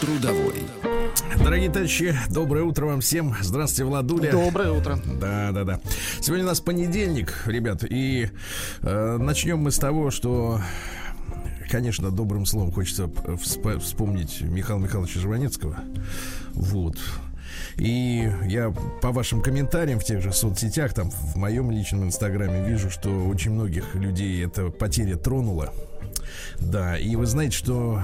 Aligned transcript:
Трудовой. 0.00 0.62
Дорогие 1.38 1.70
товарищи, 1.70 2.14
доброе 2.30 2.62
утро 2.64 2.86
вам 2.86 3.00
всем. 3.00 3.34
Здравствуйте, 3.40 3.84
Владуля. 3.84 4.30
Доброе 4.30 4.70
утро. 4.70 4.98
Да, 5.20 5.50
да, 5.52 5.64
да. 5.64 5.80
Сегодня 6.20 6.44
у 6.44 6.48
нас 6.48 6.60
понедельник, 6.60 7.42
ребят, 7.46 7.84
и 7.88 8.30
э, 8.82 9.16
начнем 9.18 9.58
мы 9.58 9.70
с 9.72 9.78
того, 9.78 10.10
что 10.10 10.60
конечно, 11.68 12.10
добрым 12.10 12.46
словом 12.46 12.72
хочется 12.72 13.04
всп- 13.04 13.78
вспомнить 13.80 14.40
Михаила 14.40 14.78
Михайловича 14.80 15.20
Жванецкого. 15.20 15.76
Вот. 16.54 16.96
И 17.76 18.30
я 18.46 18.72
по 19.02 19.10
вашим 19.10 19.40
комментариям 19.40 20.00
в 20.00 20.04
тех 20.04 20.22
же 20.22 20.32
соцсетях, 20.32 20.94
там 20.94 21.10
в 21.10 21.36
моем 21.36 21.70
личном 21.70 22.04
инстаграме 22.04 22.68
вижу, 22.68 22.90
что 22.90 23.10
очень 23.26 23.52
многих 23.52 23.94
людей 23.94 24.44
эта 24.44 24.70
потеря 24.70 25.16
тронула. 25.16 25.72
Да, 26.60 26.98
и 26.98 27.16
вы 27.16 27.26
знаете, 27.26 27.56
что 27.56 28.02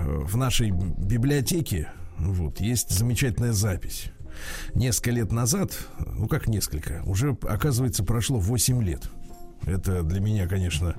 в 0.00 0.36
нашей 0.36 0.70
библиотеке 0.70 1.88
вот, 2.18 2.60
есть 2.60 2.90
замечательная 2.90 3.52
запись. 3.52 4.06
Несколько 4.74 5.10
лет 5.10 5.30
назад, 5.30 5.76
ну 5.98 6.26
как 6.26 6.48
несколько, 6.48 7.02
уже, 7.04 7.36
оказывается, 7.42 8.02
прошло 8.02 8.38
8 8.38 8.82
лет. 8.82 9.08
Это 9.66 10.02
для 10.02 10.20
меня, 10.20 10.46
конечно, 10.46 10.96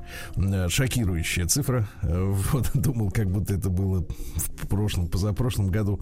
шокирующая 0.69 1.45
цифра. 1.47 1.87
Вот 2.01 2.71
думал, 2.73 3.11
как 3.11 3.29
будто 3.29 3.53
это 3.53 3.69
было 3.69 4.05
в 4.35 4.67
прошлом, 4.67 5.07
позапрошлом 5.07 5.67
году. 5.67 5.99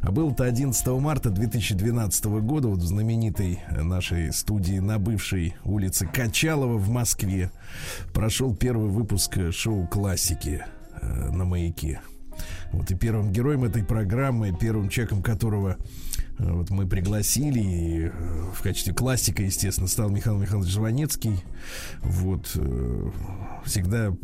А 0.00 0.10
было-то 0.10 0.44
11 0.44 0.86
марта 0.88 1.30
2012 1.30 2.24
года, 2.24 2.68
вот 2.68 2.80
в 2.80 2.86
знаменитой 2.86 3.60
нашей 3.70 4.32
студии 4.32 4.78
на 4.78 4.98
бывшей 4.98 5.54
улице 5.64 6.06
Качалова 6.06 6.76
в 6.76 6.88
Москве 6.88 7.50
прошел 8.12 8.54
первый 8.54 8.88
выпуск 8.88 9.38
шоу 9.50 9.86
классики 9.86 10.64
э, 11.00 11.30
на 11.30 11.44
маяке. 11.44 12.00
Вот 12.72 12.90
и 12.90 12.94
первым 12.94 13.32
героем 13.32 13.64
этой 13.64 13.84
программы, 13.84 14.56
первым 14.58 14.88
человеком 14.88 15.22
которого 15.22 15.76
э, 15.78 16.11
вот 16.44 16.70
мы 16.70 16.86
пригласили 16.86 17.60
и 17.60 18.04
э, 18.06 18.10
в 18.54 18.62
качестве 18.62 18.94
классика, 18.94 19.42
естественно, 19.42 19.88
стал 19.88 20.10
Михаил 20.10 20.38
Михайлович 20.38 20.70
Жванецкий. 20.70 21.42
Вот 22.02 22.52
э, 22.56 23.10
всегда 23.64 24.14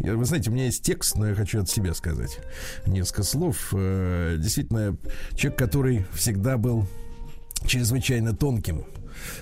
вы 0.00 0.24
знаете, 0.24 0.50
у 0.50 0.52
меня 0.52 0.64
есть 0.64 0.82
текст, 0.82 1.16
но 1.16 1.28
я 1.28 1.34
хочу 1.34 1.60
от 1.60 1.68
себя 1.68 1.94
сказать 1.94 2.40
несколько 2.86 3.22
слов. 3.22 3.68
Действительно, 3.72 4.96
человек, 5.34 5.58
который 5.58 6.06
всегда 6.12 6.56
был 6.58 6.86
чрезвычайно 7.66 8.34
тонким 8.34 8.84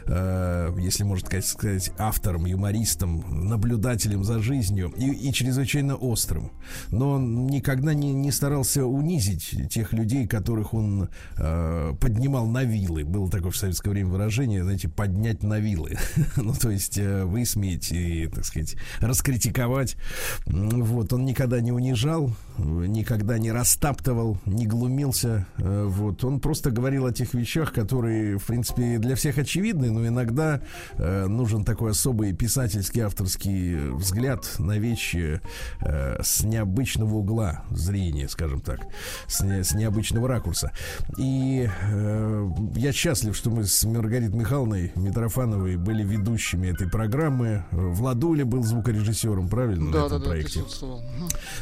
э, 0.07 0.75
если 0.79 1.05
можно 1.05 1.27
сказать, 1.27 1.93
автором, 1.99 2.47
юмористом, 2.47 3.49
наблюдателем 3.49 4.25
за 4.25 4.41
жизнью 4.41 4.93
и, 4.97 5.11
и 5.11 5.33
чрезвычайно 5.33 5.97
острым. 5.97 6.53
Но 6.91 7.13
он 7.13 7.47
никогда 7.47 7.95
не, 7.95 8.13
не 8.13 8.31
старался 8.31 8.87
унизить 8.87 9.69
тех 9.71 9.93
людей, 9.93 10.27
которых 10.27 10.75
он 10.75 11.09
э, 11.37 11.93
поднимал 12.01 12.47
на 12.47 12.65
вилы. 12.65 13.05
Было 13.05 13.31
такое 13.31 13.51
в 13.51 13.57
советское 13.57 13.91
время 13.91 14.11
выражение, 14.11 14.63
знаете, 14.63 14.89
поднять 14.89 15.43
на 15.43 15.59
вилы. 15.59 15.97
ну, 16.37 16.53
то 16.55 16.71
есть 16.71 16.99
э, 16.99 17.25
высмеять 17.25 17.93
и, 17.93 18.27
так 18.27 18.45
сказать, 18.45 18.77
раскритиковать. 19.01 19.97
Вот, 20.47 21.13
он 21.13 21.25
никогда 21.25 21.61
не 21.61 21.73
унижал, 21.73 22.35
никогда 22.59 23.39
не 23.39 23.53
растаптывал, 23.53 24.39
не 24.47 24.67
глумился. 24.67 25.47
Э, 25.59 25.85
вот, 25.87 26.25
он 26.25 26.41
просто 26.41 26.71
говорил 26.71 27.07
о 27.07 27.13
тех 27.13 27.35
вещах, 27.35 27.73
которые, 27.73 28.39
в 28.39 28.45
принципе, 28.45 28.99
для 28.99 29.17
всех 29.17 29.39
очевидны 29.39 29.74
очевидны, 29.75 29.91
но 29.91 30.07
иногда 30.07 30.61
э, 30.97 31.27
нужен 31.27 31.65
такой 31.65 31.93
особый 31.93 32.33
писательский 32.33 33.01
авторский 33.01 33.91
взгляд 33.91 34.47
на 34.59 34.79
вещи 34.79 35.41
э, 35.81 36.23
с 36.23 36.43
необычного 36.45 37.17
угла 37.17 37.65
зрения, 37.71 38.29
скажем 38.29 38.61
так, 38.61 38.81
с, 39.27 39.43
не, 39.43 39.63
с 39.63 39.75
необычного 39.75 40.29
ракурса. 40.29 40.73
И 41.19 41.69
э, 41.91 42.49
я 42.77 42.93
счастлив, 42.93 43.37
что 43.37 43.51
мы 43.51 43.65
с 43.65 43.85
Маргаритой 43.85 44.39
Михайловной 44.39 44.93
Митрофановой 44.95 45.77
были 45.77 46.03
ведущими 46.03 46.69
этой 46.69 46.89
программы. 46.89 47.65
Владуля 47.71 48.45
был 48.45 48.63
звукорежиссером, 48.63 49.49
правильно? 49.49 49.93
Да, 49.93 50.01
на 50.01 50.07
этом 50.07 50.21
да, 50.21 50.29
проекте. 50.29 50.61
да, 50.81 50.87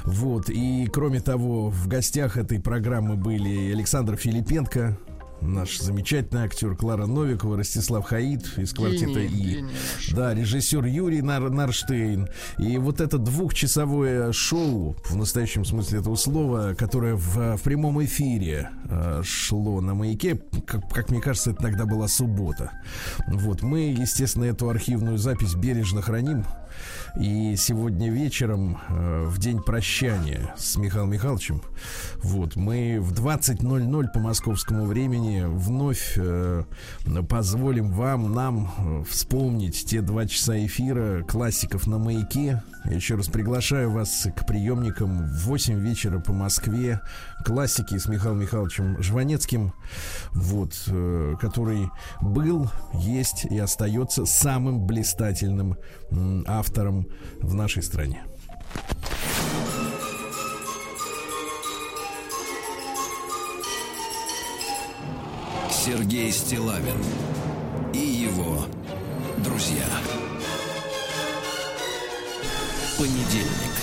Вот, 0.05 0.49
и 0.49 0.89
кроме 0.93 1.21
того, 1.21 1.71
в 1.71 1.89
гостях 1.89 2.37
этой 2.37 2.61
программы 2.61 3.17
были 3.17 3.73
Александр 3.73 4.17
Филипенко, 4.17 4.99
наш 5.43 5.79
замечательный 5.79 6.45
актер 6.45 6.77
Клара 6.77 7.07
Новикова, 7.07 7.57
Ростислав 7.57 8.05
Хаид 8.05 8.59
из 8.59 8.73
квартета 8.73 9.21
И. 9.21 9.65
Да, 10.13 10.35
режиссер 10.35 10.85
Юрий 10.87 11.23
Нар 11.23 11.51
Нарштейн. 11.51 12.29
И 12.59 12.79
вот 12.79 13.01
это 13.01 13.19
двухчасовое 13.19 14.33
шоу, 14.33 14.97
в 15.05 15.17
настоящем 15.17 15.65
смысле 15.65 16.01
этого 16.01 16.17
слова, 16.17 16.75
которое 16.75 17.15
в, 17.15 17.57
в 17.57 17.63
прямом 17.63 18.03
эфире 18.05 18.71
э, 18.85 19.23
шло 19.25 19.81
на 19.81 19.95
маяке, 19.95 20.41
как, 20.67 20.89
как 20.89 21.11
мне 21.11 21.21
кажется, 21.21 21.51
это 21.51 21.63
тогда 21.63 21.87
была 21.87 22.09
суббота. 22.09 22.73
Вот, 23.27 23.63
мы, 23.63 23.93
естественно, 23.93 24.45
эту 24.45 24.69
архивную 24.69 25.19
запись 25.19 25.55
бережно 25.55 26.03
храним. 26.03 26.45
И 27.21 27.57
сегодня 27.57 28.11
вечером, 28.11 28.79
э, 28.89 29.25
в 29.27 29.39
день 29.39 29.61
прощания 29.61 30.55
с 30.57 30.77
Михаилом 30.77 31.11
Михайловичем, 31.11 31.63
вот, 32.23 32.57
мы 32.57 32.99
в 33.01 33.13
20.00 33.13 34.13
по 34.13 34.19
московскому 34.19 34.87
времени 34.87 35.45
вновь 35.45 36.15
э, 36.17 36.65
позволим 37.29 37.93
вам, 37.93 38.33
нам 38.33 38.73
э, 38.79 39.05
вспомнить 39.09 39.85
те 39.85 40.01
два 40.01 40.27
часа 40.27 40.65
эфира 40.65 41.23
классиков 41.23 41.87
на 41.87 41.99
маяке. 41.99 42.63
Я 42.85 42.97
еще 42.97 43.15
раз 43.15 43.29
приглашаю 43.29 43.91
вас 43.91 44.27
к 44.37 44.45
приемникам 44.47 45.27
в 45.27 45.47
8 45.47 45.79
вечера 45.79 46.19
по 46.19 46.33
Москве. 46.33 47.01
Классики 47.45 47.97
с 47.97 48.07
Михаилом 48.07 48.41
Михайловичем 48.41 49.01
Жванецким, 49.01 49.73
вот, 50.33 50.73
э, 50.89 51.35
который 51.41 51.89
был, 52.21 52.71
есть 52.95 53.45
и 53.45 53.59
остается 53.59 54.27
самым 54.27 54.85
блистательным 54.85 55.77
м, 56.11 56.45
автором 56.47 57.07
в 57.41 57.55
нашей 57.55 57.83
стране. 57.83 58.23
Сергей 65.71 66.31
Стилавин 66.31 66.97
и 67.93 67.99
его 67.99 68.67
друзья. 69.39 70.22
Понедельник. 73.03 73.75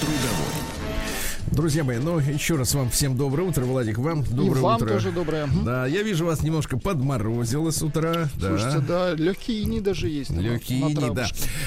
Трудовой. 0.00 0.57
Друзья 1.52 1.82
мои, 1.82 1.98
ну 1.98 2.18
еще 2.18 2.56
раз 2.56 2.74
вам 2.74 2.90
всем 2.90 3.16
доброе 3.16 3.48
утро, 3.48 3.64
Владик, 3.64 3.98
вам 3.98 4.22
доброе 4.24 4.60
И 4.60 4.62
вам 4.62 4.76
утро. 4.76 4.88
тоже 4.88 5.12
доброе. 5.12 5.48
Да, 5.64 5.86
я 5.86 6.02
вижу 6.02 6.26
вас 6.26 6.42
немножко 6.42 6.78
подморозило 6.78 7.70
с 7.70 7.82
утра. 7.82 8.28
Слушайте, 8.38 8.78
да. 8.80 9.10
да, 9.10 9.14
легкие 9.14 9.62
ини 9.62 9.80
даже 9.80 10.08
есть. 10.08 10.30
Легкие 10.30 10.80
ини, 10.80 11.14
да. 11.14 11.26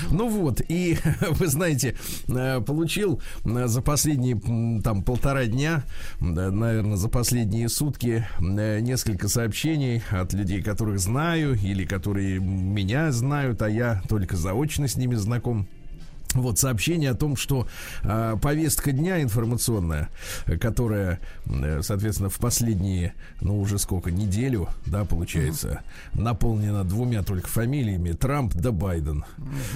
Ну 0.09 0.29
вот, 0.29 0.61
и 0.67 0.97
вы 1.31 1.47
знаете, 1.47 1.95
э, 2.27 2.61
получил 2.61 3.21
за 3.43 3.81
последние 3.81 4.39
там 4.81 5.03
полтора 5.03 5.45
дня, 5.45 5.83
да, 6.19 6.51
наверное, 6.51 6.97
за 6.97 7.09
последние 7.09 7.67
сутки 7.67 8.25
э, 8.39 8.79
несколько 8.79 9.27
сообщений 9.27 10.03
от 10.11 10.33
людей, 10.33 10.61
которых 10.61 10.99
знаю 10.99 11.57
или 11.61 11.85
которые 11.85 12.39
меня 12.39 13.11
знают, 13.11 13.61
а 13.61 13.69
я 13.69 14.01
только 14.07 14.37
заочно 14.37 14.87
с 14.87 14.95
ними 14.95 15.15
знаком. 15.15 15.67
Вот 16.33 16.59
сообщение 16.59 17.11
о 17.11 17.15
том, 17.15 17.35
что 17.35 17.67
э, 18.03 18.37
повестка 18.41 18.91
дня 18.91 19.21
информационная, 19.21 20.09
которая, 20.59 21.19
э, 21.45 21.81
соответственно, 21.81 22.29
в 22.29 22.37
последние, 22.37 23.13
ну 23.41 23.59
уже 23.59 23.79
сколько, 23.79 24.11
неделю, 24.11 24.69
да, 24.85 25.05
получается, 25.05 25.81
наполнена 26.13 26.83
двумя 26.83 27.23
только 27.23 27.47
фамилиями 27.47 28.11
Трамп 28.11 28.53
да 28.53 28.71
Байден. 28.71 29.25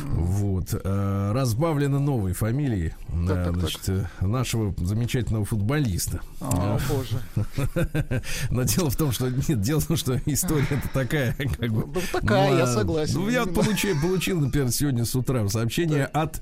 Вот. 0.04 0.74
Э, 0.74 1.31
разбавлена 1.34 2.00
новой 2.00 2.34
фамилией 2.34 2.94
э, 3.10 3.28
Так, 3.28 3.46
так, 3.46 3.56
значит, 3.57 3.81
э, 3.88 4.06
нашего 4.22 4.74
замечательного 4.78 5.46
футболиста. 5.46 6.22
А, 6.42 6.78
боже. 6.90 7.19
Но 8.50 8.63
дело 8.63 8.90
в 8.90 8.96
том, 8.96 9.12
что 9.12 9.30
нет, 9.30 9.62
дело 9.62 9.80
в 9.80 9.88
том, 9.88 9.98
что 9.98 10.19
история 10.25 10.68
это 10.69 10.90
такая, 10.94 11.34
как 11.34 11.72
бы. 11.72 11.86
Ну, 11.86 12.02
такая, 12.12 12.57
я 12.57 12.63
а, 12.63 12.68
согласен. 12.68 13.19
Ну, 13.19 13.30
я 13.30 13.46
получил, 13.46 14.00
получил, 14.02 14.40
например, 14.40 14.72
сегодня 14.72 15.06
с 15.06 15.16
утра 15.16 15.48
сообщение 15.50 16.06
от 16.06 16.42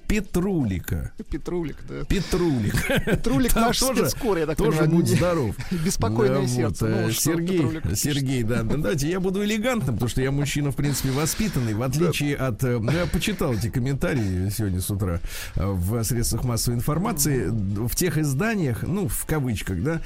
Петрулика. 0.11 1.11
Петрулик, 1.29 1.77
да. 1.87 2.03
Петрулик. 2.03 2.75
Петрулик 3.05 3.55
наш 3.55 3.79
тоже- 3.79 4.09
спецкор, 4.09 4.37
я 4.39 4.45
так 4.45 4.57
Тоже 4.57 4.79
понимаю. 4.79 4.91
будь 4.97 5.07
здоров. 5.07 5.55
Беспокойное 5.85 6.41
Да, 6.41 6.47
сердце. 6.47 6.85
вот, 6.85 6.95
Ну, 6.95 7.07
э, 7.07 7.11
Сергей? 7.13 7.95
Сергей, 7.95 8.43
да, 8.43 8.63
да, 8.63 8.75
давайте 8.75 9.09
я 9.09 9.21
буду 9.21 9.41
элегантным, 9.43 9.95
потому 9.95 10.09
что 10.09 10.21
я 10.21 10.31
мужчина, 10.31 10.71
в 10.71 10.75
принципе, 10.75 11.11
воспитанный, 11.11 11.73
в 11.75 11.81
отличие 11.81 12.35
от... 12.35 12.61
э, 12.65 12.77
Ну, 12.77 12.91
я 12.91 13.05
почитал 13.05 13.53
эти 13.53 13.69
комментарии 13.69 14.49
сегодня 14.49 14.81
с 14.81 14.89
утра 14.91 15.21
э, 15.55 15.65
в 15.65 16.03
средствах 16.03 16.43
массовой 16.43 16.75
информации, 16.77 17.45
в 17.47 17.95
тех 17.95 18.17
изданиях, 18.17 18.83
ну, 18.83 19.07
в 19.07 19.25
кавычках, 19.25 19.81
да, 19.81 20.01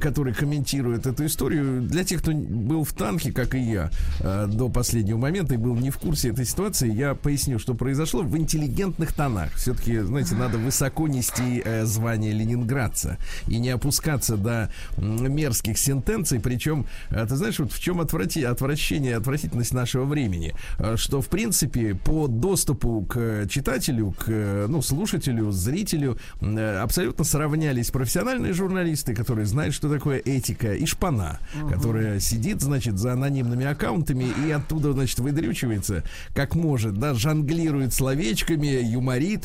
которые 0.00 0.34
комментируют 0.34 1.06
эту 1.06 1.26
историю. 1.26 1.82
Для 1.82 2.04
тех, 2.04 2.20
кто 2.22 2.30
был 2.32 2.84
в 2.84 2.92
танке, 2.92 3.32
как 3.32 3.56
и 3.56 3.58
я, 3.60 3.90
до 4.20 4.68
последнего 4.68 5.18
момента 5.18 5.54
и 5.54 5.56
был 5.56 5.74
не 5.74 5.90
в 5.90 5.98
курсе 5.98 6.28
этой 6.30 6.44
ситуации, 6.44 6.92
я 6.92 7.14
поясню, 7.16 7.58
что 7.58 7.74
произошло 7.74 8.22
в 8.22 8.36
интеллигентных 8.38 9.12
тонах. 9.12 9.47
Все-таки, 9.56 9.98
знаете, 10.00 10.34
надо 10.34 10.58
высоко 10.58 11.08
нести 11.08 11.62
э, 11.64 11.84
звание 11.84 12.32
ленинградца 12.32 13.18
и 13.46 13.58
не 13.58 13.70
опускаться 13.70 14.36
до 14.36 14.70
мерзких 14.96 15.78
сентенций. 15.78 16.40
Причем, 16.40 16.86
э, 17.10 17.26
ты 17.26 17.36
знаешь, 17.36 17.58
вот 17.58 17.72
в 17.72 17.80
чем 17.80 18.00
отврати, 18.00 18.42
отвращение, 18.44 19.16
отвратительность 19.16 19.72
нашего 19.72 20.04
времени, 20.04 20.54
Э, 20.78 20.96
что, 20.96 21.20
в 21.20 21.28
принципе, 21.28 21.94
по 21.94 22.26
доступу 22.28 23.04
к 23.08 23.46
читателю, 23.48 24.14
к 24.18 24.24
э, 24.28 24.66
ну, 24.68 24.82
слушателю, 24.82 25.50
зрителю 25.50 26.18
э, 26.40 26.76
абсолютно 26.78 27.24
сравнялись 27.24 27.90
профессиональные 27.90 28.52
журналисты, 28.52 29.14
которые 29.14 29.46
знают, 29.46 29.74
что 29.74 29.88
такое 29.90 30.18
этика, 30.18 30.74
и 30.74 30.86
шпана, 30.86 31.38
которая 31.70 32.20
сидит, 32.20 32.60
значит, 32.60 32.98
за 32.98 33.12
анонимными 33.12 33.66
аккаунтами 33.66 34.26
и 34.46 34.50
оттуда, 34.50 34.92
значит, 34.92 35.18
выдрючивается, 35.18 36.04
как 36.34 36.54
может, 36.54 36.98
да, 36.98 37.14
жонглирует 37.14 37.92
словечками, 37.92 38.80
юморит, 38.82 39.37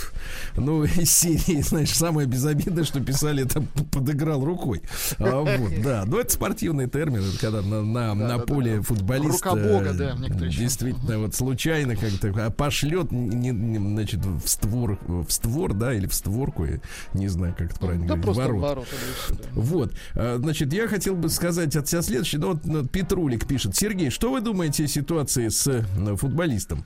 ну, 0.55 0.83
из 0.83 1.11
серии, 1.11 1.61
знаешь, 1.67 1.93
самое 1.93 2.27
безобидное, 2.27 2.83
что 2.83 2.99
писали, 3.01 3.43
это 3.45 3.61
подыграл 3.91 4.43
рукой. 4.43 4.81
А, 5.19 5.41
вот, 5.41 5.71
да, 5.83 6.03
но 6.05 6.19
это 6.19 6.31
спортивный 6.31 6.89
термин, 6.89 7.21
это 7.21 7.39
когда 7.39 7.61
на, 7.61 7.81
на, 7.81 8.13
на 8.13 8.37
да, 8.37 8.39
поле 8.39 8.77
да. 8.77 8.81
футболист 8.83 9.43
Рука 9.45 9.55
Бога, 9.55 9.89
э, 9.89 9.93
да, 9.93 10.45
еще. 10.45 10.59
действительно 10.59 11.19
вот 11.19 11.35
случайно 11.35 11.95
как-то 11.95 12.33
а, 12.37 12.49
пошлет, 12.49 13.11
не- 13.11 13.51
не- 13.51 13.77
значит, 13.77 14.25
в 14.25 14.47
створ, 14.47 14.99
в 15.07 15.29
створ, 15.29 15.73
да, 15.73 15.93
или 15.93 16.07
в 16.07 16.13
створку, 16.13 16.65
я 16.65 16.79
не 17.13 17.27
знаю, 17.27 17.55
как 17.57 17.71
это 17.71 17.79
правильно 17.79 18.07
Да 18.07 18.15
говорить, 18.15 18.61
ворот. 18.61 18.87
да, 19.29 19.35
да. 19.35 19.49
Вот, 19.53 19.93
а, 20.13 20.37
значит, 20.37 20.73
я 20.73 20.87
хотел 20.87 21.15
бы 21.15 21.29
сказать 21.29 21.75
от 21.75 21.87
себя 21.87 22.01
следующее. 22.01 22.39
Ну, 22.41 22.47
вот 22.53 22.65
ну, 22.65 22.85
Петрулик 22.85 23.47
пишет. 23.47 23.75
Сергей, 23.75 24.09
что 24.09 24.31
вы 24.31 24.41
думаете 24.41 24.85
о 24.85 24.87
ситуации 24.87 25.49
с 25.49 25.67
э, 25.67 25.83
футболистом? 26.15 26.85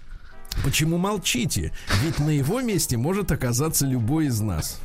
Почему 0.63 0.98
молчите? 0.98 1.71
Ведь 2.04 2.19
на 2.19 2.30
его 2.30 2.62
месте 2.62 2.98
может 2.98 3.31
оказаться 3.31 3.86
любой 3.86 4.27
из 4.27 4.39
нас. 4.42 4.80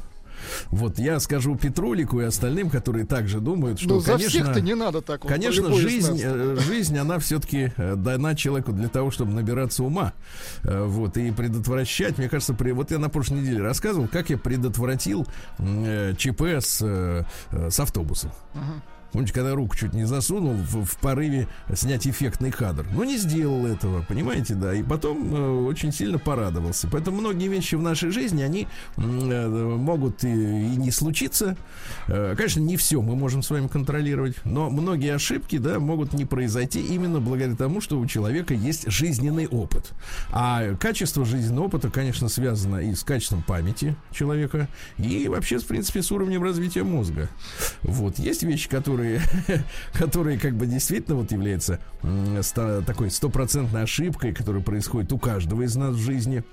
Вот 0.70 0.98
я 0.98 1.20
скажу 1.20 1.54
Петрулику 1.54 2.20
и 2.20 2.24
остальным, 2.24 2.69
которые 2.69 3.06
также 3.06 3.38
думают, 3.40 3.78
что, 3.78 3.88
Ну, 3.94 4.00
за 4.00 4.12
конечно, 4.14 4.28
всех-то 4.28 4.60
не 4.60 4.74
надо 4.74 5.00
так. 5.00 5.22
вот, 5.22 5.32
Конечно, 5.32 5.72
жизнь, 5.72 6.20
э, 6.22 6.56
жизнь, 6.66 6.98
она 6.98 7.20
все-таки 7.20 7.72
дана 7.76 8.34
человеку 8.34 8.72
для 8.72 8.88
того, 8.88 9.10
чтобы 9.12 9.32
набираться 9.32 9.84
ума. 9.84 10.12
Э, 10.64 10.84
Вот, 10.84 11.16
и 11.16 11.30
предотвращать, 11.30 12.19
мне 12.19 12.28
кажется, 12.28 12.54
при... 12.54 12.72
вот 12.72 12.90
я 12.90 12.98
на 12.98 13.08
прошлой 13.08 13.40
неделе 13.40 13.62
рассказывал, 13.62 14.08
как 14.08 14.30
я 14.30 14.36
предотвратил 14.36 15.26
э, 15.58 16.14
ЧП 16.19 16.42
с, 16.42 16.80
э, 16.82 17.24
э, 17.52 17.70
с 17.70 17.78
автобусом. 17.78 18.32
Мгм. 18.54 18.82
Помните, 19.12 19.32
когда 19.32 19.55
руку 19.55 19.76
чуть 19.76 19.93
не 19.93 20.05
засунул 20.05 20.55
в, 20.55 20.85
в 20.85 20.97
порыве 20.99 21.47
снять 21.75 22.06
эффектный 22.06 22.50
кадр. 22.50 22.87
Но 22.94 23.05
не 23.05 23.19
сделал 23.19 23.67
этого, 23.67 24.03
понимаете, 24.03 24.55
да. 24.55 24.75
И 24.75 24.82
потом 24.82 25.35
э, 25.35 25.67
очень 25.67 25.93
сильно 25.93 26.19
порадовался. 26.19 26.88
Поэтому 26.91 27.19
многие 27.19 27.49
вещи 27.49 27.75
в 27.75 27.82
нашей 27.82 28.11
жизни, 28.11 28.43
они 28.43 28.67
э, 28.97 29.49
могут 29.49 30.25
и, 30.25 30.29
и 30.29 30.76
не 30.76 30.91
случиться. 30.91 31.56
Э, 32.09 32.35
конечно, 32.37 32.61
не 32.61 32.76
все 32.76 33.03
мы 33.03 33.17
можем 33.17 33.43
с 33.43 33.50
вами 33.50 33.69
контролировать, 33.69 34.37
но 34.44 34.70
многие 34.70 35.15
ошибки, 35.15 35.58
да, 35.58 35.79
могут 35.79 36.12
не 36.12 36.25
произойти 36.25 36.81
именно 36.81 37.20
благодаря 37.20 37.55
тому, 37.55 37.81
что 37.81 37.99
у 37.99 38.06
человека 38.06 38.55
есть 38.55 38.91
жизненный 38.91 39.47
опыт. 39.47 39.93
А 40.31 40.75
качество 40.76 41.25
жизненного 41.25 41.67
опыта, 41.67 41.91
конечно, 41.91 42.29
связано 42.29 42.79
и 42.79 42.94
с 42.94 43.03
качеством 43.03 43.43
памяти 43.43 43.97
человека, 44.12 44.69
и 44.99 45.29
вообще, 45.29 45.58
в 45.58 45.67
принципе, 45.67 46.03
с 46.03 46.11
уровнем 46.11 46.43
развития 46.43 46.82
мозга. 46.82 47.29
Вот. 47.82 48.19
Есть 48.19 48.43
вещи, 48.43 48.69
которые, 48.69 49.01
которые 49.93 50.38
как 50.38 50.54
бы 50.54 50.66
действительно 50.66 51.16
вот 51.16 51.32
ста- 52.43 52.82
такой 52.82 53.10
стопроцентной 53.10 53.82
ошибкой, 53.82 54.32
которая 54.32 54.62
происходит 54.62 55.12
у 55.12 55.19
каждого 55.19 55.62
из 55.62 55.76
нас 55.76 55.94
в 55.94 56.00
жизни. 56.00 56.44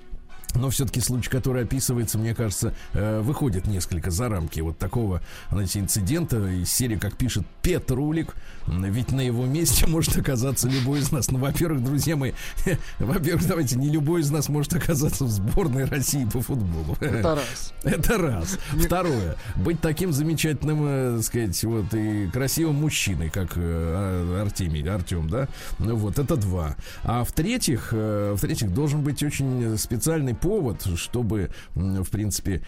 Но 0.54 0.70
все-таки 0.70 1.00
случай, 1.00 1.30
который 1.30 1.62
описывается, 1.62 2.18
мне 2.18 2.34
кажется, 2.34 2.74
э, 2.92 3.20
выходит 3.20 3.66
несколько 3.66 4.10
за 4.10 4.28
рамки 4.28 4.60
вот 4.60 4.78
такого, 4.78 5.22
знаете, 5.50 5.78
инцидента 5.78 6.44
из 6.48 6.72
серии, 6.72 6.96
как 6.96 7.16
пишет 7.16 7.46
Петрулик. 7.62 8.34
Ведь 8.70 9.12
на 9.12 9.20
его 9.20 9.46
месте 9.46 9.86
может 9.86 10.16
оказаться 10.16 10.68
любой 10.68 11.00
из 11.00 11.10
нас. 11.12 11.30
Ну, 11.30 11.38
во-первых, 11.38 11.82
друзья 11.84 12.16
мои, 12.16 12.32
во-первых, 12.98 13.46
давайте, 13.46 13.76
не 13.76 13.88
любой 13.90 14.20
из 14.22 14.30
нас 14.30 14.48
может 14.48 14.74
оказаться 14.74 15.24
в 15.24 15.30
сборной 15.30 15.84
России 15.84 16.24
по 16.24 16.40
футболу. 16.40 16.96
Это 17.00 17.34
раз. 17.36 17.72
Это 17.84 18.18
раз. 18.18 18.58
Второе. 18.72 19.36
Быть 19.56 19.80
таким 19.80 20.12
замечательным, 20.12 20.78
э, 20.86 21.22
сказать, 21.22 21.62
вот 21.64 21.92
и 21.94 22.28
красивым 22.28 22.76
мужчиной, 22.76 23.30
как 23.30 23.52
э, 23.56 24.40
Артемий, 24.42 24.82
Артем, 24.88 25.28
да? 25.28 25.48
Ну 25.78 25.96
вот, 25.96 26.18
это 26.18 26.36
два. 26.36 26.76
А 27.02 27.24
в-третьих, 27.24 27.88
э, 27.92 28.34
в-третьих, 28.36 28.72
должен 28.72 29.02
быть 29.02 29.22
очень 29.22 29.76
специальный 29.78 30.34
повод, 30.34 30.86
чтобы, 30.96 31.50
в 31.74 32.08
принципе, 32.10 32.62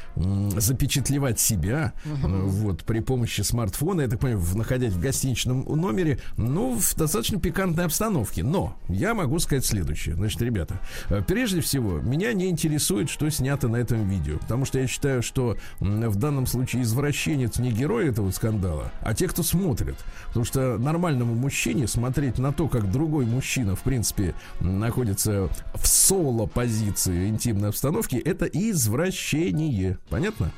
запечатлевать 0.56 1.38
себя, 1.40 1.92
э, 2.04 2.10
вот, 2.26 2.84
при 2.84 3.00
помощи 3.00 3.40
смартфона, 3.42 4.02
я 4.02 4.08
так 4.08 4.20
понимаю, 4.20 4.40
в- 4.40 4.56
находясь 4.56 4.92
в 4.92 5.00
гостиничном 5.00 5.64
номере, 5.68 5.91
ну, 6.36 6.78
в 6.78 6.94
достаточно 6.96 7.40
пикантной 7.40 7.84
обстановке. 7.84 8.42
Но 8.42 8.76
я 8.88 9.14
могу 9.14 9.38
сказать 9.38 9.64
следующее. 9.64 10.14
Значит, 10.14 10.42
ребята, 10.42 10.80
э, 11.08 11.22
прежде 11.26 11.60
всего, 11.60 12.00
меня 12.00 12.32
не 12.32 12.48
интересует, 12.48 13.10
что 13.10 13.28
снято 13.30 13.68
на 13.68 13.76
этом 13.76 14.08
видео, 14.08 14.38
потому 14.38 14.64
что 14.64 14.78
я 14.78 14.86
считаю, 14.86 15.22
что 15.22 15.56
в 15.80 16.16
данном 16.16 16.46
случае 16.46 16.82
извращенец 16.82 17.58
не 17.58 17.72
герой 17.72 18.08
этого 18.08 18.30
скандала, 18.30 18.92
а 19.00 19.14
те, 19.14 19.28
кто 19.28 19.42
смотрит. 19.42 19.96
Потому 20.28 20.44
что 20.44 20.78
нормальному 20.78 21.34
мужчине 21.34 21.86
смотреть 21.86 22.38
на 22.38 22.52
то, 22.52 22.68
как 22.68 22.90
другой 22.90 23.26
мужчина, 23.26 23.76
в 23.76 23.80
принципе, 23.80 24.34
находится 24.60 25.48
в 25.74 25.86
соло-позиции 25.86 27.28
интимной 27.28 27.70
обстановки, 27.70 28.16
это 28.16 28.46
извращение. 28.46 29.98
Понятно? 30.08 30.52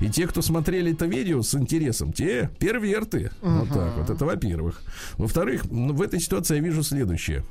И 0.00 0.08
те, 0.08 0.26
кто 0.26 0.42
смотрели 0.42 0.92
это 0.92 1.06
видео 1.06 1.42
с 1.42 1.54
интересом, 1.54 2.12
те 2.12 2.50
перверты. 2.58 3.30
Вот 3.42 3.68
так 3.68 3.96
вот. 3.96 4.10
Это 4.10 4.24
во-первых. 4.24 4.82
Во-вторых, 5.16 5.70
ну, 5.70 5.92
в 5.94 6.02
этой 6.02 6.20
ситуации 6.20 6.56
я 6.56 6.62
вижу 6.62 6.82
следующее. 6.82 7.44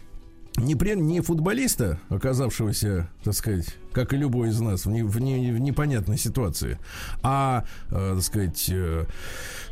Не, 0.57 0.75
при, 0.75 0.95
не 0.95 1.21
футболиста, 1.21 1.99
оказавшегося, 2.09 3.07
так 3.23 3.33
сказать, 3.33 3.75
как 3.93 4.13
и 4.13 4.17
любой 4.17 4.49
из 4.49 4.59
нас, 4.59 4.85
в, 4.85 4.89
не- 4.89 5.03
в 5.03 5.17
не- 5.21 5.51
в 5.53 5.59
непонятной 5.59 6.17
ситуации, 6.17 6.79
а, 7.21 7.65
э, 7.89 8.13
так 8.15 8.23
сказать, 8.23 8.65
э, 8.69 9.05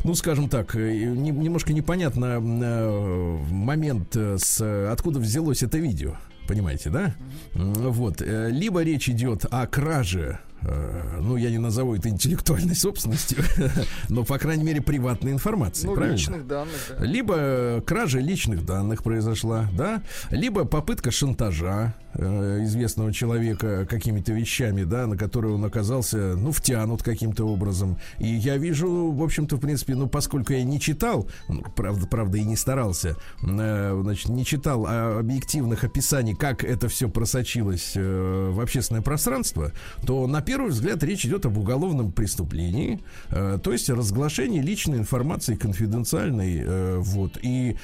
ну, 0.05 0.13
скажем 0.15 0.47
так, 0.47 0.75
э, 0.75 0.93
не- 0.93 1.31
немножко 1.31 1.73
непонятно 1.73 2.39
э, 2.39 3.37
момент, 3.51 4.15
э, 4.15 4.37
с, 4.39 4.89
откуда 4.91 5.19
взялось 5.19 5.61
это 5.63 5.77
видео. 5.77 6.15
Понимаете, 6.47 6.89
да? 6.89 7.13
Вот. 7.53 8.21
э, 8.21 8.49
Либо 8.49 8.81
речь 8.83 9.09
идет 9.09 9.45
о 9.49 9.67
краже 9.67 10.39
ну, 10.61 11.35
я 11.37 11.49
не 11.49 11.57
назову 11.57 11.95
это 11.95 12.09
интеллектуальной 12.09 12.75
собственностью, 12.75 13.43
но, 14.09 14.23
по 14.23 14.37
крайней 14.37 14.63
мере, 14.63 14.81
приватной 14.81 15.31
информации. 15.31 15.87
Ну, 15.87 15.95
правильно? 15.95 16.15
личных 16.15 16.47
данных, 16.47 16.75
да. 16.89 17.05
Либо 17.05 17.35
э, 17.37 17.81
кража 17.85 18.19
личных 18.19 18.65
данных 18.65 19.03
произошла, 19.03 19.67
да, 19.73 20.01
либо 20.31 20.65
попытка 20.65 21.11
шантажа 21.11 21.93
э, 22.17 22.63
известного 22.63 23.13
человека 23.13 23.85
какими-то 23.89 24.33
вещами, 24.33 24.83
да, 24.83 25.07
на 25.07 25.17
которые 25.17 25.53
он 25.55 25.63
оказался, 25.63 26.35
ну, 26.35 26.51
втянут 26.51 27.03
каким-то 27.03 27.45
образом. 27.45 27.97
И 28.19 28.27
я 28.27 28.57
вижу, 28.57 29.11
в 29.11 29.23
общем-то, 29.23 29.57
в 29.57 29.59
принципе, 29.59 29.95
ну, 29.95 30.07
поскольку 30.07 30.53
я 30.53 30.63
не 30.63 30.79
читал, 30.79 31.29
ну, 31.47 31.63
правда, 31.75 32.07
правда, 32.07 32.37
и 32.37 32.43
не 32.43 32.55
старался, 32.55 33.15
э, 33.43 33.99
значит, 34.01 34.29
не 34.29 34.45
читал 34.45 34.85
а, 34.87 35.19
объективных 35.19 35.83
описаний, 35.83 36.35
как 36.35 36.63
это 36.63 36.87
все 36.87 37.09
просочилось 37.09 37.93
э, 37.95 38.51
в 38.51 38.59
общественное 38.59 39.01
пространство, 39.01 39.71
то 40.05 40.27
на 40.27 40.41
первый 40.41 40.71
взгляд 40.71 41.03
речь 41.03 41.25
идет 41.25 41.45
об 41.45 41.57
уголовном 41.57 42.11
преступлении, 42.11 42.99
то 43.29 43.71
есть 43.71 43.89
разглашении 43.89 44.61
личной 44.61 44.97
информации 44.97 45.55
конфиденциальной, 45.55 46.99
вот, 46.99 47.37
и 47.41 47.77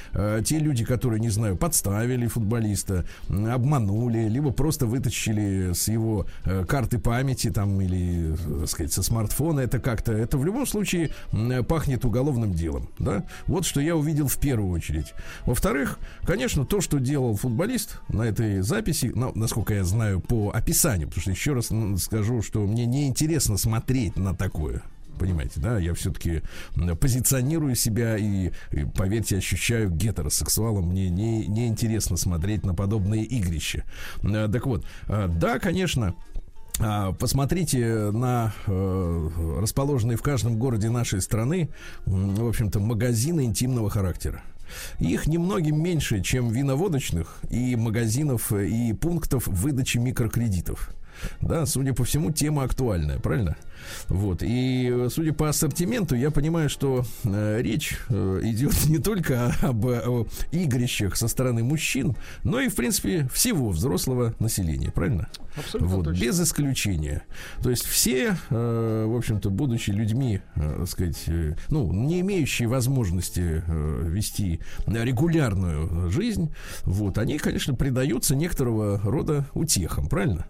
те 0.43 0.59
люди, 0.59 0.85
которые, 0.85 1.19
не 1.19 1.29
знаю, 1.29 1.57
подставили 1.57 2.27
футболиста, 2.27 3.05
обманули 3.29 4.22
либо 4.29 4.51
просто 4.51 4.85
вытащили 4.85 5.73
с 5.73 5.87
его 5.87 6.25
э, 6.45 6.65
карты 6.65 6.99
памяти 6.99 7.49
там 7.51 7.81
или, 7.81 8.33
э, 8.33 8.59
так 8.61 8.69
сказать, 8.69 8.93
со 8.93 9.03
смартфона 9.03 9.61
это 9.61 9.79
как-то, 9.79 10.13
это 10.13 10.37
в 10.37 10.45
любом 10.45 10.65
случае 10.65 11.11
м, 11.31 11.63
пахнет 11.65 12.05
уголовным 12.05 12.53
делом, 12.53 12.89
да? 12.99 13.23
Вот 13.47 13.65
что 13.65 13.81
я 13.81 13.95
увидел 13.95 14.27
в 14.27 14.37
первую 14.37 14.71
очередь. 14.71 15.13
Во-вторых, 15.45 15.99
конечно, 16.25 16.65
то, 16.65 16.81
что 16.81 16.99
делал 16.99 17.35
футболист 17.35 17.99
на 18.09 18.23
этой 18.23 18.61
записи, 18.61 19.11
ну, 19.13 19.31
насколько 19.35 19.73
я 19.73 19.83
знаю 19.83 20.19
по 20.19 20.51
описанию, 20.51 21.07
потому 21.07 21.21
что 21.21 21.31
еще 21.31 21.53
раз 21.53 21.71
скажу, 22.01 22.41
что 22.41 22.65
мне 22.65 22.85
неинтересно 22.85 23.57
смотреть 23.57 24.15
на 24.15 24.35
такое. 24.35 24.83
Понимаете, 25.19 25.59
да, 25.59 25.77
я 25.77 25.93
все-таки 25.93 26.41
позиционирую 26.99 27.75
себя 27.75 28.17
и, 28.17 28.51
и, 28.71 28.85
поверьте, 28.85 29.37
ощущаю 29.37 29.89
гетеросексуалом. 29.89 30.89
Мне 30.89 31.09
не, 31.09 31.47
не 31.47 31.67
интересно 31.67 32.17
смотреть 32.17 32.65
на 32.65 32.73
подобные 32.73 33.23
игрища. 33.23 33.83
Э, 34.23 34.47
Так 34.51 34.65
вот, 34.65 34.85
э, 35.07 35.27
да, 35.27 35.59
конечно, 35.59 36.15
а, 36.79 37.11
Посмотрите 37.13 38.11
на 38.11 38.53
э, 38.65 39.29
расположенные 39.59 40.17
в 40.17 40.23
каждом 40.23 40.57
городе 40.57 40.89
нашей 40.89 41.21
страны, 41.21 41.69
в 42.05 42.47
общем-то, 42.47 42.79
магазины 42.79 43.45
интимного 43.45 43.89
характера. 43.89 44.41
Их 44.99 45.27
немногим 45.27 45.81
меньше, 45.81 46.21
чем 46.21 46.49
виноводочных 46.49 47.39
и 47.49 47.75
магазинов 47.75 48.51
э, 48.51 48.67
и 48.67 48.93
пунктов 48.93 49.47
выдачи 49.47 49.97
микрокредитов. 49.99 50.89
Да, 51.41 51.65
судя 51.65 51.93
по 51.93 52.03
всему, 52.03 52.31
тема 52.31 52.63
актуальная, 52.63 53.19
правильно? 53.19 53.57
Вот. 54.07 54.41
И 54.41 54.89
э, 54.91 55.09
судя 55.11 55.33
по 55.33 55.49
ассортименту, 55.49 56.15
я 56.15 56.31
понимаю, 56.31 56.69
что 56.69 57.05
э, 57.23 57.61
речь 57.61 57.97
э, 58.09 58.39
идет 58.43 58.73
не 58.89 58.99
только 58.99 59.53
об, 59.61 59.85
о 59.85 60.27
игрищах 60.51 61.15
со 61.15 61.27
стороны 61.27 61.63
мужчин, 61.63 62.15
но 62.43 62.59
и, 62.59 62.69
в 62.69 62.75
принципе, 62.75 63.27
всего 63.33 63.69
взрослого 63.69 64.33
населения, 64.39 64.91
правильно? 64.91 65.29
Абсолютно 65.55 65.95
вот, 65.95 66.05
точно. 66.05 66.21
без 66.21 66.41
исключения. 66.41 67.23
То 67.61 67.69
есть 67.69 67.85
все, 67.85 68.35
э, 68.49 69.05
в 69.07 69.15
общем-то, 69.15 69.49
будучи 69.49 69.91
людьми, 69.91 70.41
э, 70.55 70.75
так 70.79 70.89
сказать, 70.89 71.23
э, 71.27 71.55
ну, 71.69 71.91
не 71.91 72.21
имеющие 72.21 72.67
возможности 72.67 73.63
э, 73.65 74.03
вести 74.07 74.59
регулярную 74.87 76.09
жизнь, 76.09 76.53
вот, 76.83 77.17
они, 77.17 77.37
конечно, 77.37 77.75
предаются 77.75 78.35
некоторого 78.35 78.99
рода 79.03 79.45
утехам, 79.53 80.07
правильно? 80.07 80.47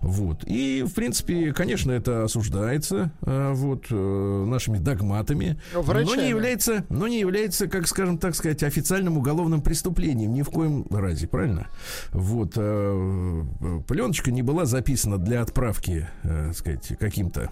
Вот. 0.00 0.44
И, 0.46 0.82
в 0.82 0.94
принципе, 0.94 1.52
конечно, 1.52 1.92
это 1.92 2.24
осуждается 2.24 3.10
э, 3.22 3.52
вот, 3.54 3.86
э, 3.90 4.44
нашими 4.46 4.78
догматами, 4.78 5.60
но 5.72 5.82
Врачами. 5.82 6.22
не 6.22 6.28
является, 6.28 6.84
но 6.88 7.08
не 7.08 7.20
является, 7.20 7.68
как 7.68 7.86
скажем 7.86 8.18
так 8.18 8.34
сказать, 8.34 8.62
официальным 8.62 9.18
уголовным 9.18 9.62
преступлением 9.62 10.34
ни 10.34 10.42
в 10.42 10.50
коем 10.50 10.86
разе, 10.90 11.26
правильно? 11.26 11.68
Вот 12.12 12.52
э, 12.56 13.44
пленочка 13.86 14.30
не 14.30 14.42
была 14.42 14.64
записана 14.64 15.18
для 15.18 15.42
отправки, 15.42 16.08
так 16.22 16.54
сказать, 16.54 16.92
каким-то 16.98 17.50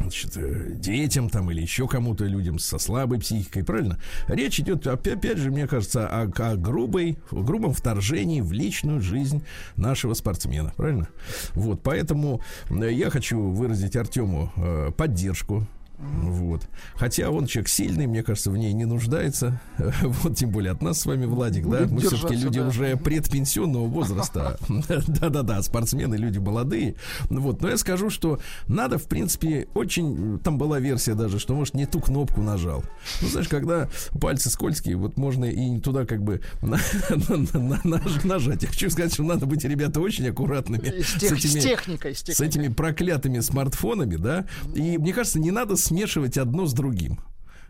значит, 0.00 0.36
э, 0.36 0.72
детям 0.72 1.28
там 1.28 1.50
или 1.50 1.60
еще 1.60 1.86
кому-то, 1.86 2.24
людям 2.24 2.58
со 2.58 2.78
слабой 2.78 3.18
психикой, 3.20 3.64
правильно? 3.64 3.98
Речь 4.26 4.60
идет, 4.60 4.86
опять, 4.86 5.38
же, 5.38 5.50
мне 5.50 5.66
кажется, 5.66 6.08
о, 6.08 6.22
о 6.22 6.56
грубой, 6.56 7.18
о 7.30 7.42
грубом 7.42 7.72
вторжении 7.72 8.40
в 8.40 8.52
личную 8.52 9.00
жизнь 9.00 9.42
нашего 9.76 10.14
спортсмена, 10.14 10.72
правильно? 10.76 11.08
Вот, 11.54 11.82
поэтому 11.82 12.40
э, 12.70 12.92
я 12.92 13.10
хочу 13.10 13.40
выразить 13.40 13.96
Артему 13.96 14.52
э, 14.56 14.90
поддержку 14.96 15.66
вот. 15.98 16.62
Хотя 16.94 17.30
он 17.30 17.46
человек 17.46 17.68
сильный, 17.68 18.06
мне 18.06 18.22
кажется, 18.22 18.50
в 18.50 18.56
ней 18.56 18.72
не 18.72 18.84
нуждается. 18.84 19.60
Вот 20.22 20.36
тем 20.36 20.50
более 20.50 20.72
от 20.72 20.82
нас 20.82 21.00
с 21.00 21.06
вами, 21.06 21.26
Владик, 21.26 21.64
да. 21.68 21.80
Будет 21.80 21.90
Мы 21.90 22.00
все-таки 22.00 22.36
люди 22.36 22.60
да. 22.60 22.68
уже 22.68 22.96
предпенсионного 22.96 23.86
возраста. 23.86 24.58
Да-да-да, 24.88 25.62
спортсмены, 25.62 26.14
люди 26.14 26.38
молодые. 26.38 26.94
Вот. 27.30 27.62
Но 27.62 27.68
я 27.68 27.76
скажу, 27.76 28.10
что 28.10 28.38
надо, 28.68 28.98
в 28.98 29.04
принципе, 29.04 29.68
очень... 29.74 30.38
Там 30.40 30.56
была 30.58 30.78
версия 30.78 31.14
даже, 31.14 31.38
что, 31.38 31.54
может, 31.54 31.74
не 31.74 31.86
ту 31.86 32.00
кнопку 32.00 32.42
нажал. 32.42 32.84
Ну, 33.20 33.28
знаешь, 33.28 33.48
когда 33.48 33.88
пальцы 34.20 34.50
скользкие, 34.50 34.96
вот 34.96 35.16
можно 35.16 35.44
и 35.46 35.80
туда 35.80 36.04
как 36.06 36.22
бы 36.22 36.40
на- 36.62 36.78
на- 37.10 37.58
на- 37.60 37.80
на- 37.84 38.02
нажать. 38.24 38.62
Я 38.62 38.68
хочу 38.68 38.90
сказать, 38.90 39.12
что 39.14 39.24
надо 39.24 39.46
быть, 39.46 39.64
ребята, 39.64 40.00
очень 40.00 40.28
аккуратными 40.28 41.00
С, 41.02 41.20
с 41.20 41.48
с 41.48 41.52
техникой, 41.62 42.14
с 42.14 42.20
с 42.22 42.40
этими 42.40 42.68
проклятыми 42.68 43.40
смартфонами, 43.40 44.16
да. 44.16 44.44
И 44.74 44.96
мне 44.98 45.12
кажется, 45.12 45.40
не 45.40 45.50
надо 45.50 45.76
смешивать 45.88 46.36
одно 46.38 46.66
с 46.66 46.72
другим. 46.74 47.20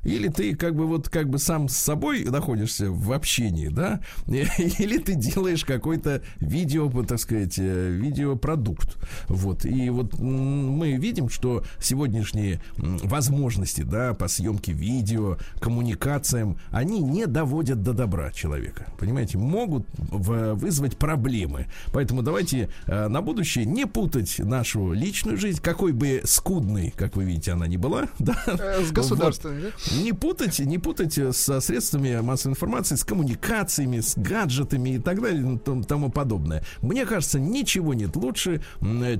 Или 0.04 0.28
ты 0.28 0.54
как 0.54 0.74
бы 0.74 0.86
вот 0.86 1.08
как 1.08 1.28
бы 1.28 1.38
сам 1.38 1.68
с 1.68 1.76
собой 1.76 2.24
находишься 2.24 2.90
в 2.90 3.12
общении, 3.12 3.68
да, 3.68 4.00
или 4.26 4.98
ты 4.98 5.14
делаешь 5.14 5.64
какой-то 5.64 6.22
видео, 6.40 6.88
вот, 6.88 7.08
так 7.08 7.18
сказать, 7.18 7.58
э, 7.58 7.90
видеопродукт. 7.90 8.96
Вот. 9.28 9.64
И 9.64 9.90
вот 9.90 10.18
мы 10.18 10.92
видим, 10.92 11.28
что 11.28 11.64
сегодняшние 11.80 12.60
возможности, 12.76 13.82
да, 13.82 14.14
по 14.14 14.28
съемке 14.28 14.72
видео, 14.72 15.36
коммуникациям, 15.60 16.58
они 16.70 17.00
не 17.00 17.26
доводят 17.26 17.82
до 17.82 17.92
добра 17.92 18.32
человека. 18.32 18.92
Понимаете, 18.98 19.38
могут 19.38 19.86
вызвать 19.96 20.96
проблемы. 20.96 21.66
Поэтому 21.92 22.22
давайте 22.22 22.68
э, 22.86 23.08
на 23.08 23.22
будущее 23.22 23.64
не 23.64 23.86
путать 23.86 24.38
нашу 24.38 24.92
личную 24.92 25.36
жизнь, 25.36 25.60
какой 25.62 25.92
бы 25.92 26.22
скудной, 26.24 26.92
как 26.96 27.16
вы 27.16 27.24
видите, 27.24 27.52
она 27.52 27.66
не 27.66 27.76
была, 27.76 28.08
да, 28.18 28.36
Э, 28.46 28.84
С 28.84 28.92
государственной, 28.92 29.62
да? 29.62 29.68
Не 30.02 30.12
путать, 30.12 30.58
не 30.58 30.78
путать 30.78 31.18
со 31.36 31.60
средствами 31.60 32.20
массовой 32.20 32.52
информации, 32.52 32.96
с 32.96 33.04
коммуникациями, 33.04 34.00
с 34.00 34.16
гаджетами 34.16 34.90
и 34.90 34.98
так 34.98 35.20
далее, 35.20 35.54
и 35.54 35.58
тому- 35.58 35.84
тому 35.84 36.10
подобное. 36.10 36.64
Мне 36.82 37.06
кажется, 37.06 37.38
ничего 37.38 37.94
нет 37.94 38.16
лучше, 38.16 38.62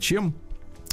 чем 0.01 0.35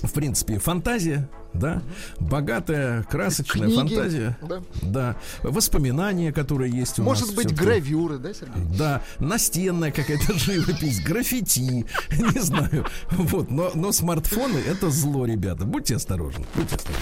в 0.04 0.12
принципе, 0.12 0.60
фантазия, 0.60 1.30
да, 1.54 1.82
богатая, 2.20 3.04
красочная 3.04 3.68
Книги, 3.68 3.76
фантазия, 3.78 4.38
да. 4.42 4.62
да, 4.82 5.16
воспоминания, 5.42 6.32
которые 6.32 6.72
есть 6.72 7.00
у 7.00 7.04
нас. 7.04 7.22
Может 7.22 7.36
быть, 7.36 7.56
гравюры, 7.56 8.18
да, 8.18 8.34
Сергей? 8.34 8.62
Да, 8.78 9.02
настенная 9.20 9.92
какая-то 9.92 10.34
живопись, 10.38 11.02
граффити, 11.02 11.60
не 12.12 12.42
знаю. 12.42 12.86
Вот, 13.12 13.50
но, 13.50 13.72
но 13.74 13.92
смартфоны 13.92 14.58
это 14.58 14.90
зло, 14.90 15.26
ребята. 15.26 15.66
Будьте 15.66 15.96
осторожны, 15.96 16.46
будьте 16.56 16.76
осторожны. 16.76 17.02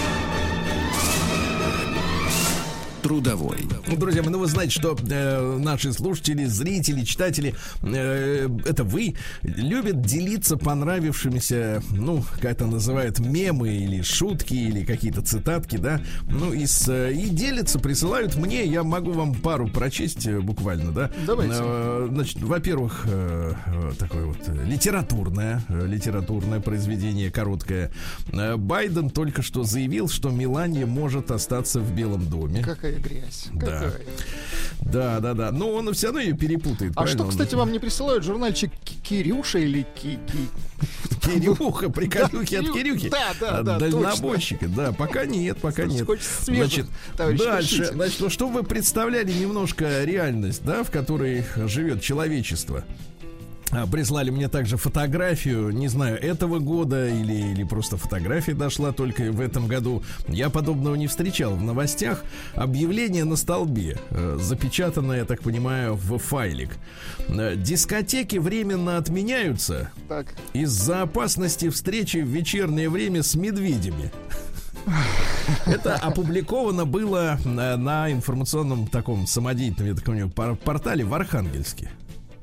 Трудовой. 3.01 3.57
Ну, 3.87 3.97
Друзья 3.97 4.21
мои, 4.21 4.31
ну 4.31 4.39
вы 4.39 4.47
знаете, 4.47 4.73
что 4.73 4.95
э, 5.09 5.57
наши 5.57 5.91
слушатели, 5.91 6.45
зрители, 6.45 7.03
читатели, 7.03 7.55
э, 7.81 8.47
это 8.65 8.83
вы, 8.83 9.15
любят 9.41 10.01
делиться 10.01 10.55
понравившимися, 10.57 11.81
ну, 11.91 12.23
как 12.35 12.45
это 12.45 12.65
называют, 12.67 13.19
мемы 13.19 13.69
или 13.69 14.01
шутки, 14.01 14.53
или 14.53 14.85
какие-то 14.85 15.21
цитатки, 15.21 15.77
да, 15.77 16.01
ну, 16.29 16.53
и, 16.53 16.65
с, 16.65 16.87
э, 16.89 17.13
и 17.13 17.29
делятся, 17.29 17.79
присылают 17.79 18.35
мне, 18.35 18.65
я 18.65 18.83
могу 18.83 19.11
вам 19.11 19.33
пару 19.33 19.67
прочесть 19.67 20.27
э, 20.27 20.39
буквально, 20.39 20.91
да. 20.91 21.11
Давайте. 21.25 21.55
Э, 21.57 22.07
значит, 22.11 22.41
во-первых, 22.41 23.05
э, 23.05 23.53
э, 23.65 23.91
такое 23.97 24.25
вот 24.25 24.37
э, 24.45 24.65
литературное, 24.65 25.63
э, 25.69 25.87
литературное 25.87 26.59
произведение, 26.59 27.31
короткое. 27.31 27.91
Э, 28.31 28.57
Байден 28.57 29.09
только 29.09 29.41
что 29.41 29.63
заявил, 29.63 30.07
что 30.07 30.29
Мелания 30.29 30.85
может 30.85 31.31
остаться 31.31 31.79
в 31.79 31.91
Белом 31.95 32.27
доме. 32.29 32.61
Какая 32.63 32.90
грязь. 32.99 33.47
Да. 33.53 33.65
Какая. 33.65 33.93
Да, 34.81 35.19
да, 35.19 35.33
да. 35.33 35.51
Но 35.51 35.69
он 35.71 35.93
все 35.93 36.07
равно 36.07 36.21
ее 36.21 36.33
перепутает. 36.35 36.93
А 36.95 37.07
что, 37.07 37.25
кстати, 37.25 37.55
вам 37.55 37.71
не 37.71 37.79
присылают 37.79 38.23
журнальчик 38.23 38.71
Ки- 38.83 38.95
Кирюша 39.01 39.59
или 39.59 39.85
Ки... 39.95 40.19
Ки- 40.27 40.49
Кирюха, 41.21 41.89
приколюхи 41.89 42.55
от 42.55 42.65
Кирю- 42.65 42.73
Кирюхи. 42.73 43.09
Да, 43.09 43.33
да, 43.39 43.61
да, 43.61 43.79
дальнобойщика. 43.79 44.67
Да, 44.67 44.91
пока 44.91 45.25
нет, 45.25 45.57
пока 45.59 45.85
нет. 45.85 46.07
Свежих, 46.43 46.87
товарищ, 47.15 47.39
дальше, 47.39 47.69
пишите. 47.77 47.93
значит, 47.93 48.19
ну, 48.19 48.29
чтобы 48.29 48.53
вы 48.53 48.63
представляли 48.63 49.31
немножко 49.31 50.03
реальность, 50.03 50.63
да, 50.63 50.83
в 50.83 50.89
которой 50.89 51.45
живет 51.67 52.01
человечество. 52.01 52.83
А, 53.71 53.87
Прислали 53.87 54.29
мне 54.31 54.47
также 54.49 54.77
фотографию, 54.77 55.69
не 55.71 55.87
знаю, 55.87 56.21
этого 56.21 56.59
года 56.59 57.07
или, 57.07 57.51
или 57.51 57.63
просто 57.63 57.97
фотография 57.97 58.53
дошла 58.53 58.91
только 58.91 59.31
в 59.31 59.39
этом 59.39 59.67
году. 59.67 60.03
Я 60.27 60.49
подобного 60.49 60.95
не 60.95 61.07
встречал 61.07 61.55
в 61.55 61.63
новостях. 61.63 62.23
Объявление 62.53 63.23
на 63.23 63.35
столбе, 63.35 63.97
э, 64.09 64.37
запечатанное, 64.41 65.19
я 65.19 65.25
так 65.25 65.41
понимаю, 65.41 65.95
в 65.95 66.17
файлик. 66.17 66.71
Э, 67.29 67.55
Дискотеки 67.55 68.37
временно 68.37 68.97
отменяются 68.97 69.89
из-за 70.53 71.03
опасности 71.03 71.69
встречи 71.69 72.17
в 72.17 72.27
вечернее 72.27 72.89
время 72.89 73.23
с 73.23 73.35
медведями. 73.35 74.11
Это 75.65 75.95
опубликовано 75.95 76.85
было 76.85 77.37
на, 77.45 77.77
на 77.77 78.11
информационном 78.11 78.87
таком 78.87 79.27
самодеятельном, 79.27 79.89
я 79.89 79.95
так 79.95 80.03
понимаю, 80.03 80.29
пор- 80.29 80.55
портале 80.55 81.03
в 81.05 81.13
Архангельске. 81.13 81.89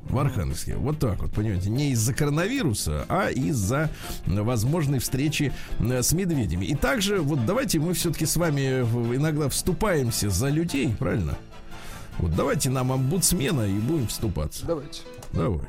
В 0.09 0.19
Архангельске. 0.19 0.77
Вот 0.77 0.99
так 0.99 1.21
вот, 1.21 1.33
понимаете, 1.33 1.71
не 1.71 1.91
из-за 1.91 2.15
коронавируса, 2.15 3.05
а 3.09 3.29
из-за 3.29 3.91
возможной 4.27 4.99
встречи 4.99 5.53
э, 5.79 6.03
с 6.03 6.12
медведями. 6.12 6.65
И 6.65 6.75
также, 6.75 7.21
вот 7.21 7.45
давайте 7.47 7.79
мы 7.79 7.95
все-таки 7.95 8.27
с 8.27 8.37
вами 8.37 8.83
иногда 9.15 9.49
вступаемся 9.49 10.31
за 10.31 10.49
людей, 10.49 10.95
правильно? 10.99 11.37
Вот 12.19 12.35
давайте 12.35 12.71
нам 12.71 12.93
омбудсмена 12.93 13.62
и 13.62 13.79
будем 13.79 14.09
вступаться. 14.09 14.67
Давайте. 14.67 15.03
Давайте. 15.33 15.69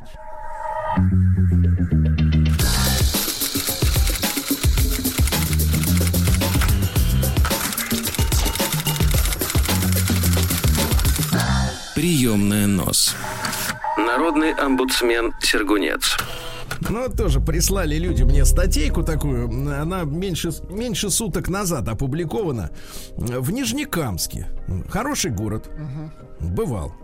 Приемная 11.96 12.66
нос. 12.66 13.14
Народный 14.10 14.54
омбудсмен 14.54 15.34
Сергунец. 15.40 16.18
Ну, 16.90 17.08
тоже 17.10 17.40
прислали 17.40 17.96
люди 17.96 18.24
мне 18.24 18.44
статейку 18.44 19.04
такую. 19.04 19.46
Она 19.48 20.02
меньше, 20.04 20.50
меньше 20.68 21.12
суток 21.12 21.48
назад 21.48 21.88
опубликована. 21.88 22.72
В 23.16 23.52
Нижнекамске. 23.52 24.48
Хороший 24.90 25.30
город. 25.30 25.70
Бывал. 26.40 26.96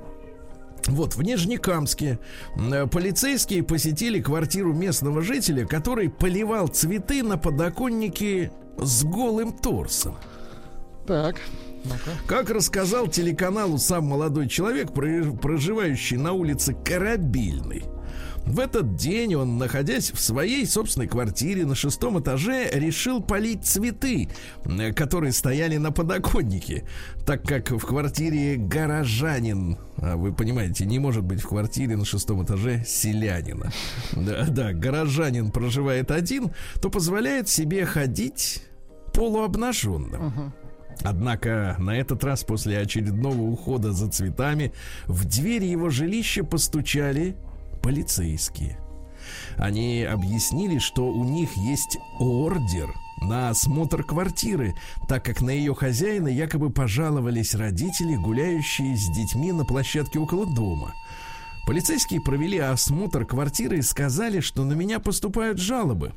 Вот, 0.88 1.14
в 1.16 1.22
Нижнекамске 1.22 2.18
э, 2.58 2.88
полицейские 2.88 3.62
посетили 3.62 4.20
квартиру 4.20 4.74
местного 4.74 5.22
жителя, 5.22 5.68
который 5.68 6.10
поливал 6.10 6.70
цветы 6.70 7.22
на 7.22 7.38
подоконнике 7.38 8.52
с 8.80 9.04
голым 9.04 9.52
торсом. 9.52 10.18
Так. 11.06 11.36
Как 12.28 12.50
рассказал 12.50 13.08
телеканалу 13.08 13.78
сам 13.78 14.06
молодой 14.06 14.48
человек, 14.48 14.94
про- 14.94 15.32
проживающий 15.34 16.18
на 16.18 16.34
улице 16.34 16.74
Корабельной, 16.74 17.84
в 18.46 18.60
этот 18.60 18.96
день 18.96 19.34
он, 19.34 19.58
находясь 19.58 20.12
в 20.12 20.20
своей 20.20 20.68
собственной 20.68 21.08
квартире 21.08 21.66
на 21.66 21.74
шестом 21.74 22.20
этаже, 22.20 22.70
решил 22.72 23.20
полить 23.20 23.66
цветы, 23.66 24.30
э, 24.66 24.94
которые 24.94 25.32
стояли 25.32 25.78
на 25.78 25.92
подоконнике, 25.92 26.88
так 27.26 27.42
как 27.42 27.72
в 27.72 27.80
квартире 27.84 28.56
горожанин, 28.58 29.80
а 29.98 30.16
вы 30.16 30.32
понимаете, 30.32 30.86
не 30.86 31.00
может 31.00 31.24
быть 31.24 31.42
в 31.42 31.48
квартире 31.48 31.98
на 31.98 32.06
шестом 32.06 32.44
этаже 32.44 32.84
селянина. 32.86 33.72
Да, 34.12 34.46
да, 34.48 34.74
горожанин 34.74 35.50
проживает 35.50 36.12
один, 36.12 36.52
то 36.82 36.92
позволяет 36.92 37.50
себе 37.50 37.84
ходить 37.86 38.62
полуобнаженным. 39.14 40.54
Однако 41.04 41.76
на 41.80 41.98
этот 41.98 42.24
раз 42.24 42.44
после 42.44 42.80
очередного 42.80 43.42
ухода 43.42 43.92
за 43.92 44.10
цветами 44.10 44.74
в 45.08 45.26
дверь 45.26 45.64
его 45.64 45.90
жилища 45.90 46.44
постучали 46.44 47.36
полицейские. 47.84 48.80
Они 49.58 50.04
объяснили, 50.04 50.80
что 50.80 51.08
у 51.08 51.24
них 51.24 51.56
есть 51.58 51.98
ордер 52.20 52.94
на 53.22 53.50
осмотр 53.50 54.04
квартиры, 54.04 54.76
так 55.08 55.24
как 55.24 55.42
на 55.42 55.50
ее 55.50 55.74
хозяина 55.74 56.28
якобы 56.28 56.70
пожаловались 56.70 57.56
родители, 57.56 58.16
гуляющие 58.16 58.96
с 58.96 59.10
детьми 59.16 59.52
на 59.52 59.66
площадке 59.66 60.20
около 60.20 60.46
дома. 60.46 60.94
Полицейские 61.66 62.22
провели 62.22 62.60
осмотр 62.60 63.26
квартиры 63.26 63.80
и 63.80 63.82
сказали, 63.82 64.40
что 64.40 64.64
на 64.64 64.74
меня 64.74 65.00
поступают 65.00 65.58
жалобы. 65.58 66.14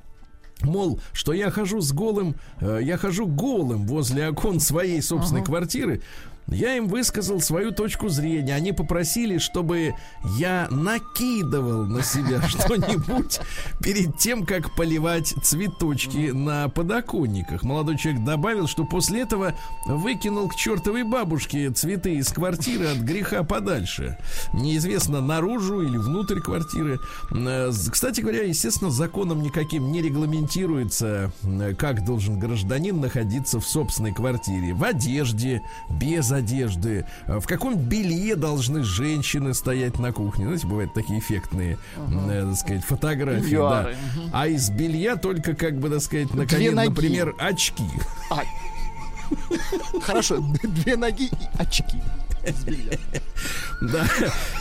Мол, 0.63 1.01
что 1.13 1.33
я 1.33 1.51
хожу 1.51 1.81
с 1.81 1.93
голым, 1.93 2.35
э, 2.61 2.81
я 2.83 2.97
хожу 2.97 3.27
голым 3.27 3.87
возле 3.87 4.29
окон 4.29 4.61
своей 4.61 5.01
собственной 5.03 5.45
квартиры. 5.45 6.03
Я 6.51 6.77
им 6.77 6.89
высказал 6.89 7.41
свою 7.41 7.73
точку 7.73 8.09
зрения. 8.09 8.55
Они 8.55 8.73
попросили, 8.73 9.39
чтобы 9.39 9.95
я 10.39 10.67
накидывал 10.71 11.85
на 11.85 12.03
себя 12.03 12.41
что-нибудь 12.49 13.41
перед 13.83 14.17
тем, 14.17 14.47
как 14.47 14.75
поливать 14.75 15.35
цветочки 15.43 16.31
на 16.31 16.69
подоконниках. 16.69 17.63
Молодой 17.63 17.99
человек 17.99 18.25
добавил, 18.25 18.67
что 18.67 18.85
после 18.85 19.23
этого 19.23 19.55
выкинул 19.87 20.49
к 20.49 20.57
чертовой 20.57 21.03
бабушке 21.03 21.71
цветы 21.71 22.15
из 22.17 22.29
квартиры 22.29 22.87
от 22.87 22.99
греха 22.99 23.43
подальше. 23.43 24.17
Неизвестно, 24.55 25.21
наружу 25.21 25.83
или 25.83 25.99
внутрь 25.99 26.41
квартиры. 26.41 26.99
Э, 27.31 27.71
Кстати 27.91 28.23
говоря, 28.23 28.45
естественно, 28.45 28.91
законом 28.91 29.43
никаким 29.43 29.93
не 29.93 30.01
регламентируется, 30.01 31.31
э, 31.43 31.75
как 31.75 32.07
должен 32.07 32.39
гражданин 32.39 33.01
находиться 33.01 33.61
в 33.61 33.67
собственной 33.67 34.15
квартире. 34.15 34.73
В 34.73 34.83
одежде, 34.83 35.63
без 35.91 36.33
одежды, 36.33 36.38
э, 37.27 37.39
в 37.41 37.47
каком 37.47 37.77
белье 37.77 38.37
должны 38.37 38.83
женщины 38.83 39.55
стоять 39.55 39.99
на 39.99 40.13
кухне. 40.13 40.45
Знаете, 40.47 40.67
бывают 40.67 40.95
такие 40.95 41.19
эффектные, 41.19 41.79
э, 41.97 42.47
так 42.49 42.57
сказать, 42.57 42.85
фотографии. 42.85 43.57
Да. 43.57 43.91
А 44.33 44.47
из 44.47 44.71
белья 44.71 45.17
только, 45.17 45.55
как 45.55 45.79
бы, 45.79 45.91
так 45.91 46.01
сказать, 46.01 46.33
наконец, 46.35 46.73
ноги. 46.73 46.89
например, 46.89 47.35
очки. 47.39 47.85
А. 48.31 48.43
Хорошо, 50.03 50.39
две 50.63 50.97
ноги 50.97 51.27
и 51.27 51.61
очки. 51.61 52.01
Да. 53.81 54.05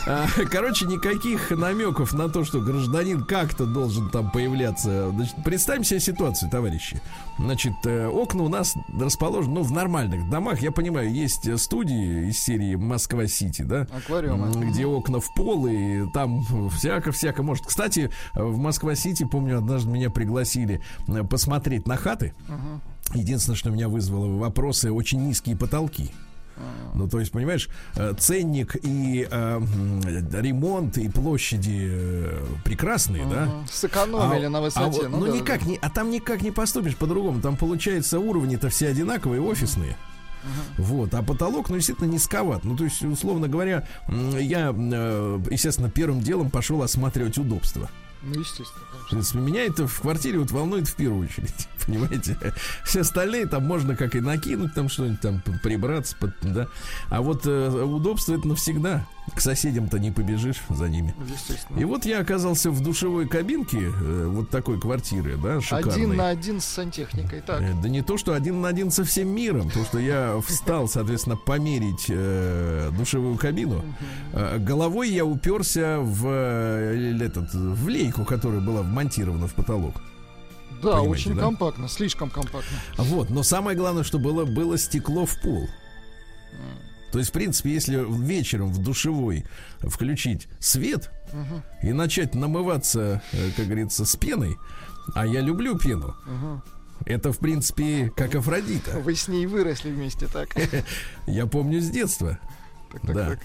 А, 0.06 0.26
Короче, 0.50 0.86
никаких 0.86 1.50
намеков 1.50 2.12
на 2.12 2.28
то, 2.28 2.44
что 2.44 2.60
гражданин 2.60 3.24
как-то 3.24 3.66
должен 3.66 4.10
там 4.10 4.30
появляться. 4.30 5.10
Значит, 5.10 5.34
представим 5.44 5.84
себе 5.84 6.00
ситуацию, 6.00 6.50
товарищи. 6.50 7.00
Значит, 7.38 7.74
э, 7.84 8.06
окна 8.06 8.44
у 8.44 8.48
нас 8.48 8.74
расположены, 8.98 9.56
ну, 9.56 9.62
в 9.62 9.72
нормальных 9.72 10.30
домах. 10.30 10.60
Я 10.60 10.70
понимаю, 10.70 11.12
есть 11.12 11.58
студии 11.60 12.28
из 12.28 12.38
серии 12.38 12.76
Москва-Сити, 12.76 13.62
да? 13.62 13.86
Аквариумы. 13.96 14.66
Где 14.70 14.86
окна 14.86 15.20
в 15.20 15.34
пол, 15.34 15.66
и 15.66 16.08
там 16.12 16.44
всяко-всяко 16.70 17.42
может. 17.42 17.66
Кстати, 17.66 18.10
в 18.34 18.56
Москва-Сити, 18.58 19.24
помню, 19.24 19.58
однажды 19.58 19.90
меня 19.90 20.10
пригласили 20.10 20.80
э, 21.08 21.24
посмотреть 21.24 21.86
на 21.86 21.96
хаты. 21.96 22.34
Единственное, 23.14 23.56
что 23.56 23.70
меня 23.70 23.88
вызвало 23.88 24.36
вопросы, 24.36 24.92
очень 24.92 25.26
низкие 25.26 25.56
потолки. 25.56 26.10
Ну, 26.94 27.08
то 27.08 27.20
есть, 27.20 27.30
понимаешь, 27.32 27.68
э, 27.96 28.14
ценник 28.18 28.76
и 28.82 29.26
э, 29.30 29.60
ремонт 30.32 30.98
и 30.98 31.08
площади 31.08 31.88
э, 31.90 32.44
прекрасные, 32.64 33.24
да? 33.26 33.48
Сэкономили 33.70 34.46
А- 34.46 34.50
на 34.50 34.58
а 34.58 34.62
высоте. 34.62 35.02
вот- 35.08 35.10
ну, 35.10 35.26
да, 35.26 35.32
никак 35.32 35.64
не, 35.64 35.76
а 35.76 35.90
там 35.90 36.10
никак 36.10 36.42
не 36.42 36.50
поступишь 36.50 36.96
по-другому. 36.96 37.40
Там 37.40 37.56
получается 37.56 38.18
уровни-то 38.18 38.68
все 38.68 38.88
одинаковые, 38.88 39.40
офисные. 39.40 39.96
Вот, 40.78 41.12
а 41.14 41.22
потолок, 41.22 41.68
ну, 41.68 41.76
действительно, 41.76 42.06
низковат. 42.06 42.64
Ну, 42.64 42.76
то 42.76 42.84
есть, 42.84 43.02
условно 43.02 43.48
говоря, 43.48 43.86
я, 44.08 44.74
э, 44.76 45.40
естественно, 45.50 45.90
первым 45.90 46.20
делом 46.20 46.50
пошел 46.50 46.82
осматривать 46.82 47.38
удобство. 47.38 47.90
Ну, 48.22 48.40
естественно, 48.40 48.84
В 48.84 48.90
конечно. 48.90 49.08
принципе, 49.10 49.38
меня 49.38 49.64
это 49.64 49.86
в 49.86 50.00
квартире 50.00 50.38
вот 50.40 50.50
волнует 50.50 50.88
в 50.88 50.94
первую 50.96 51.26
очередь, 51.28 51.68
понимаете? 51.86 52.36
Все 52.84 53.00
остальные 53.02 53.46
там 53.46 53.64
можно 53.64 53.94
как 53.96 54.14
и 54.16 54.20
накинуть, 54.20 54.74
там 54.74 54.88
что-нибудь 54.88 55.20
там 55.20 55.40
прибраться, 55.62 56.16
под- 56.18 56.34
да. 56.42 56.68
А 57.10 57.20
вот 57.22 57.42
э, 57.46 57.68
удобство 57.68 58.34
это 58.34 58.48
навсегда. 58.48 59.06
К 59.34 59.40
соседям-то 59.40 59.98
не 59.98 60.10
побежишь 60.10 60.62
за 60.68 60.88
ними. 60.88 61.14
И 61.76 61.84
вот 61.84 62.04
я 62.04 62.20
оказался 62.20 62.70
в 62.70 62.80
душевой 62.82 63.28
кабинке 63.28 63.78
э, 63.78 64.26
вот 64.26 64.50
такой 64.50 64.80
квартиры, 64.80 65.36
да, 65.36 65.60
шикарной. 65.60 65.92
Один 65.92 66.16
на 66.16 66.28
один 66.28 66.60
с 66.60 66.64
сантехникой. 66.64 67.40
Так. 67.40 67.60
Э, 67.60 67.72
Да 67.82 67.88
не 67.88 68.02
то, 68.02 68.16
что 68.16 68.34
один 68.34 68.60
на 68.60 68.68
один 68.68 68.90
со 68.90 69.04
всем 69.04 69.28
миром, 69.28 69.70
то, 69.70 69.84
что 69.84 69.98
я 69.98 70.40
встал, 70.46 70.88
соответственно, 70.88 71.36
померить 71.36 72.06
э, 72.08 72.90
душевую 72.96 73.36
кабину. 73.36 73.84
Э, 74.32 74.58
головой 74.58 75.10
я 75.10 75.24
уперся 75.24 75.98
в, 76.00 76.26
э, 76.26 77.18
этот, 77.20 77.52
в 77.54 77.88
лейку, 77.88 78.24
которая 78.24 78.60
была 78.60 78.82
вмонтирована 78.82 79.46
в 79.46 79.54
потолок. 79.54 79.94
Да, 80.82 80.92
понимаете, 80.92 81.08
очень 81.10 81.34
да? 81.34 81.42
компактно, 81.42 81.88
слишком 81.88 82.30
компактно. 82.30 82.76
Вот, 82.96 83.30
но 83.30 83.42
самое 83.42 83.76
главное, 83.76 84.04
что 84.04 84.18
было, 84.18 84.44
было 84.44 84.78
стекло 84.78 85.26
в 85.26 85.40
пол. 85.40 85.68
То 87.12 87.18
есть, 87.18 87.30
в 87.30 87.32
принципе, 87.32 87.72
если 87.72 88.04
вечером 88.24 88.72
в 88.72 88.82
душевой 88.82 89.44
включить 89.80 90.48
свет 90.58 91.10
и 91.82 91.92
начать 91.92 92.34
намываться, 92.34 93.22
э, 93.32 93.50
как 93.56 93.66
говорится, 93.66 94.04
с 94.04 94.16
пеной, 94.16 94.56
а 95.14 95.26
я 95.26 95.40
люблю 95.40 95.78
пену, 95.78 96.14
это, 97.06 97.32
в 97.32 97.38
принципе, 97.38 98.12
как 98.14 98.34
Афродита. 98.34 98.98
Вы 98.98 99.14
с 99.14 99.28
ней 99.28 99.46
выросли 99.46 99.90
вместе, 99.90 100.26
так? 100.26 100.48
Я 101.26 101.46
помню 101.46 101.80
с 101.80 101.88
детства. 101.88 102.38
Так, 102.90 103.00
так, 103.02 103.14
да. 103.14 103.26
так. 103.30 103.38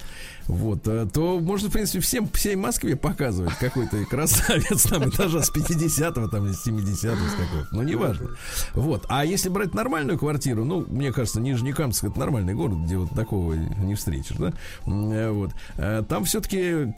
Вот, 0.47 0.87
э, 0.87 1.07
то 1.11 1.39
можно, 1.39 1.69
в 1.69 1.71
принципе, 1.71 1.99
всем, 1.99 2.27
всей 2.29 2.55
Москве 2.55 2.95
показывать 2.95 3.55
какой-то 3.57 4.03
красавец 4.05 4.83
там 4.83 5.09
этажа 5.09 5.41
с 5.41 5.49
50-го, 5.51 6.27
там, 6.27 6.53
с 6.53 6.67
70-го, 6.67 7.27
с 7.27 7.31
какого 7.33 7.67
Ну, 7.71 7.81
неважно. 7.83 8.29
Вот. 8.73 9.05
А 9.09 9.25
если 9.25 9.49
брать 9.49 9.73
нормальную 9.73 10.19
квартиру, 10.19 10.65
ну, 10.65 10.85
мне 10.89 11.11
кажется, 11.11 11.39
Нижнекамск 11.39 12.03
это 12.03 12.19
нормальный 12.19 12.53
город, 12.53 12.77
где 12.85 12.97
вот 12.97 13.11
такого 13.11 13.53
не 13.53 13.95
встретишь, 13.95 14.35
да? 14.37 14.53
Э, 14.85 15.31
Вот. 15.31 15.51
Э, 15.77 16.03
Там 16.07 16.25
все-таки 16.25 16.93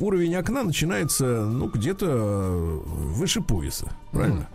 уровень 0.00 0.34
окна 0.36 0.62
начинается, 0.62 1.44
ну, 1.44 1.68
где-то 1.68 2.82
выше 2.84 3.40
пояса. 3.40 3.92
Правильно? 4.12 4.48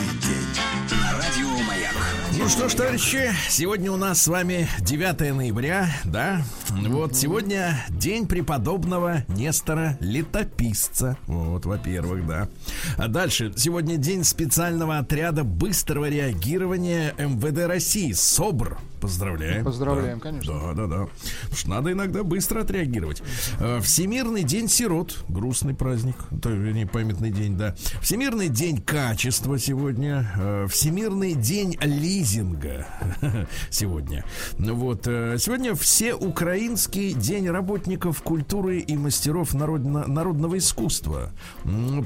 что 2.51 2.67
ж, 2.67 2.73
товарищи, 2.73 3.31
сегодня 3.49 3.93
у 3.93 3.95
нас 3.95 4.23
с 4.23 4.27
вами 4.27 4.67
9 4.81 5.33
ноября, 5.33 5.89
да? 6.03 6.43
Вот 6.69 7.15
сегодня 7.15 7.81
день 7.87 8.27
преподобного 8.27 9.23
Нестора 9.29 9.97
Летописца. 10.01 11.17
Вот, 11.27 11.65
во-первых, 11.65 12.27
да. 12.27 12.49
А 12.97 13.07
дальше, 13.07 13.53
сегодня 13.55 13.95
день 13.95 14.25
специального 14.25 14.97
отряда 14.97 15.45
быстрого 15.45 16.09
реагирования 16.09 17.15
МВД 17.17 17.67
России, 17.67 18.11
СОБР. 18.11 18.77
Поздравляем. 19.01 19.65
Поздравляем, 19.65 20.19
Да. 20.19 20.23
конечно. 20.23 20.53
Да, 20.53 20.73
да, 20.73 20.87
да. 20.87 21.07
Потому 21.43 21.55
что 21.55 21.69
надо 21.69 21.91
иногда 21.91 22.23
быстро 22.23 22.61
отреагировать. 22.61 23.21
Э, 23.59 23.79
Всемирный 23.81 24.43
день 24.43 24.69
сирот. 24.69 25.23
Грустный 25.27 25.73
праздник. 25.73 26.15
Это, 26.31 26.49
вернее, 26.49 26.85
памятный 26.87 27.31
день, 27.31 27.57
да. 27.57 27.75
Всемирный 28.01 28.47
день 28.47 28.79
качества 28.81 29.57
сегодня. 29.59 30.31
Э, 30.37 30.67
Всемирный 30.69 31.33
день 31.33 31.77
лизинга 31.81 32.85
сегодня. 33.69 34.23
Ну 34.57 34.75
Вот. 34.75 35.07
э, 35.07 35.37
Сегодня 35.39 35.73
всеукраинский 35.75 37.13
день 37.13 37.49
работников 37.49 38.21
культуры 38.21 38.79
и 38.79 38.95
мастеров 38.95 39.53
народно- 39.53 40.07
народного 40.07 40.57
искусства. 40.57 41.31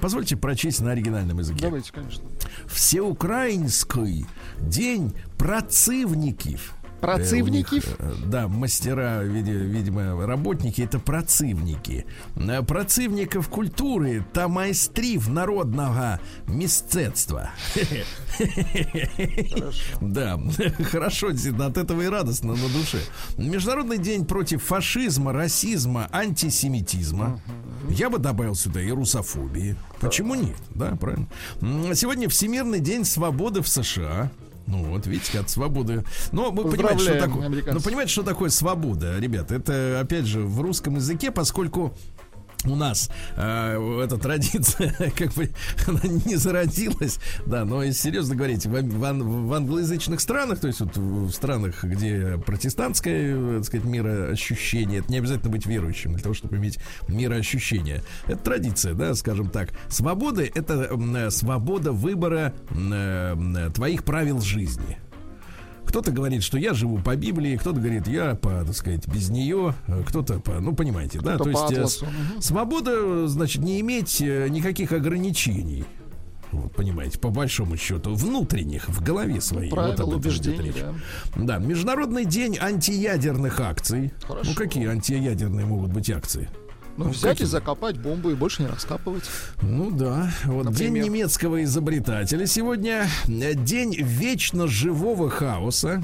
Позвольте 0.02 0.38
прочесть 0.38 0.80
на 0.82 0.92
оригинальном 0.92 1.40
языке. 1.40 1.60
Давайте, 1.62 1.92
конечно. 1.92 2.24
Всеукраинский 2.68 4.26
день 4.60 5.14
працивников. 5.38 6.74
Працивников? 7.06 7.86
Э, 8.00 8.04
э, 8.04 8.14
Да, 8.28 8.48
мастера, 8.48 9.24
види- 9.24 9.52
видимо, 9.72 10.26
работники 10.26 10.82
это 10.82 11.00
працивники. 11.00 12.06
Э, 12.38 12.64
Працивников 12.64 13.48
культуры 13.50 14.24
та 14.32 14.48
майстрів 14.48 15.30
народного 15.30 16.20
мистецтва. 16.48 17.50
Да, 20.02 20.40
хорошо, 20.92 21.32
действительно, 21.32 21.66
от 21.68 21.78
этого 21.78 22.02
и 22.02 22.10
радостно 22.10 22.56
на 22.56 22.68
душе. 22.80 22.98
Международный 23.38 23.98
день 23.98 24.26
против 24.26 24.64
фашизма, 24.64 25.34
расизма, 25.34 26.08
антисемитизма. 26.12 27.40
Я 27.90 28.10
бы 28.10 28.18
добавил 28.18 28.56
сюда 28.56 28.82
и 28.82 28.92
русофобии. 28.92 29.76
Почему 30.00 30.36
нет? 30.36 30.56
Да, 30.76 30.96
правильно. 30.96 31.28
Сегодня 31.96 32.28
Всемирный 32.30 32.80
день 32.80 33.06
свободы 33.06 33.62
в 33.62 33.68
США. 33.68 34.30
Ну 34.68 34.84
вот, 34.84 35.06
видите, 35.06 35.40
от 35.40 35.50
свободы. 35.50 36.04
Но 36.32 36.52
вы 36.52 36.70
понимаете, 36.72 37.04
что 37.04 37.20
такое. 37.20 37.50
Ну, 37.50 37.80
понимаете, 37.82 38.12
что 38.12 38.24
такое 38.24 38.50
свобода, 38.50 39.20
ребята? 39.20 39.56
Это, 39.56 40.00
опять 40.02 40.26
же, 40.26 40.42
в 40.42 40.60
русском 40.62 40.96
языке, 40.96 41.32
поскольку 41.32 41.96
у 42.66 42.76
нас 42.76 43.10
э, 43.36 44.02
эта 44.04 44.18
традиция 44.18 44.94
как 45.16 45.34
бы 45.34 45.50
она 45.88 46.02
не 46.04 46.36
зародилась, 46.36 47.20
да, 47.46 47.66
но 47.66 47.84
если 47.84 48.10
серьезно 48.10 48.36
говорить, 48.36 48.66
в, 48.66 48.72
в 48.72 49.46
в 49.46 49.54
англоязычных 49.54 50.20
странах, 50.20 50.60
то 50.60 50.68
есть 50.68 50.80
вот 50.80 50.96
в 50.98 51.32
странах, 51.32 51.84
где 51.84 52.38
протестантское, 52.46 53.36
э, 53.36 53.56
так 53.58 53.66
сказать, 53.66 53.86
мироощущение, 53.86 55.00
это 55.00 55.12
не 55.12 55.18
обязательно 55.20 55.52
быть 55.52 55.66
верующим 55.66 56.14
для 56.14 56.22
того, 56.22 56.34
чтобы 56.34 56.58
иметь 56.58 56.80
мироощущение. 57.08 58.02
Это 58.28 58.38
традиция, 58.38 58.94
да, 58.94 59.14
скажем 59.16 59.50
так. 59.50 59.70
Свобода— 59.90 60.44
это 60.56 60.90
э, 60.92 61.30
свобода 61.30 61.92
выбора 61.92 62.54
э, 62.70 62.76
м, 62.76 63.72
твоих 63.74 64.04
правил 64.04 64.42
жизни. 64.42 64.98
Кто-то 65.96 66.12
говорит, 66.12 66.44
что 66.44 66.58
я 66.58 66.74
живу 66.74 66.98
по 66.98 67.16
Библии, 67.16 67.56
кто-то 67.56 67.80
говорит, 67.80 68.06
я 68.06 68.36
по, 68.36 68.66
так 68.66 68.76
сказать, 68.76 69.08
без 69.08 69.30
нее, 69.30 69.74
э, 69.88 70.04
кто-то 70.06 70.42
по, 70.42 70.60
ну 70.60 70.76
понимаете, 70.76 71.22
да, 71.22 71.38
то 71.38 71.48
есть 71.48 71.72
э, 71.72 71.76
атласу, 71.76 72.06
свобода, 72.42 73.30
значит, 73.30 73.64
не 73.64 73.80
иметь 73.80 74.20
э, 74.20 74.50
никаких 74.50 74.92
ограничений. 74.92 75.86
Вот, 76.52 76.76
понимаете, 76.76 77.18
по 77.18 77.30
большому 77.30 77.78
счету, 77.78 78.14
внутренних, 78.14 78.90
в 78.90 79.02
голове 79.02 79.40
своей. 79.40 79.72
Правила, 79.72 79.92
вот 79.92 80.00
об 80.02 80.08
этом 80.10 80.20
идет 80.20 80.26
убеждений, 80.26 80.64
речь. 80.64 80.84
да. 81.38 81.58
Да, 81.58 81.58
Международный 81.60 82.26
день 82.26 82.58
антиядерных 82.60 83.62
акций. 83.62 84.12
Хорошо. 84.28 84.50
Ну, 84.50 84.54
какие 84.58 84.90
антиядерные 84.90 85.66
могут 85.66 85.94
быть 85.94 86.10
акции? 86.10 86.50
Ну, 86.98 87.06
Ну, 87.06 87.12
взять 87.12 87.42
и 87.42 87.46
закопать 87.46 87.98
бомбу 87.98 88.30
и 88.32 88.36
больше 88.36 88.64
не 88.64 88.70
раскапывать. 88.70 89.24
Ну 89.62 89.92
да, 89.92 90.32
вот 90.46 90.66
Например? 90.66 90.94
день 90.94 91.04
немецкого 91.04 91.64
изобретателя 91.64 92.46
сегодня, 92.46 93.08
день 93.28 93.96
вечно 93.96 94.68
живого 94.68 95.30
хаоса. 95.30 96.04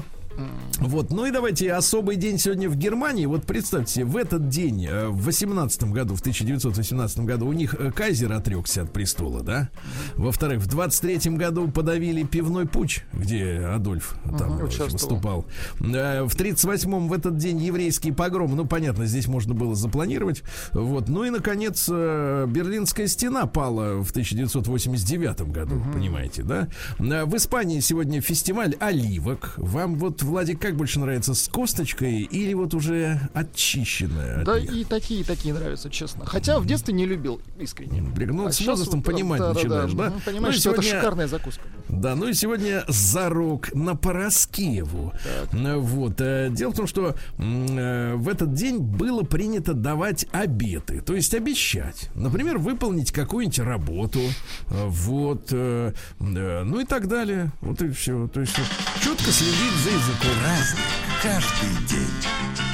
Вот, 0.78 1.10
ну 1.10 1.26
и 1.26 1.30
давайте 1.30 1.72
особый 1.72 2.16
день 2.16 2.38
сегодня 2.38 2.68
в 2.68 2.76
Германии. 2.76 3.26
Вот 3.26 3.44
представьте, 3.44 4.04
в 4.04 4.16
этот 4.16 4.48
день, 4.48 4.86
э, 4.86 5.08
в 5.08 5.24
18 5.24 5.84
году, 5.92 6.16
в 6.16 6.20
1918 6.20 7.20
году, 7.20 7.46
у 7.46 7.52
них 7.52 7.74
э, 7.78 7.92
кайзер 7.92 8.32
отрекся 8.32 8.82
от 8.82 8.92
престола, 8.92 9.42
да? 9.42 9.70
Во-вторых, 10.16 10.60
в 10.60 10.66
23 10.66 11.30
году 11.36 11.68
подавили 11.68 12.22
пивной 12.24 12.66
путь, 12.66 13.04
где 13.12 13.58
Адольф 13.58 14.16
там 14.24 14.58
в 14.58 14.64
общем, 14.64 14.84
участвовал. 14.84 14.92
выступал. 14.92 15.44
Э, 15.80 16.22
В 16.24 16.34
38-м 16.34 17.08
в 17.08 17.12
этот 17.12 17.36
день 17.36 17.58
еврейский 17.62 18.10
погром. 18.12 18.56
Ну, 18.56 18.64
понятно, 18.66 19.06
здесь 19.06 19.28
можно 19.28 19.54
было 19.54 19.74
запланировать. 19.76 20.42
Вот. 20.72 21.08
Ну 21.08 21.24
и, 21.24 21.30
наконец, 21.30 21.86
э, 21.90 22.46
Берлинская 22.48 23.06
стена 23.06 23.46
пала 23.46 24.02
в 24.02 24.10
1989 24.10 25.42
году, 25.52 25.80
понимаете, 25.92 26.42
да? 26.42 26.68
Э, 26.98 27.24
В 27.24 27.36
Испании 27.36 27.80
сегодня 27.80 28.20
фестиваль 28.20 28.74
оливок. 28.80 29.54
Вам 29.56 29.96
вот, 29.96 30.21
Владик, 30.22 30.60
как 30.60 30.76
больше 30.76 31.00
нравится, 31.00 31.34
с 31.34 31.48
косточкой 31.48 32.20
или 32.22 32.54
вот 32.54 32.74
уже 32.74 33.20
очищенная? 33.34 34.38
от 34.40 34.44
Да 34.44 34.60
них? 34.60 34.72
и 34.72 34.84
такие, 34.84 35.20
и 35.20 35.24
такие 35.24 35.54
нравятся, 35.54 35.90
честно. 35.90 36.24
Хотя 36.26 36.58
в 36.58 36.66
детстве 36.66 36.94
не 36.94 37.06
любил 37.06 37.40
искренне. 37.58 38.00
Ну, 38.02 38.46
А 38.46 38.52
с 38.52 38.60
возрастом 38.60 39.00
вот, 39.02 39.06
понимать 39.12 39.40
да, 39.40 39.48
да, 39.48 39.54
начинаешь, 39.54 39.92
да? 39.92 40.10
мгм, 40.10 40.20
Понимаешь, 40.24 40.54
Ну 40.56 40.60
что 40.60 40.70
это 40.72 40.82
сегодня- 40.82 41.00
шикарная 41.00 41.26
закуска. 41.28 41.62
Да, 41.88 42.14
ну 42.16 42.28
и 42.28 42.32
сегодня 42.34 42.84
зарок 42.88 43.74
на 43.74 43.94
Пороскеву. 43.96 45.12
Э, 45.52 45.76
Вот. 45.76 46.20
э, 46.20 46.48
Дело 46.50 46.72
в 46.72 46.76
том, 46.76 46.86
что 46.86 47.14
э, 47.38 48.14
в 48.14 48.28
этот 48.28 48.54
день 48.54 48.78
было 48.78 49.22
принято 49.22 49.74
давать 49.74 50.26
обеты, 50.32 51.00
то 51.00 51.14
есть 51.14 51.34
обещать. 51.34 52.10
Например, 52.14 52.58
выполнить 52.58 53.12
какую-нибудь 53.12 53.58
работу. 53.58 54.20
Вот. 54.68 55.50
Ну 55.52 56.80
и 56.80 56.84
так 56.84 57.08
далее. 57.08 57.52
Вот 57.60 57.82
и 57.82 57.90
все. 57.90 58.28
То 58.28 58.40
есть 58.40 58.54
четко 59.02 59.30
следить 59.30 59.74
за 59.84 59.90
языком. 60.12 60.30
Праздник 60.40 60.84
каждый 61.22 61.86
день. 61.86 62.71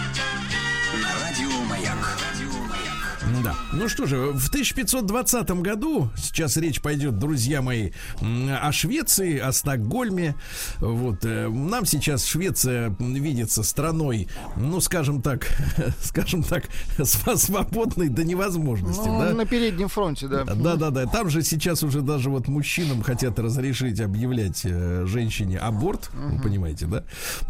Да. 3.44 3.54
Ну 3.72 3.88
что 3.88 4.06
же, 4.06 4.16
в 4.32 4.48
1520 4.48 5.50
году, 5.62 6.10
сейчас 6.16 6.56
речь 6.56 6.80
пойдет, 6.80 7.18
друзья 7.18 7.62
мои, 7.62 7.90
о 8.20 8.72
Швеции, 8.72 9.38
о 9.38 9.52
Стокгольме. 9.52 10.34
Вот, 10.78 11.24
э, 11.24 11.48
нам 11.48 11.84
сейчас 11.86 12.24
Швеция 12.24 12.94
видится 12.98 13.62
страной, 13.62 14.28
ну, 14.56 14.80
скажем 14.80 15.22
так, 15.22 15.46
скажем 16.02 16.42
так, 16.42 16.64
св- 17.02 17.38
свободной 17.38 18.08
до 18.08 18.24
невозможности, 18.24 19.06
Ну, 19.06 19.20
да? 19.20 19.32
на 19.34 19.44
переднем 19.46 19.88
фронте, 19.88 20.26
да. 20.26 20.44
Да, 20.44 20.76
да, 20.76 20.90
да. 20.90 21.06
Там 21.06 21.30
же 21.30 21.42
сейчас 21.42 21.82
уже 21.82 22.00
даже 22.02 22.30
вот 22.30 22.48
мужчинам 22.48 23.02
хотят 23.02 23.38
разрешить 23.38 24.00
объявлять 24.00 24.62
э, 24.64 25.04
женщине 25.06 25.58
аборт, 25.58 26.10
вы 26.14 26.40
понимаете, 26.40 26.86
да? 26.86 27.04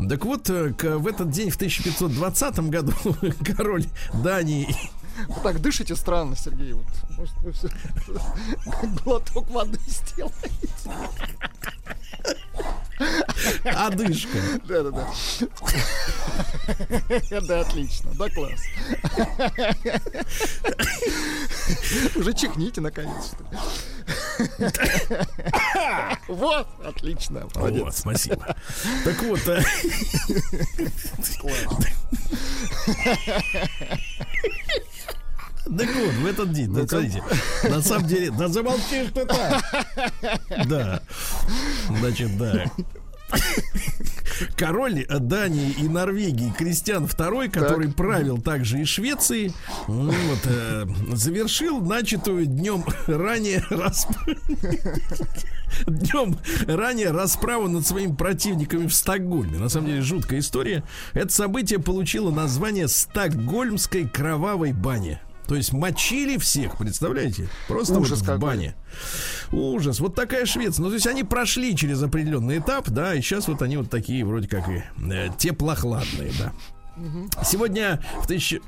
Так 0.09 0.25
вот, 0.25 0.51
э, 0.51 0.75
в 0.97 1.07
этот 1.07 1.31
день, 1.31 1.51
в 1.51 1.57
1520 1.57 2.59
году, 2.69 2.93
король 3.57 3.85
Дании 4.23 4.69
Вы 5.27 5.41
так 5.43 5.61
дышите 5.61 5.97
странно, 5.97 6.37
Сергей. 6.37 6.73
Вот, 6.73 6.87
может, 7.17 7.35
вы 7.43 7.53
все 7.53 7.69
глоток 9.05 9.51
воды 9.51 9.79
сделаете. 9.87 10.39
одышка. 13.65 14.39
Да, 14.67 14.83
да, 14.85 14.91
да. 17.41 17.61
Отлично. 17.61 18.11
Да, 18.15 18.29
класс. 18.31 18.61
Уже 22.17 22.33
чихните, 22.35 22.81
наконец. 22.81 23.27
что 23.27 23.45
ли. 23.45 23.59
Вот, 26.29 26.69
отлично. 26.85 27.49
Молодец. 27.55 27.83
Вот, 27.83 27.97
спасибо. 27.97 28.57
Так 29.05 29.23
вот, 29.23 29.41
э, 29.49 29.63
так 35.77 35.89
вот, 35.95 36.15
в 36.15 36.27
этот 36.27 36.53
день, 36.53 36.73
да, 36.73 36.87
смотрите, 36.87 37.23
на 37.69 37.83
самом 37.83 38.07
деле, 38.07 38.31
да 38.31 38.49
замолчишь 38.49 39.09
ты 39.13 39.27
так. 39.27 39.63
Да, 40.67 41.03
значит, 41.89 42.37
да. 42.39 42.65
Король 44.57 45.05
Дании 45.07 45.73
и 45.73 45.89
Норвегии 45.89 46.53
Кристиан 46.57 47.05
II, 47.05 47.51
который 47.51 47.91
правил 47.91 48.41
также 48.41 48.81
и 48.81 48.85
Швецией, 48.85 49.53
ну 49.87 50.13
вот, 50.13 50.41
э, 50.45 50.87
завершил 51.13 51.81
начатую 51.81 52.47
днем 52.47 52.85
ранее 53.07 53.65
расп... 53.71 54.11
днем 55.87 56.39
ранее 56.67 57.11
расправу 57.11 57.69
над 57.69 57.87
своими 57.87 58.15
противниками 58.15 58.87
в 58.87 58.95
Стокгольме. 58.95 59.59
На 59.59 59.69
самом 59.69 59.89
деле 59.89 60.03
жуткая 60.03 60.41
история. 60.41 60.85
Это 61.15 61.33
событие 61.33 61.79
получило 61.79 62.31
название 62.31 62.89
Стокгольмской 62.89 64.09
кровавой 64.09 64.73
бани. 64.73 65.21
То 65.49 65.55
есть 65.55 65.73
мочили 65.73 66.37
всех, 66.37 66.77
представляете? 66.77 67.49
Просто 67.69 67.99
Ужас 67.99 68.19
вот 68.19 68.21
в 68.21 68.27
какой. 68.27 68.39
бане. 68.39 68.75
Ужас. 69.51 69.99
Вот 69.99 70.15
такая 70.15 70.45
Швеция. 70.45 70.83
Ну, 70.83 70.89
то 70.91 70.95
есть 70.95 71.07
они 71.07 71.25
прошли 71.25 71.75
через 71.75 72.03
определенный 72.03 72.59
этап, 72.59 72.91
да, 72.91 73.15
и 73.15 73.23
сейчас 73.23 73.49
вот 73.49 73.63
они 73.63 73.79
вот 73.79 73.89
такие 73.89 74.27
вроде 74.27 74.47
как 74.47 74.69
и 74.69 74.85
э, 75.11 75.29
теплохладные, 75.39 76.33
да. 76.39 76.53
Сегодня 77.43 78.05
в 78.23 78.27
тысячи... 78.27 78.61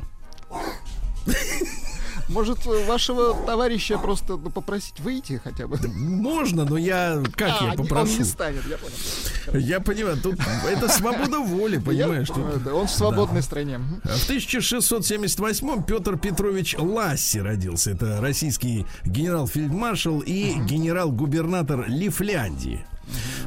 Может, 2.30 2.64
вашего 2.64 3.34
товарища 3.44 3.98
просто 3.98 4.36
ну, 4.36 4.50
попросить 4.50 5.00
выйти 5.00 5.40
хотя 5.42 5.66
бы? 5.66 5.78
Можно, 5.88 6.64
но 6.64 6.76
я 6.76 7.22
как 7.34 7.50
А, 7.60 7.64
я 7.66 7.72
попрошу? 7.72 8.12
Он 8.12 8.18
не 8.18 8.24
станет, 8.24 8.62
я 8.66 8.78
понял. 8.78 9.60
Я 9.60 9.80
понимаю, 9.80 10.16
тут 10.22 10.36
это 10.68 10.88
свобода 10.88 11.40
воли, 11.40 11.78
понимаешь? 11.78 12.30
Он 12.30 12.86
в 12.86 12.90
свободной 12.90 13.42
стране. 13.42 13.78
В 14.04 14.24
1678 14.24 15.82
Петр 15.82 16.16
Петрович 16.16 16.76
Ласси 16.78 17.38
родился. 17.38 17.90
Это 17.90 18.20
российский 18.20 18.86
генерал-фельдмаршал 19.04 20.20
и 20.20 20.54
генерал-губернатор 20.54 21.86
Лифляндии. 21.88 22.86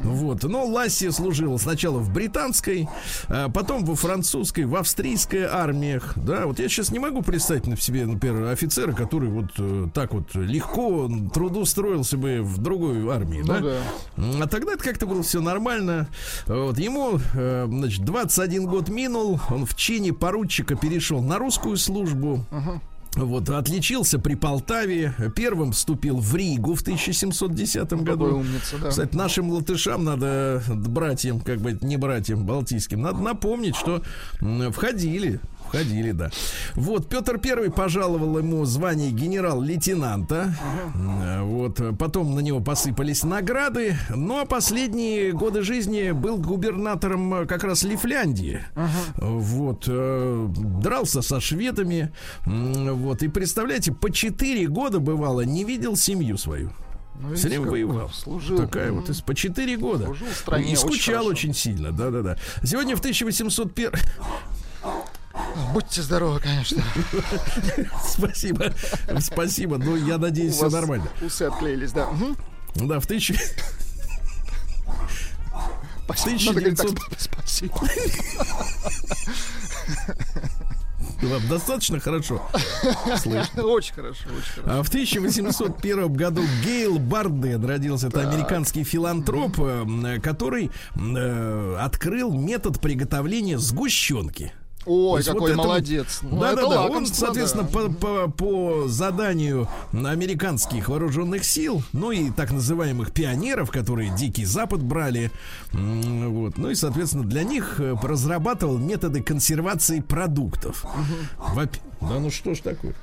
Вот. 0.02 0.42
Но 0.44 0.64
Ласси 0.64 1.10
служил 1.10 1.58
сначала 1.58 1.98
в 1.98 2.12
британской, 2.12 2.88
а 3.28 3.48
потом 3.48 3.84
во 3.84 3.94
французской, 3.94 4.64
в 4.64 4.76
австрийской 4.76 5.44
армиях. 5.44 6.12
Да, 6.16 6.46
вот 6.46 6.58
я 6.58 6.68
сейчас 6.68 6.90
не 6.90 6.98
могу 6.98 7.22
представить 7.22 7.66
на 7.66 7.76
себе, 7.76 8.06
например, 8.06 8.44
офицера, 8.44 8.92
который 8.92 9.28
вот 9.28 9.50
э, 9.58 9.88
так 9.94 10.12
вот 10.12 10.34
легко 10.34 11.10
трудоустроился 11.32 12.16
бы 12.16 12.40
в 12.42 12.58
другой 12.58 13.08
армии. 13.10 13.40
Ну 13.40 13.46
да? 13.46 13.60
да. 13.60 14.44
А 14.44 14.46
тогда 14.46 14.72
это 14.72 14.84
как-то 14.84 15.06
было 15.06 15.22
все 15.22 15.40
нормально. 15.40 16.08
Вот 16.46 16.78
ему, 16.78 17.18
э, 17.34 17.66
значит, 17.68 18.04
21 18.04 18.66
год 18.66 18.88
минул, 18.88 19.40
он 19.50 19.66
в 19.66 19.74
чине 19.74 20.12
поручика 20.12 20.74
перешел 20.74 21.22
на 21.22 21.38
русскую 21.38 21.76
службу. 21.76 22.44
Вот, 23.16 23.48
отличился 23.48 24.18
при 24.18 24.34
Полтаве. 24.34 25.14
Первым 25.36 25.72
вступил 25.72 26.18
в 26.18 26.34
Ригу 26.34 26.74
в 26.74 26.82
1710 26.82 27.88
Какой 27.88 28.04
году. 28.04 28.38
умница, 28.38 28.76
да. 28.80 28.90
Кстати, 28.90 29.14
нашим 29.14 29.50
латышам 29.50 30.04
надо, 30.04 30.62
братьям, 30.68 31.40
как 31.40 31.60
бы 31.60 31.78
не 31.80 31.96
братьям 31.96 32.44
балтийским, 32.44 33.00
надо 33.00 33.18
напомнить, 33.20 33.76
что 33.76 34.02
входили. 34.72 35.40
Входили, 35.74 36.12
да. 36.12 36.30
Вот, 36.74 37.08
Петр 37.08 37.38
Первый 37.38 37.70
пожаловал 37.70 38.38
ему 38.38 38.64
звание 38.64 39.10
генерал-лейтенанта. 39.10 40.54
М, 40.94 41.44
Вот, 41.48 41.80
потом 41.98 42.34
на 42.34 42.40
него 42.40 42.60
посыпались 42.60 43.22
награды. 43.24 43.96
Ну, 44.10 44.40
а 44.40 44.44
последние 44.46 45.32
годы 45.32 45.62
жизни 45.62 46.12
был 46.12 46.38
губернатором 46.38 47.34
э, 47.34 47.46
как 47.46 47.64
раз 47.64 47.82
Лифляндии. 47.82 48.60
Вот, 49.16 49.84
э, 49.88 50.46
дрался 50.56 51.22
со 51.22 51.40
шведами. 51.40 52.12
Вот, 52.46 53.22
и 53.22 53.28
представляете, 53.28 53.92
по 53.92 54.10
4 54.10 54.66
года 54.68 55.00
бывало, 55.00 55.42
не 55.42 55.64
видел 55.64 55.96
семью 55.96 56.38
свою. 56.38 56.70
Ну, 57.20 57.34
Все 57.36 57.48
время 57.48 57.70
воевал. 57.70 58.10
Служил. 58.10 58.58
Такая 58.58 58.90
Мгм. 58.90 59.02
вот 59.06 59.24
по 59.24 59.34
4 59.34 59.76
года. 59.76 60.04
Служил 60.06 60.26
в 60.26 60.36
стране, 60.36 60.64
и 60.64 60.66
очень 60.72 60.76
скучал 60.78 61.14
хорошо. 61.24 61.30
очень, 61.30 61.54
сильно, 61.54 61.92
да-да-да. 61.92 62.36
Сегодня 62.64 62.96
в 62.96 63.00
1801... 63.00 63.90
Будьте 65.72 66.02
здоровы, 66.02 66.40
конечно. 66.40 66.82
Спасибо, 68.04 68.72
спасибо, 69.20 69.78
но 69.78 69.96
я 69.96 70.18
надеюсь, 70.18 70.54
все 70.54 70.68
нормально. 70.70 71.08
Усы 71.20 71.42
отклеились, 71.42 71.92
да. 71.92 72.08
Да, 72.76 73.00
в 73.00 73.06
тысячи... 73.06 73.38
Спасибо. 76.04 76.52
Надо 76.52 76.60
говорить 76.60 76.76
так, 76.76 76.90
1900 76.90 77.20
спасибо. 77.20 77.74
Вам 81.22 81.48
достаточно 81.48 81.98
хорошо 81.98 82.42
слышно? 83.24 83.64
Очень 83.64 83.94
хорошо, 83.94 84.28
очень 84.28 84.62
хорошо. 84.62 84.78
А 84.78 84.82
в 84.82 84.88
1801 84.88 86.12
году 86.12 86.42
Гейл 86.64 86.98
Барден 86.98 87.64
родился. 87.64 88.08
Это 88.08 88.28
американский 88.28 88.84
филантроп, 88.84 89.58
э, 89.58 90.20
который 90.20 90.70
э, 90.94 91.76
открыл 91.80 92.32
метод 92.32 92.80
приготовления 92.80 93.58
сгущенки. 93.58 94.52
Ой, 94.86 95.22
вот 95.22 95.32
какой 95.32 95.50
это 95.52 95.58
вот- 95.58 95.66
молодец. 95.66 96.18
Ну, 96.22 96.40
да, 96.40 96.52
это 96.52 96.62
да, 96.62 96.68
да. 96.68 96.86
Он, 96.86 97.06
соответственно, 97.06 97.64
да. 97.64 97.70
по, 97.70 97.88
по- 97.90 98.30
по 98.30 98.88
заданию 98.88 99.68
американских 99.92 100.88
вооруженных 100.88 101.44
сил, 101.44 101.82
ну 101.92 102.10
и 102.12 102.30
так 102.30 102.50
называемых 102.52 103.12
пионеров, 103.12 103.70
которые 103.70 104.14
Дикий 104.14 104.44
Запад 104.44 104.82
брали, 104.82 105.30
вот, 105.72 106.58
ну 106.58 106.70
и, 106.70 106.74
соответственно, 106.74 107.24
для 107.24 107.44
них 107.44 107.76
э, 107.80 107.96
разрабатывал 108.02 108.78
методы 108.78 109.22
консервации 109.22 110.00
продуктов. 110.00 110.84
Во-пе- 111.38 111.80
Да 112.00 112.18
ну 112.18 112.30
что 112.30 112.54
ж 112.54 112.58
такое? 112.60 112.94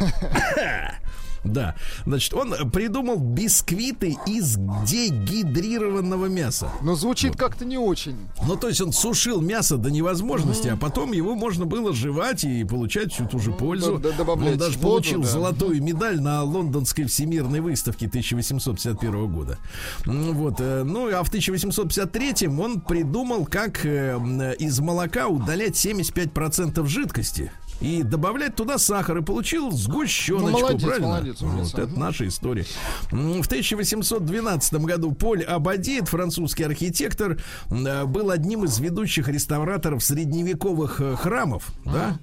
Да, 1.44 1.74
значит, 2.06 2.34
он 2.34 2.70
придумал 2.70 3.16
бисквиты 3.18 4.16
из 4.26 4.56
дегидрированного 4.86 6.26
мяса. 6.26 6.70
Но 6.82 6.94
звучит 6.94 7.36
как-то 7.36 7.64
не 7.64 7.78
очень. 7.78 8.16
Ну, 8.46 8.56
то 8.56 8.68
есть 8.68 8.80
он 8.80 8.92
сушил 8.92 9.40
мясо 9.40 9.76
до 9.76 9.90
невозможности, 9.90 10.68
а 10.68 10.76
потом 10.76 11.12
его 11.12 11.34
можно 11.34 11.66
было 11.66 11.92
жевать 11.92 12.44
и 12.44 12.64
получать 12.64 13.12
всю 13.12 13.26
ту 13.26 13.38
же 13.38 13.52
пользу. 13.52 13.98
да, 13.98 14.12
добавлять 14.12 14.52
он 14.52 14.58
даже 14.58 14.78
воду, 14.78 14.88
получил 14.88 15.22
да. 15.22 15.28
золотую 15.28 15.82
медаль 15.82 16.20
на 16.20 16.42
лондонской 16.44 17.06
всемирной 17.06 17.60
выставке 17.60 18.06
1851 18.06 19.32
года. 19.32 19.58
Вот. 20.04 20.60
э, 20.60 20.84
Ну, 20.84 21.08
а 21.08 21.24
в 21.24 21.28
1853 21.28 22.48
он 22.48 22.80
придумал, 22.80 23.46
как 23.46 23.84
э, 23.84 24.16
из 24.58 24.78
молока 24.80 25.26
удалять 25.28 25.74
75% 25.74 26.86
жидкости. 26.86 27.50
И 27.82 28.02
добавлять 28.02 28.54
туда 28.54 28.78
сахар, 28.78 29.18
и 29.18 29.22
получил 29.22 29.70
сгущеночку, 29.72 30.46
Ну, 30.50 30.58
молодец, 30.60 30.82
правильно? 30.82 31.08
молодец, 31.08 31.36
Вот 31.40 31.74
это 31.78 31.98
наша 31.98 32.28
история. 32.28 32.64
В 33.10 33.46
1812 33.46 34.74
году 34.74 35.12
Поль 35.12 35.42
Абадит, 35.42 36.08
французский 36.08 36.64
архитектор, 36.64 37.38
э, 37.70 38.04
был 38.04 38.30
одним 38.30 38.64
из 38.64 38.78
ведущих 38.78 39.28
реставраторов 39.28 40.02
средневековых 40.04 41.00
э, 41.00 41.16
храмов, 41.16 41.72
да? 41.84 42.18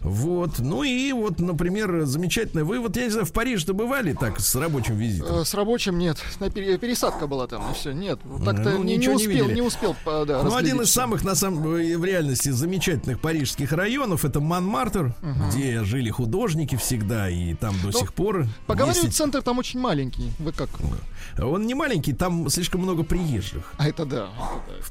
Вот. 0.00 0.58
Ну 0.58 0.82
и 0.82 1.12
вот, 1.12 1.40
например, 1.40 2.04
замечательно. 2.04 2.64
Вы 2.64 2.80
вот, 2.80 2.96
я 2.96 3.04
не 3.04 3.10
знаю, 3.10 3.26
в 3.26 3.32
Париж-то 3.32 3.74
бывали 3.74 4.12
так 4.14 4.40
с 4.40 4.54
рабочим 4.56 4.96
визитом? 4.96 5.40
Э, 5.40 5.44
С 5.44 5.54
рабочим 5.54 5.98
нет. 5.98 6.18
Пересадка 6.54 7.26
была 7.26 7.46
там, 7.46 7.70
и 7.70 7.74
все. 7.74 7.92
Нет. 7.92 8.18
Так-то 8.44 8.70
Ну, 8.70 8.78
не, 8.82 8.92
не 8.92 8.98
ничего 8.98 9.14
не 9.14 9.26
успел, 9.26 9.44
видели. 9.46 9.54
не 9.54 9.62
успел. 9.62 9.96
да, 10.04 10.42
Ну, 10.42 10.54
один 10.54 10.80
из 10.80 10.90
самых, 10.92 11.24
на 11.24 11.34
самом 11.34 11.62
в 11.62 12.04
реальности, 12.04 12.48
замечательных 12.50 13.20
парижских 13.20 13.72
районов 13.72 14.24
это 14.24 14.40
Монмартр. 14.40 15.03
Центр, 15.12 15.48
где 15.48 15.84
жили 15.84 16.10
художники 16.10 16.76
всегда, 16.76 17.28
и 17.28 17.54
там 17.54 17.74
до 17.80 17.86
Ну, 17.88 17.92
сих 17.92 18.14
пор. 18.14 18.46
Поговаривают, 18.66 19.04
есть- 19.06 19.16
центр 19.16 19.42
там 19.42 19.58
очень 19.58 19.80
маленький. 19.80 20.30
Вы 20.38 20.52
как? 20.52 20.68
Он 21.38 21.66
не 21.66 21.74
маленький, 21.74 22.12
там 22.12 22.48
слишком 22.48 22.82
много 22.82 23.02
приезжих. 23.02 23.72
А 23.78 23.88
это 23.88 24.04
да. 24.06 24.28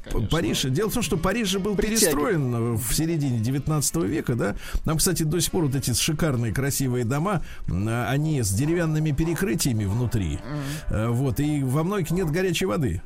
это 0.06 0.20
да. 0.20 0.26
Париж. 0.26 0.62
Дело 0.64 0.90
в 0.90 0.94
том, 0.94 1.02
что 1.02 1.16
Париж 1.16 1.48
же 1.48 1.58
был 1.58 1.74
Притягивает. 1.74 2.00
перестроен 2.00 2.74
в 2.76 2.92
середине 2.94 3.38
19 3.40 3.96
века, 4.04 4.34
да. 4.34 4.56
Там, 4.84 4.98
кстати, 4.98 5.22
до 5.22 5.40
сих 5.40 5.50
пор 5.50 5.64
вот 5.66 5.74
эти 5.74 5.92
шикарные 5.94 6.52
красивые 6.52 7.04
дома, 7.04 7.42
а, 7.68 8.08
они 8.10 8.42
с 8.42 8.50
деревянными 8.50 9.12
перекрытиями 9.12 9.84
внутри. 9.84 10.38
Э, 10.88 11.08
Вот, 11.08 11.40
и 11.40 11.62
во 11.62 11.82
многих 11.84 12.10
нет 12.10 12.30
горячей 12.30 12.66
воды. 12.66 13.02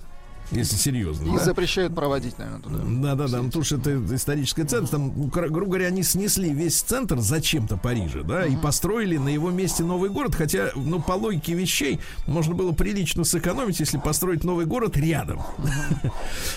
Если 0.51 0.77
серьезно. 0.77 1.27
Их 1.27 1.39
да. 1.39 1.45
запрещают 1.45 1.95
проводить, 1.95 2.39
наверное, 2.39 2.63
туда. 2.63 2.79
Да, 2.79 3.15
да, 3.15 3.29
да. 3.29 3.39
Ну, 3.43 3.47
потому 3.47 3.65
что 3.65 3.77
это 3.77 4.03
исторический 4.15 4.65
центр. 4.65 4.89
Там, 4.89 5.13
ну, 5.15 5.27
грубо 5.27 5.67
говоря, 5.67 5.87
они 5.87 6.03
снесли 6.03 6.53
весь 6.53 6.81
центр 6.81 7.19
зачем-то 7.19 7.77
Парижа, 7.77 8.23
да, 8.23 8.47
и 8.47 8.57
построили 8.57 9.19
на 9.19 9.29
его 9.29 9.51
месте 9.51 9.85
новый 9.85 10.09
город. 10.09 10.35
Хотя, 10.35 10.71
ну, 10.75 11.01
по 11.01 11.13
логике 11.13 11.53
вещей, 11.55 12.01
можно 12.27 12.55
было 12.55 12.73
прилично 12.73 13.25
сэкономить, 13.25 13.81
если 13.81 13.99
построить 13.99 14.45
новый 14.45 14.67
город 14.67 14.97
рядом. 14.97 15.43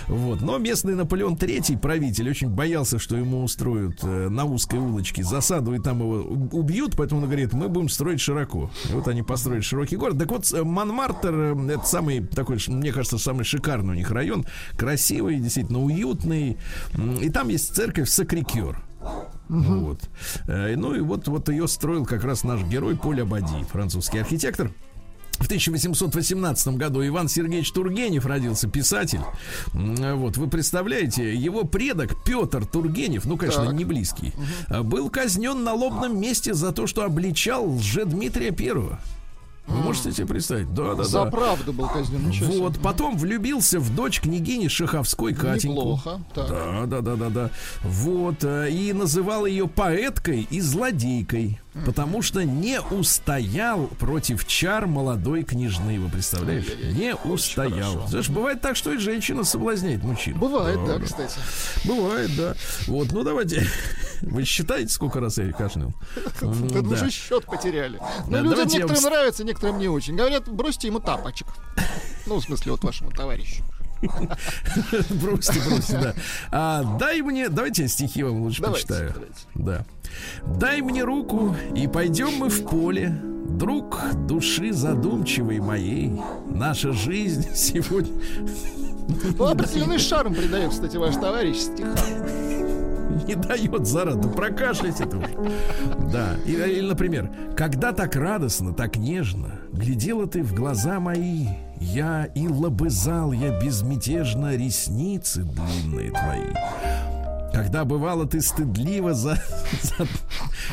Вот. 0.08 0.42
Но 0.42 0.58
местный 0.58 0.96
Наполеон 0.96 1.36
III, 1.36 1.78
правитель, 1.78 2.30
очень 2.30 2.50
боялся, 2.50 3.00
что 3.00 3.16
ему 3.16 3.44
устроят 3.44 4.00
э, 4.04 4.30
на 4.30 4.46
узкой 4.46 4.80
улочке 4.80 5.24
засаду, 5.24 5.74
и 5.74 5.80
там 5.80 6.00
его 6.00 6.22
убьют, 6.52 6.96
поэтому 6.98 7.22
он 7.22 7.28
говорит, 7.28 7.54
мы 7.54 7.70
будем 7.70 7.90
строить 7.90 8.20
широко. 8.20 8.70
И 8.90 8.94
вот 8.94 9.08
они 9.08 9.24
построили 9.24 9.62
широкий 9.62 9.96
город. 9.96 10.18
Так 10.18 10.30
вот, 10.30 10.52
Монмартр, 10.52 11.34
э, 11.34 11.74
это 11.74 11.86
самый 11.86 12.26
такой, 12.26 12.58
мне 12.68 12.92
кажется, 12.92 13.18
самый 13.18 13.44
шикарный 13.44 13.81
у 13.90 13.94
них 13.94 14.12
район. 14.12 14.46
Красивый, 14.78 15.38
действительно 15.40 15.82
уютный. 15.84 16.58
И 17.22 17.30
там 17.30 17.50
есть 17.50 17.76
церковь 17.76 18.10
Сакрикер. 18.10 18.78
Вот. 19.50 20.00
Э, 20.48 20.76
Ну 20.78 20.94
и 20.96 21.00
вот, 21.02 21.28
вот 21.28 21.50
ее 21.50 21.68
строил 21.68 22.06
как 22.06 22.24
раз 22.24 22.44
наш 22.44 22.62
герой 22.64 22.96
Поль 22.96 23.22
Абади, 23.22 23.64
французский 23.72 24.20
архитектор. 24.20 24.72
В 25.40 25.46
1818 25.46 26.78
году 26.78 27.06
Иван 27.06 27.28
Сергеевич 27.28 27.72
Тургенев 27.72 28.28
родился, 28.28 28.70
писатель. 28.70 29.22
М, 29.74 30.18
Вот, 30.20 30.38
вы 30.38 30.48
представляете, 30.48 31.34
его 31.36 31.64
предок 31.64 32.24
Петр 32.24 32.64
Тургенев, 32.66 33.26
ну, 33.26 33.38
конечно, 33.38 33.66
Так. 33.66 33.74
не 33.74 33.84
близкий, 33.84 34.34
а, 34.68 34.84
был 34.84 35.10
казнен 35.10 35.64
на 35.64 35.74
лобном 35.74 36.20
месте 36.22 36.54
за 36.54 36.72
то, 36.72 36.86
что 36.86 37.04
обличал 37.04 37.68
лже-Дмитрия 37.76 38.52
Первого. 38.52 39.00
Вы 39.68 39.78
можете 39.78 40.12
себе 40.12 40.28
представить? 40.28 40.74
Да, 40.74 40.96
да, 40.96 41.04
За 41.04 41.24
да. 41.24 41.32
правду 41.32 41.72
был 41.72 41.88
казнен. 41.88 42.28
ничего 42.28 42.52
себе. 42.52 42.62
Вот, 42.62 42.80
потом 42.82 43.18
влюбился 43.18 43.80
в 43.80 43.96
дочь 43.96 44.20
княгини 44.20 44.68
Шаховской 44.68 45.34
Катеньку. 45.34 45.80
Неплохо. 45.80 46.22
Так. 46.34 46.50
Да, 46.50 46.86
да, 46.88 47.02
да, 47.02 47.16
да, 47.16 47.30
да. 47.30 47.50
Вот. 47.82 48.44
э, 48.44 48.70
И 48.70 48.92
называл 48.92 49.46
ее 49.46 49.68
поэткой 49.70 50.46
и 50.50 50.60
злодейкой. 50.60 51.61
Потому 51.86 52.22
что 52.22 52.44
не 52.44 52.82
устоял 52.82 53.88
против 53.88 54.46
чар 54.46 54.88
молодой 54.88 55.44
княжны. 55.44 56.00
Вы 56.02 56.10
представляете? 56.10 56.76
Не 56.94 57.16
устоял. 57.16 58.06
Знаешь, 58.08 58.28
бывает 58.30 58.60
так, 58.62 58.76
что 58.76 58.92
и 58.92 58.98
женщина 58.98 59.46
соблазняет 59.46 60.04
мужчину. 60.04 60.38
Бывает, 60.38 60.80
да, 60.86 61.00
кстати. 61.00 61.40
Бывает, 61.86 62.30
да. 62.36 62.56
Вот, 62.88 63.12
ну 63.14 63.24
давайте. 63.24 63.66
Вы 64.22 64.44
считаете, 64.44 64.90
сколько 64.94 65.22
раз 65.22 65.38
я 65.38 65.52
кашлял? 65.54 65.94
М, 66.42 66.68
Тут 66.70 66.90
да. 66.90 66.96
уже 66.96 67.10
счет 67.10 67.46
потеряли. 67.46 68.00
Но 68.28 68.32
Да, 68.38 68.42
людям 68.42 68.68
некоторым 68.68 69.04
нравится, 69.04 69.44
некоторым 69.46 69.80
не 69.80 69.88
очень. 69.88 70.16
Говорят, 70.18 70.50
бросьте 70.50 70.88
ему 70.88 71.00
тапочек. 71.00 71.48
Ну, 72.28 72.36
в 72.36 72.44
смысле, 72.44 72.74
вот 72.74 72.84
вашему 72.84 73.10
товарищу. 73.12 73.64
Бросьте, 75.10 75.60
бросьте, 75.68 75.98
да. 75.98 76.14
А, 76.52 76.98
дай 77.00 77.22
мне, 77.22 77.50
давайте 77.50 77.84
я 77.84 77.88
стихи 77.88 78.22
вам 78.24 78.42
лучше 78.42 78.62
Давайте, 78.62 78.88
почитаю. 78.88 79.14
давайте. 79.14 79.36
Да. 79.56 79.86
Дай 80.60 80.82
мне 80.82 81.04
руку, 81.04 81.56
и 81.76 81.88
пойдем 81.88 82.34
мы 82.38 82.50
в 82.50 82.64
поле. 82.66 83.16
Друг 83.50 84.00
души 84.28 84.72
задумчивой 84.74 85.60
моей. 85.60 86.12
Наша 86.50 86.94
жизнь 86.94 87.48
сегодня 87.56 88.12
Ну, 89.38 89.46
определенный 89.46 89.98
шарм 90.00 90.34
придает, 90.34 90.72
кстати, 90.72 90.96
ваш 90.96 91.16
товарищ 91.16 91.58
стиха. 91.58 91.96
не 93.28 93.36
дает 93.36 93.86
зараду. 93.86 94.30
Прокашляйте 94.30 95.04
это. 95.04 95.18
Да. 96.12 96.36
И- 96.46 96.52
Или, 96.54 96.88
например, 96.88 97.30
когда 97.58 97.92
так 97.92 98.16
радостно, 98.16 98.74
так 98.74 98.96
нежно 98.98 99.60
глядела 99.74 100.28
ты 100.28 100.44
в 100.44 100.54
глаза 100.54 101.00
мои, 101.00 101.48
я 101.80 102.26
и 102.36 102.48
лобызал 102.48 103.32
я 103.34 103.60
безмятежно 103.60 104.56
ресницы 104.56 105.42
длинные 105.44 106.12
твои. 106.12 106.54
Когда 107.54 107.84
бывало 107.86 108.26
ты 108.26 108.42
стыдливо 108.42 109.14
за, 109.14 109.36
за- 109.82 110.08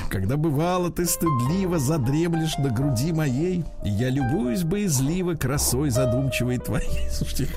Когда 0.08 0.36
бывало 0.36 0.90
ты 0.90 1.06
стыдливо 1.06 1.78
задремлешь 1.78 2.56
на 2.58 2.70
груди 2.70 3.12
моей, 3.12 3.64
и 3.84 3.90
я 3.90 4.10
любуюсь 4.10 4.62
боязливо 4.62 5.34
красой 5.34 5.90
задумчивой 5.90 6.58
твоей. 6.58 7.08
Слушайте, 7.10 7.48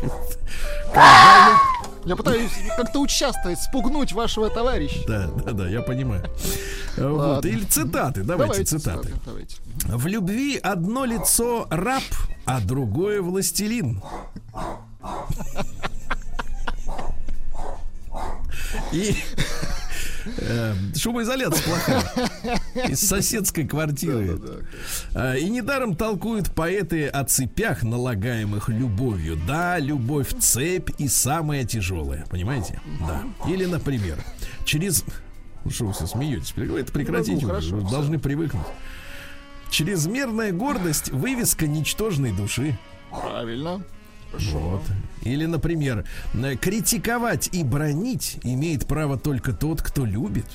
когда 0.92 1.60
Я 2.06 2.16
пытаюсь 2.16 2.52
как-то 2.76 3.00
участвовать, 3.00 3.60
спугнуть 3.62 4.12
вашего 4.12 4.50
товарища. 4.50 5.00
Да, 5.08 5.28
да, 5.46 5.52
да, 5.52 5.68
я 5.70 5.82
понимаю. 5.82 6.24
Вот. 6.98 7.46
Или 7.46 7.64
цитаты, 7.64 8.24
давайте, 8.24 8.64
цитаты. 8.64 9.14
Давайте. 9.26 9.56
В 9.86 10.08
любви 10.08 10.58
одно 10.58 11.06
лицо 11.06 11.68
раб, 11.70 12.04
а 12.46 12.60
другое 12.60 13.22
властелин. 13.22 14.02
И 18.92 19.16
э, 20.38 20.74
шумоизоляция 20.98 21.64
плохая. 21.64 22.04
Из 22.88 23.00
соседской 23.00 23.68
квартиры. 23.68 24.40
А, 25.14 25.36
И 25.36 25.50
недаром 25.50 25.96
толкуют 25.96 26.54
поэты 26.54 27.08
о 27.08 27.24
цепях, 27.24 27.84
налагаемых 27.84 28.70
любовью. 28.70 29.40
Да, 29.48 29.80
любовь 29.80 30.34
цепь 30.40 30.90
и 30.98 31.08
самая 31.08 31.64
тяжелая. 31.64 32.26
Понимаете? 32.30 32.82
Да. 33.02 33.24
Или, 33.50 33.66
например, 33.66 34.18
через... 34.66 35.04
Ну, 35.64 35.72
что 35.72 35.86
вы 35.86 35.94
все 35.94 36.08
смеетесь? 36.08 36.54
Это 36.58 36.92
прекратите. 36.92 37.46
Ну, 37.46 37.54
Вы 37.82 37.90
должны 37.90 38.20
привыкнуть. 38.20 38.66
Чрезмерная 39.70 40.52
гордость 40.52 41.10
вывеска 41.12 41.66
ничтожной 41.66 42.32
души. 42.34 42.78
Правильно. 43.10 43.84
Вот. 44.34 44.82
Или, 45.24 45.46
например, 45.46 46.06
э, 46.34 46.56
критиковать 46.56 47.50
и 47.54 47.64
бронить 47.64 48.40
имеет 48.44 48.88
право 48.88 49.18
только 49.18 49.54
тот, 49.54 49.82
кто 49.82 50.06
любит. 50.06 50.46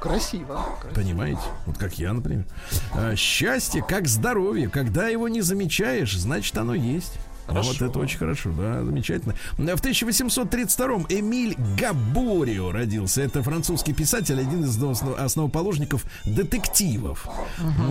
Красиво. 0.00 0.64
Понимаете? 0.94 1.40
Вот 1.64 1.78
как 1.78 1.98
я, 1.98 2.12
например. 2.12 2.44
А, 2.92 3.14
Счастье, 3.14 3.84
как 3.86 4.08
здоровье. 4.08 4.68
Когда 4.68 5.06
его 5.06 5.28
не 5.28 5.42
замечаешь, 5.42 6.16
значит 6.18 6.56
оно 6.58 6.74
есть. 6.74 7.18
А 7.52 7.54
Вот 7.56 7.64
Хорошо. 7.66 7.86
это 7.86 7.98
очень 7.98 8.18
хорошо, 8.18 8.50
да, 8.56 8.84
замечательно. 8.84 9.34
В 9.56 9.60
1832-м 9.60 11.06
Эмиль 11.08 11.56
Габорио 11.78 12.72
родился. 12.72 13.22
Это 13.22 13.42
французский 13.42 13.92
писатель, 13.92 14.40
один 14.40 14.64
из 14.64 14.76
основ- 14.76 15.16
основоположников 15.18 16.04
детективов. 16.24 17.26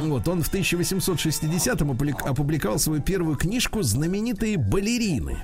Вот, 0.04 0.28
он 0.28 0.44
в 0.44 0.50
1860-м 0.54 1.92
опублик- 1.92 2.22
опубликовал 2.28 2.80
свою 2.80 3.02
первую 3.02 3.36
книжку 3.38 3.82
«Знаменитые 3.84 4.58
балерины». 4.58 5.44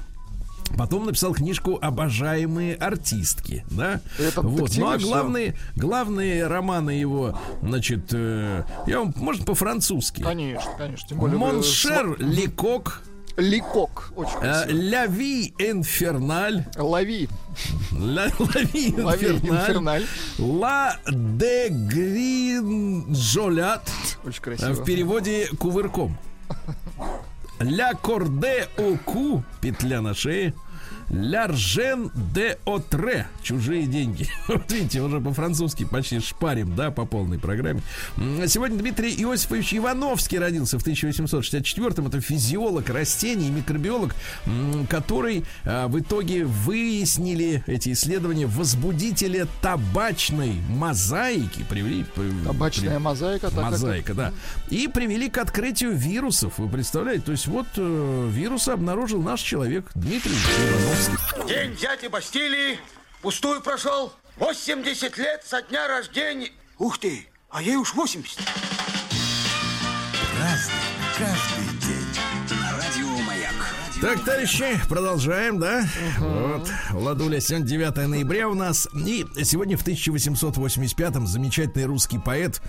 Потом 0.77 1.05
написал 1.05 1.33
книжку 1.33 1.79
«Обожаемые 1.81 2.75
артистки», 2.75 3.63
да? 3.71 4.01
Это 4.19 4.41
вот. 4.41 4.69
Ну 4.77 4.89
а 4.89 4.97
главные, 4.97 5.55
главные 5.77 6.45
романы 6.45 6.89
его, 6.91 7.39
значит, 7.61 8.09
э, 8.11 8.63
я 8.85 8.99
вам, 8.99 9.13
может, 9.15 9.45
по-французски. 9.45 10.21
Конечно, 10.23 10.69
конечно. 10.77 11.07
Тем 11.07 11.19
более 11.19 11.37
вы 11.37 11.45
Моншер 11.53 12.17
см- 12.17 12.21
Lecoq, 12.21 13.01
Ликок. 13.37 14.11
Очень 14.15 14.37
э, 14.37 14.39
красиво. 14.39 14.79
Ля 14.79 15.05
Ви 15.07 15.53
Инферналь, 15.59 16.63
Лави 16.77 17.29
Инферналь, 17.91 19.39
инферналь. 19.43 20.03
Ла 20.39 20.97
де 21.07 21.69
Гринжолят, 22.67 23.81
Очень 24.25 24.39
э, 24.39 24.43
красиво. 24.43 24.73
в 24.73 24.83
переводе 24.85 25.47
кувырком. 25.57 26.17
Ля 27.61 27.93
Корде 27.93 28.67
Оку, 28.77 29.43
петля 29.61 30.01
на 30.01 30.13
шее. 30.13 30.53
Ляржен 31.09 32.11
де 32.33 32.57
Отре. 32.65 33.27
Чужие 33.41 33.85
деньги. 33.87 34.27
Вот 34.47 34.71
видите, 34.71 35.01
уже 35.01 35.19
по-французски 35.19 35.85
почти 35.85 36.19
шпарим, 36.19 36.75
да, 36.75 36.91
по 36.91 37.05
полной 37.05 37.37
программе. 37.39 37.81
Сегодня 38.47 38.77
Дмитрий 38.77 39.13
Иосифович 39.21 39.75
Ивановский 39.75 40.39
родился 40.39 40.79
в 40.79 40.85
1864-м. 40.85 42.07
Это 42.07 42.21
физиолог 42.21 42.89
растений, 42.89 43.49
микробиолог, 43.49 44.15
который 44.89 45.43
а, 45.65 45.87
в 45.87 45.99
итоге 45.99 46.45
выяснили 46.45 47.63
эти 47.67 47.91
исследования 47.93 48.45
возбудителя 48.47 49.47
табачной 49.61 50.53
мозаики. 50.69 51.63
Привели, 51.69 52.05
при- 52.15 52.31
Табачная 52.45 52.99
мозаика. 52.99 53.49
так. 53.49 53.63
Мозаика, 53.71 54.13
да. 54.13 54.33
И 54.69 54.87
привели 54.87 55.29
к 55.29 55.37
открытию 55.37 55.91
вирусов. 55.95 56.57
Вы 56.57 56.67
представляете? 56.69 57.23
То 57.25 57.31
есть 57.31 57.47
вот 57.47 57.67
э, 57.77 58.29
вирусы 58.33 58.69
обнаружил 58.69 59.21
наш 59.21 59.41
человек 59.41 59.89
Дмитрий 59.95 60.31
Ивановский. 60.33 60.96
День 61.47 61.75
дяди 61.75 62.07
Бастилии 62.07 62.79
пустую 63.21 63.61
прошел. 63.61 64.11
80 64.37 65.17
лет 65.17 65.43
со 65.45 65.61
дня 65.61 65.87
рождения. 65.87 66.49
Ух 66.79 66.97
ты, 66.97 67.27
а 67.49 67.61
ей 67.61 67.75
уж 67.75 67.93
80. 67.93 68.39
Разный, 70.39 70.73
каждый 71.17 71.87
день. 71.87 72.07
Радио 72.71 73.07
Маяк. 73.23 73.53
Так, 74.01 74.23
товарищи, 74.23 74.79
продолжаем, 74.89 75.59
да? 75.59 75.85
Вот, 76.19 76.67
Владуля, 76.91 77.39
сегодня 77.39 77.67
9 77.67 78.07
ноября 78.07 78.49
у 78.49 78.53
нас. 78.53 78.87
И 78.93 79.25
сегодня 79.43 79.77
в 79.77 79.85
1885-м 79.85 81.27
замечательный 81.27 81.85
русский 81.85 82.19
поэт, 82.19 82.61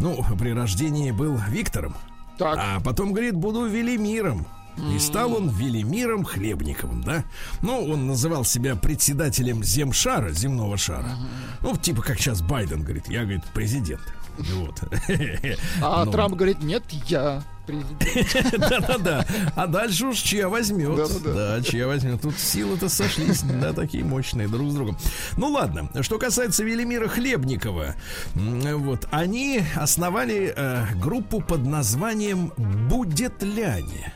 ну, 0.00 0.24
при 0.38 0.52
рождении 0.52 1.10
был 1.12 1.36
Виктором. 1.48 1.96
Так. 2.38 2.58
А 2.60 2.80
потом, 2.80 3.12
говорит, 3.12 3.34
буду 3.34 3.66
Велимиром. 3.66 4.46
И 4.94 4.98
стал 4.98 5.34
он 5.34 5.48
Велимиром 5.48 6.24
Хлебниковым, 6.24 7.02
да? 7.02 7.24
Ну, 7.62 7.84
он 7.86 8.06
называл 8.06 8.44
себя 8.44 8.76
председателем 8.76 9.64
земшара, 9.64 10.30
земного 10.30 10.76
шара. 10.76 11.16
Ну, 11.62 11.76
типа 11.76 12.02
как 12.02 12.18
сейчас 12.18 12.42
Байден 12.42 12.82
говорит, 12.82 13.08
я, 13.08 13.22
говорит, 13.22 13.44
президент. 13.54 14.02
Вот. 14.38 14.82
А 15.82 16.04
Ну, 16.04 16.12
Трамп 16.12 16.34
говорит, 16.34 16.62
нет, 16.62 16.82
я. 17.06 17.42
Да-да-да. 18.58 19.26
А 19.56 19.66
дальше 19.66 20.06
уж 20.06 20.18
чья 20.18 20.48
возьмет. 20.48 21.00
Да, 21.24 21.60
чья 21.62 21.86
возьмет. 21.86 22.20
Тут 22.20 22.38
силы-то 22.38 22.88
сошлись, 22.88 23.42
да, 23.42 23.72
такие 23.72 24.04
мощные 24.04 24.46
друг 24.46 24.70
с 24.70 24.74
другом. 24.74 24.96
Ну 25.36 25.48
ладно, 25.48 25.90
что 26.02 26.18
касается 26.18 26.62
Велимира 26.62 27.08
Хлебникова, 27.08 27.96
вот, 28.34 29.08
они 29.10 29.62
основали 29.74 30.52
э, 30.54 30.86
группу 30.94 31.40
под 31.40 31.64
названием 31.64 32.52
«Будетляне». 32.56 34.12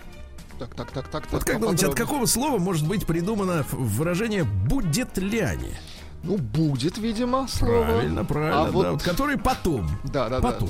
Так, 0.61 0.75
так, 0.75 0.91
так, 0.93 1.09
так. 1.09 1.23
Вот 1.33 1.39
так, 1.41 1.47
как 1.55 1.61
думаете, 1.61 1.87
от 1.87 1.95
какого 1.95 2.27
слова 2.27 2.59
может 2.59 2.87
быть 2.87 3.07
придумано 3.07 3.65
выражение 3.73 4.45
«будетляне»? 4.45 5.79
Ну, 6.23 6.37
будет, 6.37 6.99
видимо, 6.99 7.49
слово. 7.49 7.85
Правильно, 7.85 8.25
правильно, 8.27 8.61
А 8.61 8.65
да, 8.67 8.71
вот- 8.71 9.03
который 9.03 9.39
потом. 9.39 9.89
Да, 10.05 10.29
да, 10.29 10.41
потом. 10.41 10.69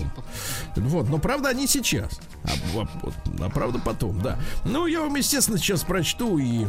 да. 0.77 0.83
Вот, 0.83 1.09
но 1.09 1.19
правда 1.19 1.53
не 1.53 1.67
сейчас. 1.67 2.21
А, 2.45 2.51
вот, 2.73 2.89
а 3.41 3.51
правда 3.51 3.81
потом, 3.85 4.23
да. 4.23 4.39
Ну, 4.65 4.87
я 4.87 5.01
вам, 5.01 5.17
естественно, 5.17 5.59
сейчас 5.59 5.83
прочту 5.83 6.39
и 6.39 6.67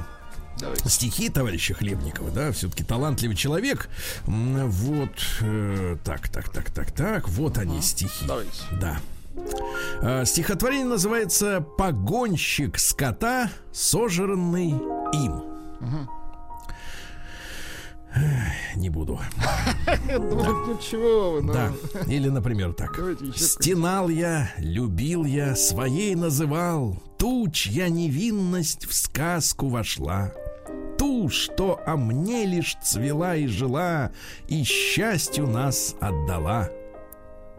Давайте. 0.60 0.90
стихи 0.90 1.30
товарища 1.30 1.76
Хлебникова, 1.76 2.32
да, 2.32 2.52
все-таки 2.52 2.84
талантливый 2.84 3.36
человек. 3.36 3.88
Вот, 4.26 5.12
э, 5.42 5.98
так, 6.04 6.28
так, 6.30 6.50
так, 6.50 6.72
так, 6.72 6.92
так, 6.92 7.30
вот 7.30 7.60
они 7.60 7.84
стихи. 7.84 8.26
Давайте. 8.26 8.52
Да. 8.72 8.98
А, 10.02 10.26
Стихотворение 10.26 10.88
называется 10.88 11.62
«Погонщик 11.78 12.78
скота, 12.78 13.50
сожранный 13.72 14.72
им». 15.14 15.52
Не 18.76 18.90
буду. 18.90 19.20
Ну, 20.08 20.78
чего 20.80 21.32
вы, 21.32 21.42
ну. 21.44 21.54
Да. 21.54 21.72
Или, 22.08 22.28
например, 22.28 22.74
так. 22.74 23.00
Стенал 23.36 24.10
я, 24.10 24.52
любил 24.58 25.24
я, 25.24 25.56
своей 25.56 26.16
называл. 26.16 27.02
Ту, 27.18 27.50
чья 27.50 27.88
невинность 27.88 28.86
в 28.86 28.94
сказку 28.94 29.70
вошла. 29.70 30.34
Ту, 30.98 31.30
что 31.30 31.80
о 31.86 31.96
мне 31.96 32.46
лишь 32.46 32.76
цвела 32.84 33.36
и 33.36 33.48
жила, 33.48 34.12
и 34.48 34.64
счастью 34.64 35.48
нас 35.48 35.96
отдала. 36.02 36.70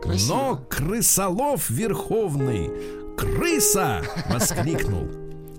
Красиво. 0.03 0.35
Но 0.35 0.57
крысолов 0.69 1.71
верховный 1.71 2.71
«Крыса!»— 3.17 4.03
воскликнул 4.31 5.09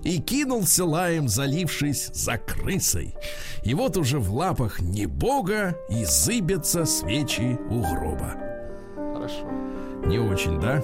И 0.02 0.18
кинулся 0.20 0.84
лаем, 0.84 1.28
залившись 1.28 2.10
за 2.12 2.36
крысой 2.36 3.14
И 3.64 3.74
вот 3.74 3.96
уже 3.96 4.18
в 4.18 4.32
лапах 4.34 4.80
не 4.80 5.06
бога 5.06 5.76
И 5.88 6.04
зыбятся 6.04 6.84
свечи 6.84 7.58
у 7.70 7.80
гроба 7.80 8.34
Хорошо. 9.14 9.48
Не 10.06 10.18
очень, 10.18 10.60
да? 10.60 10.82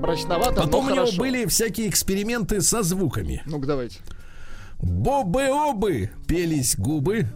Мрачновато, 0.00 0.62
Потом 0.62 0.86
у 0.86 0.88
него 0.90 1.04
хорошо. 1.04 1.18
были 1.18 1.46
всякие 1.46 1.88
эксперименты 1.88 2.60
со 2.60 2.82
звуками 2.82 3.42
Ну-ка, 3.46 3.66
давайте. 3.66 3.98
Бобы-обы 4.80 6.10
пелись 6.26 6.76
губы 6.76 7.26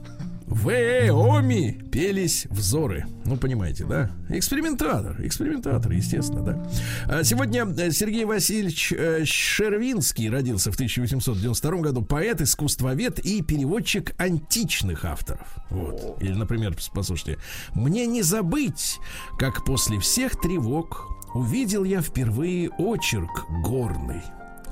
Вэоми 0.51 1.81
пелись 1.93 2.47
взоры. 2.51 3.07
Ну, 3.25 3.37
понимаете, 3.37 3.85
да? 3.85 4.11
Экспериментатор, 4.29 5.17
экспериментатор, 5.25 5.93
естественно, 5.93 6.43
да. 6.43 6.71
А 7.07 7.23
Сегодня 7.23 7.65
э, 7.65 7.93
Сергей 7.93 8.25
Васильевич 8.25 8.93
э, 8.93 9.25
Шервинский 9.25 10.29
родился 10.29 10.73
в 10.73 10.75
1892 10.75 11.71
году. 11.77 12.03
Поэт, 12.03 12.41
искусствовед 12.41 13.21
и 13.21 13.43
переводчик 13.43 14.13
античных 14.19 15.05
авторов. 15.05 15.57
Вот. 15.71 16.21
Или, 16.21 16.33
например, 16.33 16.77
послушайте. 16.93 17.39
«Мне 17.73 18.07
не 18.07 18.23
забыть, 18.23 18.99
как 19.39 19.65
после 19.65 20.01
всех 20.01 20.41
тревог 20.41 21.07
увидел 21.33 21.85
я 21.85 22.03
впервые 22.03 22.71
очерк 22.71 23.47
горный, 23.63 24.23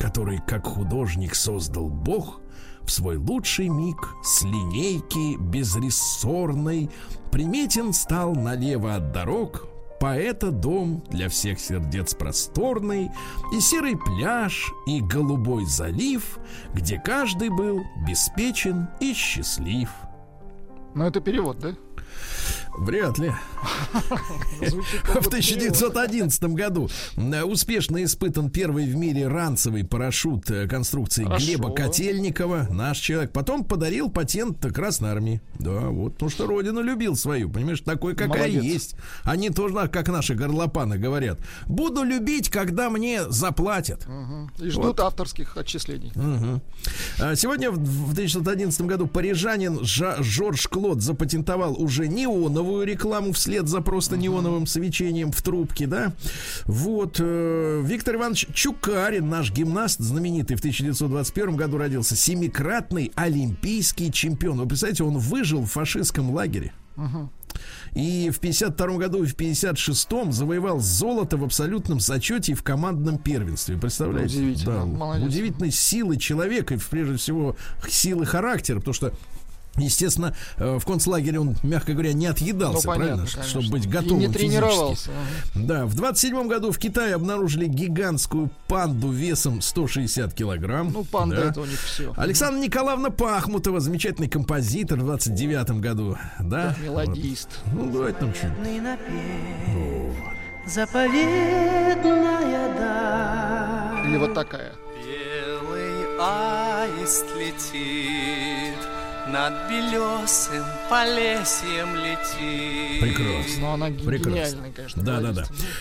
который, 0.01 0.41
как 0.45 0.67
художник, 0.67 1.37
создал 1.37 1.89
Бог— 1.89 2.41
в 2.89 2.91
свой 2.91 3.19
лучший 3.19 3.69
миг 3.69 4.15
с 4.23 4.43
линейки 4.45 5.37
безрессорной 5.37 6.89
приметен 7.31 7.93
стал 7.93 8.35
налево 8.35 8.95
от 8.95 9.13
дорог 9.13 9.67
поэта 10.01 10.51
дом 10.51 11.03
для 11.11 11.29
всех 11.29 11.61
сердец 11.61 12.15
просторный 12.15 13.11
и 13.53 13.61
серый 13.61 13.95
пляж 13.95 14.73
и 14.87 15.03
голубой 15.03 15.67
залив, 15.67 16.39
где 16.73 16.99
каждый 16.99 17.51
был 17.51 17.83
беспечен 18.07 18.89
и 19.01 19.13
счастлив. 19.13 19.91
Ну, 20.95 21.05
это 21.05 21.21
перевод, 21.21 21.59
да? 21.59 21.75
Вряд 22.79 23.19
ли. 23.19 23.33
В 24.61 25.15
будто 25.15 25.29
1911 25.29 26.43
году 26.45 26.89
э, 27.17 27.43
успешно 27.43 28.03
испытан 28.05 28.51
первый 28.51 28.87
в 28.87 28.97
мире 28.97 29.27
ранцевый 29.29 29.85
парашют 29.85 30.51
э, 30.51 30.67
конструкции 30.69 31.25
Хорошо. 31.25 31.47
Глеба 31.47 31.71
Котельникова, 31.71 32.67
наш 32.71 32.99
человек. 32.99 33.33
Потом 33.33 33.65
подарил 33.65 34.11
патент 34.11 34.65
Красной 34.73 35.11
Армии. 35.11 35.41
Да, 35.59 35.89
вот, 35.89 36.15
потому 36.15 36.31
что 36.31 36.47
родину 36.47 36.81
любил 36.83 37.17
свою, 37.17 37.51
понимаешь, 37.51 37.81
такой, 37.81 38.15
какая 38.15 38.49
Молодец. 38.49 38.63
есть. 38.63 38.95
Они 39.25 39.51
тоже, 39.51 39.75
на- 39.75 39.89
как 39.89 40.09
наши 40.09 40.35
горлопаны 40.35 40.99
говорят, 40.99 41.39
буду 41.67 42.03
любить, 42.05 42.49
когда 42.49 42.91
мне 42.91 43.29
заплатят. 43.31 44.07
Мгм. 44.07 44.51
И 44.59 44.69
ждут 44.71 45.01
авторских 45.01 45.57
отчислений. 45.57 46.13
Мгм. 46.15 46.61
А 47.21 47.35
Сегодня 47.35 47.71
в 47.71 47.79
в 47.79 48.13
1911 48.13 48.83
году 48.83 49.07
парижанин 49.07 49.81
Жа- 49.81 50.23
Жорж 50.23 50.67
Клод 50.69 51.03
запатентовал 51.03 51.81
уже 51.81 52.07
неоновую 52.09 52.68
рекламу 52.83 53.33
вслед 53.33 53.69
за 53.69 53.81
просто 53.81 54.17
неоновым 54.17 54.67
свечением 54.67 55.33
в 55.33 55.43
трубке, 55.43 55.87
да? 55.87 56.13
Вот. 56.67 57.17
э, 57.21 57.83
Виктор 57.85 58.17
Иванович 58.17 58.49
Чукарин, 58.55 59.29
наш 59.29 59.53
гимнаст, 59.53 60.01
знаменитый, 60.01 60.57
в 60.57 60.61
1921 60.61 61.57
году 61.57 61.79
родился. 61.79 62.17
Семикратный 62.17 63.13
олимпийский 63.15 64.13
чемпион. 64.13 64.59
Вы 64.59 64.67
представляете, 64.67 65.05
он 65.05 65.19
выжил 65.19 65.63
в 65.63 65.71
фашистском 65.71 66.31
лагере. 66.31 66.73
И 67.95 68.31
в 68.31 68.39
52 68.41 68.87
году 68.99 69.23
и 69.25 69.27
в 69.27 69.35
56-м 69.35 70.33
завоевал 70.33 70.79
золото 70.81 71.37
в 71.37 71.45
абсолютном 71.45 72.01
зачете 72.01 72.53
и 72.53 72.55
в 72.55 72.63
командном 72.63 73.19
первенстве. 73.19 73.77
Представляете? 73.77 74.37
Удивительно. 74.39 74.75
Да, 74.75 74.85
Молодец. 74.85 75.27
удивительной 75.27 75.71
силы 75.71 76.17
человека 76.19 76.75
и 76.75 76.79
прежде 76.91 77.17
всего 77.17 77.57
силы 77.89 78.27
характера, 78.27 78.79
потому 78.79 78.95
что 78.95 79.13
Естественно, 79.79 80.35
э, 80.57 80.79
в 80.79 80.85
концлагере 80.85 81.41
он, 81.41 81.57
мягко 81.63 81.93
говоря, 81.93 82.13
не 82.13 82.27
отъедался, 82.27 82.87
Ну, 82.87 82.93
понятно, 82.95 83.07
правильно? 83.17 83.27
Конечно. 83.33 83.61
Чтобы 83.61 83.69
быть 83.71 83.87
И 83.87 83.89
готовым 83.89 84.19
не 84.19 84.27
физически. 84.27 84.47
тренировался. 84.49 85.11
Да, 85.55 85.87
в 85.87 85.95
27 85.95 86.49
году 86.49 86.73
в 86.73 86.79
Китае 86.79 87.15
обнаружили 87.15 87.67
гигантскую 87.67 88.51
панду 88.67 89.11
весом 89.11 89.61
160 89.63 90.35
килограмм. 90.35 90.91
Ну, 90.93 91.05
панда 91.05 91.37
Да. 91.37 91.43
это 91.51 91.61
у 91.61 91.65
них 91.65 91.81
все. 91.81 92.13
Александра 92.17 92.61
Николаевна 92.61 93.11
Пахмутова, 93.11 93.81
замечательный 93.81 94.29
композитор 94.29 94.99
в 95.01 95.05
29 95.05 95.81
году. 95.81 96.17
Да? 96.41 96.75
Мелодист. 96.83 97.49
Вот. 97.67 97.85
Ну, 97.87 97.93
давайте 97.93 98.21
нам 98.21 98.33
чуть. 98.33 98.83
Напев, 98.83 100.15
заповедная 100.67 101.97
даль. 102.79 104.07
Или 104.09 104.17
вот 104.19 104.35
такая. 104.35 104.73
Белый 105.05 106.07
аист 106.21 107.25
летит, 107.37 108.68
над 109.33 109.71
белесым 109.71 110.65
полесьем 110.91 111.95
летит. 111.97 113.01
Прекрасно. 113.01 113.61
Но 113.61 113.73
она 113.75 113.91
ге- 113.91 114.05
Прекрасно. 114.05 114.59
конечно. 114.75 115.03
Да, 115.03 115.21
да, 115.21 115.33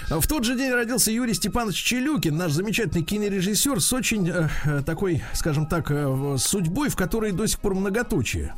да. 0.09 0.19
В 0.19 0.27
тот 0.27 0.43
же 0.43 0.55
день 0.57 0.71
родился 0.71 1.11
Юрий 1.11 1.33
Степанович 1.33 1.75
Челюкин, 1.83 2.35
наш 2.35 2.51
замечательный 2.51 3.03
кинорежиссер 3.03 3.79
с 3.81 3.93
очень 3.93 4.29
э, 4.29 4.49
э, 4.65 4.81
такой, 4.85 5.23
скажем 5.33 5.65
так, 5.67 5.89
э, 5.91 6.35
судьбой, 6.37 6.89
в 6.89 6.95
которой 6.95 7.31
до 7.31 7.47
сих 7.47 7.59
пор 7.59 7.75
многоточие. 7.75 8.53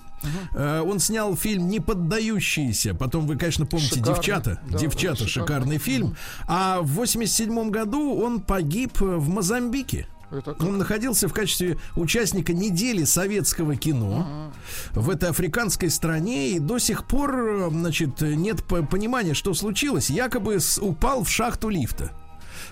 Э, 0.53 0.81
Он 0.81 0.99
снял 0.99 1.35
фильм 1.37 1.67
«Не 1.69 1.79
поддающиеся». 1.79 2.93
Потом 2.93 3.25
вы, 3.27 3.37
конечно, 3.37 3.65
помните 3.65 3.95
Шикарный. 3.95 4.15
«Девчата». 4.15 4.59
Да, 4.69 4.77
«Девчата» 4.77 5.27
шикарный 5.27 5.27
шикарный. 5.27 5.77
фильм. 5.77 6.15
А 6.47 6.81
в 6.81 6.87
87 6.87 7.69
году 7.69 8.15
он 8.21 8.41
погиб 8.41 9.01
э, 9.01 9.05
в 9.05 9.29
Мозамбике. 9.29 10.07
Это 10.31 10.53
как? 10.53 10.63
Он 10.63 10.77
находился 10.77 11.27
в 11.27 11.33
качестве 11.33 11.77
участника 11.95 12.53
недели 12.53 13.03
советского 13.03 13.75
кино 13.75 14.51
в 14.93 15.09
этой 15.09 15.29
африканской 15.29 15.89
стране, 15.89 16.51
и 16.51 16.59
до 16.59 16.77
сих 16.79 17.05
пор, 17.05 17.35
э, 17.35 17.69
значит, 17.71 18.21
нет 18.21 18.63
по- 18.63 18.83
понимания, 18.83 19.33
что 19.33 19.53
случилось. 19.53 20.09
Якобы 20.09 20.59
упал 20.81 21.23
в 21.23 21.29
шахту 21.29 21.69
лифта. 21.69 22.11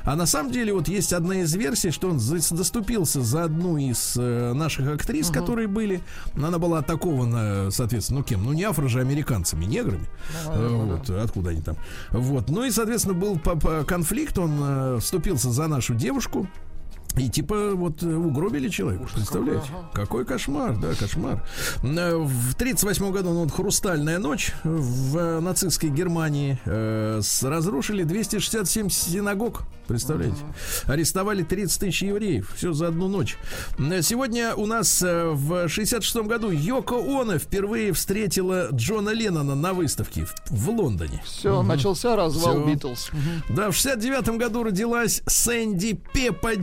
А 0.04 0.16
на 0.16 0.26
самом 0.26 0.52
деле 0.52 0.74
вот 0.74 0.88
есть 0.88 1.12
одна 1.14 1.42
из 1.42 1.54
версий, 1.56 1.92
что 1.92 2.10
он 2.10 2.20
за- 2.20 2.40
заступился 2.40 3.22
за 3.22 3.44
одну 3.46 3.78
из 3.78 4.16
э, 4.18 4.54
наших 4.54 4.88
актрис, 4.90 5.30
которые 5.30 5.68
были. 5.68 6.02
Она 6.36 6.60
была 6.60 6.80
атакована, 6.80 7.72
соответственно, 7.72 8.20
ну 8.20 8.26
кем? 8.26 8.44
Ну 8.44 8.54
не 8.54 8.64
афро 8.64 8.88
же, 8.88 9.00
американцами, 9.02 9.66
неграми. 9.66 10.08
Э, 10.48 10.68
вот, 10.70 11.10
откуда 11.10 11.50
они 11.52 11.62
там. 11.62 11.78
Вот. 12.12 12.50
Ну 12.50 12.64
и, 12.64 12.72
соответственно, 12.72 13.16
был 13.16 13.38
по- 13.40 13.56
по- 13.58 13.84
конфликт, 13.84 14.38
он 14.38 14.58
э, 14.62 15.00
вступился 15.02 15.52
за 15.52 15.68
нашу 15.68 15.94
девушку. 15.96 16.48
И 17.18 17.30
типа 17.30 17.72
вот 17.74 18.04
э, 18.04 18.14
угробили 18.14 18.70
человека, 18.70 19.06
представляете? 19.14 19.68
Какой 19.94 20.26
кошмар, 20.26 20.78
да, 20.78 20.94
кошмар. 20.94 21.44
Э, 21.84 22.16
В 22.16 22.56
38 22.56 23.12
году, 23.12 23.30
ну, 23.34 23.44
вот 23.44 23.52
«Хрустальная 23.52 24.20
ночь» 24.20 24.54
в 24.64 25.18
э, 25.18 25.40
нацистской 25.40 25.90
Германии 25.90 26.60
э, 26.66 27.22
разрушили 27.42 28.04
267 28.04 28.90
синагог, 28.90 29.64
представляете? 29.88 30.38
Арестовали 30.86 31.44
30 31.44 31.80
тысяч 31.80 32.04
евреев, 32.04 32.54
все 32.56 32.74
за 32.74 32.88
одну 32.90 33.08
ночь. 33.08 33.38
Сегодня 34.02 34.54
у 34.56 34.66
нас 34.66 35.02
в 35.02 35.68
66 35.68 36.16
году 36.18 36.52
Йоко 36.52 36.96
Оно 36.98 37.38
впервые 37.40 37.94
встретила 37.94 38.70
Джона 38.72 39.10
Леннона 39.10 39.56
на 39.56 39.74
выставке 39.74 40.26
в, 40.26 40.36
в 40.50 40.70
Лондоне. 40.70 41.22
Все, 41.26 41.64
начался 41.64 42.16
развал. 42.16 42.66
Битлз. 42.66 43.10
Мгм. 43.12 43.56
Да, 43.56 43.72
в 43.72 43.76
69 43.76 44.38
году 44.38 44.64
родилась 44.64 45.22
Сэнди 45.26 46.00
Пеппа 46.14 46.56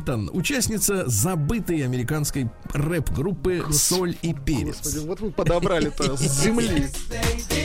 Дентон, 0.00 0.30
участница 0.32 1.06
забытой 1.06 1.84
американской 1.84 2.48
рэп-группы 2.72 3.64
«Соль 3.70 4.16
и 4.22 4.32
перец». 4.32 4.78
Господи, 4.78 5.06
вот 5.06 5.20
вы 5.20 5.30
подобрали-то 5.30 6.16
с 6.16 6.42
земли. 6.42 6.86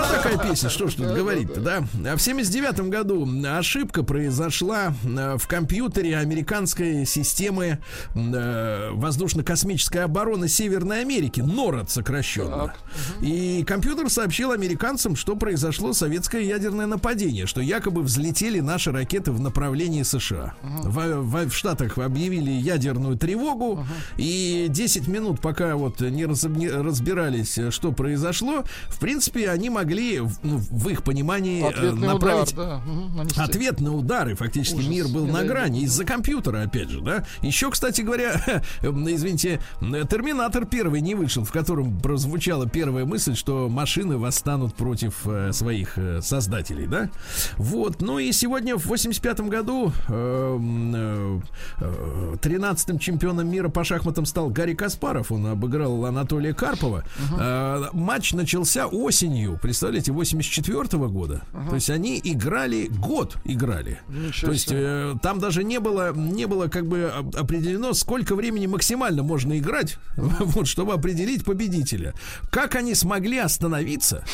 была 0.00 0.08
такая 0.12 0.38
песня, 0.38 0.68
что 0.68 0.88
ж 0.88 0.94
тут 0.94 1.06
говорить-то, 1.06 1.60
да? 1.60 1.84
В 2.16 2.20
79 2.20 2.80
году 2.88 3.28
ошибка 3.56 4.02
произошла 4.02 4.94
э, 5.04 5.36
в 5.38 5.46
компьютере 5.46 6.16
американской 6.18 7.06
системы 7.06 7.78
э, 8.14 8.90
воздушно-космической 8.92 9.98
обороны 10.04 10.48
Северной 10.48 11.00
Америки, 11.02 11.40
НОРАД 11.40 11.90
сокращенно. 11.90 12.74
И 13.20 13.64
компьютер 13.66 14.10
сообщил 14.10 14.52
американцам, 14.52 15.16
что 15.16 15.36
произошло 15.36 15.92
советское 15.92 16.46
ядерное 16.46 16.86
нападение, 16.86 17.46
что 17.46 17.60
якобы 17.60 18.02
взлетели 18.02 18.60
наши 18.60 18.92
ракеты 18.92 19.32
в 19.32 19.40
направлении 19.40 20.02
США. 20.02 20.54
В, 20.62 21.22
в- 21.22 21.48
в 21.50 21.54
Штатах 21.54 21.98
объявили 21.98 22.50
ядерную 22.50 23.16
тревогу, 23.16 23.84
и 24.16 24.66
10 24.68 25.08
минут, 25.08 25.40
пока 25.40 25.76
вот 25.76 26.00
не 26.00 26.26
разбирались, 26.26 27.58
э, 27.58 27.70
что 27.70 27.92
произошло, 27.92 28.64
в 28.88 28.98
принципе, 28.98 29.48
они 29.50 29.70
могли, 29.70 29.85
в- 30.20 30.38
ну, 30.42 30.58
в 30.58 30.88
их 30.88 31.02
понимании, 31.02 31.62
э, 31.64 31.68
Ответный 31.68 32.08
направить 32.08 32.52
удар, 32.52 32.80
да. 32.86 33.16
нанести. 33.16 33.40
Ответ 33.40 33.80
на 33.80 33.94
удары, 33.94 34.34
фактически 34.34 34.76
Ужас. 34.76 34.88
мир 34.88 35.08
был 35.08 35.26
на 35.26 35.44
грани 35.44 35.82
из-за 35.82 36.04
компьютера, 36.04 36.62
опять 36.62 36.90
же, 36.90 37.00
да. 37.00 37.24
Еще, 37.42 37.70
кстати 37.70 38.00
говоря, 38.02 38.40
извините, 38.82 39.60
Терминатор 39.80 40.64
первый 40.66 41.00
не 41.00 41.14
вышел, 41.14 41.44
в 41.44 41.52
котором 41.52 41.98
прозвучала 42.00 42.68
первая 42.68 43.04
мысль, 43.04 43.34
что 43.34 43.68
машины 43.68 44.16
восстанут 44.18 44.74
против 44.74 45.26
э, 45.26 45.52
своих 45.52 45.96
э, 45.98 46.20
создателей, 46.22 46.86
да. 46.86 47.10
Вот, 47.56 48.00
ну 48.02 48.18
и 48.18 48.32
сегодня 48.32 48.76
в 48.76 48.86
85 48.86 49.40
году 49.40 49.92
э, 50.08 50.12
м, 50.56 51.42
э, 51.80 52.36
13-м 52.42 52.98
чемпионом 52.98 53.48
мира 53.50 53.68
по 53.68 53.84
шахматам 53.84 54.26
стал 54.26 54.50
Гарри 54.50 54.74
Каспаров, 54.74 55.32
он 55.32 55.46
обыграл 55.46 56.04
Анатолия 56.06 56.54
Карпова. 56.54 57.04
Э, 57.38 57.84
матч 57.92 58.32
начался 58.32 58.86
осенью, 58.86 59.58
представляете, 59.76 60.10
84 60.12 61.06
года. 61.08 61.42
То 61.68 61.74
есть 61.74 61.90
они 61.90 62.18
играли 62.24 62.86
год, 62.86 63.36
играли. 63.44 64.00
Ничего 64.08 64.46
То 64.46 64.52
есть 64.54 64.68
э, 64.70 65.14
там 65.22 65.38
даже 65.38 65.64
не 65.64 65.80
было, 65.80 66.14
не 66.14 66.46
было 66.46 66.68
как 66.68 66.86
бы 66.86 67.12
определено, 67.36 67.92
сколько 67.92 68.34
времени 68.34 68.66
максимально 68.66 69.22
можно 69.22 69.58
играть, 69.58 69.98
вот, 70.16 70.66
чтобы 70.66 70.94
определить 70.94 71.44
победителя. 71.44 72.14
Как 72.50 72.74
они 72.74 72.94
смогли 72.94 73.36
остановиться? 73.36 74.24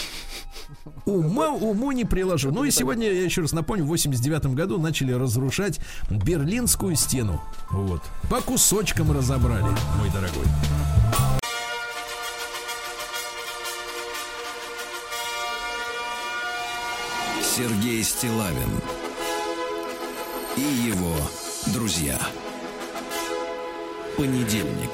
Ума, 1.07 1.49
уму 1.49 1.90
не 1.90 2.05
приложу. 2.05 2.53
Ну 2.53 2.62
и 2.62 2.70
сегодня, 2.70 3.11
я 3.11 3.24
еще 3.24 3.40
раз 3.40 3.51
напомню, 3.51 3.84
в 3.84 3.88
89 3.88 4.55
году 4.55 4.78
начали 4.78 5.12
разрушать 5.12 5.80
Берлинскую 6.09 6.95
стену. 6.95 7.43
Вот. 7.70 8.03
По 8.30 8.40
кусочкам 8.40 9.11
разобрали, 9.11 9.64
мой 9.99 10.09
дорогой. 10.14 11.41
Сергей 17.55 18.03
Стилавин 18.03 18.81
и 20.57 20.63
его 20.63 21.15
друзья. 21.67 22.19
Понедельник. 24.17 24.89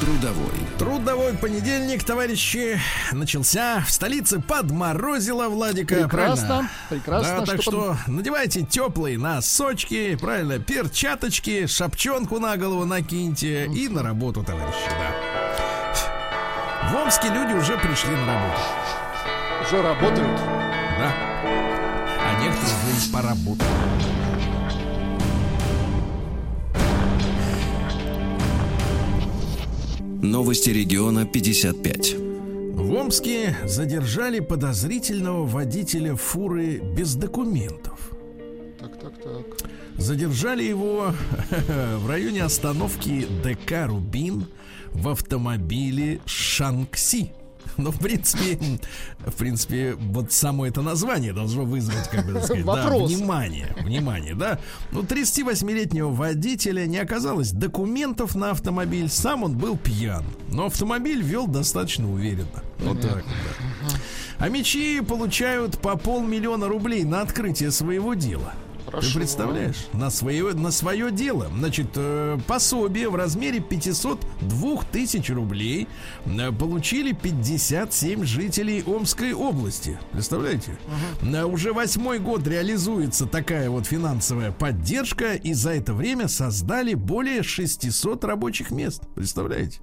Трудовой. 0.00 0.52
Трудовой 0.78 1.32
понедельник, 1.32 2.04
товарищи, 2.04 2.78
начался. 3.12 3.82
В 3.88 3.90
столице 3.90 4.38
подморозило 4.38 5.48
Владика. 5.48 5.94
Прекрасно, 5.94 6.46
правильно? 6.46 6.70
прекрасно, 6.90 7.40
Да, 7.40 7.46
так 7.46 7.62
что 7.62 7.70
что 7.70 7.96
надевайте 8.06 8.60
теплые 8.62 9.16
носочки, 9.16 10.14
правильно, 10.16 10.58
перчаточки, 10.58 11.66
шапчонку 11.68 12.38
на 12.38 12.58
голову 12.58 12.84
накиньте 12.84 13.64
и 13.64 13.88
на 13.88 14.02
работу, 14.02 14.42
товарищи, 14.42 14.90
да. 14.90 16.90
В 16.90 16.96
Омске 16.96 17.28
люди 17.28 17.54
уже 17.54 17.78
пришли 17.78 18.10
на 18.10 18.26
работу, 18.26 18.60
Уже 19.72 19.82
работают. 19.82 20.26
да. 20.98 21.14
А 22.18 22.42
некоторые 22.42 22.74
уже 22.74 23.08
и 23.08 23.12
поработали. 23.12 23.70
Новости 30.22 30.70
региона 30.70 31.24
55. 31.24 32.16
В 32.16 32.92
Омске 32.94 33.56
задержали 33.64 34.40
подозрительного 34.40 35.46
водителя 35.46 36.16
фуры 36.16 36.80
без 36.80 37.14
документов. 37.14 38.10
Так, 38.80 38.98
так, 38.98 39.22
так. 39.22 39.70
Задержали 39.96 40.64
его 40.64 41.14
в 41.98 42.08
районе 42.08 42.42
остановки 42.42 43.24
ДК 43.44 43.86
«Рубин» 43.86 44.46
в 44.92 45.08
автомобиле 45.08 46.18
«Шанкси». 46.26 47.34
Ну, 47.90 47.90
в 47.90 47.98
принципе, 47.98 48.58
в 49.26 49.34
принципе, 49.34 49.94
вот 49.94 50.32
само 50.32 50.66
это 50.66 50.82
название 50.82 51.32
должно 51.32 51.64
вызвать, 51.64 52.08
как 52.10 52.26
бы 52.26 52.34
так 52.34 52.44
сказать, 52.44 52.64
да, 52.64 52.88
внимание, 52.88 53.74
внимание, 53.80 54.34
да. 54.34 54.60
Ну, 54.92 55.02
38-летнего 55.02 56.10
водителя 56.10 56.86
не 56.86 56.98
оказалось 56.98 57.52
документов 57.52 58.34
на 58.34 58.50
автомобиль, 58.50 59.08
сам 59.08 59.44
он 59.44 59.56
был 59.56 59.76
пьян, 59.76 60.24
но 60.50 60.66
автомобиль 60.66 61.22
вел 61.22 61.46
достаточно 61.46 62.10
уверенно. 62.12 62.62
Вот 62.80 63.00
так 63.00 63.14
вот, 63.14 63.24
да. 63.24 63.96
А 64.38 64.48
мечи 64.48 65.00
получают 65.00 65.78
по 65.78 65.96
полмиллиона 65.96 66.68
рублей 66.68 67.04
на 67.04 67.20
открытие 67.22 67.70
своего 67.70 68.14
дела. 68.14 68.54
Хорошо. 68.90 69.08
Ты 69.08 69.14
представляешь? 69.14 69.86
На 69.92 70.10
свое, 70.10 70.52
на 70.52 70.70
свое 70.70 71.10
дело. 71.10 71.48
Значит, 71.56 71.88
э, 71.94 72.38
пособие 72.46 73.08
в 73.08 73.14
размере 73.14 73.60
502 73.60 74.82
тысяч 74.90 75.30
рублей 75.30 75.86
э, 76.26 76.52
получили 76.52 77.12
57 77.12 78.24
жителей 78.24 78.82
Омской 78.82 79.32
области. 79.32 79.98
Представляете? 80.12 80.76
Э, 81.22 81.44
Уже 81.44 81.72
восьмой 81.72 82.18
год 82.18 82.46
реализуется 82.46 83.26
такая 83.26 83.70
вот 83.70 83.86
финансовая 83.86 84.50
поддержка, 84.50 85.34
и 85.34 85.52
за 85.52 85.70
это 85.70 85.94
время 85.94 86.26
создали 86.28 86.94
более 86.94 87.42
600 87.42 88.24
рабочих 88.24 88.70
мест. 88.70 89.02
Представляете? 89.14 89.80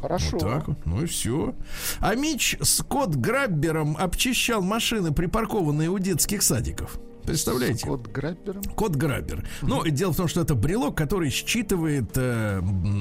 Хорошо. 0.00 0.30
Вот 0.32 0.40
так 0.40 0.68
вот. 0.68 0.86
Ну 0.86 1.02
и 1.02 1.06
все. 1.06 1.54
А 2.00 2.14
Мич 2.14 2.56
с 2.60 2.82
кот-граббером 2.82 3.96
обчищал 3.98 4.62
машины, 4.62 5.12
припаркованные 5.12 5.90
у 5.90 5.98
детских 5.98 6.42
садиков. 6.42 6.98
Представляете? 7.24 7.86
Код 7.86 8.06
Граббером. 8.08 8.62
Код 8.74 8.96
Граббер. 8.96 9.46
Ну, 9.62 9.84
дело 9.86 10.12
в 10.12 10.16
том, 10.16 10.28
что 10.28 10.40
это 10.40 10.54
брелок, 10.54 10.96
который 10.96 11.30
считывает 11.30 12.10
э, 12.16 12.60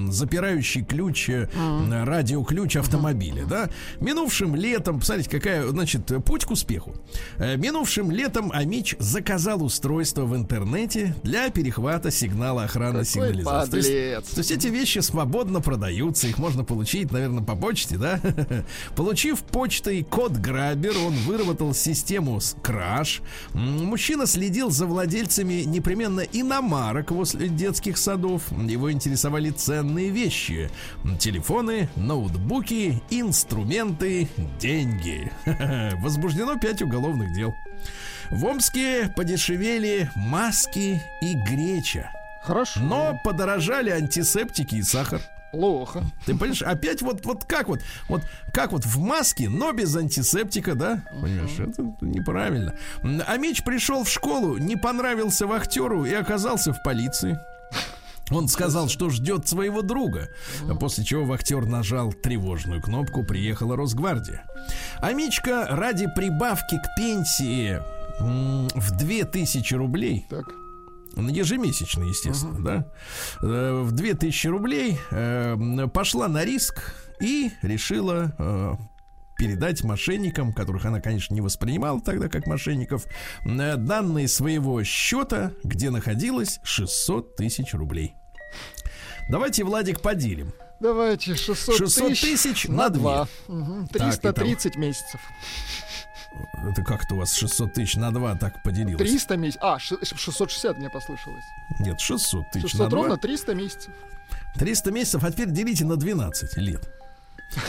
запирающий 0.09 0.84
ключ, 0.84 1.30
э, 1.30 1.47
м, 1.53 2.03
радиоключ 2.05 2.76
автомобиля, 2.78 3.45
да. 3.45 3.70
Минувшим 3.99 4.55
летом, 4.55 4.99
посмотрите, 4.99 5.30
какая, 5.30 5.67
значит, 5.70 6.11
путь 6.26 6.45
к 6.45 6.51
успеху. 6.51 6.93
Э, 7.38 7.55
минувшим 7.57 8.11
летом 8.11 8.51
Амич 8.53 8.95
заказал 8.99 9.63
устройство 9.63 10.26
в 10.26 10.36
интернете 10.36 11.15
для 11.24 11.49
перехвата 11.49 12.11
сигнала 12.11 12.63
охраны 12.63 12.99
Какой 12.99 13.05
сигнализации. 13.05 13.72
То 13.72 13.78
есть- 13.78 13.89
то 14.36 14.39
есть 14.39 14.51
эти 14.51 14.67
вещи 14.67 14.99
свободно 14.99 15.61
продаются, 15.61 16.28
их 16.28 16.38
можно 16.38 16.63
получить, 16.63 17.11
наверное, 17.11 17.43
по 17.43 17.55
почте, 17.55 17.97
да? 17.97 18.20
Получив 18.95 19.39
почтой 19.43 20.03
код 20.03 20.34
Грабер, 20.34 20.93
он 21.05 21.13
выработал 21.26 21.74
систему 21.74 22.39
с 22.39 22.55
краж. 22.61 23.22
Мужчина 23.53 24.09
Мужчина 24.10 24.26
следил 24.26 24.72
за 24.72 24.88
владельцами 24.88 25.66
непременно 25.66 26.22
иномарок 26.22 27.12
возле 27.12 27.47
детских 27.47 27.95
садов. 27.95 28.41
Его 28.51 28.91
интересовали 28.91 29.51
ценные 29.51 30.10
вещи. 30.10 30.72
Телефоны, 31.20 31.89
ноутбуки, 31.95 33.03
инструменты, 33.12 34.28
деньги. 34.60 35.32
Возбуждено 36.01 36.55
пять 36.55 36.82
уголовных 36.82 37.36
дел. 37.36 37.53
В 38.32 38.45
Омске 38.45 39.14
подешевели 39.16 40.10
маски 40.16 41.03
и 41.22 41.36
греча. 41.36 42.12
Хорошо. 42.41 42.80
Но 42.80 43.22
подорожали 43.24 43.91
антисептики 43.91 44.74
и 44.74 44.82
сахар. 44.82 45.22
Плохо. 45.52 46.04
Ты 46.26 46.34
понимаешь, 46.36 46.62
опять 46.62 47.02
вот, 47.02 47.26
вот 47.26 47.45
как 47.45 47.68
вот, 47.68 47.80
вот 48.08 48.22
как 48.54 48.72
вот 48.72 48.86
в 48.86 49.00
маске, 49.00 49.50
но 49.50 49.72
без 49.72 49.95
антисептика, 49.95 50.76
да? 50.76 51.04
Понимаешь, 51.12 51.60
это 51.60 51.84
неправильно. 52.02 52.76
А 53.28 53.38
Мич 53.38 53.64
пришел 53.64 54.04
в 54.04 54.10
школу, 54.10 54.58
не 54.58 54.76
понравился 54.76 55.47
вахтеру 55.47 56.06
и 56.06 56.14
оказался 56.14 56.74
в 56.74 56.84
полиции. 56.84 57.39
Он 58.32 58.47
сказал, 58.47 58.89
что 58.89 59.10
ждет 59.10 59.47
своего 59.47 59.82
друга, 59.82 60.30
после 60.80 61.04
чего 61.04 61.26
вахтер 61.26 61.66
нажал 61.66 62.14
тревожную 62.14 62.82
кнопку, 62.82 63.24
приехала 63.24 63.76
Росгвардия. 63.76 64.43
А 65.00 65.14
Мичка 65.14 65.66
ради 65.68 66.08
прибавки 66.16 66.78
к 66.78 66.95
пенсии 66.95 67.82
в 68.20 68.97
2000 68.97 69.74
рублей 69.74 70.26
Так. 70.30 70.45
Ежемесячно, 71.16 72.03
естественно, 72.03 72.60
да, 72.60 72.91
э, 73.41 73.82
в 73.82 73.91
2000 73.91 74.47
рублей 74.47 74.99
э, 75.12 75.88
пошла 75.93 76.28
на 76.28 76.45
риск 76.45 76.93
и 77.20 77.51
решила 77.62 78.36
э, 78.38 78.74
передать 79.38 79.84
мошенникам, 79.84 80.53
которых 80.53 80.86
она, 80.86 80.99
конечно, 81.01 81.34
не 81.34 81.41
воспринимала 81.41 82.01
тогда 82.01 82.28
как 82.28 82.45
мошенников, 82.45 83.05
э, 83.45 83.76
данные 83.78 84.28
своего 84.28 84.84
счета, 84.84 85.53
где 85.64 85.89
находилось 85.89 86.60
600 86.64 87.36
тысяч 87.38 87.74
рублей. 87.74 88.16
Давайте, 89.30 89.64
Владик, 89.64 90.01
поделим. 90.01 90.53
Давайте 90.80 91.36
600, 91.36 91.76
600 91.78 92.10
тысяч 92.20 92.68
на 92.68 92.89
две. 92.89 93.01
2. 93.01 93.28
Мгм. 93.47 93.88
Так, 93.88 94.01
330 94.01 94.76
месяцев. 94.78 95.20
Это 96.70 96.84
как-то 96.84 97.16
у 97.16 97.18
вас 97.20 97.34
600 97.34 97.74
тысяч 97.74 97.96
на 97.96 98.12
2 98.12 98.36
так 98.36 98.62
поделилось? 98.64 98.98
300 98.98 99.38
месяцев. 99.38 99.62
А, 99.64 99.80
ш- 99.80 99.98
660 100.04 100.78
мне 100.78 100.90
послышалось. 100.90 101.44
Нет, 101.80 102.00
600 102.00 102.52
тысяч 102.52 102.72
600 102.72 102.80
на 102.86 102.90
2. 102.90 102.98
ровно 103.00 103.18
300 103.18 103.56
месяцев. 103.56 103.94
300 104.56 104.92
месяцев, 104.92 105.24
а 105.24 105.32
теперь 105.32 105.50
делите 105.52 105.86
на 105.86 105.96
12 105.96 106.58
лет. 106.58 106.88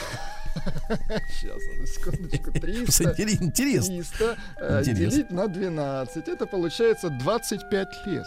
Сейчас, 1.31 1.57
одну 1.73 1.87
секундочку. 1.87 2.53
300. 2.61 3.05
Интерес- 3.05 3.43
Интересно. 3.43 3.95
300 3.95 4.37
э, 4.61 4.83
делить 4.85 5.31
на 5.31 5.49
12. 5.49 6.29
Это 6.29 6.47
получается 6.47 7.09
25 7.11 7.89
лет. 8.07 8.27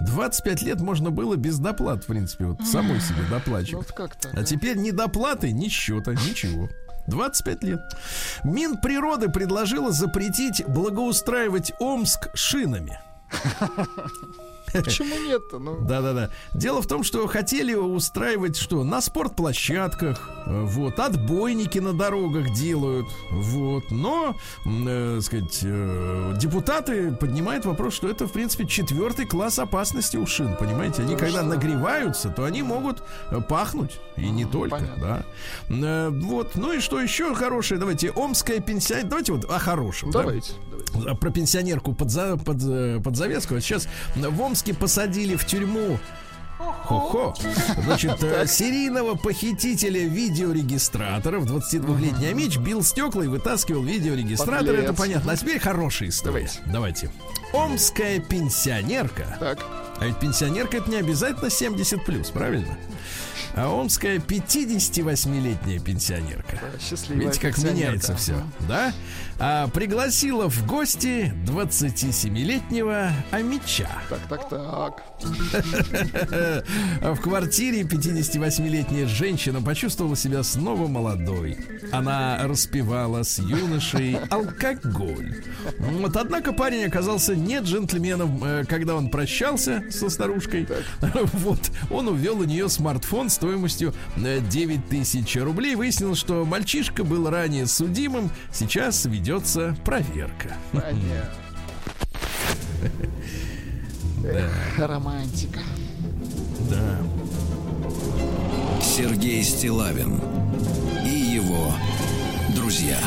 25 0.00 0.62
лет 0.62 0.80
можно 0.80 1.10
было 1.10 1.36
без 1.36 1.58
доплат, 1.58 2.02
в 2.04 2.06
принципе, 2.06 2.46
вот 2.46 2.60
самой 2.66 3.00
себе 3.00 3.22
Ну 3.22 3.30
доплачивать. 3.30 3.86
вот 3.86 3.92
как-то. 3.96 4.28
А 4.32 4.42
теперь 4.42 4.76
ни 4.76 4.90
доплаты, 4.90 5.52
ни 5.52 5.68
счета, 5.68 6.12
ничего. 6.12 6.68
25 7.06 7.62
лет. 7.64 7.80
Минприроды 8.44 9.28
предложила 9.28 9.92
запретить 9.92 10.64
благоустраивать 10.66 11.72
Омск 11.78 12.28
шинами. 12.34 13.00
Почему 14.84 15.16
нет-то? 15.18 15.58
Ну, 15.58 15.78
Да-да-да. 15.80 16.30
Дело 16.54 16.82
в 16.82 16.86
том, 16.86 17.04
что 17.04 17.26
хотели 17.26 17.74
устраивать 17.74 18.56
что? 18.56 18.82
На 18.84 19.00
спортплощадках, 19.00 20.30
вот, 20.46 20.98
отбойники 20.98 21.78
на 21.78 21.92
дорогах 21.92 22.52
делают, 22.52 23.06
вот. 23.30 23.84
Но, 23.90 24.36
э, 24.66 25.20
сказать, 25.22 25.60
э, 25.62 26.34
депутаты 26.38 27.12
поднимают 27.12 27.64
вопрос, 27.64 27.94
что 27.94 28.08
это, 28.08 28.26
в 28.26 28.32
принципе, 28.32 28.66
четвертый 28.66 29.26
класс 29.26 29.58
опасности 29.58 30.16
у 30.16 30.26
шин, 30.26 30.56
понимаете? 30.56 31.02
Они, 31.02 31.16
когда 31.16 31.42
нагреваются, 31.42 32.30
то 32.30 32.44
они 32.44 32.62
могут 32.62 33.02
э, 33.30 33.40
пахнуть, 33.40 34.00
и 34.16 34.28
не 34.30 34.44
только, 34.44 34.76
понятно. 34.76 35.24
да. 35.68 35.74
Э, 35.74 36.10
Вот, 36.10 36.56
ну 36.56 36.72
и 36.72 36.80
что 36.80 37.00
еще 37.00 37.34
хорошее? 37.34 37.78
Давайте, 37.78 38.10
омская 38.10 38.60
пенсия... 38.60 39.02
Давайте 39.04 39.32
вот 39.32 39.44
о 39.44 39.58
хорошем. 39.58 40.10
да? 40.10 40.20
давайте. 40.20 40.52
давайте. 40.70 41.10
А 41.10 41.14
про 41.14 41.30
пенсионерку 41.30 41.92
под, 41.94 42.10
за, 42.10 42.36
под, 42.36 42.58
э, 42.62 43.00
под 43.02 43.16
Завецкого. 43.16 43.60
Сейчас 43.60 43.88
в 44.14 44.40
Омске 44.40 44.63
посадили 44.72 45.36
в 45.36 45.44
тюрьму 45.44 45.98
Хо-хо. 46.58 47.34
Значит, 47.84 48.22
э, 48.22 48.46
серийного 48.46 49.14
похитителя 49.16 50.06
видеорегистраторов 50.06 51.44
22-летний 51.46 52.26
Амич 52.26 52.58
бил 52.58 52.82
стекла 52.82 53.24
и 53.24 53.26
вытаскивал 53.26 53.82
видеорегистратор. 53.82 54.66
Подлец. 54.66 54.84
Это 54.84 54.94
понятно. 54.94 55.32
А 55.32 55.36
теперь 55.36 55.58
хорошая 55.58 56.10
история. 56.10 56.50
Давайте. 56.66 57.10
Омская 57.52 58.20
пенсионерка. 58.20 59.36
Так. 59.40 59.58
А 60.00 60.06
ведь 60.06 60.18
пенсионерка 60.18 60.78
это 60.78 60.90
не 60.90 60.96
обязательно 60.96 61.50
70 61.50 62.04
плюс, 62.04 62.30
правильно? 62.30 62.76
А 63.56 63.68
омская 63.68 64.18
58-летняя 64.18 65.78
пенсионерка. 65.78 66.58
Счастливая 66.80 67.22
Видите, 67.26 67.40
как 67.40 67.54
пенсионерка. 67.54 67.86
меняется 67.86 68.16
все, 68.16 68.34
да? 68.68 68.92
А, 69.38 69.68
пригласила 69.68 70.48
в 70.48 70.66
гости 70.66 71.32
27-летнего 71.46 73.10
Амича. 73.30 73.88
Так, 74.08 74.20
так, 74.28 74.48
так. 74.48 75.02
В 77.02 77.20
квартире 77.20 77.82
58-летняя 77.82 79.06
женщина 79.06 79.60
почувствовала 79.60 80.16
себя 80.16 80.42
снова 80.42 80.86
молодой. 80.86 81.58
Она 81.92 82.38
распивала 82.46 83.22
с 83.22 83.38
юношей 83.38 84.18
алкоголь. 84.30 85.42
Вот, 85.78 86.16
однако 86.16 86.52
парень 86.52 86.84
оказался 86.84 87.34
не 87.34 87.58
джентльменом, 87.58 88.42
э, 88.44 88.64
когда 88.68 88.94
он 88.94 89.08
прощался 89.10 89.84
со 89.90 90.08
старушкой. 90.08 90.68
Вот, 91.34 91.70
он 91.90 92.08
увел 92.08 92.40
у 92.40 92.44
нее 92.44 92.68
смартфон 92.68 93.28
стоимостью 93.28 93.94
э, 94.16 94.40
9 94.40 94.88
тысяч 94.88 95.36
рублей. 95.36 95.74
Выяснилось, 95.74 96.18
что 96.18 96.44
мальчишка 96.44 97.04
был 97.04 97.28
ранее 97.28 97.66
судимым. 97.66 98.30
Сейчас 98.52 99.06
ведется 99.24 99.74
проверка. 99.86 100.54
Понятно. 100.70 101.30
Эх, 104.22 104.78
романтика. 104.78 105.60
Да. 106.68 106.98
Сергей 108.82 109.42
Стилавин 109.42 110.20
и 111.06 111.08
его 111.08 111.72
друзья. 112.54 112.98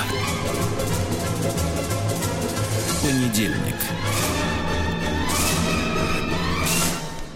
Понедельник. 3.04 3.76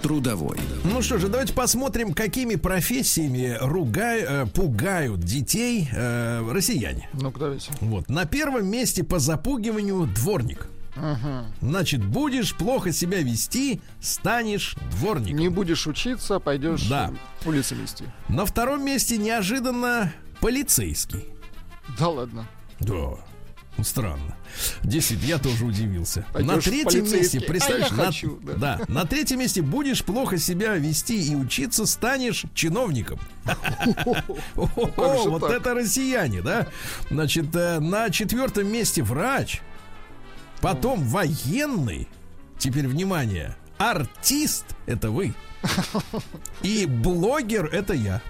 Трудовой. 0.02 0.58
Ну 0.84 1.02
что 1.02 1.18
же, 1.20 1.28
давайте 1.28 1.54
посмотрим, 1.54 2.14
какими 2.14 2.56
профессиями 2.56 3.58
ругай- 3.62 4.26
э, 4.28 4.46
пугают 4.48 5.20
детей 5.22 5.88
э, 5.92 6.44
россияне. 6.52 7.08
Ну-ка, 7.14 7.40
давайте. 7.40 7.72
Вот. 7.82 8.10
На 8.10 8.26
первом 8.26 8.66
месте 8.68 9.04
по 9.04 9.20
запугиванию 9.20 10.08
дворник. 10.08 10.68
Значит, 11.62 12.04
будешь 12.04 12.54
плохо 12.56 12.92
себя 12.92 13.20
вести, 13.22 13.80
станешь 14.02 14.76
дворником. 14.92 15.38
Не 15.40 15.48
будешь 15.50 15.88
учиться, 15.88 16.40
пойдешь 16.40 16.88
Да. 16.90 17.12
улицы 17.46 17.76
мести. 17.76 18.04
На 18.28 18.46
втором 18.46 18.84
месте 18.84 19.18
неожиданно 19.18 20.12
полицейский. 20.42 21.26
Да 21.98 22.10
ладно. 22.10 22.46
Да. 22.82 23.12
Ну, 23.78 23.84
Странно. 23.84 24.36
Действительно, 24.84 25.28
я 25.30 25.38
тоже 25.40 25.66
удивился. 25.66 26.26
Пойдешь 26.34 26.52
на 26.52 26.62
третьем 26.62 27.12
месте, 27.12 27.40
представляешь, 27.40 27.92
А 27.92 27.96
на, 27.96 28.06
хочу, 28.06 28.40
да. 28.42 28.82
на 28.88 29.06
третьем 29.06 29.40
месте 29.40 29.62
будешь 29.62 30.04
плохо 30.04 30.38
себя 30.38 30.76
вести 30.76 31.22
и 31.32 31.36
учиться, 31.36 31.86
станешь 31.86 32.44
чиновником. 32.54 33.20
О, 34.56 35.24
же 35.24 35.30
вот 35.30 35.44
это 35.44 35.74
россияне, 35.74 36.42
да? 36.42 36.68
Значит, 37.10 37.56
э, 37.56 37.80
на 37.80 38.10
четвертом 38.10 38.68
месте 38.72 39.04
врач, 39.04 39.62
потом 40.60 41.04
военный. 41.08 42.08
Теперь 42.60 42.88
внимание, 42.88 43.56
артист 43.90 44.66
это 44.86 45.10
вы. 45.10 45.34
И 46.64 46.86
блогер 46.88 47.66
это 47.66 47.94
я. 47.94 48.22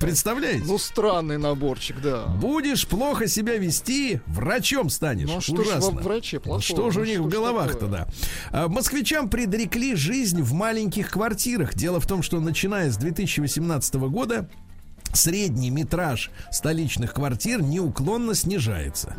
Представляете? 0.00 0.64
Ну, 0.66 0.78
странный 0.78 1.36
наборчик, 1.38 2.00
да. 2.00 2.26
Будешь 2.26 2.86
плохо 2.86 3.26
себя 3.26 3.56
вести, 3.58 4.20
врачом 4.26 4.88
станешь. 4.90 5.28
Ну, 5.28 5.38
а 5.38 5.40
что 5.40 5.54
Ужасно. 5.54 6.00
враче 6.00 6.40
плохого? 6.40 6.62
Что 6.62 6.90
же 6.90 7.00
у 7.00 7.02
Ну, 7.02 7.08
них 7.08 7.18
что 7.18 7.24
в 7.24 7.28
головах-то, 7.28 7.86
да? 7.86 8.08
А, 8.50 8.68
Москвичам 8.68 9.28
предрекли 9.28 9.94
жизнь 9.94 10.40
в 10.42 10.52
маленьких 10.54 11.10
квартирах. 11.10 11.74
Дело 11.74 12.00
в 12.00 12.06
том, 12.06 12.22
что 12.22 12.40
начиная 12.40 12.90
с 12.90 12.96
2018 12.96 13.94
года 14.08 14.48
средний 15.12 15.70
метраж 15.70 16.30
столичных 16.50 17.14
квартир 17.14 17.62
неуклонно 17.62 18.34
снижается. 18.34 19.14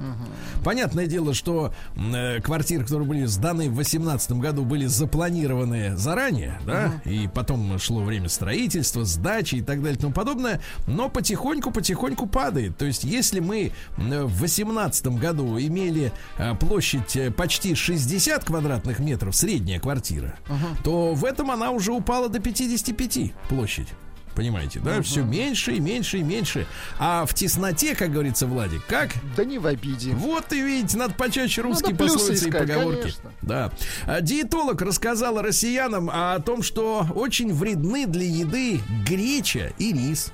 Понятное 0.63 1.07
дело, 1.07 1.33
что 1.33 1.73
э, 1.95 2.39
квартиры, 2.41 2.83
которые 2.83 3.07
были 3.07 3.25
сданы 3.25 3.69
в 3.69 3.75
2018 3.75 4.31
году, 4.33 4.63
были 4.63 4.85
запланированы 4.85 5.95
заранее, 5.95 6.59
да, 6.65 7.01
и 7.05 7.27
потом 7.33 7.77
шло 7.79 8.01
время 8.03 8.29
строительства, 8.29 9.05
сдачи 9.05 9.55
и 9.55 9.61
так 9.61 9.81
далее 9.81 9.97
и 9.97 10.01
тому 10.01 10.13
подобное, 10.13 10.61
но 10.87 11.09
потихоньку-потихоньку 11.09 12.27
падает. 12.27 12.77
То 12.77 12.85
есть, 12.85 13.03
если 13.03 13.39
мы 13.39 13.71
э, 13.97 14.23
в 14.23 14.37
2018 14.37 15.07
году 15.07 15.59
имели 15.59 16.11
э, 16.37 16.55
площадь 16.55 17.15
э, 17.15 17.31
почти 17.31 17.75
60 17.75 18.43
квадратных 18.43 18.99
метров, 18.99 19.35
средняя 19.35 19.79
квартира, 19.79 20.35
то 20.83 21.13
в 21.13 21.25
этом 21.25 21.51
она 21.51 21.71
уже 21.71 21.91
упала 21.91 22.29
до 22.29 22.39
55 22.39 23.33
площадь. 23.49 23.87
Понимаете, 24.35 24.79
да? 24.79 25.01
Все 25.01 25.23
меньше 25.23 25.73
и 25.73 25.79
меньше 25.79 26.19
и 26.19 26.23
меньше. 26.23 26.65
А 26.99 27.25
в 27.25 27.33
тесноте, 27.33 27.95
как 27.95 28.11
говорится, 28.11 28.47
Владик, 28.47 28.85
как? 28.87 29.11
Да 29.35 29.43
не 29.43 29.59
в 29.59 29.67
обиде. 29.67 30.11
Вот 30.13 30.51
и 30.53 30.61
видите, 30.61 30.97
надо 30.97 31.13
почаще 31.13 31.61
русские 31.61 31.95
плюсы 31.95 32.13
пословицы 32.17 32.45
и 32.45 32.49
искать, 32.49 32.67
поговорки. 32.67 32.99
конечно. 32.99 33.31
Да. 33.41 33.71
А 34.05 34.21
Диетолог 34.21 34.81
рассказала 34.81 35.41
россиянам 35.41 36.09
о 36.11 36.39
том, 36.39 36.63
что 36.63 37.05
очень 37.13 37.53
вредны 37.53 38.05
для 38.05 38.25
еды 38.25 38.79
греча 39.05 39.73
и 39.77 39.93
рис. 39.93 40.31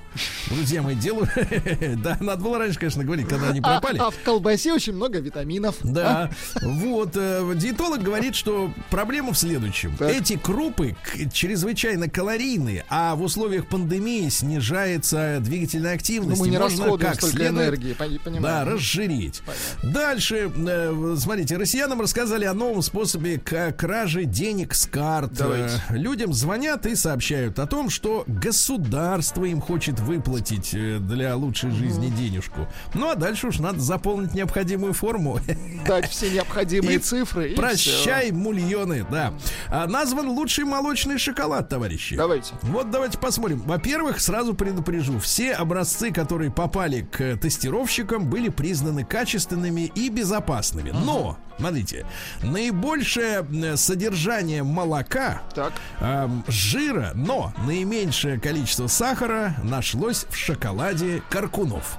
Друзья 0.50 0.82
мои, 0.82 0.96
делаю... 0.96 1.28
Да, 2.04 2.18
надо 2.20 2.44
было 2.44 2.58
раньше, 2.60 2.80
конечно, 2.80 3.04
говорить, 3.04 3.28
когда 3.28 3.50
они 3.50 3.60
А, 3.64 3.80
пропали. 3.80 3.98
а 4.00 4.10
в 4.12 4.18
колбасе 4.24 4.74
очень 4.74 4.94
много 4.94 5.20
витаминов. 5.20 5.76
Да, 5.84 6.30
вот. 6.62 7.12
э, 7.16 7.54
Диетолог 7.56 8.02
говорит, 8.02 8.36
что 8.36 8.72
проблема 8.90 9.34
в 9.34 9.38
следующем. 9.38 9.96
Так. 9.98 10.12
Эти 10.12 10.38
крупы 10.38 10.96
чрезвычайно 11.34 12.10
калорийные, 12.10 12.86
а 12.90 13.16
в 13.16 13.22
условиях 13.24 13.68
пандемии 13.68 14.30
снижается 14.30 15.40
двигательная 15.42 15.92
Ну, 15.92 15.96
активность. 15.96 16.40
мы 16.42 16.48
и 16.48 16.52
не 16.52 16.58
можно 16.58 16.84
расходуем 16.86 17.12
как 17.12 17.16
столько 17.22 17.38
следует 17.38 17.68
энергии, 17.70 17.94
пони- 17.94 18.18
понимаю. 18.18 18.42
да, 18.44 18.66
разжиреть. 18.72 19.42
Дальше, 19.84 20.52
э, 20.56 21.16
смотрите, 21.20 21.58
россиянам 21.58 22.02
рассказали 22.02 22.46
о 22.46 22.54
новом 22.54 22.82
способе 22.82 23.40
к- 23.40 23.72
кражи 23.74 24.26
денег 24.26 24.74
с 24.74 24.86
карт. 24.88 25.34
Давайте. 25.34 25.76
Э, 25.90 25.96
Людям 25.98 26.34
звонят 26.34 26.86
и 26.86 26.96
сообщают 26.96 27.60
о 27.60 27.66
том, 27.68 27.90
что 27.90 28.24
государство 28.28 29.46
им 29.46 29.62
хочет 29.62 30.00
выплатить 30.08 30.74
э, 30.74 30.98
для 31.00 31.36
лучшей 31.36 31.72
жизни 31.72 32.08
денежку. 32.10 32.68
Ну 32.94 33.10
а 33.10 33.16
дальше 33.16 33.48
уж 33.48 33.60
надо 33.60 33.80
заполнить 33.80 34.34
необходимую 34.34 34.94
форму. 34.94 35.40
Дать 35.86 36.10
все 36.10 36.30
необходимые 36.32 36.96
И 36.96 37.00
цифры. 37.00 37.52
и 37.52 37.56
Прощай, 37.56 38.32
мульоны, 38.32 39.06
да. 39.12 39.34
А, 39.70 39.86
назван 39.88 40.30
лучший 40.30 40.64
молочный 40.64 41.18
шоколад, 41.18 41.70
товарищи. 41.70 42.16
Давайте. 42.16 42.54
Вот 42.64 42.90
давайте 42.90 43.18
посмотрим. 43.18 43.60
Во-первых, 43.60 44.20
сразу 44.20 44.54
предупрежу, 44.54 45.20
все 45.20 45.54
образцы, 45.54 46.12
которые 46.12 46.50
попали 46.52 47.02
к 47.02 47.38
тестировщикам, 47.38 48.30
были 48.30 48.50
признаны 48.50 49.04
качественными 49.06 49.92
и 49.94 50.10
безопасными. 50.10 50.92
Но, 50.92 51.38
смотрите, 51.60 52.06
наибольшее 52.42 53.40
м, 53.40 53.78
содержание 53.78 54.64
молока, 54.64 55.42
Так. 55.54 55.74
эм, 56.00 56.44
жира, 56.48 57.12
но 57.16 57.54
наименьшее 57.66 58.40
количество 58.40 58.88
сахара 58.88 59.56
нашлось 59.98 60.28
в 60.30 60.36
шоколаде 60.36 61.24
Каркунов. 61.30 61.98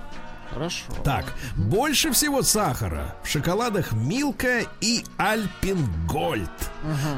Хорошо. 0.58 0.82
Так, 1.04 1.24
больше 1.56 2.10
всего 2.10 2.42
сахара 2.42 3.14
в 3.22 3.28
шоколадах 3.28 3.92
Милка 3.92 4.62
и 4.80 5.04
Альпингольд. 5.16 6.50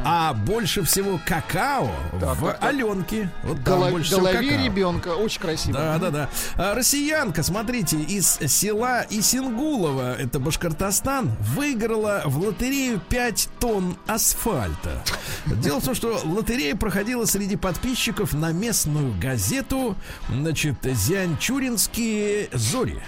А 0.04 0.34
больше 0.34 0.82
всего 0.82 1.18
какао 1.26 1.90
Так, 2.20 2.36
в 2.38 2.46
так. 2.46 2.62
Аленке. 2.62 3.30
Вот 3.44 3.56
там 3.64 3.80
Голов- 3.80 3.90
больше 3.92 4.08
всего 4.10 4.20
голове 4.20 4.50
какао. 4.50 4.64
ребенка. 4.66 5.08
Очень 5.16 5.40
красиво. 5.40 5.72
Да, 5.78 5.98
да, 5.98 6.10
да. 6.10 6.28
А, 6.56 6.74
россиянка, 6.74 7.42
смотрите, 7.42 7.96
из 7.98 8.38
села 8.46 9.06
Исингулова, 9.08 10.14
это 10.16 10.38
Башкортостан, 10.38 11.30
выиграла 11.40 12.22
в 12.26 12.38
лотерею 12.38 13.00
5 13.08 13.48
тонн 13.58 13.96
асфальта. 14.06 15.02
Дело 15.46 15.80
в 15.80 15.84
том, 15.84 15.94
что 15.94 16.20
лотерея 16.24 16.74
проходила 16.76 17.24
среди 17.24 17.56
подписчиков 17.56 18.34
на 18.34 18.52
местную 18.52 19.14
газету, 19.18 19.96
значит, 20.30 20.76
Зианчуринские 20.82 22.48
зори. 22.52 23.00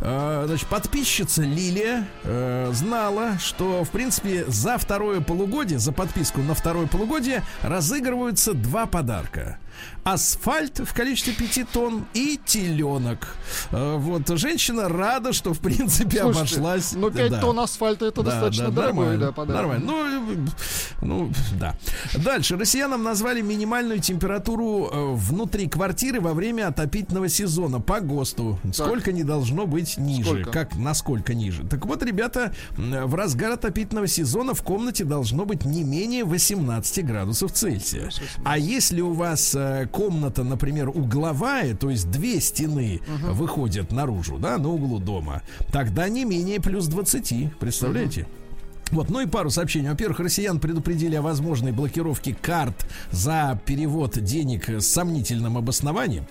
А, 0.00 0.44
Значит, 0.46 0.68
подписчица 0.68 1.42
Лилия 1.42 2.06
э, 2.24 2.70
знала, 2.72 3.38
что, 3.38 3.84
в 3.84 3.90
принципе, 3.90 4.44
за 4.46 4.78
второе 4.78 5.20
полугодие, 5.20 5.78
за 5.78 5.92
подписку 5.92 6.40
на 6.40 6.54
второе 6.54 6.86
полугодие 6.86 7.42
разыгрываются 7.62 8.54
два 8.54 8.86
подарка. 8.86 9.58
Асфальт 10.04 10.80
в 10.80 10.92
количестве 10.94 11.32
5 11.32 11.68
тонн 11.72 12.04
и 12.12 12.38
теленок. 12.44 13.34
Э, 13.70 13.96
Вот 13.96 14.28
женщина 14.38 14.88
рада, 14.88 15.32
что 15.32 15.54
в 15.54 15.60
принципе 15.60 16.20
Слушайте, 16.20 16.56
обошлась. 16.60 16.92
Ну, 16.92 17.10
5 17.10 17.30
Да. 17.30 17.40
тонн 17.40 17.60
асфальта 17.60 18.06
это 18.06 18.22
Да, 18.22 18.30
достаточно 18.30 18.68
да, 18.70 18.82
дорогой, 18.82 19.04
нормально, 19.06 19.26
да, 19.26 19.32
подарок. 19.32 19.60
Нормально. 19.62 19.86
Ну, 19.86 20.06
э, 20.06 20.46
ну, 21.02 21.32
да. 21.58 21.74
Дальше. 22.22 22.56
Россиянам 22.56 23.02
назвали 23.02 23.40
минимальную 23.40 24.00
температуру 24.00 24.90
э, 24.92 25.14
внутри 25.14 25.68
квартиры 25.68 26.20
во 26.20 26.34
время 26.34 26.68
отопительного 26.68 27.28
сезона 27.28 27.80
по 27.80 28.00
ГОСТу. 28.00 28.58
Сколько 28.72 29.12
не 29.12 29.24
должно 29.24 29.66
быть 29.66 29.96
ниже. 29.96 30.24
Сколько? 30.24 30.50
Как 30.50 30.76
насколько 30.76 31.34
ниже. 31.34 31.64
Так 31.66 31.86
вот, 31.86 32.02
ребята, 32.02 32.54
в 32.76 33.14
разгар 33.14 33.52
отопительного 33.52 34.06
сезона 34.06 34.52
в 34.54 34.62
комнате 34.62 35.04
должно 35.04 35.46
быть 35.46 35.64
не 35.64 35.82
менее 35.82 36.24
18 36.24 37.04
градусов 37.06 37.52
Цельсия. 37.52 38.10
А 38.44 38.58
если 38.58 39.00
у 39.00 39.12
вас 39.14 39.54
э, 39.64 39.86
комната, 39.86 40.44
например, 40.44 40.88
угловая, 40.88 41.74
то 41.74 41.90
есть 41.90 42.10
две 42.10 42.40
стены 42.40 43.00
выходят 43.22 43.92
наружу, 43.92 44.38
да, 44.38 44.58
на 44.58 44.68
углу 44.68 44.98
дома, 44.98 45.42
тогда 45.72 46.08
не 46.08 46.24
менее 46.24 46.60
плюс 46.60 46.86
20. 46.86 47.56
Представляете? 47.58 48.26
Вот, 48.90 49.10
ну 49.10 49.20
и 49.20 49.26
пару 49.26 49.50
сообщений. 49.50 49.88
Во-первых, 49.88 50.20
россиян 50.20 50.60
предупредили 50.60 51.16
о 51.16 51.22
возможной 51.22 51.72
блокировке 51.72 52.36
карт 52.40 52.86
за 53.10 53.60
перевод 53.64 54.18
денег 54.22 54.68
с 54.68 54.86
сомнительным 54.86 55.56
обоснованием. 55.56 56.26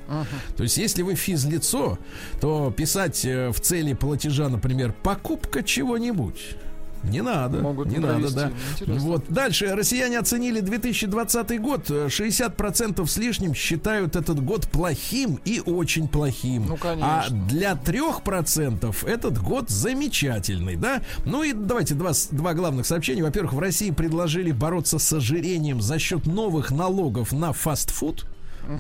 То 0.55 0.63
есть, 0.63 0.77
если 0.77 1.01
вы 1.01 1.15
физлицо, 1.15 1.97
то 2.39 2.71
писать 2.71 3.25
э, 3.25 3.49
в 3.51 3.59
цели 3.59 3.93
платежа, 3.93 4.49
например, 4.49 4.93
покупка 5.03 5.63
чего-нибудь. 5.63 6.55
Не 7.04 7.22
надо, 7.22 7.60
Могут 7.60 7.88
не 7.88 7.95
не 7.95 7.99
надо, 7.99 8.14
провести. 8.16 8.36
да. 8.36 8.51
Интересно. 8.72 9.08
Вот 9.08 9.26
дальше 9.30 9.76
россияне 9.76 10.20
оценили 10.20 10.60
2020 10.62 11.62
год. 11.62 11.89
Э, 11.89 12.08
60% 12.08 13.06
с 13.06 13.18
лишним 13.18 13.54
считают 13.54 14.16
этот 14.16 14.43
год 14.43 14.68
плохим 14.70 15.39
и 15.45 15.62
очень 15.66 16.08
плохим. 16.08 16.66
Ну, 16.68 16.78
конечно. 16.78 17.26
А 17.26 17.30
для 17.30 17.74
3% 17.74 19.06
этот 19.08 19.38
год 19.41 19.70
замечательный, 19.70 20.76
да? 20.76 21.01
Ну 21.26 21.43
и 21.43 21.54
давайте 21.54 21.93
два, 21.95 22.12
два 22.32 22.54
главных 22.54 22.86
сообщения. 22.86 23.24
Во-первых, 23.24 23.54
в 23.54 23.60
России 23.60 23.91
предложили 23.91 24.51
бороться 24.51 24.99
с 24.99 25.14
ожирением 25.14 25.82
за 25.82 25.99
счет 25.99 26.26
новых 26.26 26.72
налогов 26.72 27.32
на 27.34 27.54
фастфуд. 27.54 28.26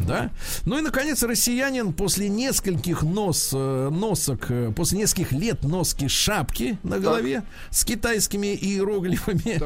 Да? 0.07 0.31
Ну 0.65 0.77
и, 0.77 0.81
наконец, 0.81 1.23
россиянин 1.23 1.93
после 1.93 2.29
нескольких 2.29 3.03
нос, 3.03 3.51
э, 3.53 3.89
носок, 3.91 4.45
э, 4.49 4.71
после 4.75 4.99
нескольких 4.99 5.31
лет 5.31 5.63
носки 5.63 6.07
шапки 6.07 6.77
на 6.83 6.99
голове 6.99 7.43
с 7.69 7.83
китайскими 7.83 8.55
иероглифами 8.55 9.59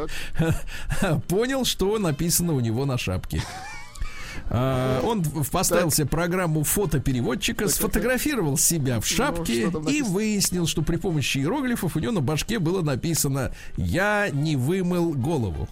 понял, 1.28 1.66
что 1.66 1.98
написано 1.98 2.54
у 2.54 2.60
него 2.60 2.86
на 2.86 2.98
шапке. 2.98 3.42
А, 4.50 5.02
Он 5.04 5.24
поставил 5.24 5.92
себе 5.92 6.08
программу 6.08 6.64
фотопереводчика, 6.64 7.68
сфотографировал 7.68 8.58
себя 8.58 9.02
в 9.02 9.06
шапке 9.06 9.66
Ну, 9.66 9.72
что 9.72 9.80
там 9.82 9.92
и 9.92 10.02
выяснил, 10.02 10.68
что 10.68 10.84
при 10.84 10.96
помощи 10.96 11.40
иероглифов 11.40 11.98
у 11.98 12.00
него 12.00 12.14
на 12.14 12.22
башке 12.22 12.60
было 12.60 12.82
написано 12.82 13.52
«Я 13.76 14.30
не 14.32 14.56
вымыл 14.56 15.14
голову». 15.14 15.68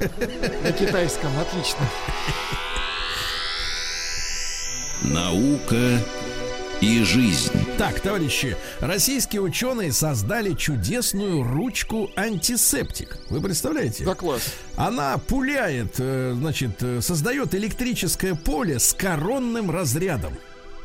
На 0.00 0.72
китайском, 0.72 1.30
отлично. 1.38 1.80
Наука 5.02 5.98
и 6.80 7.02
жизнь. 7.02 7.52
Так, 7.78 8.00
товарищи, 8.00 8.56
российские 8.80 9.42
ученые 9.42 9.92
создали 9.92 10.54
чудесную 10.54 11.42
ручку 11.42 12.10
антисептик. 12.16 13.18
Вы 13.30 13.40
представляете? 13.40 14.04
Да 14.04 14.14
класс. 14.14 14.54
Она 14.76 15.18
пуляет, 15.18 15.96
э, 15.98 16.34
значит, 16.36 16.82
э, 16.82 17.00
создает 17.00 17.54
электрическое 17.54 18.34
поле 18.34 18.78
с 18.78 18.92
коронным 18.92 19.70
разрядом. 19.70 20.34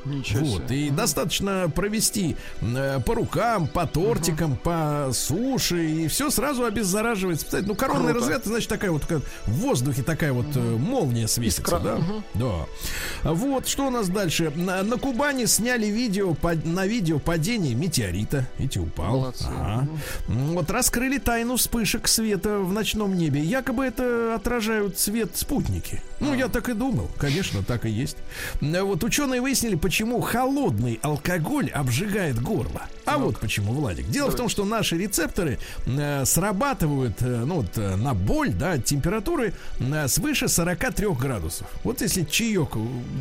Ничего 0.10 0.46
Вот, 0.46 0.64
себе. 0.68 0.88
и 0.88 0.90
достаточно 0.90 1.72
провести 1.74 2.36
э, 2.62 3.00
по 3.06 3.16
рукам, 3.16 3.68
по 3.68 3.86
тортикам, 3.86 4.58
по 4.58 5.10
суше, 5.14 5.86
и 5.90 6.08
все 6.08 6.30
сразу 6.30 6.66
обеззараживается. 6.66 7.46
Кстати, 7.46 7.66
ну, 7.66 7.76
коронный 7.76 8.12
Круто. 8.12 8.20
разряд, 8.20 8.46
значит, 8.46 8.70
такая 8.70 8.92
вот 8.92 9.06
как 9.06 9.22
в 9.46 9.52
воздухе 9.52 10.04
такая 10.04 10.34
вот 10.34 10.48
э, 10.56 10.60
молния 10.60 11.28
светится, 11.28 11.62
Искра. 11.62 11.80
да? 11.80 12.00
Да. 12.34 13.32
Вот, 13.32 13.68
что 13.68 13.88
у 13.88 13.90
нас 13.90 14.10
дальше? 14.10 14.52
На, 14.56 14.84
на 14.84 14.98
Кубани 14.98 15.46
сняли 15.46 15.86
видео 15.88 16.34
по- 16.34 16.56
на 16.56 16.86
видео 16.88 17.20
падения 17.20 17.74
метеорита. 17.76 18.46
Видите, 18.58 18.80
упал. 18.80 19.12
Молодцы. 19.20 19.46
Ага. 19.48 19.88
М, 20.28 20.54
Вот 20.54 20.70
раскрыли 20.72 21.18
тайну 21.20 21.56
вспышек 21.58 22.08
света 22.08 22.60
в 22.60 22.74
ночном 22.74 23.16
небе. 23.16 23.42
Якобы 23.42 23.86
это 23.86 24.34
отражают 24.36 24.98
свет 25.00 25.36
спутники. 25.36 26.02
Ну, 26.20 26.34
я 26.34 26.48
так 26.50 26.70
и 26.70 26.74
думал. 26.74 27.10
Конечно, 27.18 27.64
так 27.64 27.86
и 27.86 27.90
есть. 27.90 28.18
М, 28.62 28.86
Вот 28.86 29.04
ученые 29.04 29.42
выяснили, 29.42 29.76
почему 29.76 30.20
холодный 30.22 31.00
алкоголь 31.02 31.70
обжигает 31.70 32.40
горло. 32.42 32.82
А 33.06 33.18
вот 33.18 33.40
почему, 33.40 33.74
Владик. 33.74 34.08
Дело 34.08 34.30
в 34.30 34.36
том, 34.36 34.50
что 34.50 34.66
наши 34.66 34.98
рецепторы 34.98 35.58
э, 35.86 36.26
срабатывают 36.26 37.22
э, 37.22 37.44
ну, 37.46 37.56
вот, 37.62 37.78
э, 37.78 37.96
на 37.96 38.14
боль, 38.14 38.52
да, 38.54 38.78
температуры 38.78 39.54
э, 39.80 40.08
свыше 40.08 40.48
43 40.48 41.08
градусов. 41.16 41.68
Вот 41.84 42.02
если 42.02 42.24
чаек 42.24 42.76
э, 42.76 42.80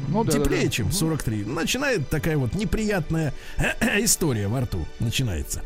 Ну 0.09 0.24
теплее, 0.24 0.62
да, 0.62 0.66
да. 0.66 0.70
чем 0.72 0.92
43, 0.92 1.44
начинает 1.44 2.09
такая 2.11 2.36
вот 2.36 2.55
неприятная 2.55 3.32
история 3.99 4.49
во 4.49 4.61
рту 4.62 4.84
начинается. 5.01 5.62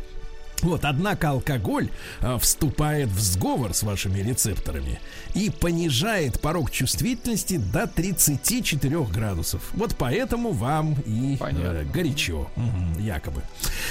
Вот, 0.63 0.85
однако 0.85 1.31
алкоголь 1.31 1.89
э, 2.21 2.39
вступает 2.41 3.09
в 3.09 3.21
сговор 3.21 3.75
с 3.75 3.83
вашими 3.83 4.21
рецепторами 4.21 5.01
и 5.35 5.51
понижает 5.51 6.41
порог 6.41 6.71
чувствительности 6.71 7.57
до 7.57 7.87
34 7.87 9.03
градусов. 9.05 9.71
Вот 9.75 9.97
поэтому 9.99 10.53
вам 10.53 10.97
и 11.05 11.37
э, 11.41 11.85
горячо, 11.93 12.49
Мгм, 12.57 12.99
якобы. 13.05 13.43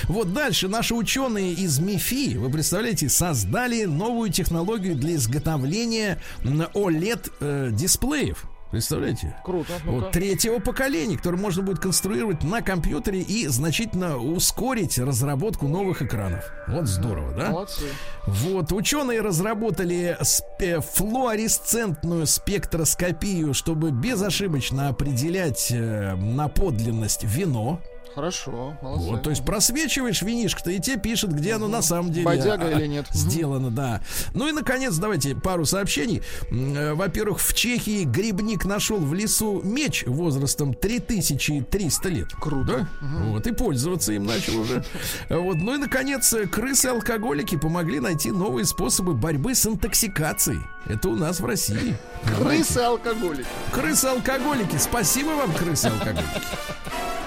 Вот 0.06 0.34
дальше 0.34 0.68
наши 0.68 0.94
ученые 0.96 1.54
из 1.54 1.80
МИФИ, 1.80 2.38
вы 2.38 2.50
представляете, 2.50 3.10
создали 3.10 3.86
новую 3.86 4.32
технологию 4.32 4.96
для 4.96 5.16
изготовления 5.16 6.22
м, 6.44 6.62
OLED 6.74 7.32
э, 7.40 7.70
дисплеев. 7.72 8.46
Представляете? 8.72 9.36
Круто. 9.44 9.74
ну-ка. 9.84 10.06
Вот 10.06 10.12
третьего 10.12 10.60
поколения, 10.60 11.18
который 11.18 11.40
можно 11.40 11.62
будет 11.62 11.80
конструировать 11.80 12.44
на 12.44 12.62
компьютере 12.62 13.22
и 13.22 13.48
значительно 13.48 14.18
ускорить 14.18 14.98
разработку 14.98 15.68
новых 15.68 16.02
экранов. 16.02 16.44
Вот 16.68 16.88
здорово, 16.88 17.34
да? 17.34 17.50
Молодцы. 17.52 17.84
Вот, 18.26 18.72
ученые 18.72 19.22
разработали 19.22 20.18
спе- 20.22 20.82
флуоресцентную 20.82 22.26
спектроскопию, 22.28 23.54
чтобы 23.54 23.92
безошибочно 23.92 24.88
определять 24.88 25.68
э, 25.72 26.16
на 26.16 26.48
подлинность 26.48 27.24
вино. 27.24 27.82
Хорошо, 28.16 28.78
молодцы. 28.82 29.08
Вот, 29.08 29.24
то 29.24 29.30
есть 29.30 29.46
просвечиваешь 29.46 30.22
винишко-то, 30.22 30.72
и 30.72 30.80
тебе 30.80 30.98
пишет, 30.98 31.34
где 31.34 31.54
оно 31.54 31.68
на 31.68 31.82
самом 31.82 32.12
деле 32.12 32.26
Бодяга 32.26 32.68
а, 32.68 32.72
или 32.72 32.88
нет. 32.88 33.06
Сделано, 33.12 33.72
да. 33.72 34.02
Ну 34.34 34.48
и, 34.48 34.52
наконец, 34.52 34.96
давайте 34.98 35.36
пару 35.36 35.66
сообщений. 35.66 36.22
Э, 36.50 36.94
Во-первых, 36.94 37.40
в 37.40 37.54
Чехии 37.54 38.04
грибник 38.04 38.66
нашел 38.66 38.98
в 38.98 39.14
лесу 39.14 39.62
меч 39.64 40.04
возрастом 40.06 40.74
3300 40.74 42.10
лет. 42.10 42.28
Круто. 42.34 42.88
Да? 43.02 43.08
Вот, 43.26 43.48
и 43.48 43.54
пользоваться 43.54 44.14
им 44.14 44.26
начал 44.26 44.60
уже. 44.60 44.84
Вот, 45.30 45.58
ну 45.58 45.76
и, 45.76 45.78
наконец, 45.78 46.34
э, 46.34 46.48
крысы-алкоголики 46.48 47.58
помогли 47.58 48.00
найти 48.00 48.32
новые 48.32 48.66
способы 48.66 49.14
борьбы 49.14 49.56
с 49.56 49.66
интоксикацией. 49.66 50.60
Это 50.86 51.10
у 51.10 51.16
нас 51.16 51.40
в 51.40 51.46
России. 51.46 51.96
Крысы 52.38 52.80
алкоголики. 52.80 53.48
Крысы-алкоголики, 53.72 54.78
спасибо 54.78 55.30
вам, 55.30 55.54
крысы-алкоголики. 55.54 56.26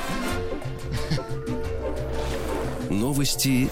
Новости 3.14 3.70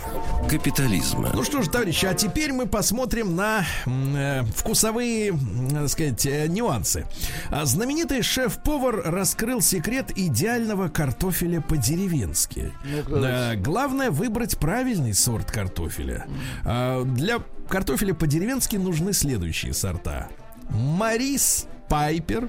капитализма. 0.48 1.32
Ну 1.34 1.42
что 1.42 1.62
ж, 1.62 1.66
товарищи, 1.68 2.06
а 2.06 2.14
теперь 2.14 2.52
мы 2.52 2.68
посмотрим 2.68 3.34
на 3.34 3.64
э, 3.86 4.44
вкусовые, 4.54 5.36
так 5.68 5.88
сказать, 5.88 6.24
э, 6.26 6.46
нюансы. 6.46 7.06
А 7.50 7.64
знаменитый 7.64 8.22
шеф-повар 8.22 9.02
раскрыл 9.04 9.60
секрет 9.60 10.12
идеального 10.14 10.86
картофеля 10.86 11.60
по-деревенски. 11.60 12.72
Ну-ка, 12.84 13.16
Э, 13.16 13.56
главное 13.56 14.12
выбрать 14.12 14.58
правильный 14.58 15.12
сорт 15.12 15.50
картофеля. 15.50 16.24
А, 16.64 17.02
для 17.02 17.40
картофеля 17.68 18.14
по-деревенски 18.14 18.76
нужны 18.76 19.12
следующие 19.12 19.74
сорта. 19.74 20.28
Марис 20.70 21.66
Пайпер, 21.88 22.48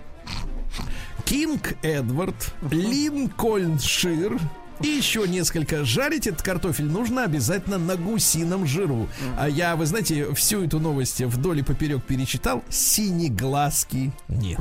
Кинг 1.25 1.73
Эдвард, 1.81 2.53
Линкольншир 2.69 4.39
и 4.81 4.87
еще 4.87 5.27
несколько. 5.27 5.85
Жарить 5.85 6.27
этот 6.27 6.41
картофель 6.41 6.85
нужно 6.85 7.23
обязательно 7.23 7.77
на 7.77 7.95
гусином 7.95 8.65
жиру. 8.65 9.07
А 9.37 9.47
я, 9.47 9.75
вы 9.75 9.85
знаете, 9.85 10.33
всю 10.33 10.63
эту 10.63 10.79
новость 10.79 11.21
вдоль 11.21 11.59
и 11.59 11.63
поперек 11.63 12.03
перечитал. 12.03 12.63
Синеглазки 12.69 14.11
нет. 14.27 14.59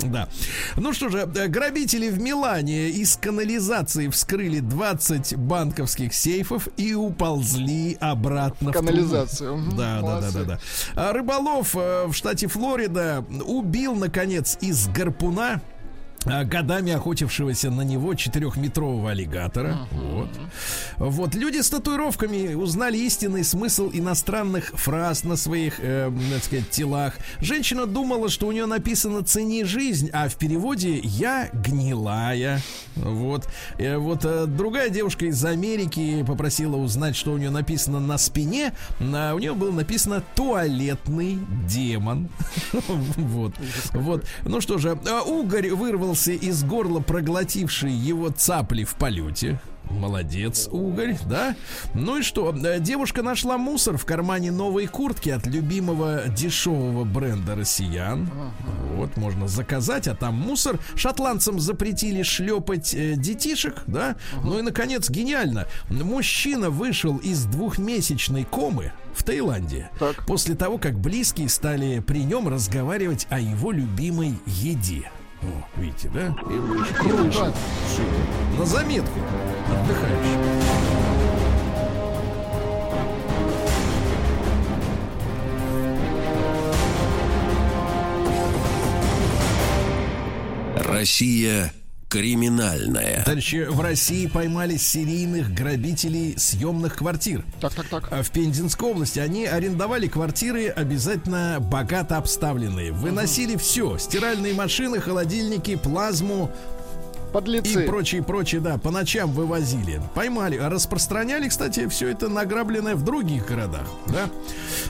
Да. 0.00 0.28
Ну 0.76 0.92
что 0.92 1.08
же, 1.08 1.28
э, 1.34 1.48
грабители 1.48 2.08
в 2.08 2.20
Милане 2.20 2.88
из 2.90 3.16
канализации 3.16 4.08
вскрыли 4.08 4.60
20 4.60 5.36
банковских 5.36 6.14
сейфов 6.14 6.68
и 6.76 6.94
уползли 6.94 7.96
обратно 8.00 8.70
в. 8.70 8.74
Канализацию. 8.74 9.56
Мгм, 9.56 9.76
Да, 9.76 10.00
да, 10.00 10.20
да, 10.20 10.30
да, 10.30 10.44
да. 10.44 10.58
А 10.94 11.12
рыболов 11.12 11.74
э, 11.74 12.06
в 12.06 12.12
штате 12.12 12.46
Флорида 12.46 13.24
убил, 13.44 13.94
наконец, 13.96 14.56
из 14.60 14.86
гарпуна 14.88 15.60
годами 16.24 16.92
охотившегося 16.92 17.70
на 17.70 17.82
него 17.82 18.14
четырехметрового 18.14 19.10
аллигатора. 19.10 19.78
Вот. 19.92 20.28
Вот. 20.96 21.34
Люди 21.34 21.60
с 21.60 21.70
татуировками 21.70 22.54
узнали 22.54 22.98
истинный 22.98 23.44
смысл 23.44 23.90
иностранных 23.92 24.70
фраз 24.74 25.24
на 25.24 25.36
своих, 25.36 25.74
э, 25.78 26.10
так 26.32 26.44
сказать, 26.44 26.70
телах. 26.70 27.14
Женщина 27.40 27.86
думала, 27.86 28.28
что 28.28 28.46
у 28.46 28.52
нее 28.52 28.66
написано 28.66 29.22
«цени 29.22 29.64
жизнь», 29.64 30.10
а 30.12 30.28
в 30.28 30.36
переводе 30.36 30.98
«я 30.98 31.48
гнилая». 31.52 32.60
Вот. 32.96 33.48
Э, 33.78 33.96
вот 33.96 34.24
э, 34.24 34.46
другая 34.46 34.90
девушка 34.90 35.26
из 35.26 35.44
Америки 35.44 36.24
попросила 36.26 36.76
узнать, 36.76 37.16
что 37.16 37.32
у 37.32 37.38
нее 37.38 37.50
написано 37.50 38.00
на 38.00 38.18
спине. 38.18 38.72
А 39.00 39.34
у 39.34 39.38
нее 39.38 39.54
было 39.54 39.72
написано 39.72 40.22
«туалетный 40.34 41.38
демон». 41.68 42.28
Вот. 43.16 43.52
Вот. 43.92 44.24
Ну 44.44 44.60
что 44.60 44.78
же, 44.78 44.98
а, 45.08 45.22
угорь 45.22 45.68
вырвался 46.08 46.32
из 46.32 46.64
горла 46.64 47.00
проглотивший 47.00 47.92
его 47.92 48.30
цапли 48.30 48.84
в 48.84 48.94
полете. 48.94 49.60
Молодец, 49.90 50.68
угорь, 50.70 51.16
да? 51.26 51.56
Ну 51.94 52.18
и 52.18 52.22
что? 52.22 52.54
э, 52.54 52.78
Девушка 52.78 53.22
нашла 53.22 53.56
мусор 53.56 53.96
в 53.96 54.04
кармане 54.04 54.50
новой 54.52 54.86
куртки 54.86 55.30
от 55.30 55.46
любимого 55.46 56.24
дешевого 56.28 57.04
бренда 57.04 57.54
россиян. 57.54 58.30
Вот, 58.96 59.16
можно 59.16 59.48
заказать, 59.48 60.06
а 60.06 60.14
там 60.14 60.34
мусор. 60.34 60.78
Шотландцам 60.94 61.58
запретили 61.58 62.22
шлепать 62.22 62.94
э, 62.94 63.14
детишек, 63.16 63.82
да? 63.86 64.16
Ну 64.44 64.58
и, 64.58 64.62
наконец, 64.62 65.08
гениально. 65.08 65.66
Мужчина 65.88 66.68
вышел 66.68 67.16
из 67.16 67.46
двухмесячной 67.46 68.44
комы 68.44 68.92
в 69.14 69.22
Таиланде 69.24 69.88
Так. 69.98 70.26
после 70.26 70.54
того, 70.54 70.76
как 70.76 70.98
близкие 70.98 71.48
стали 71.48 72.00
при 72.00 72.24
нем 72.24 72.46
разговаривать 72.46 73.26
о 73.30 73.40
его 73.40 73.72
любимой 73.72 74.34
еде. 74.44 75.10
О, 75.42 75.46
видите, 75.76 76.08
да? 76.12 76.26
И. 76.26 76.94
Круто. 76.94 77.52
На 78.58 78.64
заметку 78.64 79.20
отдыхающим. 79.68 80.88
Россия 90.76 91.72
криминальная. 92.08 93.22
Товарищи, 93.24 93.66
в 93.68 93.80
России 93.80 94.26
поймали 94.26 94.76
серийных 94.76 95.52
грабителей 95.52 96.34
съемных 96.38 96.96
квартир. 96.96 97.44
Так, 97.60 97.74
так, 97.74 97.86
так. 97.88 98.08
А 98.10 98.22
В 98.22 98.30
Пензенской 98.30 98.90
области 98.90 99.18
они 99.18 99.46
арендовали 99.46 100.06
квартиры 100.06 100.68
обязательно 100.68 101.58
богато 101.60 102.16
обставленные. 102.16 102.92
Выносили 102.92 103.56
все. 103.56 103.98
Стиральные 103.98 104.54
машины, 104.54 105.00
холодильники, 105.00 105.76
плазму 105.76 106.50
и 107.28 107.32
Подлецы. 107.32 107.86
прочее, 107.86 108.22
прочее, 108.22 108.60
да, 108.60 108.78
по 108.78 108.90
ночам 108.90 109.30
вывозили. 109.32 110.00
Поймали. 110.14 110.56
А 110.56 110.68
распространяли, 110.68 111.48
кстати, 111.48 111.86
все 111.88 112.08
это 112.08 112.28
награбленное 112.28 112.94
в 112.94 113.02
других 113.04 113.46
городах, 113.46 113.86
да. 114.06 114.28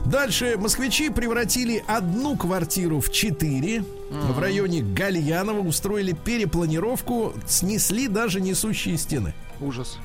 Дальше 0.05 0.57
москвичи 0.59 1.11
превратили 1.11 1.83
одну 1.87 2.37
квартиру 2.37 3.01
в 3.01 3.11
четыре. 3.11 3.85
В 4.11 4.39
районе 4.39 4.83
Гальянова 4.83 5.61
устроили 5.61 6.13
перепланировку, 6.13 7.35
снесли 7.47 8.09
даже 8.09 8.41
несущие 8.41 8.97
стены. 8.97 9.35
Ужас. 9.61 9.99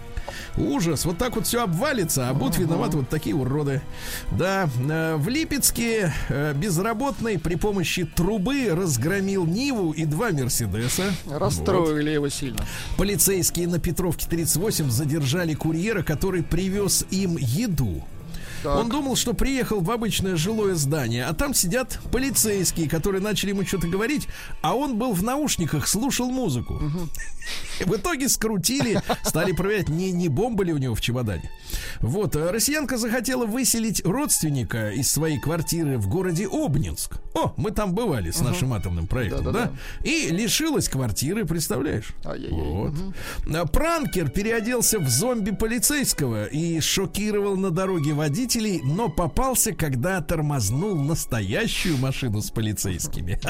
Ужас, 0.57 1.05
вот 1.05 1.17
так 1.17 1.35
вот 1.35 1.47
все 1.47 1.63
обвалится, 1.63 2.29
а 2.29 2.33
будут 2.33 2.57
виноваты 2.57 2.97
вот 2.97 3.09
такие 3.09 3.35
уроды. 3.35 3.81
Да, 4.31 4.69
э, 4.89 5.15
в 5.15 5.27
Липецке 5.27 6.13
э, 6.29 6.53
безработный 6.53 7.39
при 7.39 7.55
помощи 7.55 8.05
трубы 8.05 8.69
разгромил 8.71 9.45
Ниву 9.45 9.91
и 9.91 10.05
два 10.05 10.31
Мерседеса. 10.31 11.13
Вот. 11.25 11.39
Расстроили 11.39 12.11
его 12.11 12.29
сильно. 12.29 12.65
Полицейские 12.97 13.67
на 13.67 13.79
Петровке 13.79 14.27
38 14.29 14.89
задержали 14.89 15.53
курьера, 15.53 16.03
который 16.03 16.43
привез 16.43 17.05
им 17.09 17.37
еду. 17.37 18.03
Так. 18.63 18.77
Он 18.77 18.89
думал, 18.89 19.15
что 19.17 19.33
приехал 19.33 19.81
в 19.81 19.91
обычное 19.91 20.37
жилое 20.37 20.75
здание, 20.75 21.25
а 21.25 21.33
там 21.33 21.53
сидят 21.53 21.99
полицейские, 22.11 22.89
которые 22.89 23.21
начали 23.21 23.49
ему 23.49 23.65
что-то 23.65 23.87
говорить, 23.87 24.27
а 24.61 24.73
он 24.73 24.97
был 24.97 25.11
в 25.11 25.21
наушниках, 25.21 25.87
слушал 25.87 26.29
музыку. 26.29 26.81
И 27.79 27.83
В 27.83 27.95
итоге 27.95 28.29
скрутили, 28.29 29.01
стали 29.23 29.51
проверять, 29.51 29.89
не, 29.89 30.11
не 30.11 30.29
бомба 30.29 30.63
ли 30.63 30.71
у 30.71 30.77
него 30.77 30.95
в 30.95 31.01
чемодане. 31.01 31.51
Вот, 31.99 32.35
а 32.37 32.51
россиянка 32.51 32.97
захотела 32.97 33.45
выселить 33.45 34.05
родственника 34.05 34.91
из 34.91 35.11
своей 35.11 35.39
квартиры 35.39 35.97
в 35.97 36.07
городе 36.07 36.47
Обнинск. 36.49 37.17
О, 37.33 37.53
мы 37.57 37.71
там 37.71 37.93
бывали 37.93 38.31
с 38.31 38.39
нашим 38.39 38.73
атомным 38.73 39.07
проектом, 39.07 39.43
Да-да-да. 39.43 39.71
да? 39.99 40.07
И 40.07 40.29
лишилась 40.29 40.87
квартиры, 40.87 41.45
представляешь? 41.45 42.13
Ай-яй-яй. 42.23 42.61
Вот. 42.61 42.93
А 43.53 43.65
Пранкер 43.65 44.29
переоделся 44.29 44.99
в 44.99 45.09
зомби 45.09 45.51
полицейского 45.51 46.45
и 46.45 46.79
шокировал 46.79 47.57
на 47.57 47.71
дороге 47.71 48.13
водителей, 48.53 48.81
но 48.83 49.09
попался, 49.09 49.73
когда 49.73 50.21
тормознул 50.21 50.95
настоящую 50.95 51.97
машину 51.97 52.41
с 52.41 52.49
полицейскими. 52.49 53.39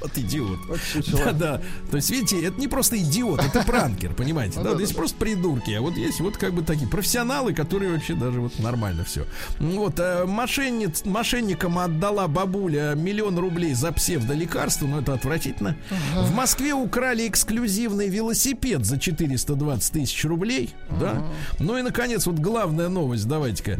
Вот 0.00 0.16
идиот. 0.16 0.58
Чучело. 0.92 1.24
Да-да. 1.24 1.60
То 1.90 1.96
есть, 1.96 2.10
видите, 2.10 2.44
это 2.44 2.60
не 2.60 2.68
просто 2.68 2.98
идиот, 2.98 3.40
это 3.40 3.62
пранкер, 3.62 4.14
понимаете? 4.14 4.60
Да, 4.60 4.74
здесь 4.74 4.92
просто 4.92 5.16
придурки, 5.16 5.70
а 5.72 5.80
вот 5.80 5.96
есть 5.96 6.20
вот 6.20 6.36
как 6.36 6.52
бы 6.52 6.62
такие 6.62 6.88
профессионалы, 6.88 7.52
которые 7.52 7.92
вообще 7.92 8.14
даже 8.14 8.40
вот 8.40 8.58
нормально 8.58 9.04
все. 9.04 9.26
Вот, 9.58 9.98
э, 9.98 10.24
мошенниц, 10.24 11.04
мошенникам 11.04 11.78
отдала 11.78 12.28
бабуля 12.28 12.94
миллион 12.94 13.38
рублей 13.38 13.74
за 13.74 13.92
псевдолекарство, 13.92 14.86
но 14.86 15.00
это 15.00 15.14
отвратительно. 15.14 15.76
В 16.14 16.32
Москве 16.34 16.74
украли 16.74 17.26
эксклюзивный 17.26 18.08
велосипед 18.08 18.84
за 18.84 18.98
420 18.98 19.92
тысяч 19.92 20.24
рублей, 20.24 20.74
да. 21.00 21.24
Ну 21.58 21.78
и, 21.78 21.82
наконец, 21.82 22.26
вот 22.26 22.38
главная 22.38 22.88
новость, 22.88 23.26
давайте-ка 23.26 23.78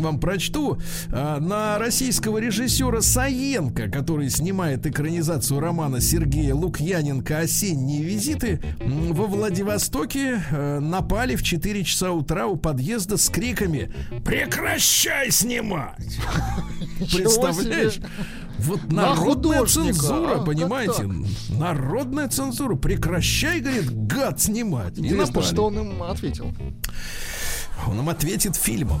вам 0.00 0.18
прочту. 0.20 0.78
А, 1.12 1.38
На 1.40 1.78
российского 1.78 2.38
режиссера 2.38 3.00
Саенко, 3.00 3.88
который 3.90 4.30
снимает 4.30 4.86
экранизацию 4.86 5.60
романа 5.60 6.00
Сергея 6.00 6.54
Лукьяненко 6.54 7.38
«Осенние 7.38 8.02
визиты», 8.02 8.60
во 8.80 9.26
Владивостоке 9.26 10.42
э, 10.50 10.78
напали 10.80 11.36
в 11.36 11.42
4 11.42 11.84
часа 11.84 12.12
утра 12.12 12.46
у 12.46 12.56
подъезда 12.56 13.16
с 13.16 13.28
криками 13.28 13.92
«Прекращай 14.24 15.30
снимать!» 15.30 16.18
Представляешь? 16.98 18.00
Вот 18.58 18.92
На 18.92 19.14
народная 19.14 19.60
художника, 19.60 19.94
цензура, 19.94 20.34
а, 20.40 20.44
понимаете? 20.44 21.08
Народная 21.48 22.28
цензура. 22.28 22.76
Прекращай, 22.76 23.60
говорит, 23.60 23.90
гад 24.06 24.40
снимать. 24.40 24.98
И 24.98 25.00
Интересно, 25.00 25.26
напали. 25.26 25.44
что 25.46 25.64
он 25.64 25.78
им 25.78 26.02
ответил. 26.02 26.52
Он 27.88 28.00
им 28.00 28.08
ответит 28.10 28.56
фильмом. 28.56 29.00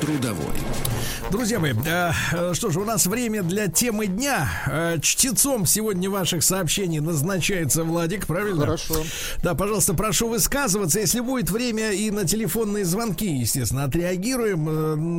Трудовой. 0.00 0.54
Друзья 1.32 1.58
мои, 1.58 1.72
э, 1.72 2.12
э, 2.32 2.54
что 2.54 2.70
же, 2.70 2.80
у 2.80 2.84
нас 2.84 3.06
время 3.06 3.42
для 3.42 3.66
темы 3.66 4.06
дня. 4.06 4.48
Э, 4.66 4.98
чтецом 5.00 5.66
сегодня 5.66 6.10
ваших 6.10 6.44
сообщений 6.44 7.00
назначается 7.00 7.82
Владик, 7.82 8.26
правильно? 8.26 8.60
Хорошо. 8.60 8.94
Да, 9.42 9.54
пожалуйста, 9.54 9.94
прошу 9.94 10.28
высказываться. 10.28 11.00
Если 11.00 11.20
будет 11.20 11.50
время 11.50 11.92
и 11.92 12.10
на 12.10 12.26
телефонные 12.26 12.84
звонки, 12.84 13.26
естественно, 13.26 13.84
отреагируем. 13.84 14.68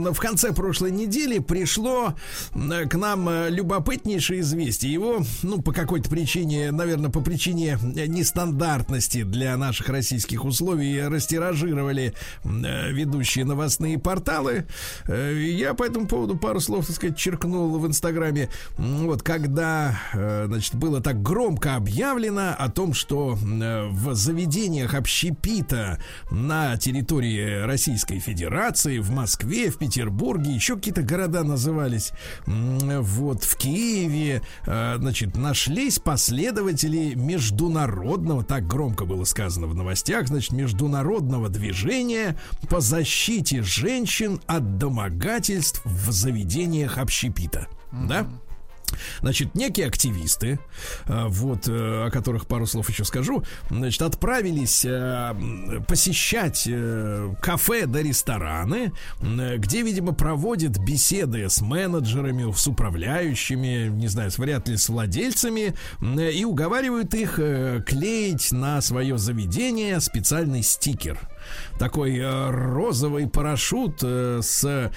Э, 0.07 0.11
В 0.11 0.19
конце 0.19 0.53
прошлой 0.53 0.91
недели 0.91 1.39
пришло 1.39 2.13
к 2.53 2.95
нам 2.95 3.29
любопытнейшее 3.49 4.41
известие. 4.41 4.93
Его, 4.93 5.23
ну, 5.43 5.61
по 5.61 5.73
какой-то 5.73 6.09
причине, 6.09 6.71
наверное, 6.71 7.09
по 7.09 7.19
причине 7.19 7.77
нестандартности 7.83 9.23
для 9.23 9.57
наших 9.57 9.89
российских 9.89 10.45
условий 10.45 11.01
растиражировали 11.01 12.13
ведущие 12.43 13.43
новостные 13.43 13.97
порталы. 13.99 14.66
Э, 15.07 15.33
Я 15.37 15.73
по 15.73 15.83
этому 15.83 16.07
поводу 16.07 16.37
пару 16.37 16.59
слов, 16.59 16.87
так 16.87 16.95
сказать, 16.95 17.17
черкнул 17.17 17.77
в 17.77 17.87
Инстаграме. 17.87 18.49
Вот, 18.77 19.23
когда, 19.23 19.99
э, 20.13 20.45
значит, 20.47 20.75
было 20.75 21.01
так 21.01 21.21
громко 21.21 21.75
объявлено 21.75 22.55
о 22.57 22.69
том, 22.69 22.93
что 22.93 23.37
э, 23.37 23.87
в 23.89 24.13
заведениях 24.15 24.93
общепита 24.93 25.99
на 26.31 26.77
территории 26.77 27.61
Российской 27.65 28.19
Федерации, 28.19 28.99
в 28.99 29.11
Москве, 29.11 29.69
в 29.69 29.77
Петербурге, 29.77 30.51
еще 30.51 30.75
какие-то 30.75 31.01
города 31.01 31.43
назывались, 31.43 32.11
вот, 32.45 33.43
в 33.43 33.55
Киеве, 33.57 34.41
значит, 34.65 35.35
нашлись 35.35 35.99
последователи 35.99 37.13
международного, 37.15 38.43
так 38.43 38.67
громко 38.67 39.05
было 39.05 39.23
сказано 39.23 39.67
в 39.67 39.75
новостях, 39.75 40.27
значит, 40.27 40.51
международного 40.51 41.49
движения 41.49 42.37
по 42.69 42.79
защите 42.79 43.61
женщин 43.63 44.39
от 44.47 44.56
домогательств 44.59 45.81
в 45.85 46.11
заведениях 46.11 46.97
общепита. 46.97 47.67
Да? 47.91 48.27
Значит, 49.21 49.55
некие 49.55 49.87
активисты, 49.87 50.59
э, 51.07 51.25
вот, 51.27 51.67
э, 51.67 52.05
о 52.07 52.09
которых 52.09 52.47
пару 52.47 52.65
слов 52.65 52.89
еще 52.89 53.03
скажу, 53.03 53.43
значит, 53.69 54.01
отправились 54.01 54.85
э, 54.85 55.35
посещать 55.87 56.69
кафе 57.41 57.85
да 57.85 58.01
рестораны, 58.01 58.93
где, 59.21 59.81
видимо, 59.81 60.13
проводят 60.13 60.77
беседы 60.77 61.49
с 61.49 61.61
менеджерами, 61.61 62.51
с 62.51 62.67
управляющими, 62.67 63.89
не 63.89 64.07
знаю, 64.07 64.31
вряд 64.37 64.67
ли 64.67 64.77
с 64.77 64.89
владельцами, 64.89 65.73
и 66.01 66.45
уговаривают 66.45 67.13
их 67.13 67.35
клеить 67.35 68.51
на 68.51 68.81
свое 68.81 69.17
заведение 69.17 69.99
специальный 69.99 70.63
стикер 70.63 71.19
такой 71.79 72.17
э, 72.17 72.49
розовый 72.49 73.27
парашют 73.27 73.99
э, 74.03 74.39
с 74.41 74.63
э, 74.65 74.91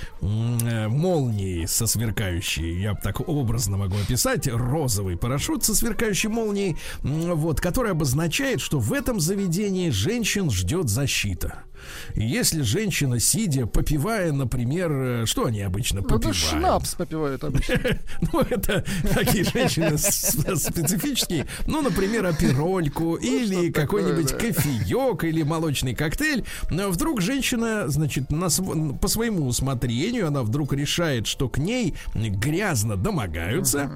молнией, 0.88 1.66
со 1.66 1.86
сверкающей, 1.86 2.80
я 2.80 2.94
так 2.94 3.28
образно 3.28 3.76
могу 3.76 3.96
описать, 3.96 4.48
розовый 4.48 5.16
парашют 5.16 5.64
со 5.64 5.74
сверкающей 5.74 6.28
молнией, 6.28 6.76
вот, 7.02 7.60
который 7.60 7.92
обозначает, 7.92 8.60
что 8.60 8.78
в 8.78 8.92
этом 8.92 9.20
заведении 9.20 9.90
женщин 9.90 10.50
ждет 10.50 10.88
защита. 10.88 11.64
Если 12.14 12.62
женщина, 12.62 13.20
сидя, 13.20 13.66
попивая, 13.66 14.32
например, 14.32 14.92
э, 14.92 15.26
что 15.26 15.46
они 15.46 15.62
обычно 15.62 16.00
Ну, 16.00 16.08
да 16.08 16.14
попивают? 16.14 16.36
шнапс 16.36 16.94
попивают 16.94 17.44
обычно. 17.44 17.80
Ну, 18.32 18.40
это 18.40 18.84
такие 19.14 19.44
женщины 19.44 19.96
специфические. 19.98 21.46
Ну, 21.66 21.82
например, 21.82 22.26
оперольку 22.26 23.14
или 23.14 23.70
что 23.70 23.80
какой-нибудь 23.80 24.32
кофеек 24.32 25.24
или 25.24 25.42
молочный 25.42 25.94
коктейль. 25.94 26.44
Но 26.70 26.90
вдруг 26.90 27.20
женщина, 27.20 27.88
значит, 27.88 28.28
по 28.28 29.08
своему 29.08 29.46
усмотрению, 29.46 30.28
она 30.28 30.42
вдруг 30.42 30.72
решает, 30.72 31.26
что 31.26 31.48
к 31.48 31.58
ней 31.58 31.94
грязно 32.14 32.96
домогаются. 32.96 33.90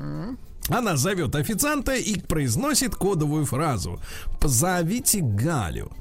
Она 0.69 0.97
зовет 0.97 1.35
официанта 1.35 1.95
и 1.95 2.19
произносит 2.19 2.95
кодовую 2.95 3.45
фразу 3.45 4.01
«Позовите 4.41 5.21
Галю». 5.21 5.93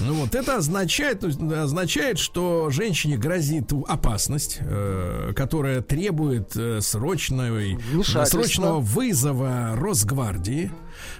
Ну 0.00 0.14
вот 0.14 0.36
это 0.36 0.56
означает, 0.56 1.24
означает, 1.24 2.18
что 2.18 2.70
женщине 2.70 3.16
грозит 3.16 3.72
опасность, 3.88 4.58
э, 4.60 5.32
которая 5.34 5.82
требует 5.82 6.56
э, 6.56 6.80
Вмешательства. 7.74 8.24
срочного 8.24 8.80
вызова 8.80 9.72
Росгвардии. 9.74 10.70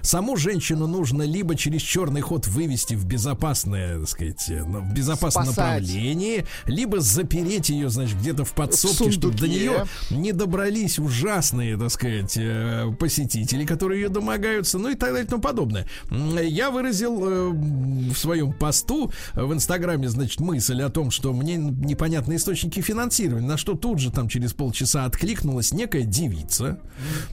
Саму 0.01 0.37
женщину 0.37 0.87
нужно 0.87 1.23
либо 1.23 1.55
через 1.55 1.81
черный 1.81 2.21
ход 2.21 2.47
вывести 2.47 2.93
в 2.95 3.05
безопасное, 3.05 3.99
так 3.99 4.09
сказать, 4.09 4.45
э, 4.49 4.63
на- 4.65 4.79
в 4.79 4.93
безопасном 4.93 5.45
Спасать. 5.45 5.57
направлении, 5.81 6.45
либо 6.65 6.99
запереть 6.99 7.69
ее, 7.69 7.89
значит, 7.89 8.17
где-то 8.19 8.45
в 8.45 8.53
подсобке, 8.53 9.11
чтобы 9.11 9.37
до 9.37 9.47
нее 9.47 9.85
не 10.09 10.31
добрались 10.31 10.99
ужасные, 10.99 11.77
так 11.77 11.91
сказать, 11.91 12.33
э, 12.37 12.91
посетители, 12.99 13.65
которые 13.65 14.01
ее 14.03 14.09
домогаются, 14.09 14.77
ну 14.77 14.89
и 14.89 14.95
так 14.95 15.09
далее 15.09 15.25
и 15.25 15.27
тому 15.27 15.41
подобное. 15.41 15.87
Я 16.09 16.71
выразил 16.71 17.23
э, 17.27 17.49
в 17.49 18.15
своем 18.15 18.53
посту 18.53 19.11
в 19.33 19.53
Инстаграме, 19.53 20.09
значит, 20.09 20.39
мысль 20.39 20.81
о 20.81 20.89
том, 20.89 21.11
что 21.11 21.33
мне 21.33 21.55
непонятны 21.55 22.35
источники 22.35 22.81
финансирования, 22.81 23.47
на 23.47 23.57
что 23.57 23.73
тут 23.75 23.99
же 23.99 24.11
там 24.11 24.27
через 24.29 24.53
полчаса 24.53 25.05
откликнулась 25.05 25.71
некая 25.73 26.03
девица, 26.03 26.79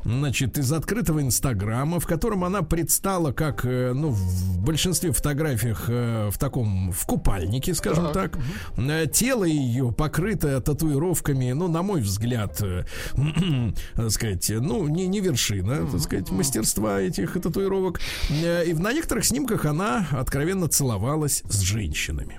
значит, 0.05 0.59
из 0.59 0.73
открытого 0.73 1.21
Инстаграма, 1.23 2.01
в 2.01 2.07
котором 2.07 2.39
она 2.45 2.62
предстала 2.62 3.32
как, 3.32 3.64
э, 3.64 3.93
ну, 3.95 4.11
в 4.11 4.59
большинстве 4.61 5.12
фотографиях 5.12 5.86
э, 5.88 6.28
в 6.30 6.38
таком, 6.38 6.93
в 6.93 7.07
купальнике, 7.07 7.74
скажем 7.74 8.12
так. 8.12 8.38
Э, 8.76 9.07
Тело 9.12 9.45
ее 9.45 9.93
покрыто 9.93 10.61
татуировками, 10.61 11.53
ну, 11.53 11.68
на 11.68 11.82
мой 11.82 12.01
взгляд, 12.01 12.59
так 13.95 14.11
сказать, 14.11 14.51
ну, 14.51 14.88
не, 14.88 15.07
не 15.07 15.20
вершина 15.20 15.86
так 15.91 16.01
сказать, 16.01 16.30
мастерства 16.30 17.01
этих 17.01 17.34
татуировок. 17.41 18.01
И 18.30 18.74
на 18.74 18.93
некоторых 18.93 19.24
снимках 19.24 19.64
она 19.64 20.07
откровенно 20.11 20.68
целовалась 20.68 21.43
с 21.49 21.61
женщинами. 21.61 22.38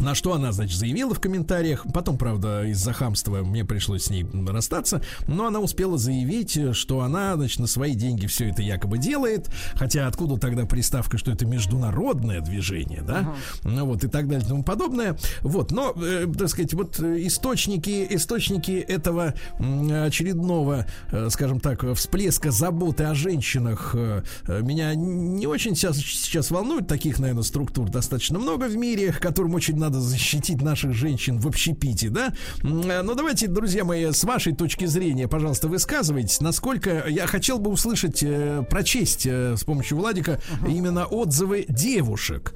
На 0.00 0.14
что 0.14 0.34
она, 0.34 0.52
значит, 0.52 0.78
заявила 0.78 1.14
в 1.14 1.20
комментариях. 1.20 1.86
Потом, 1.92 2.18
правда, 2.18 2.64
из-за 2.64 2.92
хамства 2.92 3.42
мне 3.42 3.64
пришлось 3.64 4.04
с 4.04 4.10
ней 4.10 4.26
расстаться. 4.46 5.02
Но 5.26 5.46
она 5.46 5.60
успела 5.60 5.98
заявить, 5.98 6.58
что 6.76 7.00
она, 7.00 7.36
значит, 7.36 7.60
на 7.60 7.66
свои 7.66 7.94
деньги 7.94 8.26
все 8.26 8.50
это 8.50 8.62
якобы 8.62 8.98
делает. 8.98 9.48
Хотя 9.74 10.06
откуда 10.06 10.38
тогда 10.38 10.66
приставка, 10.66 11.18
что 11.18 11.32
это 11.32 11.46
международное 11.46 12.40
движение, 12.40 13.02
да? 13.02 13.34
Ну 13.64 13.86
вот 13.86 14.04
и 14.04 14.08
так 14.08 14.28
далее 14.28 14.44
и 14.44 14.48
тому 14.48 14.62
подобное. 14.62 15.16
Вот, 15.42 15.70
но, 15.70 15.92
э, 15.96 16.26
так 16.36 16.48
сказать, 16.48 16.74
вот 16.74 17.00
источники, 17.00 18.06
источники 18.10 18.72
этого 18.72 19.34
очередного, 19.58 20.86
э, 21.10 21.28
скажем 21.30 21.60
так, 21.60 21.84
всплеска 21.94 22.50
заботы 22.50 23.04
о 23.04 23.14
женщинах 23.14 23.94
э, 23.94 24.22
меня 24.46 24.94
не 24.94 25.46
очень 25.46 25.74
сейчас, 25.74 25.96
сейчас 25.98 26.50
волнует. 26.50 26.86
Таких, 26.86 27.18
наверное, 27.18 27.42
структур 27.42 27.88
достаточно 27.88 28.38
много 28.38 28.64
в 28.64 28.76
мире, 28.76 29.12
которым 29.12 29.54
очень 29.54 29.76
надо 29.86 30.00
защитить 30.00 30.62
наших 30.62 30.92
женщин 30.94 31.38
в 31.38 31.46
общепите, 31.46 32.08
да? 32.10 32.32
Э, 32.64 33.02
Ну, 33.02 33.14
давайте, 33.14 33.46
друзья 33.46 33.84
мои, 33.84 34.10
с 34.10 34.24
вашей 34.24 34.52
точки 34.54 34.84
зрения, 34.86 35.28
пожалуйста, 35.28 35.68
высказывайтесь, 35.68 36.40
насколько 36.40 37.06
я 37.08 37.26
хотел 37.28 37.58
бы 37.60 37.70
услышать, 37.70 38.20
э, 38.22 38.64
прочесть 38.68 39.26
э, 39.26 39.54
с 39.56 39.62
помощью 39.62 39.98
Владика 39.98 40.40
именно 40.66 41.06
отзывы 41.06 41.66
девушек. 41.68 42.52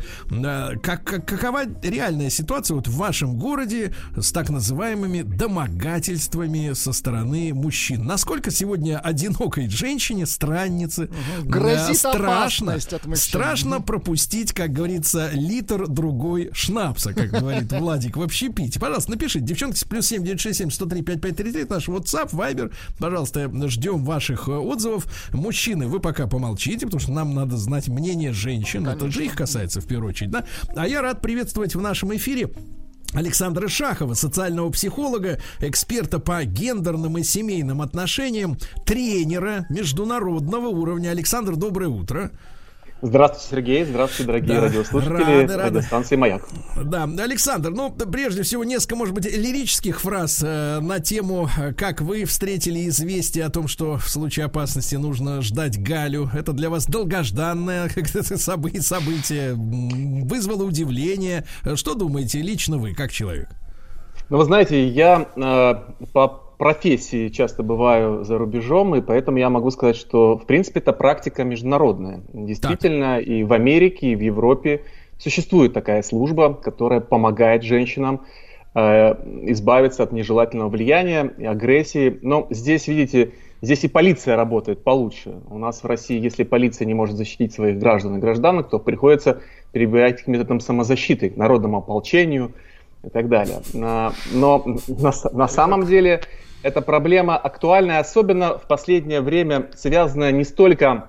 Как, 0.82 1.04
как- 1.04 1.26
какова 1.26 1.62
реальная 1.82 2.30
ситуация 2.30 2.74
вот 2.74 2.88
в 2.88 2.96
вашем 2.96 3.36
городе 3.38 3.94
с 4.16 4.32
так 4.32 4.50
называемыми 4.50 5.22
домогательствами 5.22 6.72
со 6.74 6.92
стороны 6.92 7.52
мужчин? 7.54 8.04
Насколько 8.04 8.50
сегодня 8.50 8.98
одинокой 8.98 9.68
женщине, 9.68 10.26
страннице, 10.26 11.08
Грозит 11.44 11.96
страшно, 11.98 12.72
страшно 13.16 13.80
пропустить, 13.80 14.52
как 14.52 14.72
говорится, 14.72 15.30
литр 15.32 15.86
другой 15.86 16.50
шнапса, 16.52 17.12
как 17.28 17.40
говорит 17.40 17.72
Владик, 17.72 18.16
в 18.16 18.22
общепите. 18.22 18.78
Пожалуйста, 18.80 19.10
напишите, 19.10 19.44
девчонки, 19.44 19.84
плюс 19.88 20.06
7 20.06 20.22
967 20.22 20.70
103 20.70 21.02
5533, 21.02 21.62
это 21.62 21.74
наш 21.74 21.88
WhatsApp, 21.88 22.30
Viber. 22.30 22.72
Пожалуйста, 22.98 23.50
ждем 23.68 24.04
ваших 24.04 24.48
э, 24.48 24.52
отзывов. 24.52 25.06
Мужчины, 25.32 25.86
вы 25.86 26.00
пока 26.00 26.26
помолчите, 26.26 26.86
потому 26.86 27.00
что 27.00 27.12
нам 27.12 27.34
надо 27.34 27.56
знать 27.56 27.88
мнение 27.88 28.32
женщин. 28.32 28.86
Это 28.86 29.10
же 29.10 29.24
их 29.24 29.34
касается 29.34 29.80
в 29.80 29.86
первую 29.86 30.10
очередь, 30.10 30.30
да? 30.30 30.44
А 30.74 30.86
я 30.86 31.02
рад 31.02 31.20
приветствовать 31.20 31.74
в 31.74 31.80
нашем 31.80 32.14
эфире 32.16 32.50
Александра 33.12 33.66
Шахова, 33.68 34.14
социального 34.14 34.70
психолога, 34.70 35.40
эксперта 35.60 36.20
по 36.20 36.44
гендерным 36.44 37.18
и 37.18 37.24
семейным 37.24 37.82
отношениям, 37.82 38.56
тренера 38.86 39.66
международного 39.68 40.68
уровня. 40.68 41.10
Александр, 41.10 41.56
доброе 41.56 41.88
утро. 41.88 42.30
Здравствуйте, 43.02 43.46
Сергей. 43.50 43.84
Здравствуйте, 43.84 44.26
дорогие 44.26 44.54
Да, 44.56 44.60
радиослушатели 44.60 45.14
рады, 45.14 45.56
рады. 45.56 45.68
радиостанции 45.78 46.16
«Маяк». 46.16 46.42
Да, 46.84 47.04
Александр, 47.04 47.70
ну, 47.70 47.90
прежде 47.90 48.42
всего, 48.42 48.62
несколько, 48.64 48.96
может 48.96 49.14
быть, 49.14 49.24
лирических 49.24 50.00
фраз 50.02 50.42
э, 50.44 50.80
на 50.80 51.00
тему, 51.00 51.48
э, 51.58 51.72
как 51.72 52.02
вы 52.02 52.26
встретили 52.26 52.86
известие 52.88 53.46
о 53.46 53.50
том, 53.50 53.68
что 53.68 53.96
в 53.96 54.06
случае 54.08 54.46
опасности 54.46 54.96
нужно 54.96 55.40
ждать 55.40 55.82
Галю. 55.82 56.30
Это 56.34 56.52
для 56.52 56.68
вас 56.68 56.86
долгожданное 56.86 57.88
событие, 58.36 59.52
м, 59.52 60.26
вызвало 60.26 60.64
удивление. 60.64 61.46
Э, 61.64 61.76
Что 61.76 61.94
думаете 61.94 62.42
лично 62.42 62.76
вы, 62.76 62.92
как 62.94 63.12
человек? 63.12 63.48
Ну, 64.28 64.36
вы 64.36 64.44
знаете, 64.44 64.86
я 64.88 65.26
э, 65.36 65.74
по 66.12 66.49
профессии 66.60 67.28
часто 67.30 67.62
бываю 67.62 68.22
за 68.22 68.36
рубежом, 68.36 68.94
и 68.94 69.00
поэтому 69.00 69.38
я 69.38 69.48
могу 69.48 69.70
сказать, 69.70 69.96
что, 69.96 70.36
в 70.36 70.44
принципе, 70.44 70.80
это 70.80 70.92
практика 70.92 71.42
международная. 71.42 72.20
Действительно, 72.34 73.18
и 73.18 73.44
в 73.44 73.54
Америке, 73.54 74.08
и 74.08 74.14
в 74.14 74.20
Европе 74.20 74.82
существует 75.18 75.72
такая 75.72 76.02
служба, 76.02 76.52
которая 76.52 77.00
помогает 77.00 77.62
женщинам 77.62 78.20
э, 78.74 78.80
избавиться 79.50 80.02
от 80.02 80.12
нежелательного 80.12 80.68
влияния 80.68 81.32
и 81.38 81.46
агрессии. 81.46 82.18
Но 82.20 82.46
здесь, 82.50 82.88
видите, 82.88 83.30
здесь 83.62 83.84
и 83.84 83.88
полиция 83.88 84.36
работает 84.36 84.84
получше. 84.84 85.40
У 85.48 85.56
нас 85.56 85.82
в 85.82 85.86
России, 85.86 86.20
если 86.20 86.44
полиция 86.44 86.84
не 86.84 86.92
может 86.92 87.16
защитить 87.16 87.54
своих 87.54 87.78
граждан 87.78 88.16
и 88.16 88.20
гражданок, 88.20 88.68
то 88.68 88.78
приходится 88.78 89.40
перебирать 89.72 90.24
к 90.24 90.26
методам 90.26 90.60
самозащиты, 90.60 91.30
к 91.30 91.38
народному 91.38 91.78
ополчению 91.78 92.52
и 93.02 93.08
так 93.08 93.30
далее. 93.30 93.60
На- 93.72 94.12
Но 94.34 94.62
на, 94.88 95.12
на 95.32 95.48
самом 95.48 95.86
деле 95.86 96.20
эта 96.62 96.82
проблема 96.82 97.36
актуальная, 97.36 98.00
особенно 98.00 98.58
в 98.58 98.66
последнее 98.66 99.20
время 99.20 99.68
связанная 99.74 100.32
не 100.32 100.44
столько, 100.44 101.08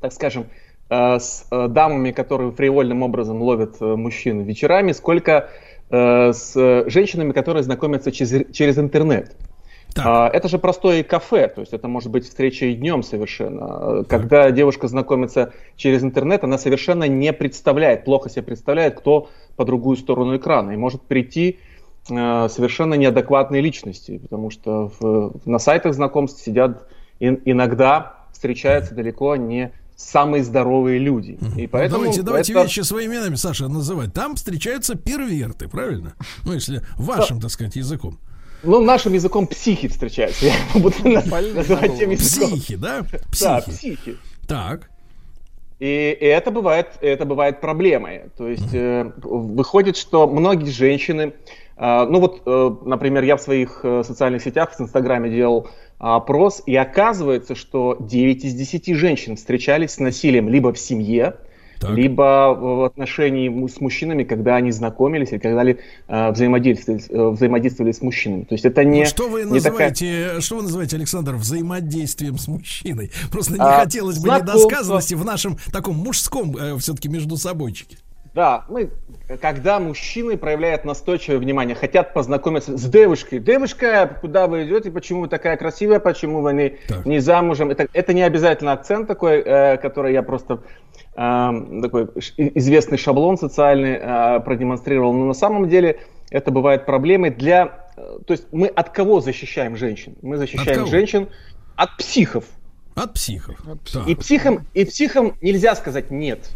так 0.00 0.12
скажем, 0.12 0.46
э, 0.88 1.18
с 1.18 1.46
э, 1.50 1.68
дамами, 1.68 2.10
которые 2.10 2.52
фривольным 2.52 3.02
образом 3.02 3.40
ловят 3.42 3.76
э, 3.80 3.84
мужчин 3.84 4.42
вечерами, 4.42 4.92
сколько 4.92 5.48
с 5.92 6.52
женщинами, 6.86 7.32
которые 7.32 7.64
знакомятся 7.64 8.12
через, 8.12 8.54
через 8.54 8.78
интернет. 8.78 9.34
Так. 9.92 10.06
А, 10.06 10.30
Это 10.32 10.46
же 10.48 10.60
простое 10.60 11.02
кафе, 11.02 11.48
то 11.48 11.62
есть 11.62 11.72
это 11.72 11.88
может 11.88 12.12
быть 12.12 12.24
встреча 12.24 12.66
и 12.66 12.74
днем 12.74 13.02
совершенно. 13.02 14.04
Когда 14.04 14.52
девушка 14.52 14.86
знакомится 14.86 15.52
через 15.74 16.04
интернет, 16.04 16.44
она 16.44 16.58
совершенно 16.58 17.08
не 17.08 17.32
представляет, 17.32 18.04
плохо 18.04 18.30
себе 18.30 18.42
представляет, 18.42 19.00
кто 19.00 19.30
по 19.56 19.64
другую 19.64 19.96
сторону 19.96 20.36
экрана, 20.36 20.70
и 20.70 20.76
может 20.76 21.02
прийти 21.02 21.58
совершенно 22.06 22.94
неадекватные 22.94 23.62
личности, 23.62 24.18
потому 24.18 24.50
что 24.50 24.92
в- 24.98 25.32
на 25.44 25.58
сайтах 25.58 25.94
знакомств 25.94 26.42
сидят 26.42 26.86
ин- 27.20 27.40
иногда 27.44 28.16
встречаются 28.32 28.94
далеко 28.94 29.36
не 29.36 29.72
самые 29.96 30.42
здоровые 30.42 30.98
люди. 30.98 31.32
И 31.56 31.62
Ну, 31.62 31.68
поэтому 31.70 32.00
давайте, 32.04 32.22
давайте 32.22 32.52
это- 32.54 32.62
вещи 32.62 32.80
своими 32.80 33.14
именами, 33.16 33.34
Саша, 33.34 33.68
называть. 33.68 34.14
Там 34.14 34.34
встречаются 34.36 34.94
перверты, 34.96 35.68
правильно? 35.68 36.14
Ну, 36.44 36.54
если 36.54 36.80
вашим, 36.96 37.38
так 37.40 37.50
сказать, 37.50 37.76
языком. 37.76 38.18
ну, 38.62 38.80
нашим 38.82 39.12
языком 39.12 39.46
психи 39.46 39.88
встречаются. 39.88 40.46
Я 40.46 40.52
буду 40.74 40.96
называть 41.06 41.98
тем 41.98 42.10
языком. 42.10 42.50
Психи, 42.50 42.76
да? 42.76 43.02
Да, 43.40 43.60
Психи. 43.60 43.70
психи. 43.96 44.16
Так. 44.48 44.90
И, 45.78 45.86
и 46.20 46.24
это 46.26 46.50
бывает, 46.50 46.88
это 47.00 47.24
бывает 47.24 47.60
проблемой. 47.60 48.22
То 48.36 48.48
есть 48.48 48.72
э, 48.74 49.12
выходит, 49.22 49.96
что 49.96 50.26
многие 50.26 50.70
женщины, 50.70 51.22
э, 51.22 51.32
ну 52.10 52.20
вот, 52.20 52.42
э, 52.44 52.70
например, 52.84 53.24
я 53.24 53.36
в 53.36 53.40
своих 53.40 53.80
э, 53.84 54.02
социальных 54.04 54.42
сетях, 54.42 54.72
в 54.72 54.80
Инстаграме 54.80 55.30
делал 55.30 55.68
опрос, 55.98 56.62
и 56.66 56.76
оказывается, 56.76 57.54
что 57.54 57.96
9 58.00 58.44
из 58.44 58.54
10 58.54 58.94
женщин 58.94 59.36
встречались 59.36 59.92
с 59.92 59.98
насилием 59.98 60.48
либо 60.50 60.72
в 60.74 60.78
семье, 60.78 61.36
Так. 61.78 61.90
либо 61.92 62.54
в 62.54 62.84
отношении 62.84 63.48
с 63.66 63.80
мужчинами, 63.80 64.24
когда 64.24 64.56
они 64.56 64.70
знакомились 64.72 65.32
или 65.32 65.38
когда 65.38 65.62
ли, 65.62 65.78
э, 66.08 66.30
взаимодействовали, 66.32 67.02
э, 67.08 67.28
взаимодействовали 67.30 67.92
с 67.92 68.02
мужчинами. 68.02 68.44
То 68.44 68.54
есть 68.54 68.66
это 68.66 68.84
не, 68.84 69.06
что 69.06 69.28
вы 69.30 69.44
не 69.44 69.60
такая... 69.60 69.88
называете, 69.88 70.40
что 70.40 70.56
вы 70.56 70.62
называете, 70.64 70.96
Александр, 70.96 71.34
взаимодействием 71.36 72.36
с 72.36 72.46
мужчиной? 72.48 73.10
Просто 73.30 73.54
не 73.54 73.58
А, 73.60 73.80
хотелось 73.80 74.16
бы 74.18 74.24
знакомство. 74.28 74.58
недосказанности 74.58 75.14
в 75.14 75.24
нашем 75.24 75.56
таком 75.72 75.96
мужском 75.96 76.54
все-таки 76.78 77.08
между 77.08 77.38
собойчике. 77.38 77.96
Да, 78.32 78.64
мы, 78.68 78.90
когда 79.40 79.80
мужчины 79.80 80.36
проявляют 80.36 80.84
настойчивое 80.84 81.38
внимание, 81.38 81.74
хотят 81.74 82.14
познакомиться 82.14 82.76
с 82.76 82.84
девушкой. 82.84 83.40
Девушка, 83.40 84.18
куда 84.20 84.46
вы 84.46 84.64
идете, 84.64 84.92
почему 84.92 85.22
вы 85.22 85.28
такая 85.28 85.56
красивая, 85.56 85.98
почему 85.98 86.40
вы 86.40 86.52
не, 86.52 86.68
Так. 86.86 87.06
не 87.06 87.18
замужем. 87.18 87.70
Это, 87.70 87.88
это 87.92 88.12
не 88.12 88.22
обязательно 88.22 88.72
акцент 88.72 89.08
такой, 89.08 89.40
э, 89.40 89.78
который 89.78 90.12
я 90.12 90.22
просто 90.22 90.62
э, 91.16 91.50
такой 91.82 92.08
известный 92.36 92.98
шаблон 92.98 93.36
социальный 93.36 93.98
э, 94.00 94.40
продемонстрировал. 94.40 95.12
Но 95.12 95.24
на 95.24 95.34
самом 95.34 95.68
деле 95.68 95.98
это 96.30 96.52
бывает 96.52 96.86
проблемой 96.86 97.30
для... 97.30 97.86
э, 97.96 98.18
то 98.24 98.32
есть 98.32 98.46
мы 98.52 98.68
от 98.68 98.90
кого 98.90 99.20
защищаем 99.20 99.76
женщин? 99.76 100.14
Мы 100.22 100.36
защищаем 100.36 100.86
женщин 100.86 101.28
от 101.74 101.96
психов. 101.96 102.44
От 102.94 103.14
психов. 103.14 103.56
Так. 103.92 104.06
И 104.06 104.14
психам, 104.14 104.66
и 104.74 104.84
психам 104.84 105.34
нельзя 105.40 105.74
сказать 105.74 106.10
нет. 106.10 106.50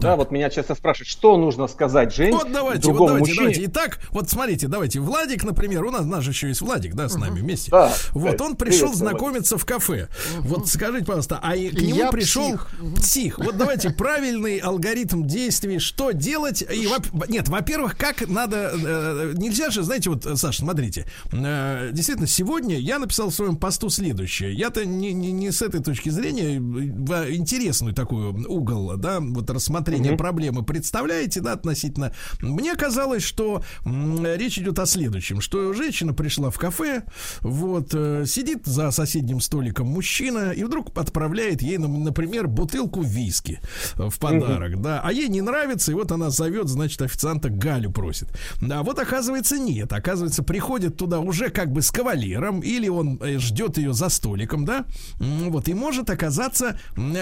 Да, 0.00 0.16
вот 0.16 0.30
меня 0.30 0.48
часто 0.48 0.74
спрашивают, 0.74 1.08
что 1.08 1.36
нужно 1.36 1.66
сказать 1.66 2.14
женщине, 2.14 2.38
Вот 2.38 2.52
давайте, 2.52 2.76
вот 2.78 2.82
другому 2.82 3.08
давайте, 3.08 3.30
мужчине. 3.30 3.40
давайте. 3.54 3.64
Итак, 3.66 3.98
вот 4.10 4.30
смотрите, 4.30 4.68
давайте. 4.68 5.00
Владик, 5.00 5.44
например, 5.44 5.84
у 5.84 5.90
нас, 5.90 6.02
у 6.02 6.08
нас 6.08 6.22
же 6.24 6.30
еще 6.30 6.48
есть 6.48 6.60
Владик, 6.60 6.94
да, 6.94 7.08
с 7.08 7.16
нами 7.16 7.40
вместе. 7.40 7.70
Да, 7.70 7.92
вот 8.12 8.36
да, 8.36 8.44
он 8.44 8.56
пришел 8.56 8.88
привет, 8.88 8.96
знакомиться 8.96 9.58
в 9.58 9.64
кафе. 9.64 10.08
Вот 10.38 10.68
скажите, 10.68 11.04
пожалуйста, 11.04 11.40
а 11.42 11.56
и 11.56 11.68
к 11.70 11.80
нему 11.80 11.96
я 11.96 12.10
пришел 12.10 12.44
псих. 12.44 12.70
псих. 12.96 13.38
Вот 13.38 13.56
давайте 13.56 13.90
правильный 13.98 14.58
алгоритм 14.58 15.24
действий, 15.26 15.78
что 15.80 16.12
делать. 16.12 16.62
И, 16.62 16.86
во- 16.86 17.26
нет, 17.26 17.48
во-первых, 17.48 17.96
как 17.96 18.28
надо... 18.28 18.72
э, 18.74 19.32
нельзя 19.36 19.70
же, 19.70 19.82
знаете, 19.82 20.10
вот, 20.10 20.24
Саша, 20.38 20.60
смотрите. 20.60 21.06
э, 21.32 21.90
действительно, 21.92 22.28
сегодня 22.28 22.76
я 22.78 22.98
написал 22.98 23.30
в 23.30 23.34
своем 23.34 23.56
посту 23.56 23.90
следующее. 23.90 24.52
Я-то 24.54 24.84
не, 24.86 25.12
не, 25.12 25.32
не 25.32 25.50
с 25.50 25.60
этой 25.62 25.82
точки 25.82 26.08
зрения, 26.10 26.60
в 26.60 27.30
интересную 27.34 27.94
такую 27.94 28.48
угол, 28.48 28.96
да, 28.96 29.18
вот 29.20 29.50
рассмотрения 29.68 30.16
проблемы 30.16 30.62
представляете, 30.62 31.40
да, 31.40 31.52
относительно. 31.52 32.12
Мне 32.40 32.74
казалось, 32.74 33.22
что 33.22 33.62
речь 33.84 34.58
идет 34.58 34.78
о 34.78 34.86
следующем, 34.86 35.40
что 35.40 35.72
женщина 35.74 36.14
пришла 36.14 36.50
в 36.50 36.58
кафе, 36.58 37.02
вот, 37.40 37.90
э, 37.92 38.24
сидит 38.26 38.64
за 38.64 38.90
соседним 38.90 39.40
столиком 39.40 39.86
мужчина 39.88 40.52
и 40.52 40.64
вдруг 40.64 40.96
отправляет 40.96 41.62
ей, 41.62 41.78
например, 41.78 42.48
бутылку 42.48 43.02
виски 43.02 43.60
э, 43.96 44.08
в 44.08 44.18
подарок, 44.18 44.80
да, 44.80 45.00
а 45.04 45.12
ей 45.12 45.28
не 45.28 45.42
нравится, 45.42 45.92
и 45.92 45.94
вот 45.94 46.12
она 46.12 46.30
зовет, 46.30 46.68
значит, 46.68 47.02
официанта 47.02 47.50
Галю 47.50 47.90
просит. 47.90 48.28
А 48.70 48.82
вот 48.82 48.98
оказывается 48.98 49.58
нет, 49.58 49.92
оказывается 49.92 50.42
приходит 50.42 50.96
туда 50.96 51.20
уже 51.20 51.50
как 51.50 51.72
бы 51.72 51.82
с 51.82 51.90
кавалером, 51.90 52.60
или 52.60 52.88
он 52.88 53.20
э, 53.22 53.38
ждет 53.38 53.76
ее 53.76 53.92
за 53.92 54.08
столиком, 54.08 54.64
да, 54.64 54.86
вот, 55.18 55.68
и 55.68 55.74
может 55.74 56.08
оказаться 56.10 56.78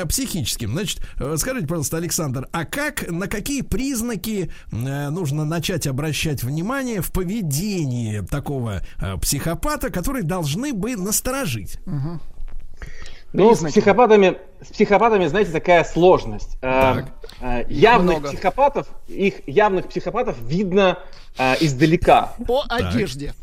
психическим. 0.09 0.73
Значит, 0.73 1.01
скажите, 1.37 1.67
пожалуйста, 1.67 1.97
Александр, 1.97 2.26
а 2.53 2.65
как, 2.65 3.11
на 3.11 3.29
какие 3.29 3.63
признаки 3.63 4.51
э, 4.73 5.09
нужно 5.11 5.45
начать 5.45 5.87
обращать 5.87 6.43
внимание 6.43 7.01
в 7.01 7.13
поведении 7.13 8.21
такого 8.21 8.83
э, 9.01 9.17
психопата, 9.19 9.91
которые 9.91 10.23
должны 10.23 10.73
бы 10.73 10.97
насторожить? 10.97 11.79
Ну, 13.33 13.55
с 13.55 13.59
психопатами, 13.59 14.39
с 14.63 14.69
психопатами, 14.69 15.27
знаете, 15.27 15.53
такая 15.53 15.85
сложность. 15.85 16.57
Э, 16.63 17.03
э, 17.41 17.65
явных 17.69 18.21
много. 18.21 18.29
психопатов, 18.29 18.87
их 19.09 19.47
явных 19.47 19.89
психопатов 19.89 20.37
видно 20.41 20.99
э, 21.37 21.55
издалека. 21.61 22.33
По 22.47 22.65
одежде. 22.69 23.35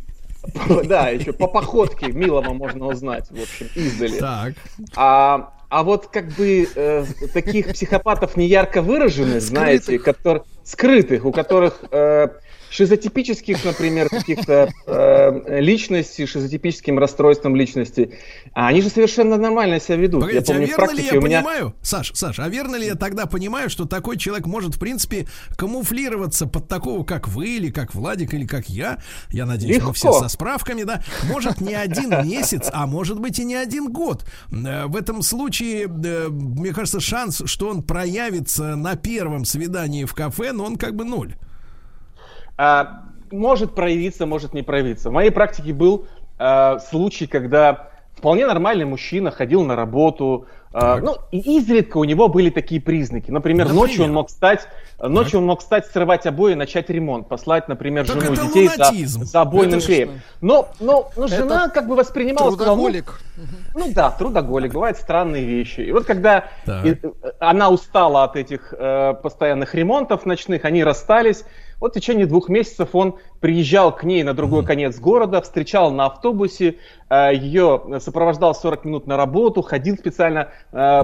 Да, 0.86 1.10
еще 1.10 1.32
по 1.32 1.48
походке 1.48 2.08
милого 2.12 2.54
можно 2.54 2.88
узнать, 2.88 3.30
в 3.30 3.42
общем, 3.42 3.70
издали. 3.76 4.20
Так. 4.20 4.54
А, 4.96 5.54
а 5.74 5.82
вот 5.82 6.06
как 6.06 6.28
бы 6.28 6.68
э, 6.76 7.04
таких 7.34 7.70
психопатов 7.70 8.38
неярко 8.38 8.84
выраженных, 8.84 9.42
знаете, 9.42 9.98
которые 9.98 10.44
скрытых, 10.64 11.26
у 11.26 11.32
которых 11.32 11.84
э, 11.90 12.28
шизотипических, 12.74 13.64
например, 13.64 14.10
каких-то 14.10 14.72
э, 14.88 15.60
личностей, 15.60 16.26
шизотипическим 16.26 16.98
расстройством 16.98 17.56
личности, 17.56 18.14
а 18.54 18.68
они 18.68 18.82
же 18.82 18.90
совершенно 18.90 19.38
нормально 19.38 19.80
себя 19.80 19.98
ведут. 19.98 20.22
Погодите, 20.22 20.54
а 20.54 20.58
в 20.58 20.60
верно 20.60 20.92
ли 20.92 21.04
я 21.04 21.12
меня 21.12 21.22
понимаю, 21.42 21.76
Саш, 21.84 22.12
Саш, 22.16 22.40
а 22.40 22.50
верно 22.50 22.76
ли 22.76 22.88
я 22.88 22.96
тогда 22.96 23.28
понимаю, 23.28 23.70
что 23.70 23.86
такой 23.86 24.18
человек 24.18 24.48
может, 24.48 24.76
в 24.76 24.80
принципе, 24.80 25.28
камуфлироваться 25.56 26.48
под 26.48 26.68
такого, 26.68 27.04
как 27.04 27.28
вы, 27.28 27.48
или 27.48 27.70
как 27.70 27.94
Владик, 27.94 28.34
или 28.34 28.48
как 28.48 28.70
я, 28.70 28.98
я 29.30 29.46
надеюсь, 29.46 29.76
мы 29.76 29.90
Легко. 29.90 29.94
все 29.94 30.14
со 30.14 30.28
справками, 30.28 30.84
да, 30.84 31.04
может 31.26 31.62
не 31.62 31.76
один 31.76 32.10
месяц, 32.26 32.70
а 32.74 32.88
может 32.88 33.20
быть 33.20 33.38
и 33.38 33.46
не 33.46 33.56
один 33.56 33.92
год. 33.92 34.26
Э, 34.52 34.88
В 34.88 34.96
этом 34.96 35.22
случае, 35.22 35.84
э, 35.84 36.28
мне 36.30 36.74
кажется, 36.74 37.00
шанс, 37.00 37.44
что 37.46 37.70
он 37.70 37.84
проявится 37.84 38.76
на 38.76 38.96
первом 38.96 39.46
свидании 39.46 40.06
в 40.06 40.14
кафе, 40.16 40.54
но 40.54 40.66
он 40.66 40.78
как 40.78 40.96
бы 40.96 41.04
ноль. 41.06 41.36
А, 42.58 43.04
может 43.32 43.74
проявиться, 43.76 44.26
может 44.26 44.54
не 44.54 44.62
проявиться. 44.62 45.10
В 45.10 45.14
моей 45.14 45.32
практике 45.32 45.74
был 45.74 46.06
а, 46.38 46.80
случай, 46.80 47.28
когда 47.28 47.90
вполне 48.16 48.46
нормальный 48.46 48.86
мужчина 48.86 49.32
ходил 49.32 49.64
на 49.64 49.76
работу, 49.76 50.46
а, 50.76 50.98
ну, 50.98 51.18
и 51.32 51.58
изредка 51.58 51.98
у 51.98 52.04
него 52.04 52.28
были 52.30 52.50
такие 52.50 52.82
признаки. 52.82 53.30
Например, 53.30 53.68
Например? 53.68 53.88
ночью 53.88 54.06
он 54.06 54.14
мог 54.14 54.30
встать, 54.30 54.68
ночью 55.00 55.40
он 55.40 55.46
мог 55.46 55.60
встать, 55.60 55.86
срывать 55.86 56.26
обои 56.26 56.54
и 56.54 56.56
начать 56.56 56.90
ремонт, 56.90 57.28
послать, 57.28 57.68
например, 57.68 58.08
Так 58.08 58.22
жену 58.22 58.34
и 58.34 58.38
это 58.38 58.48
детей 58.48 58.68
за, 58.68 58.74
лунатизм. 58.74 59.24
за 59.24 59.42
обойным 59.42 59.78
Это 59.78 59.86
клеем. 59.86 60.22
Но, 60.42 60.70
но, 60.80 61.12
но 61.16 61.28
жена 61.28 61.70
как 61.70 61.88
бы 61.88 61.96
воспринимала, 61.96 62.50
сказала, 62.52 62.76
ну, 62.76 62.84
Трудоголик. 62.84 63.22
ну 63.76 63.94
да, 63.94 64.10
трудоголик, 64.10 64.74
бывают 64.74 64.98
странные 64.98 65.46
вещи. 65.46 65.82
И 65.82 65.92
вот 65.92 66.06
когда 66.06 66.46
Так. 66.66 66.86
и, 66.86 66.98
э, 67.02 67.12
она 67.40 67.70
устала 67.70 68.24
от 68.24 68.36
этих 68.36 68.74
э, 68.76 69.14
постоянных 69.22 69.76
ремонтов 69.76 70.26
ночных, 70.26 70.66
они 70.66 70.84
расстались. 70.84 71.46
Вот 71.84 71.92
в 71.92 71.96
течение 71.96 72.26
двух 72.26 72.48
месяцев 72.48 72.96
он 72.96 73.16
приезжал 73.42 73.94
к 73.94 74.06
ней 74.06 74.24
на 74.24 74.34
другой 74.34 74.64
конец 74.64 74.98
города, 75.02 75.42
встречал 75.42 75.92
на 75.92 76.06
автобусе, 76.06 76.78
э, 77.10 77.36
ее 77.36 78.00
сопровождал 78.00 78.56
40 78.56 78.86
минут 78.86 79.06
на 79.06 79.18
работу, 79.18 79.62
ходил 79.62 79.98
специально, 79.98 80.48
э, 80.72 81.02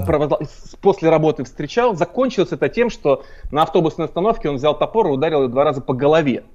после 0.81 1.09
работы 1.09 1.43
встречал. 1.43 1.97
Закончилось 1.97 2.53
это 2.53 2.69
тем, 2.69 2.89
что 2.89 3.25
на 3.51 3.63
автобусной 3.63 4.05
остановке 4.05 4.47
он 4.47 4.55
взял 4.55 4.73
топор 4.73 5.07
и 5.07 5.09
ударил 5.09 5.43
ее 5.43 5.49
два 5.49 5.65
раза 5.65 5.81
по 5.81 5.93
голове. 5.93 6.45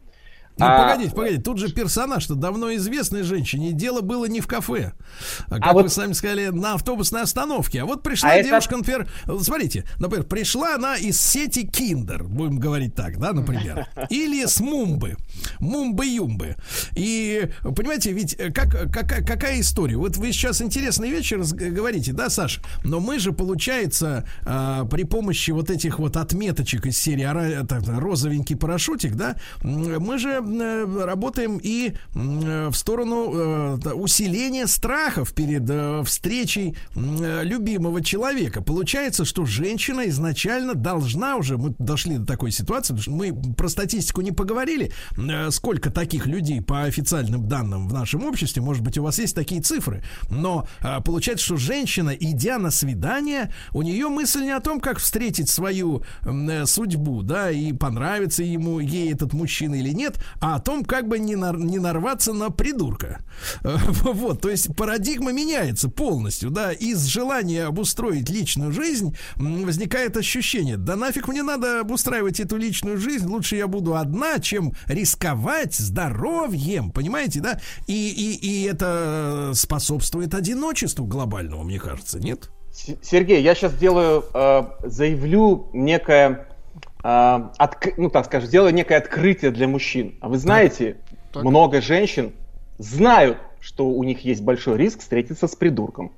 Ну, 0.56 0.66
А- 0.66 0.84
погодите, 0.92 1.14
погодите, 1.14 1.42
тут 1.42 1.58
же 1.58 1.68
персонаж-то 1.72 2.36
давно 2.36 2.72
известной 2.76 3.22
женщине, 3.24 3.70
и 3.70 3.72
дело 3.72 4.02
было 4.02 4.26
не 4.26 4.40
в 4.40 4.46
кафе, 4.46 4.92
а, 5.48 5.54
как 5.54 5.62
А 5.66 5.72
вы 5.72 5.82
вот- 5.82 5.92
сами 5.92 6.12
сказали, 6.12 6.48
на 6.48 6.74
автобусной 6.74 7.22
остановке. 7.22 7.82
А 7.82 7.86
вот 7.86 8.02
пришла 8.04 8.30
А 8.30 8.34
это- 8.34 8.50
девушка, 8.50 8.76
например, 8.76 9.08
э, 9.26 9.36
смотрите, 9.42 9.84
например, 9.98 10.24
пришла 10.26 10.76
она 10.76 10.96
из 10.96 11.20
сети 11.20 11.66
Киндер, 11.66 12.22
будем 12.22 12.58
говорить 12.60 12.94
так, 12.94 13.18
да, 13.18 13.32
например, 13.32 13.86
или 14.10 14.44
с 14.46 14.60
Мумбы, 14.60 15.16
Мумбы-Юмбы. 15.58 16.56
И, 16.94 17.48
понимаете, 17.62 18.12
ведь 18.12 18.34
э, 18.38 18.52
как, 18.52 18.70
какая, 18.92 19.24
какая 19.24 19.60
история? 19.60 19.96
Вот 19.96 20.16
вы 20.16 20.32
сейчас 20.32 20.62
интересный 20.62 21.10
вечер 21.10 21.42
говорите, 21.42 22.12
да, 22.12 22.30
Саш? 22.30 22.60
Но 22.84 23.00
мы 23.00 23.18
же, 23.18 23.32
получается, 23.32 24.24
а, 24.46 24.84
при 24.84 25.02
помощи 25.04 25.50
вот 25.50 25.70
этих 25.70 25.98
вот 25.98 26.16
отметочек 26.16 26.86
из 26.86 26.96
серии 27.00 27.24
«Ора- 27.24 27.42
это, 27.62 27.80
розовенький 27.86 28.56
парашютик, 28.56 29.14
да, 29.16 29.36
мы 29.62 30.18
же 30.18 30.40
работаем 30.44 31.58
и 31.62 31.94
м, 32.14 32.70
в 32.70 32.74
сторону 32.74 33.78
э, 33.84 33.92
усиления 33.92 34.66
страхов 34.66 35.32
перед 35.32 35.68
э, 35.68 36.02
встречей 36.04 36.76
э, 36.94 37.40
любимого 37.44 38.02
человека. 38.02 38.62
Получается, 38.62 39.24
что 39.24 39.44
женщина 39.44 40.08
изначально 40.08 40.74
должна 40.74 41.36
уже, 41.36 41.56
мы 41.58 41.74
дошли 41.78 42.18
до 42.18 42.26
такой 42.26 42.50
ситуации, 42.50 42.94
потому 42.94 43.02
что 43.02 43.10
мы 43.12 43.54
про 43.54 43.68
статистику 43.68 44.20
не 44.20 44.32
поговорили, 44.32 44.92
э, 45.16 45.50
сколько 45.50 45.90
таких 45.90 46.26
людей 46.26 46.60
по 46.60 46.84
официальным 46.84 47.48
данным 47.48 47.88
в 47.88 47.92
нашем 47.92 48.24
обществе, 48.24 48.62
может 48.62 48.82
быть, 48.82 48.98
у 48.98 49.02
вас 49.02 49.18
есть 49.18 49.34
такие 49.34 49.60
цифры, 49.60 50.02
но 50.30 50.66
э, 50.80 51.00
получается, 51.04 51.44
что 51.44 51.56
женщина, 51.56 52.10
идя 52.10 52.58
на 52.58 52.70
свидание, 52.70 53.52
у 53.72 53.82
нее 53.82 54.08
мысль 54.08 54.42
не 54.42 54.50
о 54.50 54.60
том, 54.60 54.80
как 54.80 54.98
встретить 54.98 55.48
свою 55.48 56.02
э, 56.22 56.66
судьбу, 56.66 57.22
да, 57.22 57.50
и 57.50 57.72
понравится 57.72 58.42
ему, 58.42 58.80
ей 58.80 59.12
этот 59.12 59.32
мужчина 59.32 59.74
или 59.74 59.90
нет, 59.90 60.18
а 60.40 60.56
о 60.56 60.60
том, 60.60 60.84
как 60.84 61.08
бы 61.08 61.18
не, 61.18 61.36
нар- 61.36 61.58
не 61.58 61.78
нарваться 61.78 62.32
на 62.32 62.50
придурка. 62.50 63.20
Э, 63.62 63.76
Вот, 64.14 64.40
то 64.40 64.50
есть 64.50 64.74
парадигма 64.76 65.32
меняется 65.32 65.88
полностью, 65.88 66.50
да, 66.50 66.72
из 66.72 67.04
желания 67.04 67.64
обустроить 67.64 68.30
личную 68.30 68.72
жизнь 68.72 69.16
возникает 69.36 70.16
ощущение, 70.16 70.76
да 70.76 70.96
нафиг 70.96 71.28
мне 71.28 71.42
надо 71.42 71.80
обустраивать 71.80 72.40
эту 72.40 72.56
личную 72.56 72.98
жизнь, 72.98 73.26
лучше 73.26 73.56
я 73.56 73.66
буду 73.66 73.96
одна, 73.96 74.38
чем 74.38 74.72
рисковать 74.86 75.74
здоровьем, 75.74 76.90
понимаете, 76.90 77.40
да? 77.40 77.60
И, 77.86 78.08
и, 78.08 78.34
и 78.34 78.64
это 78.64 79.52
способствует 79.54 80.34
одиночеству 80.34 81.06
глобальному, 81.06 81.64
мне 81.64 81.78
кажется, 81.78 82.18
нет? 82.18 82.50
Сергей, 83.02 83.42
я 83.42 83.54
сейчас 83.54 83.74
делаю, 83.74 84.24
э, 84.34 84.62
заявлю 84.84 85.70
некое, 85.72 86.48
отк- 87.04 87.94
ну 87.98 88.08
так 88.10 88.24
скажем, 88.26 88.48
сделаю 88.48 88.72
некое 88.74 88.96
открытие 88.96 89.50
для 89.50 89.68
мужчин. 89.68 90.16
А 90.20 90.28
вы 90.28 90.38
знаете, 90.38 90.96
Так. 91.32 91.44
много 91.44 91.80
женщин 91.82 92.32
знают, 92.78 93.38
что 93.60 93.86
у 93.88 94.02
них 94.04 94.24
есть 94.24 94.42
большой 94.42 94.78
риск 94.78 95.00
встретиться 95.00 95.46
с 95.46 95.54
придурком. 95.54 96.12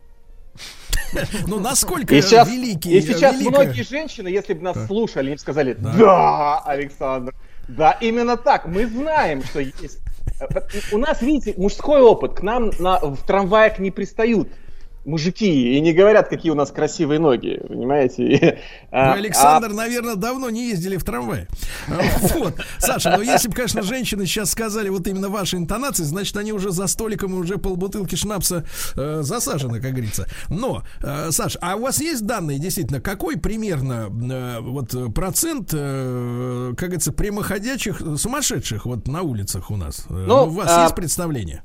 Ну, 1.47 1.61
насколько 1.61 2.15
И 2.15 2.21
сейчас, 2.21 2.49
великий... 2.49 2.97
и 2.97 3.01
сейчас 3.01 3.37
великая- 3.37 3.51
многие 3.65 3.83
женщины, 3.83 4.29
если 4.29 4.55
бы 4.55 4.63
нас 4.63 4.87
слушали, 4.87 5.31
им 5.33 5.39
сказали, 5.39 5.73
да. 5.75 6.59
Александр, 6.65 7.33
да, 7.69 7.93
именно 8.01 8.37
так, 8.37 8.67
мы 8.67 8.87
знаем, 8.87 9.43
что 9.45 9.61
есть. 9.61 9.99
Э, 10.41 10.47
У 10.93 10.99
нас, 10.99 11.23
видите, 11.23 11.55
мужской 11.57 12.01
опыт, 12.01 12.35
к 12.35 12.43
нам 12.43 12.71
на, 12.81 12.99
в 12.99 13.25
трамваях 13.27 13.79
не 13.79 13.91
пристают 13.91 14.49
мужики 15.07 15.77
и 15.77 15.81
не 15.81 15.93
говорят, 15.93 16.29
какие 16.29 16.51
у 16.51 16.55
нас 16.55 16.71
красивые 16.71 17.19
ноги, 17.21 17.61
понимаете? 17.69 18.59
А- 18.91 19.13
Вы, 19.13 19.19
Александр, 19.19 19.73
наверное, 19.73 20.17
давно 20.17 20.51
не 20.51 20.69
ездили 20.71 20.97
в 20.97 21.05
трамвае. 21.05 21.49
Вот. 21.87 22.55
Саша, 22.79 23.15
ну 23.17 23.23
если 23.23 23.49
бы, 23.49 23.55
конечно, 23.55 23.83
женщины 23.83 24.27
сейчас 24.27 24.51
сказали 24.51 24.89
вот 24.89 25.07
именно 25.07 25.29
ваши 25.29 25.57
интонации, 25.57 26.03
значит, 26.05 26.37
они 26.37 26.53
уже 26.53 26.71
за 26.71 26.87
столиком 26.87 27.33
и 27.35 27.37
уже 27.39 27.59
полбутылки 27.59 28.15
шнапса 28.17 28.65
э, 28.97 29.21
засажены, 29.23 29.81
как 29.81 29.93
говорится. 29.93 30.27
Но, 30.49 30.83
э, 31.03 31.31
Саш, 31.31 31.57
а 31.61 31.77
у 31.77 31.83
вас 31.83 32.01
есть 32.01 32.27
данные, 32.27 32.59
действительно, 32.59 33.01
какой 33.01 33.37
примерно 33.39 34.09
э, 34.11 34.61
вот 34.61 34.95
процент, 35.15 35.71
э, 35.73 36.73
как 36.77 36.89
говорится, 36.89 37.13
прямоходячих 37.13 38.01
э, 38.01 38.17
сумасшедших 38.17 38.87
вот 38.87 39.07
на 39.09 39.23
улицах 39.23 39.71
у 39.71 39.77
нас? 39.77 40.07
Э, 40.09 40.25
Ну, 40.27 40.45
у 40.45 40.51
вас 40.51 40.69
а, 40.71 40.83
есть 40.85 40.95
представление? 40.95 41.63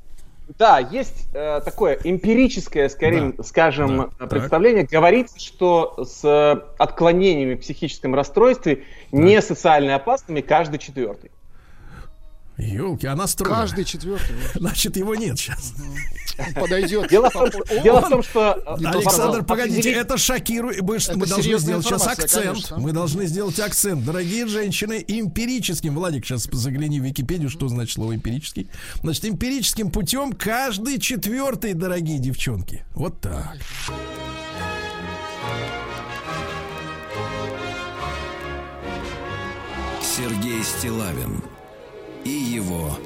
Да, 0.58 0.78
есть 0.78 1.28
э, 1.34 1.60
такое 1.64 1.98
эмпирическое, 2.04 2.88
скорее, 2.88 3.32
Да. 3.36 3.42
скажем, 3.42 4.10
Да. 4.18 4.26
представление. 4.26 4.84
Говорится, 4.84 5.40
что 5.40 6.04
с 6.04 6.24
э, 6.24 6.60
отклонениями 6.78 7.54
в 7.54 7.60
психическом 7.60 8.14
расстройстве 8.14 8.84
не 9.10 9.42
социально 9.42 9.96
опасными 9.96 10.40
каждый 10.40 10.78
четвертый. 10.78 11.31
Елки, 12.58 13.06
она 13.06 13.26
строгая. 13.26 13.60
Каждый 13.62 13.84
четвертый. 13.84 14.36
Значит, 14.54 14.96
его 14.96 15.14
нет 15.14 15.38
сейчас. 15.38 15.72
Подойдет. 16.54 17.08
Дело 17.08 17.30
в 17.30 17.32
том, 17.32 17.48
что, 17.50 17.80
дело 17.82 18.00
в 18.00 18.08
том, 18.08 18.22
что 18.22 18.62
э, 18.80 18.86
Александр, 18.86 19.42
погодите, 19.44 19.90
это 19.92 20.18
шокирует. 20.18 20.82
Мы, 20.82 20.96
Это 20.96 21.18
мы 21.18 21.26
должны 21.26 21.58
сделать 21.58 21.84
сейчас 21.84 22.06
акцент. 22.06 22.44
конечно. 22.46 22.78
Мы 22.78 22.92
должны 22.92 23.26
сделать 23.26 23.58
акцент. 23.58 24.04
Дорогие 24.04 24.46
женщины, 24.46 25.04
эмпирическим, 25.06 25.94
Владик, 25.94 26.24
сейчас 26.24 26.48
загляни 26.50 27.00
в 27.00 27.04
Википедию, 27.04 27.48
что 27.50 27.68
значит 27.68 27.94
слово 27.94 28.14
эмпирический. 28.14 28.68
Значит, 29.02 29.24
эмпирическим 29.24 29.90
путем 29.90 30.32
каждый 30.32 30.98
четвертый, 30.98 31.74
дорогие 31.74 32.18
девчонки. 32.18 32.84
Вот 32.94 33.20
так. 33.20 33.56
Сергей 40.02 40.62
Стилавин 40.62 41.42
и 42.24 42.30
его 42.30 42.96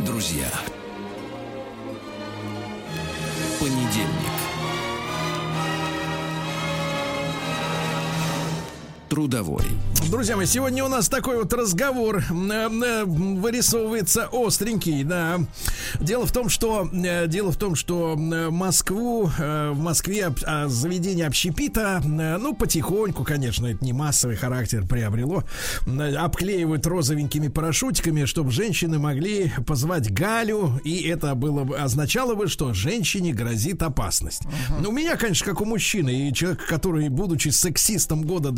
друзья. 0.00 0.50
Понедельник. 3.58 4.41
Трудовой. 9.12 9.66
Друзья 10.10 10.36
мои, 10.36 10.46
сегодня 10.46 10.84
у 10.84 10.88
нас 10.88 11.08
такой 11.08 11.36
вот 11.36 11.52
разговор 11.52 12.18
э, 12.18 12.22
э, 12.30 13.04
вырисовывается 13.04 14.28
остренький, 14.32 15.04
да. 15.04 15.40
Дело 16.00 16.26
в 16.26 16.32
том, 16.32 16.48
что 16.48 16.88
э, 16.92 17.26
дело 17.28 17.52
в 17.52 17.56
том, 17.56 17.74
что 17.74 18.16
Москву 18.16 19.30
в 19.38 19.74
Москве 19.74 20.32
а, 20.44 20.68
заведение 20.68 21.26
общепита, 21.26 22.00
ну 22.04 22.54
потихоньку, 22.54 23.22
конечно, 23.24 23.66
это 23.66 23.84
не 23.84 23.92
массовый 23.92 24.36
характер 24.36 24.86
приобрело, 24.86 25.44
обклеивают 25.86 26.86
розовенькими 26.86 27.48
парашютиками, 27.48 28.24
чтобы 28.24 28.50
женщины 28.50 28.98
могли 28.98 29.52
позвать 29.66 30.12
Галю, 30.12 30.80
и 30.84 31.02
это 31.02 31.34
было 31.34 31.64
бы 31.64 31.76
означало 31.76 32.34
бы, 32.34 32.48
что 32.48 32.72
женщине 32.74 33.32
грозит 33.32 33.82
опасность. 33.82 34.42
Ну, 34.80 34.88
у 34.88 34.92
меня, 34.92 35.16
конечно, 35.16 35.46
как 35.46 35.60
у 35.60 35.64
мужчины 35.64 36.28
и 36.28 36.34
человека, 36.34 36.64
который, 36.66 37.08
будучи 37.08 37.48
сексистом 37.48 38.22
года 38.22 38.50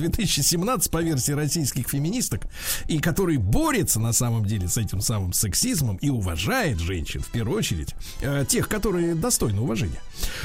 2017 0.44 0.90
по 0.90 1.02
версии 1.02 1.32
российских 1.32 1.88
феминисток, 1.88 2.42
и 2.86 2.98
который 2.98 3.38
борется 3.38 4.00
на 4.00 4.12
самом 4.12 4.44
деле 4.44 4.68
с 4.68 4.76
этим 4.76 5.00
самым 5.00 5.32
сексизмом 5.32 5.96
и 5.96 6.10
уважает 6.10 6.78
женщин, 6.78 7.20
в 7.20 7.28
первую 7.28 7.58
очередь, 7.58 7.94
э, 8.20 8.44
тех, 8.48 8.68
которые 8.68 9.14
достойны 9.14 9.60
уважения. 9.60 10.00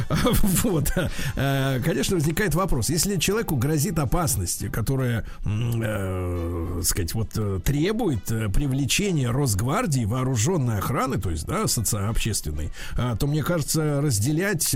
Вот. 0.64 0.92
Э, 1.36 1.80
Конечно, 1.84 2.16
возникает 2.16 2.56
вопрос. 2.56 2.90
Если 2.90 3.18
человеку 3.18 3.56
грозит 3.56 4.00
опасность, 4.00 4.68
которая, 4.72 5.26
э, 5.46 6.82
сказать, 6.84 7.14
вот 7.14 7.30
э, 7.36 7.60
требует 7.64 8.26
привлечения 8.26 9.30
Росгвардии, 9.30 10.06
вооруженной 10.06 10.80
охраны, 10.80 11.20
то 11.20 11.30
есть, 11.30 11.46
да, 11.46 11.68
социообщественной, 11.68 12.72
то, 12.96 13.28
мне 13.28 13.44
кажется, 13.44 14.02
разделять 14.02 14.76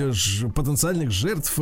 потенциальных 0.56 1.12
жертв 1.12 1.60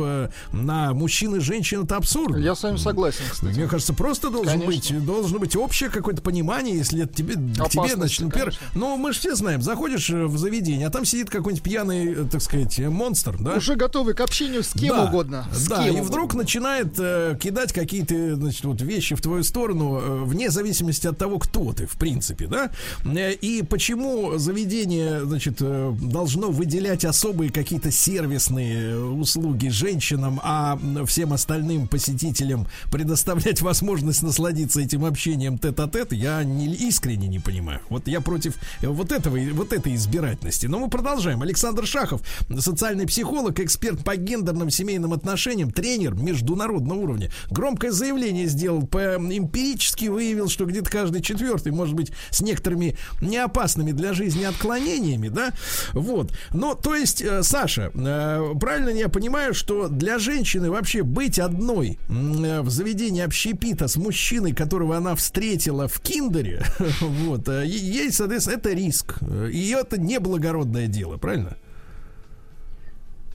на 0.52 0.92
мужчин 0.94 1.36
и 1.36 1.40
женщин 1.40 1.84
это 1.84 1.96
абсурдно. 1.96 2.36
Я 2.36 2.54
с 2.54 2.62
вами 2.62 2.76
согласен, 2.76 3.24
кстати. 3.30 3.51
Мне 3.56 3.66
кажется, 3.68 3.92
просто 3.94 4.30
должен 4.30 4.60
Конечно. 4.60 4.96
быть, 4.98 5.06
должно 5.06 5.38
быть 5.38 5.56
общее 5.56 5.88
какое-то 5.90 6.22
понимание, 6.22 6.76
если 6.76 7.02
это 7.04 7.14
тебе, 7.14 7.34
к 7.34 7.68
тебе, 7.68 7.94
значит, 7.94 8.20
например, 8.20 8.46
конечно. 8.50 8.66
ну, 8.74 8.96
мы 8.96 9.12
же 9.12 9.18
все 9.20 9.34
знаем, 9.34 9.62
заходишь 9.62 10.10
э, 10.10 10.26
в 10.26 10.36
заведение, 10.38 10.86
а 10.86 10.90
там 10.90 11.04
сидит 11.04 11.30
какой-нибудь 11.30 11.62
пьяный, 11.62 12.12
э, 12.12 12.24
так 12.30 12.40
сказать, 12.42 12.78
э, 12.78 12.88
монстр, 12.88 13.36
да? 13.38 13.54
Уже 13.56 13.76
готовы 13.76 14.14
к 14.14 14.20
общению 14.20 14.62
с 14.62 14.72
кем 14.72 14.96
Да, 14.96 15.04
угодно. 15.04 15.46
С 15.52 15.66
Да, 15.68 15.84
кем 15.84 15.96
и 15.96 16.00
вдруг 16.00 16.24
угодно. 16.24 16.42
начинает 16.42 16.94
э, 16.98 17.36
кидать 17.40 17.72
какие-то, 17.72 18.36
значит, 18.36 18.64
вот 18.64 18.80
вещи 18.82 19.14
в 19.14 19.20
твою 19.20 19.42
сторону, 19.42 19.98
э, 20.00 20.24
вне 20.24 20.50
зависимости 20.50 21.06
от 21.06 21.18
того, 21.18 21.38
кто 21.38 21.72
ты, 21.72 21.86
в 21.86 21.92
принципе, 21.92 22.46
да? 22.46 22.70
Э, 23.04 23.32
И 23.32 23.62
почему 23.62 24.38
заведение, 24.38 25.24
значит, 25.24 25.56
э, 25.60 25.92
должно 26.00 26.50
выделять 26.50 27.04
особые 27.04 27.50
какие-то 27.50 27.90
сервисные 27.90 28.98
услуги 28.98 29.68
женщинам, 29.68 30.40
а 30.42 30.78
всем 31.06 31.32
остальным 31.32 31.88
посетителям 31.88 32.66
предоставлять 32.90 33.41
возможность 33.62 34.22
насладиться 34.22 34.80
этим 34.80 35.04
общением 35.04 35.58
тет-а-тет, 35.58 36.12
я 36.12 36.42
не, 36.44 36.66
искренне 36.66 37.28
не 37.28 37.38
понимаю. 37.38 37.80
Вот 37.88 38.08
я 38.08 38.20
против 38.20 38.56
э, 38.80 38.88
вот 38.88 39.12
этого, 39.12 39.38
вот 39.52 39.72
этой 39.72 39.94
избирательности. 39.94 40.66
Но 40.66 40.78
мы 40.78 40.88
продолжаем. 40.88 41.42
Александр 41.42 41.86
Шахов, 41.86 42.22
социальный 42.58 43.06
психолог, 43.06 43.58
эксперт 43.60 44.04
по 44.04 44.16
гендерным 44.16 44.70
семейным 44.70 45.12
отношениям, 45.12 45.70
тренер 45.70 46.14
международного 46.14 46.98
уровня. 46.98 47.30
Громкое 47.50 47.90
заявление 47.90 48.46
сделал, 48.46 48.86
по 48.86 49.16
эмпирически 49.16 50.06
выявил, 50.06 50.48
что 50.48 50.64
где-то 50.64 50.90
каждый 50.90 51.22
четвертый, 51.22 51.72
может 51.72 51.94
быть, 51.94 52.12
с 52.30 52.40
некоторыми 52.40 52.96
неопасными 53.20 53.92
для 53.92 54.12
жизни 54.12 54.44
отклонениями, 54.44 55.28
да? 55.28 55.52
Вот. 55.92 56.32
Но, 56.52 56.74
то 56.74 56.94
есть, 56.94 57.22
э, 57.22 57.42
Саша, 57.42 57.90
э, 57.94 58.54
правильно 58.60 58.90
я 58.90 59.08
понимаю, 59.08 59.54
что 59.54 59.88
для 59.88 60.18
женщины 60.18 60.70
вообще 60.70 61.02
быть 61.02 61.38
одной 61.38 61.98
в 62.08 62.70
заведении 62.70 63.22
общепита 63.32 63.88
с 63.88 63.96
мужчиной, 63.96 64.52
которого 64.52 64.98
она 64.98 65.14
встретила 65.14 65.88
в 65.88 66.00
киндере, 66.00 66.62
вот, 67.00 67.48
э, 67.48 67.64
ей, 67.64 68.12
соответственно, 68.12 68.56
это 68.56 68.72
риск. 68.74 69.18
И 69.50 69.70
это 69.70 69.98
неблагородное 69.98 70.86
дело, 70.86 71.16
правильно? 71.16 71.56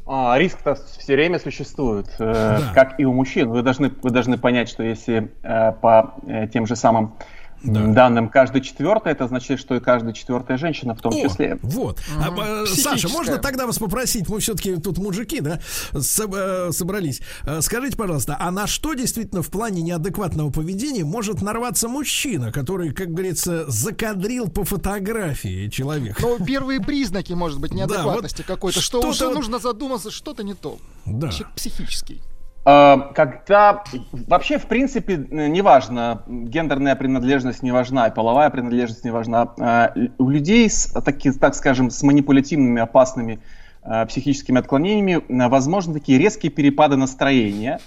А, 0.06 0.38
риск-то 0.38 0.76
все 1.00 1.16
время 1.16 1.40
существует, 1.40 2.06
э, 2.20 2.32
Да. 2.32 2.72
как 2.76 3.00
и 3.00 3.06
у 3.06 3.14
мужчин. 3.14 3.50
Вы 3.50 3.64
должны, 3.64 3.92
вы 4.04 4.12
должны 4.12 4.38
понять, 4.38 4.70
что 4.70 4.84
если 4.84 5.32
э, 5.42 5.72
по 5.82 6.14
тем 6.54 6.68
же 6.68 6.76
самым 6.76 7.16
Да. 7.64 7.88
данным 7.88 8.30
каждый 8.30 8.62
четвертый, 8.62 9.12
это 9.12 9.28
значит, 9.28 9.60
что 9.60 9.76
и 9.76 9.80
каждая 9.80 10.14
четвертая 10.14 10.58
женщина 10.58 10.94
в 10.96 11.02
том 11.02 11.14
О, 11.14 11.22
числе. 11.22 11.58
Вот. 11.62 12.00
А, 12.18 12.64
э, 12.64 12.66
Саша, 12.68 13.10
можно 13.10 13.38
тогда 13.38 13.66
вас 13.66 13.80
попросить, 13.80 14.30
мы 14.30 14.40
все-таки 14.40 14.76
тут 14.76 14.98
мужики, 14.98 15.42
да, 15.42 15.60
э, 15.94 16.70
собрались. 16.72 17.22
Э, 17.44 17.62
Скажите, 17.62 17.98
пожалуйста, 17.98 18.38
а 18.40 18.52
на 18.52 18.68
что 18.68 18.94
действительно 18.94 19.42
в 19.42 19.50
плане 19.50 19.82
неадекватного 19.82 20.52
поведения 20.52 21.04
может 21.04 21.42
нарваться 21.42 21.88
мужчина, 21.88 22.52
который, 22.52 22.92
как 22.92 23.10
говорится, 23.10 23.70
закадрил 23.70 24.50
по 24.50 24.64
фотографии 24.64 25.68
человека? 25.70 26.22
Но 26.22 26.38
первые 26.44 26.80
признаки, 26.80 27.34
может 27.34 27.60
быть, 27.60 27.74
неадекватности 27.74 28.44
вот 28.48 28.48
какой-то, 28.48 28.80
что 28.80 29.00
что-то 29.00 29.08
уже 29.10 29.26
вот- 29.26 29.36
нужно 29.36 29.60
задуматься, 29.60 30.12
что-то 30.12 30.44
не 30.44 30.54
то. 30.54 30.78
Да. 31.06 31.30
Человек 31.30 31.56
психический. 31.56 32.22
Э, 32.68 32.98
Когда 33.16 33.84
вообще, 34.12 34.58
в 34.58 34.66
принципе, 34.66 35.14
э, 35.14 35.48
неважно, 35.48 36.24
гендерная 36.28 36.98
принадлежность 36.98 37.64
не 37.64 37.72
важна, 37.72 38.10
половая 38.10 38.50
принадлежность 38.50 39.06
не 39.06 39.12
важна. 39.12 39.54
Э, 39.58 40.10
У 40.18 40.30
людей 40.30 40.70
с, 40.70 40.88
таки, 41.02 41.32
так 41.32 41.56
скажем, 41.56 41.90
с 41.90 42.04
манипулятивными, 42.04 42.82
опасными 42.82 43.40
э, 43.84 44.06
психическими 44.08 44.60
отклонениями 44.60 45.24
возможны 45.48 45.94
такие 45.94 46.20
резкие 46.20 46.52
перепады 46.52 46.98
настроения, 46.98 47.80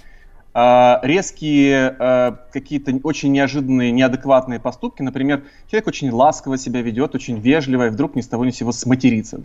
резкие 0.53 1.95
э, 1.97 2.31
какие-то 2.51 2.93
очень 3.03 3.31
неожиданные, 3.31 3.91
неадекватные 3.91 4.59
поступки. 4.59 5.01
Например, 5.01 5.43
человек 5.69 5.87
очень 5.87 6.11
ласково 6.11 6.57
себя 6.57 6.81
ведет, 6.81 7.15
очень 7.15 7.39
вежливо, 7.39 7.87
и 7.87 7.89
вдруг 7.89 8.15
ни 8.15 8.21
с 8.21 8.27
того 8.27 8.43
ни 8.43 8.51
с 8.51 8.57
сего 8.57 8.71
сматерится. 8.73 9.41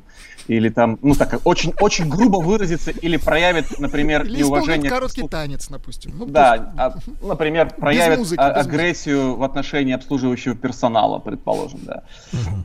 Или 0.48 0.68
там, 0.68 0.98
ну 1.02 1.14
так, 1.14 1.40
очень, 1.44 1.72
очень 1.80 2.08
грубо 2.08 2.38
выразится, 2.38 2.90
или 2.90 3.16
проявит, 3.16 3.78
например, 3.78 4.24
Или 4.24 4.38
неуважение 4.38 4.90
короткий 4.90 5.28
танец, 5.28 5.68
допустим. 5.68 6.12
Ну, 6.16 6.26
Да, 6.26 6.72
а, 6.76 6.94
например, 7.22 7.72
проявит 7.74 8.18
музыки, 8.18 8.40
а- 8.40 8.50
без 8.50 8.56
музыки. 8.56 8.74
агрессию 8.74 9.36
в 9.36 9.42
отношении 9.42 9.94
обслуживающего 9.94 10.54
персонала, 10.56 11.18
предположим, 11.18 11.80
да. 11.84 12.02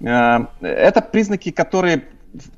Э, 0.02 0.66
Это 0.66 1.02
признаки, 1.02 1.52
которые 1.52 2.04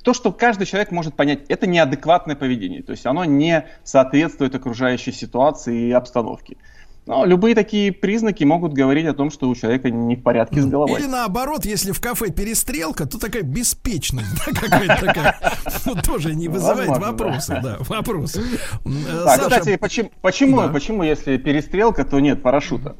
то, 0.04 0.14
что 0.14 0.32
каждый 0.32 0.66
человек 0.66 0.91
может 0.91 1.16
понять, 1.16 1.40
это 1.48 1.68
неадекватное 1.68 2.36
поведение, 2.36 2.84
то 2.84 2.91
есть 2.91 3.06
оно 3.06 3.26
не 3.26 3.66
соответствует 3.84 4.54
окружающей 4.56 5.12
ситуации 5.12 5.88
и 5.90 5.91
обстановке. 5.91 6.58
Но 7.06 7.26
любые 7.26 7.54
такие 7.54 7.91
признаки 7.91 8.45
могут 8.45 8.72
говорить 8.72 9.06
о 9.08 9.14
том, 9.14 9.30
что 9.30 9.50
у 9.50 9.56
человека 9.56 9.90
не 9.90 10.16
в 10.16 10.24
порядке 10.24 10.62
с 10.62 10.66
головой. 10.66 11.02
Или 11.02 11.08
наоборот, 11.08 11.66
если 11.66 11.91
в 11.91 12.00
кафе 12.00 12.32
перестрелка, 12.32 13.06
то 13.06 13.20
такая 13.20 13.41
беспечность, 13.44 14.30
да, 14.45 14.58
какая-то 14.58 15.06
такая, 15.06 15.40
ну, 15.86 15.95
тоже 15.95 16.34
не 16.34 16.48
вызывает 16.48 16.88
Возможно, 16.88 17.12
вопросы, 17.12 17.60
да, 17.62 17.78
вопросы. 17.82 18.41
Так, 18.86 19.41
Саша, 19.41 19.50
кстати, 19.50 19.76
почему, 19.76 20.12
почему, 20.22 20.58
Да. 20.62 20.68
почему, 20.70 21.04
если 21.04 21.36
перестрелка, 21.36 22.06
то 22.06 22.22
нет 22.22 22.41
парашюта? 22.41 22.95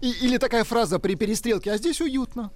И- 0.00 0.24
или 0.26 0.38
такая 0.38 0.64
фраза 0.64 0.98
при 0.98 1.14
перестрелке, 1.14 1.72
а 1.72 1.76
здесь 1.76 2.00
уютно. 2.00 2.52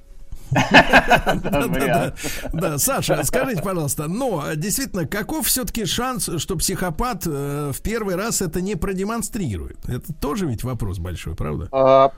Да, 2.53 2.79
Саша, 2.79 3.23
скажите, 3.25 3.63
пожалуйста, 3.63 4.09
но 4.09 4.45
действительно, 4.55 5.07
каков 5.07 5.47
все-таки 5.47 5.85
шанс, 5.85 6.31
что 6.39 6.57
психопат 6.57 7.27
э, 7.27 7.73
в 7.75 7.83
первый 7.83 8.17
раз 8.17 8.43
это 8.43 8.61
не 8.61 8.75
продемонстрирует? 8.75 9.79
Это 9.89 10.13
тоже 10.13 10.47
ведь 10.47 10.65
вопрос 10.65 10.99
большой, 10.99 11.35
правда? 11.35 11.69
А, 11.73 12.13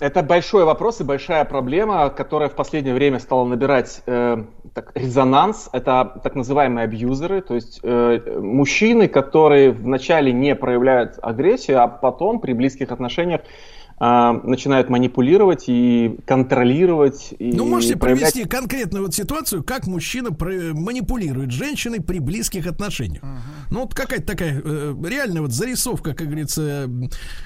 Это 0.00 0.22
большой 0.22 0.64
вопрос 0.64 1.00
и 1.00 1.04
большая 1.04 1.44
проблема, 1.44 2.08
которая 2.08 2.48
в 2.48 2.54
последнее 2.54 2.94
время 2.94 3.18
стала 3.18 3.44
набирать 3.44 4.02
э, 4.06 4.44
так, 4.72 4.92
резонанс. 4.94 5.68
Это 5.72 6.20
так 6.22 6.34
называемые 6.34 6.84
абьюзеры, 6.84 7.42
то 7.42 7.54
есть 7.54 7.80
э, 7.82 8.38
мужчины, 8.40 9.08
которые 9.08 9.72
вначале 9.72 10.32
не 10.32 10.54
проявляют 10.54 11.18
агрессию, 11.20 11.82
а 11.82 11.88
потом 11.88 12.40
при 12.40 12.54
близких 12.54 12.90
отношениях 12.92 13.42
а, 14.02 14.32
начинают 14.32 14.88
манипулировать 14.88 15.64
и 15.66 16.16
контролировать. 16.24 17.34
И 17.38 17.52
ну, 17.52 17.66
можете 17.66 17.96
проявлять... 17.96 18.32
привести 18.32 18.48
конкретную 18.48 19.04
вот 19.04 19.14
ситуацию, 19.14 19.62
как 19.62 19.86
мужчина 19.86 20.30
манипулирует 20.30 21.50
женщиной 21.50 22.00
при 22.00 22.18
близких 22.18 22.66
отношениях. 22.66 23.22
Uh-huh. 23.22 23.38
Ну, 23.70 23.80
вот 23.80 23.94
какая-то 23.94 24.26
такая 24.26 24.62
э, 24.64 24.94
реальная 25.06 25.42
вот 25.42 25.52
зарисовка, 25.52 26.14
как 26.14 26.28
говорится, 26.28 26.88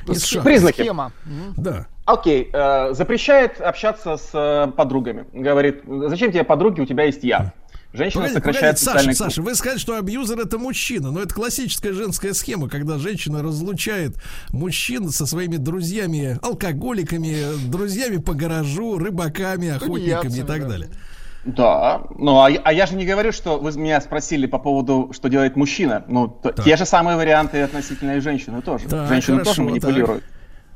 из 0.07 0.25
шага. 0.25 0.45
Признаки. 0.45 0.83
Схема. 0.83 1.13
Да. 1.57 1.89
Окей, 2.05 2.51
okay, 2.53 2.91
э, 2.91 2.95
запрещает 2.95 3.61
общаться 3.61 4.17
с 4.17 4.31
э, 4.33 4.71
подругами. 4.77 5.27
Говорит, 5.33 5.83
зачем 6.07 6.31
тебе 6.31 6.45
подруги, 6.45 6.81
у 6.81 6.87
тебя 6.87 7.03
есть 7.05 7.25
я. 7.25 7.53
Женщина 7.95 8.25
погоди, 8.25 8.35
сокращает 8.35 8.81
погоди, 8.85 9.05
Саша, 9.05 9.15
Саша, 9.15 9.43
вы 9.43 9.55
сказали, 9.55 9.79
что 9.79 9.97
абьюзер 9.97 10.41
это 10.41 10.59
мужчина, 10.59 11.13
но 11.13 11.21
это 11.21 11.33
классическая 11.33 11.93
женская 11.93 12.35
схема, 12.35 12.69
когда 12.69 12.99
женщина 12.99 13.41
разлучает 13.41 14.17
мужчин 14.51 15.11
со 15.11 15.27
своими 15.27 15.59
друзьями, 15.59 16.37
алкоголиками, 16.43 17.37
друзьями 17.71 18.17
по 18.17 18.35
гаражу, 18.35 18.99
рыбаками, 18.99 19.69
охотниками 19.69 20.39
и 20.39 20.43
так 20.43 20.63
да. 20.63 20.69
далее. 20.69 20.89
Да, 21.45 22.03
ну 22.19 22.41
а, 22.41 22.47
а 22.47 22.73
я 22.73 22.87
же 22.87 22.97
не 22.97 23.05
говорю, 23.05 23.31
что 23.31 23.59
вы 23.59 23.71
меня 23.73 24.01
спросили 24.01 24.47
по 24.47 24.59
поводу, 24.59 25.11
что 25.13 25.29
делает 25.29 25.55
мужчина. 25.55 26.05
Ну, 26.09 26.27
то, 26.27 26.51
те 26.51 26.77
же 26.77 26.87
самые 26.87 27.17
варианты 27.17 27.61
относительно 27.63 28.17
и 28.17 28.21
женщины 28.21 28.61
тоже. 28.61 28.89
Так, 28.89 29.09
Женщины 29.09 29.39
хорошо, 29.39 29.51
тоже 29.51 29.63
манипулируют. 29.63 30.25
Так. 30.25 30.34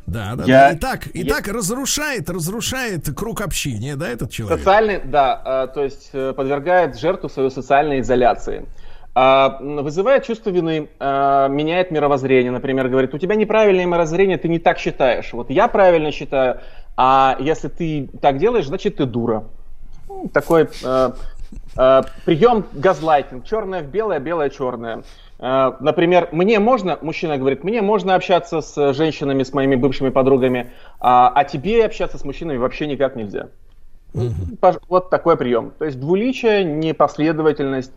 Да, 0.09 0.37
да, 0.37 0.45
я, 0.45 0.71
да. 0.71 0.75
Итак, 0.75 1.07
я... 1.13 1.23
итак, 1.23 1.49
разрушает, 1.49 2.31
разрушает 2.31 3.15
круг 3.15 3.43
общения, 3.43 3.95
да, 3.95 4.09
этот 4.09 4.31
человек? 4.31 4.59
Социальный, 4.59 5.01
да, 5.05 5.67
э, 5.69 5.75
то 5.75 5.85
есть 5.85 6.11
э, 6.15 6.33
подвергает 6.33 6.99
жертву 6.99 7.29
своей 7.29 7.51
социальной 7.51 8.01
изоляции. 8.01 8.67
А, 9.15 9.59
вызывает 9.61 10.25
чувство 10.25 10.51
вины, 10.51 10.89
а, 11.01 11.49
меняет 11.49 11.91
мировоззрение, 11.91 12.53
например, 12.53 12.89
говорит, 12.89 13.13
у 13.15 13.19
тебя 13.19 13.35
неправильное 13.35 13.85
мировоззрение, 13.85 14.39
ты 14.39 14.49
не 14.49 14.59
так 14.59 14.79
считаешь. 14.79 15.33
Вот 15.33 15.51
я 15.51 15.69
правильно 15.69 16.11
считаю, 16.13 16.61
а 16.97 17.37
если 17.41 17.69
ты 17.69 18.09
так 18.23 18.39
делаешь, 18.39 18.67
значит 18.67 18.97
ты 18.97 19.07
дура. 19.07 19.45
Ну, 20.09 20.31
такой 20.33 20.69
прием 22.25 22.65
газлайтинг, 22.73 23.45
черное 23.45 23.83
в 23.83 23.87
белое, 23.87 24.21
белое 24.21 24.51
черное. 24.51 25.03
Э, 25.39 25.73
например, 25.81 26.29
мне 26.33 26.59
можно, 26.59 26.99
мужчина 27.01 27.39
говорит, 27.39 27.65
мне 27.65 27.83
можно 27.83 28.15
общаться 28.15 28.61
с 28.61 28.93
женщинами, 28.93 29.43
с 29.43 29.53
моими 29.53 29.77
бывшими 29.77 30.11
подругами, 30.11 30.73
а, 31.01 31.29
а 31.35 31.45
тебе 31.45 31.85
общаться 31.85 32.19
с 32.19 32.25
мужчинами 32.25 32.57
вообще 32.57 32.87
никак 32.87 33.17
нельзя. 33.17 33.49
Угу. 34.15 34.75
Вот 34.89 35.11
такой 35.11 35.37
прием. 35.37 35.73
То 35.79 35.85
есть 35.85 36.01
двуличие, 36.01 36.65
непоследовательность, 36.65 37.93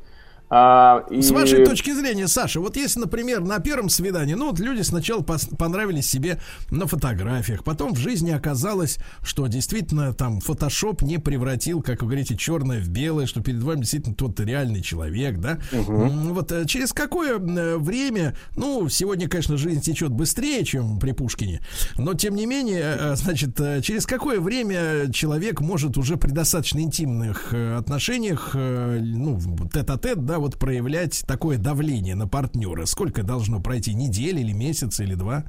а, 0.54 1.06
и... 1.10 1.22
С 1.22 1.32
вашей 1.32 1.64
точки 1.64 1.94
зрения, 1.94 2.28
Саша, 2.28 2.60
вот 2.60 2.76
если, 2.76 3.00
например, 3.00 3.40
на 3.40 3.60
первом 3.60 3.88
свидании, 3.88 4.34
ну 4.34 4.50
вот 4.50 4.60
люди 4.60 4.82
сначала 4.82 5.22
понравились 5.22 6.10
себе 6.10 6.42
на 6.72 6.88
фотографиях, 6.88 7.64
потом 7.64 7.94
в 7.94 7.98
жизни 7.98 8.32
оказалось, 8.32 8.98
что 9.24 9.48
действительно 9.48 10.14
там 10.14 10.42
фотошоп 10.42 11.04
не 11.04 11.20
превратил, 11.20 11.82
как 11.82 12.02
вы 12.02 12.10
говорите, 12.10 12.36
черное 12.36 12.82
в 12.82 12.90
белое, 12.90 13.28
что 13.28 13.40
перед 13.40 13.64
вами 13.64 13.80
действительно 13.80 14.14
тот 14.14 14.42
реальный 14.42 14.82
человек, 14.82 15.38
да? 15.38 15.58
Угу. 15.72 16.34
Вот 16.34 16.52
э, 16.52 16.66
через 16.66 16.92
какое 16.92 17.40
э, 17.40 17.78
время, 17.78 18.36
ну, 18.58 18.90
сегодня, 18.90 19.30
конечно, 19.30 19.56
жизнь 19.56 19.80
течет 19.80 20.12
быстрее, 20.12 20.66
чем 20.66 21.00
при 21.00 21.14
Пушкине, 21.14 21.62
но 21.96 22.14
тем 22.14 22.36
не 22.36 22.46
менее, 22.46 22.98
э, 23.00 23.16
значит, 23.16 23.56
через 23.84 24.06
какое 24.06 24.42
время 24.42 25.10
человек 25.14 25.62
может 25.62 25.98
уже 25.98 26.18
при 26.18 26.32
достаточно 26.32 26.80
интимных 26.80 27.54
отношениях, 27.54 28.52
ну, 28.54 29.40
тет-а-тет, 29.72 30.26
да, 30.26 30.41
вот 30.42 30.58
проявлять 30.58 31.24
такое 31.28 31.58
давление 31.58 32.16
на 32.16 32.28
партнера? 32.28 32.86
Сколько 32.86 33.24
должно 33.24 33.62
пройти? 33.62 33.94
Неделя 33.94 34.40
или 34.40 34.52
месяц 34.52 35.00
или 35.00 35.16
два? 35.16 35.46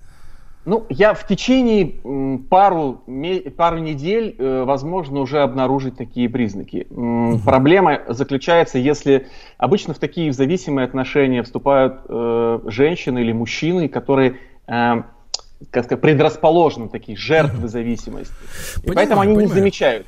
Ну, 0.64 0.86
я 0.88 1.12
в 1.14 1.26
течение 1.26 2.38
пару, 2.48 3.02
пару 3.56 3.78
недель, 3.78 4.36
э, 4.38 4.62
возможно, 4.64 5.18
уже 5.18 5.40
обнаружить 5.40 5.96
такие 5.96 6.28
признаки. 6.28 6.86
Угу. 6.90 7.40
Проблема 7.44 8.02
заключается, 8.08 8.78
если 8.78 9.26
обычно 9.58 9.92
в 9.92 9.98
такие 9.98 10.32
зависимые 10.32 10.84
отношения 10.84 11.42
вступают 11.42 12.02
э, 12.08 12.60
женщины 12.66 13.20
или 13.20 13.32
мужчины, 13.32 13.88
которые 13.88 14.36
э, 14.68 15.02
как 15.70 15.84
сказать, 15.84 16.00
предрасположены 16.00 16.88
такие 16.88 17.16
жертвы 17.16 17.66
зависимости. 17.68 18.34
Понимаю, 18.76 18.94
поэтому 18.94 19.20
они 19.20 19.34
понимаю. 19.34 19.48
не 19.48 19.54
замечают. 19.54 20.06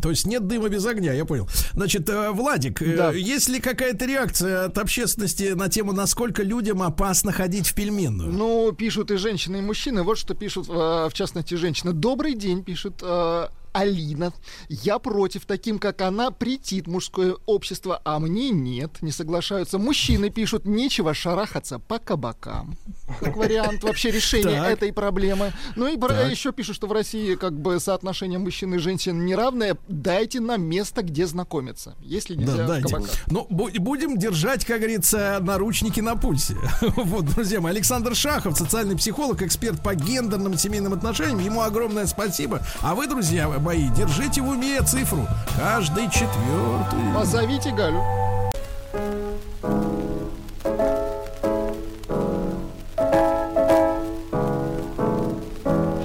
То 0.00 0.10
есть 0.10 0.26
нет 0.26 0.46
дыма 0.46 0.68
без 0.68 0.84
огня, 0.86 1.12
я 1.12 1.24
понял. 1.24 1.48
Значит, 1.72 2.08
э, 2.08 2.30
Владик, 2.30 2.82
э, 2.82 2.96
да. 2.96 3.12
есть 3.12 3.48
ли 3.48 3.60
какая-то 3.60 4.06
реакция 4.06 4.66
от 4.66 4.78
общественности 4.78 5.52
на 5.54 5.68
тему, 5.68 5.92
насколько 5.92 6.42
людям 6.42 6.82
опасно 6.82 7.32
ходить 7.32 7.68
в 7.68 7.74
пельменную? 7.74 8.30
Ну, 8.30 8.72
пишут 8.72 9.10
и 9.10 9.16
женщины, 9.16 9.58
и 9.58 9.60
мужчины. 9.60 10.02
Вот 10.02 10.18
что 10.18 10.34
пишут, 10.34 10.68
э, 10.68 10.72
в 10.72 11.12
частности, 11.12 11.54
женщины. 11.54 11.92
Добрый 11.92 12.34
день, 12.34 12.64
пишет 12.64 13.02
Алина. 13.72 14.32
Я 14.68 14.98
против, 14.98 15.46
таким 15.46 15.78
как 15.78 16.00
она, 16.02 16.30
претит 16.30 16.86
мужское 16.86 17.36
общество, 17.46 18.00
а 18.04 18.18
мне 18.18 18.50
нет. 18.50 19.02
Не 19.02 19.12
соглашаются. 19.12 19.78
Мужчины 19.78 20.30
пишут, 20.30 20.64
нечего 20.64 21.14
шарахаться 21.14 21.78
по 21.78 21.98
кабакам. 21.98 22.76
Как 23.20 23.36
вариант 23.36 23.82
вообще 23.82 24.10
решения 24.10 24.64
этой 24.64 24.92
проблемы. 24.92 25.52
Ну 25.76 25.86
и 25.86 25.96
еще 26.30 26.52
пишут, 26.52 26.76
что 26.76 26.86
в 26.86 26.92
России 26.92 27.34
как 27.34 27.58
бы 27.58 27.78
соотношение 27.80 28.38
мужчин 28.38 28.74
и 28.74 28.78
женщин 28.78 29.24
неравное. 29.24 29.76
Дайте 29.88 30.40
нам 30.40 30.62
место, 30.62 31.02
где 31.02 31.26
знакомиться. 31.26 31.94
Если 32.00 32.34
нельзя 32.34 32.66
да, 32.66 32.66
дайте. 32.66 32.96
Ну, 33.26 33.46
будем 33.50 34.16
держать, 34.16 34.64
как 34.64 34.78
говорится, 34.78 35.38
наручники 35.40 36.00
на 36.00 36.16
пульсе. 36.16 36.56
вот, 36.96 37.26
друзья 37.26 37.60
мои, 37.60 37.72
Александр 37.72 38.14
Шахов, 38.14 38.56
социальный 38.56 38.96
психолог, 38.96 39.42
эксперт 39.42 39.82
по 39.82 39.94
гендерным 39.94 40.56
семейным 40.56 40.92
отношениям. 40.92 41.38
Ему 41.38 41.62
огромное 41.62 42.06
спасибо. 42.06 42.60
А 42.80 42.94
вы, 42.94 43.06
друзья, 43.06 43.48
бои, 43.60 43.88
держите 43.90 44.40
в 44.40 44.48
уме 44.48 44.82
цифру. 44.82 45.26
Каждый 45.56 46.08
четвертый. 46.10 47.14
Позовите 47.14 47.70
Галю. 47.70 48.02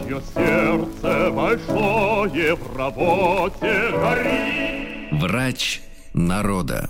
Чье 0.03 0.21
сердце 0.33 1.31
большое 1.31 2.55
в 2.55 2.77
работе 2.77 3.91
горит. 3.91 5.21
Врач 5.21 5.81
народа. 6.13 6.89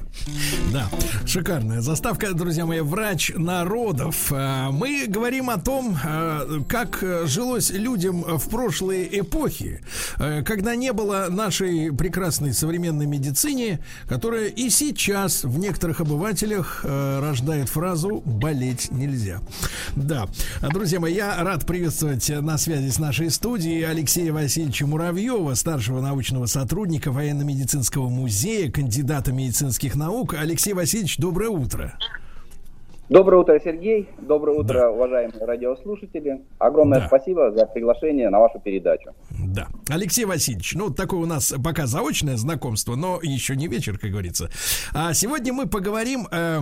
Да, 0.71 0.89
шикарная 1.25 1.81
заставка, 1.81 2.33
друзья 2.33 2.65
мои, 2.65 2.79
врач 2.79 3.31
народов. 3.35 4.31
А, 4.31 4.71
мы 4.71 5.05
говорим 5.07 5.49
о 5.49 5.57
том, 5.57 5.95
а, 6.03 6.63
как 6.67 7.03
жилось 7.25 7.69
людям 7.69 8.23
в 8.23 8.49
прошлые 8.49 9.19
эпохи, 9.19 9.81
а, 10.17 10.41
когда 10.41 10.75
не 10.75 10.93
было 10.93 11.27
нашей 11.29 11.93
прекрасной 11.93 12.53
современной 12.53 13.05
медицине, 13.05 13.79
которая 14.07 14.47
и 14.47 14.69
сейчас 14.69 15.43
в 15.43 15.59
некоторых 15.59 16.01
обывателях 16.01 16.83
рождает 16.83 17.69
фразу 17.69 18.21
«болеть 18.25 18.91
нельзя». 18.91 19.41
Да, 19.95 20.27
друзья 20.61 20.99
мои, 20.99 21.13
я 21.13 21.43
рад 21.43 21.65
приветствовать 21.65 22.29
на 22.29 22.57
связи 22.57 22.89
с 22.89 22.99
нашей 22.99 23.29
студией 23.29 23.83
Алексея 23.83 24.33
Васильевича 24.33 24.87
Муравьева, 24.87 25.53
старшего 25.53 26.01
научного 26.01 26.47
сотрудника 26.47 27.11
военно-медицинского 27.11 28.09
музея, 28.09 28.71
кандидата 28.71 29.31
медицинских 29.31 29.95
наук. 29.95 30.04
Алексей 30.39 30.73
Васильевич 30.73 30.85
Васильевич, 30.95 31.17
доброе 31.17 31.49
утро. 31.49 31.97
Доброе 33.09 33.41
утро, 33.41 33.59
Сергей. 33.63 34.07
Доброе 34.19 34.57
утро, 34.57 34.79
да. 34.79 34.91
уважаемые 34.91 35.45
радиослушатели. 35.45 36.41
Огромное 36.57 37.01
да. 37.01 37.07
спасибо 37.07 37.51
за 37.51 37.65
приглашение 37.65 38.29
на 38.29 38.39
вашу 38.39 38.59
передачу. 38.59 39.11
Да. 39.29 39.67
Алексей 39.89 40.25
Васильевич, 40.25 40.73
ну, 40.75 40.89
такое 40.89 41.19
у 41.19 41.25
нас 41.25 41.53
пока 41.63 41.85
заочное 41.85 42.37
знакомство, 42.37 42.95
но 42.95 43.19
еще 43.21 43.55
не 43.55 43.67
вечер, 43.67 43.99
как 43.99 44.11
говорится. 44.11 44.49
А 44.93 45.13
сегодня 45.13 45.53
мы 45.53 45.67
поговорим 45.67 46.27
э, 46.31 46.61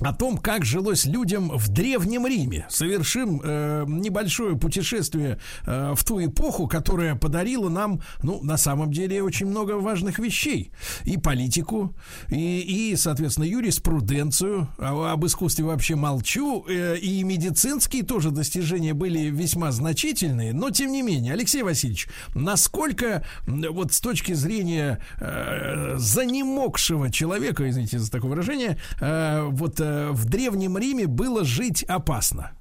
о 0.00 0.12
том, 0.12 0.36
как 0.36 0.64
жилось 0.64 1.06
людям 1.06 1.50
в 1.50 1.68
Древнем 1.68 2.26
Риме. 2.26 2.66
Совершим 2.68 3.40
э, 3.42 3.84
небольшое 3.86 4.56
путешествие 4.56 5.38
э, 5.64 5.94
в 5.96 6.04
ту 6.04 6.22
эпоху, 6.24 6.68
которая 6.68 7.14
подарила 7.14 7.68
нам, 7.68 8.02
ну, 8.22 8.42
на 8.42 8.56
самом 8.56 8.92
деле, 8.92 9.22
очень 9.22 9.46
много 9.46 9.72
важных 9.72 10.18
вещей. 10.18 10.70
И 11.04 11.16
политику, 11.16 11.94
и, 12.28 12.90
и 12.92 12.96
соответственно, 12.96 13.44
юриспруденцию. 13.44 14.68
А, 14.78 15.12
об 15.12 15.24
искусстве 15.24 15.64
вообще 15.64 15.94
молчу. 15.96 16.66
Э, 16.68 16.96
и 16.98 17.22
медицинские 17.22 18.02
тоже 18.02 18.30
достижения 18.30 18.92
были 18.92 19.30
весьма 19.30 19.72
значительные. 19.72 20.52
Но, 20.52 20.70
тем 20.70 20.92
не 20.92 21.02
менее, 21.02 21.32
Алексей 21.32 21.62
Васильевич, 21.62 22.08
насколько 22.34 23.24
вот 23.46 23.92
с 23.92 24.00
точки 24.00 24.32
зрения 24.34 25.00
э, 25.20 25.94
занемогшего 25.96 27.10
человека, 27.10 27.68
извините 27.68 27.98
за 27.98 28.10
такое 28.10 28.30
выражение, 28.30 28.78
э, 29.00 29.46
вот 29.48 29.80
Э, 29.85 29.85
в 30.12 30.28
Древнем 30.28 30.78
Риме 30.78 31.06
было 31.06 31.44
жить 31.44 31.84
опасно? 31.88 32.52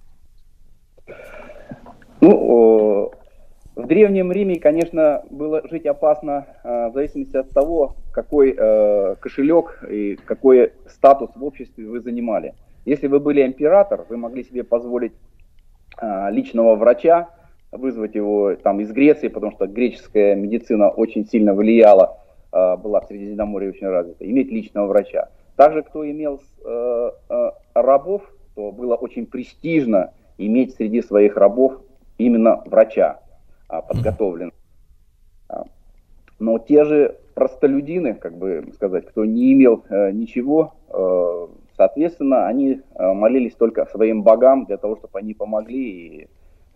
Ну, 2.22 3.12
в 3.76 3.88
Древнем 3.88 4.32
Риме, 4.32 4.60
конечно, 4.60 5.24
было 5.30 5.62
жить 5.70 5.86
опасно 5.86 6.48
э, 6.64 6.90
в 6.90 6.94
зависимости 6.94 7.36
от 7.36 7.50
того, 7.50 7.96
какой 8.12 8.56
э, 8.58 9.16
кошелек 9.20 9.84
и 9.90 10.16
какой 10.26 10.72
статус 10.88 11.30
в 11.36 11.44
обществе 11.44 11.86
вы 11.86 12.00
занимали. 12.00 12.54
Если 12.86 13.08
вы 13.08 13.20
были 13.20 13.46
император, 13.46 14.06
вы 14.10 14.18
могли 14.18 14.44
себе 14.44 14.64
позволить 14.64 15.14
личного 16.30 16.76
врача, 16.76 17.30
вызвать 17.78 18.16
его 18.16 18.56
там 18.56 18.80
из 18.80 18.92
Греции, 18.92 19.28
потому 19.28 19.52
что 19.52 19.68
греческая 19.68 20.36
медицина 20.36 20.90
очень 20.90 21.26
сильно 21.26 21.54
влияла, 21.54 22.20
э, 22.52 22.78
была 22.78 23.02
в 23.02 23.06
Средиземноморье 23.06 23.70
очень 23.70 23.88
развита, 23.88 24.30
иметь 24.30 24.52
личного 24.52 24.88
врача. 24.88 25.30
Также, 25.56 25.84
кто 25.84 26.10
имел 26.10 26.42
э, 26.64 27.12
э, 27.30 27.52
рабов, 27.74 28.24
то 28.56 28.72
было 28.72 28.96
очень 28.96 29.26
престижно 29.26 30.14
иметь 30.38 30.76
среди 30.76 31.02
своих 31.02 31.38
рабов 31.38 31.82
именно 32.18 32.62
врача 32.66 33.20
а, 33.68 33.82
подготовленного. 33.82 34.54
А, 35.50 35.64
но 36.40 36.60
те 36.60 36.84
же 36.86 37.18
простолюдины, 37.34 38.14
как 38.16 38.38
бы 38.38 38.66
сказать, 38.74 39.06
кто 39.08 39.26
не 39.26 39.54
имел 39.54 39.84
э, 39.90 40.12
ничего, 40.12 40.74
э, 40.90 41.48
соответственно, 41.76 42.48
они 42.48 42.82
э, 42.94 43.14
молились 43.14 43.56
только 43.56 43.86
своим 43.86 44.24
богам 44.24 44.66
для 44.66 44.78
того, 44.78 44.96
чтобы 44.96 45.20
они 45.20 45.34
помогли 45.34 46.30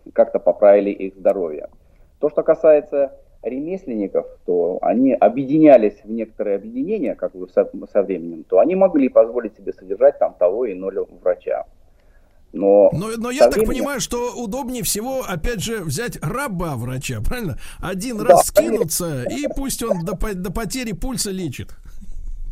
и 0.05 0.11
как-то 0.11 0.39
поправили 0.39 0.89
их 0.89 1.15
здоровье. 1.15 1.69
То, 2.19 2.29
что 2.29 2.43
касается 2.43 3.13
ремесленников, 3.41 4.25
то 4.45 4.79
они 4.81 5.13
объединялись 5.13 5.95
в 6.03 6.11
некоторые 6.11 6.57
объединения, 6.57 7.15
как 7.15 7.33
бы 7.33 7.47
со, 7.49 7.69
со 7.91 8.01
временем, 8.03 8.43
то 8.43 8.59
они 8.59 8.75
могли 8.75 9.09
позволить 9.09 9.55
себе 9.55 9.73
содержать 9.73 10.19
там 10.19 10.33
того 10.37 10.65
и 10.65 10.73
иного 10.73 11.07
врача. 11.21 11.65
Но, 12.51 12.89
но, 12.91 13.09
но 13.17 13.29
я 13.29 13.47
так 13.49 13.63
понимаю, 13.65 13.99
что 13.99 14.33
удобнее 14.35 14.83
всего, 14.83 15.21
опять 15.27 15.61
же, 15.61 15.83
взять 15.83 16.17
раба 16.21 16.75
врача, 16.75 17.19
правильно? 17.25 17.57
Один 17.79 18.17
да, 18.17 18.25
раз 18.25 18.47
скинуться, 18.47 19.23
и 19.29 19.47
пусть 19.55 19.83
он 19.83 20.03
до, 20.03 20.17
до 20.33 20.51
потери 20.51 20.93
пульса 20.93 21.29
лечит. 21.29 21.69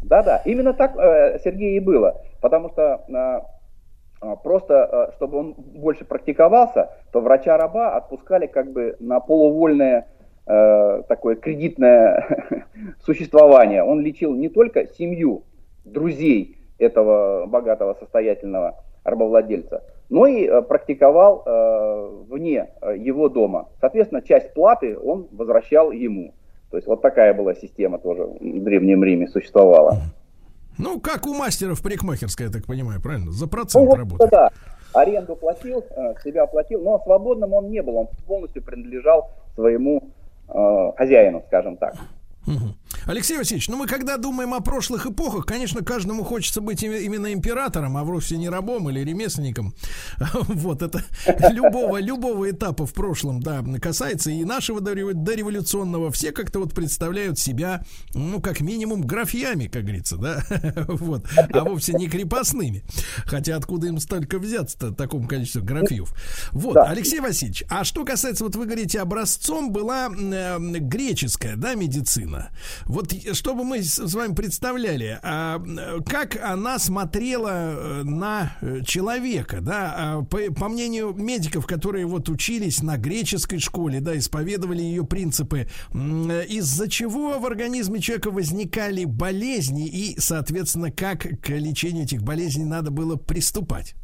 Да-да, 0.04 0.42
именно 0.46 0.74
так, 0.74 0.96
э, 0.96 1.40
Сергей, 1.44 1.78
и 1.78 1.80
было. 1.80 2.22
Потому 2.42 2.70
что 2.70 3.04
э, 3.10 4.36
просто, 4.44 5.10
э, 5.10 5.16
чтобы 5.16 5.40
он 5.40 5.54
больше 5.54 6.06
практиковался, 6.06 6.92
то 7.12 7.20
врача-раба 7.20 7.98
отпускали 7.98 8.46
как 8.46 8.72
бы 8.72 8.96
на 9.00 9.20
полувольное 9.20 10.08
такое 10.48 11.36
кредитное 11.36 12.66
существование. 13.06 13.84
Он 13.84 14.00
лечил 14.00 14.34
не 14.34 14.48
только 14.48 14.88
семью, 14.88 15.44
друзей 15.84 16.58
этого 16.78 17.46
богатого, 17.48 17.96
состоятельного 18.00 18.84
рабовладельца, 19.04 19.84
но 20.10 20.28
и 20.28 20.46
э, 20.46 20.62
практиковал 20.62 21.44
э, 21.46 22.24
вне 22.30 22.70
э, 22.82 22.98
его 22.98 23.30
дома. 23.30 23.70
Соответственно, 23.80 24.22
часть 24.22 24.54
платы 24.54 24.98
он 24.98 25.28
возвращал 25.32 25.92
ему. 25.92 26.34
То 26.70 26.78
есть 26.78 26.88
вот 26.88 27.02
такая 27.02 27.34
была 27.34 27.56
система 27.56 27.98
тоже 27.98 28.24
в 28.24 28.64
Древнем 28.64 29.04
Риме 29.04 29.28
существовала. 29.28 29.98
Ну, 30.78 31.00
как 31.00 31.26
у 31.26 31.34
мастеров 31.34 31.82
парикмахерской, 31.82 32.48
я 32.48 32.52
так 32.52 32.66
понимаю, 32.66 33.02
правильно? 33.02 33.32
За 33.32 33.48
процент 33.48 33.86
ну, 33.86 33.92
вот, 33.92 33.98
работы. 33.98 34.28
Да, 34.30 34.52
аренду 34.94 35.36
платил, 35.36 35.84
себя 36.24 36.46
платил, 36.46 36.82
но 36.82 37.00
свободным 37.04 37.54
он 37.54 37.72
не 37.72 37.82
был, 37.82 37.98
он 37.98 38.10
полностью 38.28 38.62
принадлежал 38.62 39.32
своему 39.56 40.04
э, 40.04 40.17
хозяину, 40.98 41.42
скажем 41.48 41.78
так. 41.78 41.94
Угу. 42.48 42.74
Алексей 43.06 43.38
Васильевич, 43.38 43.68
ну 43.70 43.78
мы 43.78 43.88
когда 43.88 44.18
думаем 44.18 44.54
о 44.54 44.60
прошлых 44.60 45.06
эпохах, 45.06 45.46
конечно, 45.46 45.84
каждому 45.84 46.24
хочется 46.24 46.62
быть 46.62 46.84
именно 46.84 47.32
императором, 47.32 47.98
а 47.98 48.04
вовсе 48.04 48.38
не 48.38 48.50
рабом 48.50 48.90
или 48.90 49.00
ремесленником. 49.02 49.74
Вот 50.48 50.82
это 50.82 51.04
любого, 51.52 52.00
любого 52.00 52.50
этапа 52.50 52.86
в 52.86 52.94
прошлом, 52.94 53.42
да, 53.42 53.64
касается 53.82 54.32
и 54.32 54.44
нашего 54.44 54.82
дореволюционного. 54.82 56.12
Все 56.12 56.32
как-то 56.32 56.60
вот 56.60 56.74
представляют 56.74 57.40
себя, 57.40 57.84
ну, 58.14 58.42
как 58.42 58.62
минимум, 58.62 59.02
графьями, 59.02 59.68
как 59.68 59.84
говорится, 59.84 60.18
да, 60.18 60.44
вот, 60.88 61.26
а 61.54 61.64
вовсе 61.64 61.94
не 61.94 62.08
крепостными. 62.08 62.84
Хотя 63.26 63.56
откуда 63.56 63.88
им 63.88 64.00
столько 64.00 64.40
взяться-то, 64.40 64.92
таком 64.92 65.28
количестве 65.28 65.62
графьев. 65.62 66.14
Вот, 66.52 66.78
Алексей 66.78 67.20
Васильевич, 67.20 67.64
а 67.70 67.84
что 67.84 68.04
касается, 68.04 68.44
вот 68.44 68.56
вы 68.56 68.66
говорите, 68.66 69.00
образцом 69.00 69.72
была 69.72 70.10
э, 70.10 70.58
греческая, 70.60 71.56
да, 71.56 71.76
медицина. 71.76 72.50
Вот 72.86 73.14
чтобы 73.34 73.64
мы 73.64 73.82
с 73.82 74.14
вами 74.14 74.34
представляли, 74.34 75.20
а, 75.24 75.60
как 76.06 76.38
она 76.42 76.80
смотрела 76.80 77.50
э, 77.50 78.04
на 78.04 78.52
э, 78.62 78.82
человека, 78.86 79.60
да, 79.62 79.94
а, 79.98 80.24
по, 80.24 80.38
по 80.54 80.68
мнению 80.68 81.14
медиков, 81.14 81.66
которые 81.66 82.06
вот 82.06 82.30
учились 82.30 82.82
на 82.82 82.98
греческой 82.98 83.60
школе, 83.60 84.00
да, 84.00 84.18
исповедовали 84.18 84.82
ее 84.82 85.06
принципы, 85.06 85.68
из-за 85.94 86.90
чего 86.90 87.40
в 87.40 87.46
организме 87.46 88.00
человека 88.00 88.32
возникали 88.32 89.06
болезни 89.06 89.88
и, 89.88 90.20
соответственно, 90.20 90.92
как 90.92 91.22
к 91.42 91.50
лечению 91.50 92.04
этих 92.04 92.24
болезней 92.24 92.66
надо 92.66 92.92
было 92.92 93.16
приступать? 93.16 93.96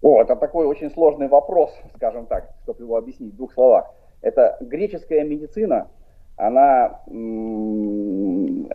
О, 0.00 0.22
это 0.22 0.36
такой 0.36 0.66
очень 0.66 0.90
сложный 0.90 1.28
вопрос, 1.28 1.72
скажем 1.96 2.26
так, 2.26 2.54
чтобы 2.62 2.84
его 2.84 2.96
объяснить 2.96 3.34
в 3.34 3.36
двух 3.36 3.52
словах. 3.52 3.86
Это 4.20 4.56
греческая 4.60 5.24
медицина, 5.24 5.88
она, 6.38 7.00
э, 7.08 8.74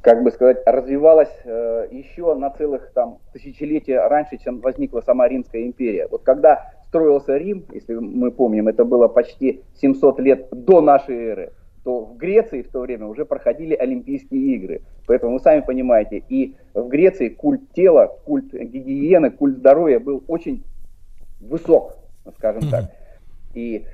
как 0.00 0.22
бы 0.24 0.30
сказать, 0.30 0.62
развивалась 0.64 1.32
э, 1.44 1.88
еще 1.90 2.34
на 2.34 2.50
целых 2.50 2.90
там 2.94 3.18
тысячелетия 3.32 4.06
раньше, 4.08 4.38
чем 4.38 4.60
возникла 4.60 5.02
сама 5.02 5.28
Римская 5.28 5.62
империя. 5.62 6.08
Вот 6.10 6.22
когда 6.22 6.72
строился 6.86 7.36
Рим, 7.36 7.64
если 7.72 7.94
мы 7.94 8.30
помним, 8.30 8.68
это 8.68 8.84
было 8.84 9.08
почти 9.08 9.62
700 9.74 10.20
лет 10.20 10.48
до 10.52 10.80
нашей 10.80 11.16
эры, 11.16 11.52
то 11.84 12.00
в 12.00 12.16
Греции 12.16 12.62
в 12.62 12.70
то 12.70 12.80
время 12.80 13.06
уже 13.06 13.26
проходили 13.26 13.74
Олимпийские 13.74 14.54
игры. 14.54 14.80
Поэтому 15.06 15.34
вы 15.34 15.40
сами 15.40 15.60
понимаете, 15.60 16.24
и 16.28 16.56
в 16.72 16.88
Греции 16.88 17.28
культ 17.28 17.72
тела, 17.74 18.06
культ 18.24 18.54
гигиены, 18.54 19.30
культ 19.30 19.58
здоровья 19.58 20.00
был 20.00 20.24
очень 20.28 20.64
высок, 21.40 21.98
скажем 22.38 22.70
так. 22.70 22.90
И 23.54 23.84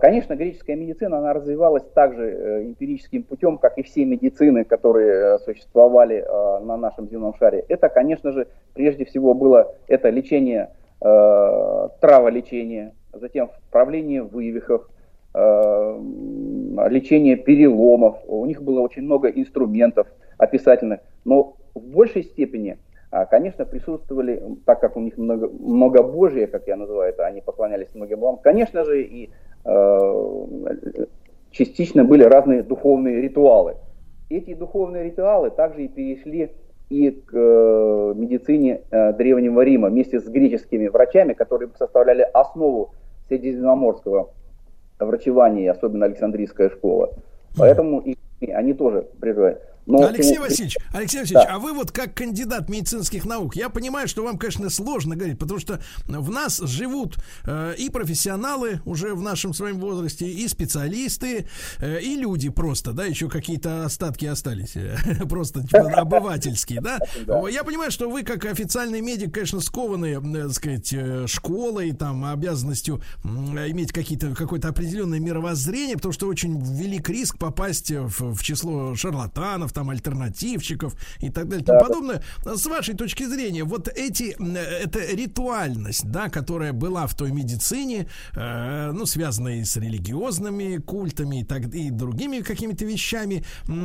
конечно, 0.00 0.34
греческая 0.34 0.74
медицина, 0.74 1.18
она 1.18 1.32
развивалась 1.32 1.84
также 1.94 2.24
э, 2.24 2.62
эмпирическим 2.64 3.22
путем, 3.22 3.58
как 3.58 3.78
и 3.78 3.82
все 3.82 4.04
медицины, 4.04 4.64
которые 4.64 5.36
э, 5.36 5.38
существовали 5.44 6.24
а, 6.26 6.58
на 6.58 6.76
нашем 6.76 7.08
земном 7.08 7.34
шаре. 7.38 7.64
Это, 7.68 7.88
конечно 7.88 8.32
же, 8.32 8.48
прежде 8.74 9.04
всего 9.04 9.34
было 9.34 9.72
это 9.86 10.10
лечение, 10.10 10.70
э, 11.00 11.88
траволечение, 12.00 12.92
затем 13.12 13.50
вправление 13.68 14.22
вывихов, 14.22 14.88
лечение 15.34 17.36
переломов. 17.36 18.16
У 18.26 18.44
них 18.46 18.62
было 18.62 18.80
очень 18.80 19.02
много 19.02 19.28
инструментов 19.28 20.08
описательных, 20.38 21.00
но 21.24 21.54
в 21.74 21.80
большей 21.80 22.24
степени 22.24 22.72
а, 22.72 22.76
конечно, 23.26 23.64
присутствовали, 23.64 24.42
так 24.64 24.80
как 24.80 24.96
у 24.96 25.00
них 25.00 25.16
много, 25.16 25.48
много 25.48 26.02
Божие, 26.02 26.46
как 26.46 26.66
я 26.66 26.76
называю 26.76 27.10
это, 27.10 27.26
они 27.26 27.40
поклонялись 27.40 27.94
многим 27.94 28.20
богам, 28.20 28.38
конечно 28.42 28.84
же, 28.84 29.02
и 29.02 29.30
Э, 29.64 31.06
частично 31.50 32.04
были 32.04 32.22
разные 32.24 32.62
духовные 32.62 33.20
ритуалы. 33.20 33.76
Эти 34.30 34.54
духовные 34.54 35.04
ритуалы 35.04 35.50
также 35.50 35.84
и 35.84 35.88
перешли 35.88 36.52
и 36.88 37.10
к 37.10 37.34
э, 37.34 38.14
медицине 38.16 38.82
э, 38.90 39.12
Древнего 39.12 39.60
Рима 39.62 39.88
вместе 39.88 40.20
с 40.20 40.28
греческими 40.28 40.88
врачами, 40.88 41.34
которые 41.34 41.70
составляли 41.78 42.22
основу 42.22 42.94
средиземноморского 43.28 44.30
врачевания, 44.98 45.70
особенно 45.70 46.06
Александрийская 46.06 46.70
школа. 46.70 47.10
Поэтому 47.56 48.00
и 48.00 48.16
они 48.50 48.72
тоже 48.72 49.06
прерывают. 49.20 49.62
Но 49.88 50.06
Алексей 50.06 50.34
ты... 50.34 50.40
Васильевич, 50.40 50.76
Алексей 50.92 51.20
Васильевич, 51.20 51.46
да. 51.46 51.54
а 51.54 51.58
вы 51.58 51.72
вот 51.72 51.92
как 51.92 52.14
кандидат 52.14 52.68
медицинских 52.68 53.24
наук, 53.24 53.56
я 53.56 53.70
понимаю, 53.70 54.06
что 54.06 54.22
вам, 54.22 54.36
конечно, 54.36 54.68
сложно 54.68 55.16
говорить, 55.16 55.38
потому 55.38 55.58
что 55.58 55.80
в 56.06 56.30
нас 56.30 56.58
живут 56.58 57.16
э, 57.44 57.74
и 57.78 57.88
профессионалы 57.88 58.82
уже 58.84 59.14
в 59.14 59.22
нашем 59.22 59.54
своем 59.54 59.80
возрасте, 59.80 60.28
и 60.28 60.46
специалисты, 60.46 61.48
э, 61.78 62.02
и 62.02 62.16
люди 62.16 62.50
просто, 62.50 62.92
да, 62.92 63.06
еще 63.06 63.30
какие-то 63.30 63.86
остатки 63.86 64.26
остались, 64.26 64.74
просто 65.28 65.62
типа, 65.62 65.90
обывательские, 65.96 66.82
да? 66.82 66.98
Я 67.50 67.64
понимаю, 67.64 67.90
что 67.90 68.10
вы 68.10 68.24
как 68.24 68.44
официальный 68.44 69.00
медик, 69.00 69.32
конечно, 69.32 69.60
скованы, 69.60 70.18
э, 70.18 70.42
так 70.42 70.52
сказать, 70.52 70.92
э, 70.92 71.26
школой, 71.26 71.92
там, 71.92 72.26
обязанностью 72.26 73.00
иметь 73.24 73.92
какие-то, 73.92 74.34
какое-то 74.34 74.68
определенное 74.68 75.18
мировоззрение, 75.18 75.96
потому 75.96 76.12
что 76.12 76.28
очень 76.28 76.60
велик 76.60 77.08
риск 77.08 77.38
попасть 77.38 77.90
в, 77.90 78.34
в 78.34 78.42
число 78.42 78.94
шарлатанов, 78.94 79.72
там 79.78 79.90
альтернативщиков 79.90 80.94
и 81.20 81.30
так 81.30 81.48
далее 81.48 81.62
и 81.62 81.64
тому 81.64 81.80
подобное. 81.80 82.22
С 82.44 82.66
вашей 82.66 82.94
точки 82.94 83.24
зрения, 83.26 83.62
вот 83.62 83.86
эти, 83.88 84.36
эта 84.84 85.14
ритуальность, 85.14 86.10
да, 86.10 86.28
которая 86.28 86.72
была 86.72 87.06
в 87.06 87.14
той 87.14 87.30
медицине, 87.30 88.08
э, 88.34 88.90
ну, 88.92 89.06
связанной 89.06 89.64
с 89.64 89.76
религиозными 89.76 90.78
культами 90.78 91.42
и, 91.42 91.44
так, 91.44 91.72
и 91.74 91.90
другими 91.90 92.40
какими-то 92.40 92.84
вещами, 92.84 93.44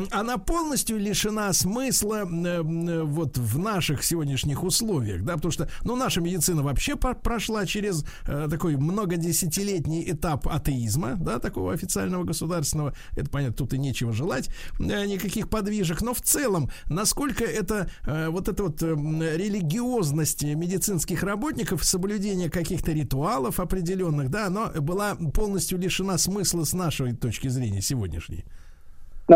она 0.10 0.38
полностью 0.38 0.98
лишена 0.98 1.54
смысла 1.54 2.26
э, 2.26 2.62
вот 3.04 3.38
в 3.38 3.60
наших 3.60 4.04
сегодняшних 4.04 4.64
условиях, 4.64 5.24
да, 5.24 5.36
потому 5.36 5.52
что, 5.52 5.70
ну, 5.84 5.96
наша 5.96 6.22
медицина 6.22 6.64
вообще 6.64 6.96
прошла 6.96 7.68
через 7.68 8.04
э, 8.26 8.48
такой 8.50 8.78
многодесятилетний 8.78 10.12
этап 10.12 10.48
атеизма, 10.48 11.18
да, 11.18 11.38
такого 11.38 11.72
официального 11.72 12.24
государственного, 12.24 12.96
это 13.16 13.30
понятно, 13.30 13.56
тут 13.56 13.74
и 13.74 13.78
нечего 13.78 14.12
желать, 14.12 14.50
э, 14.80 15.06
никаких 15.06 15.50
подвижек 15.50 15.83
книжек, 15.84 16.02
но 16.02 16.14
в 16.14 16.22
целом, 16.22 16.70
насколько 16.90 17.44
это 17.44 17.88
э, 18.08 18.30
вот 18.30 18.48
эта 18.48 18.64
вот 18.64 18.82
э, 18.82 18.88
религиозность 18.88 20.44
медицинских 20.44 21.24
работников, 21.24 21.84
соблюдение 21.84 22.50
каких-то 22.50 22.92
ритуалов 22.92 23.60
определенных, 23.60 24.30
да, 24.30 24.48
она 24.48 24.72
была 24.82 25.16
полностью 25.34 25.78
лишена 25.78 26.18
смысла 26.18 26.64
с 26.64 26.74
нашей 26.74 27.14
точки 27.16 27.50
зрения 27.50 27.82
сегодняшней? 27.82 28.46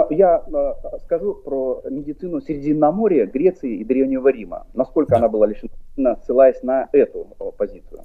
Я 0.09 0.43
э, 0.45 0.97
скажу 1.05 1.33
про 1.33 1.81
медицину 1.89 2.41
Средиземноморья, 2.41 3.25
Греции 3.25 3.77
и 3.77 3.85
Древнего 3.85 4.29
Рима. 4.29 4.65
Насколько 4.73 5.17
она 5.17 5.29
была 5.29 5.47
лишена, 5.47 6.17
ссылаясь 6.23 6.61
на 6.63 6.89
эту 6.91 7.27
э, 7.39 7.51
позицию. 7.57 8.01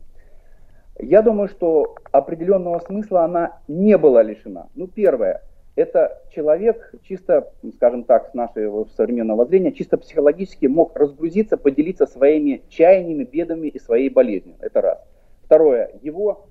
Я 0.98 1.22
думаю, 1.22 1.48
что 1.48 1.96
определенного 2.12 2.78
смысла 2.80 3.24
она 3.24 3.58
не 3.66 3.96
была 3.98 4.22
лишена. 4.22 4.66
Ну, 4.74 4.86
первое, 4.86 5.42
это 5.74 6.22
человек 6.30 6.92
чисто, 7.02 7.52
скажем 7.76 8.04
так, 8.04 8.30
с 8.30 8.34
нашего 8.34 8.84
современного 8.96 9.46
зрения, 9.46 9.72
чисто 9.72 9.96
психологически 9.96 10.66
мог 10.66 10.96
разгрузиться, 10.96 11.56
поделиться 11.56 12.06
своими 12.06 12.62
чаяниями, 12.68 13.24
бедами 13.24 13.68
и 13.68 13.78
своей 13.78 14.10
болезнью. 14.10 14.56
Это 14.60 14.82
раз. 14.82 14.98
Второе, 15.44 15.90
его 16.02 16.46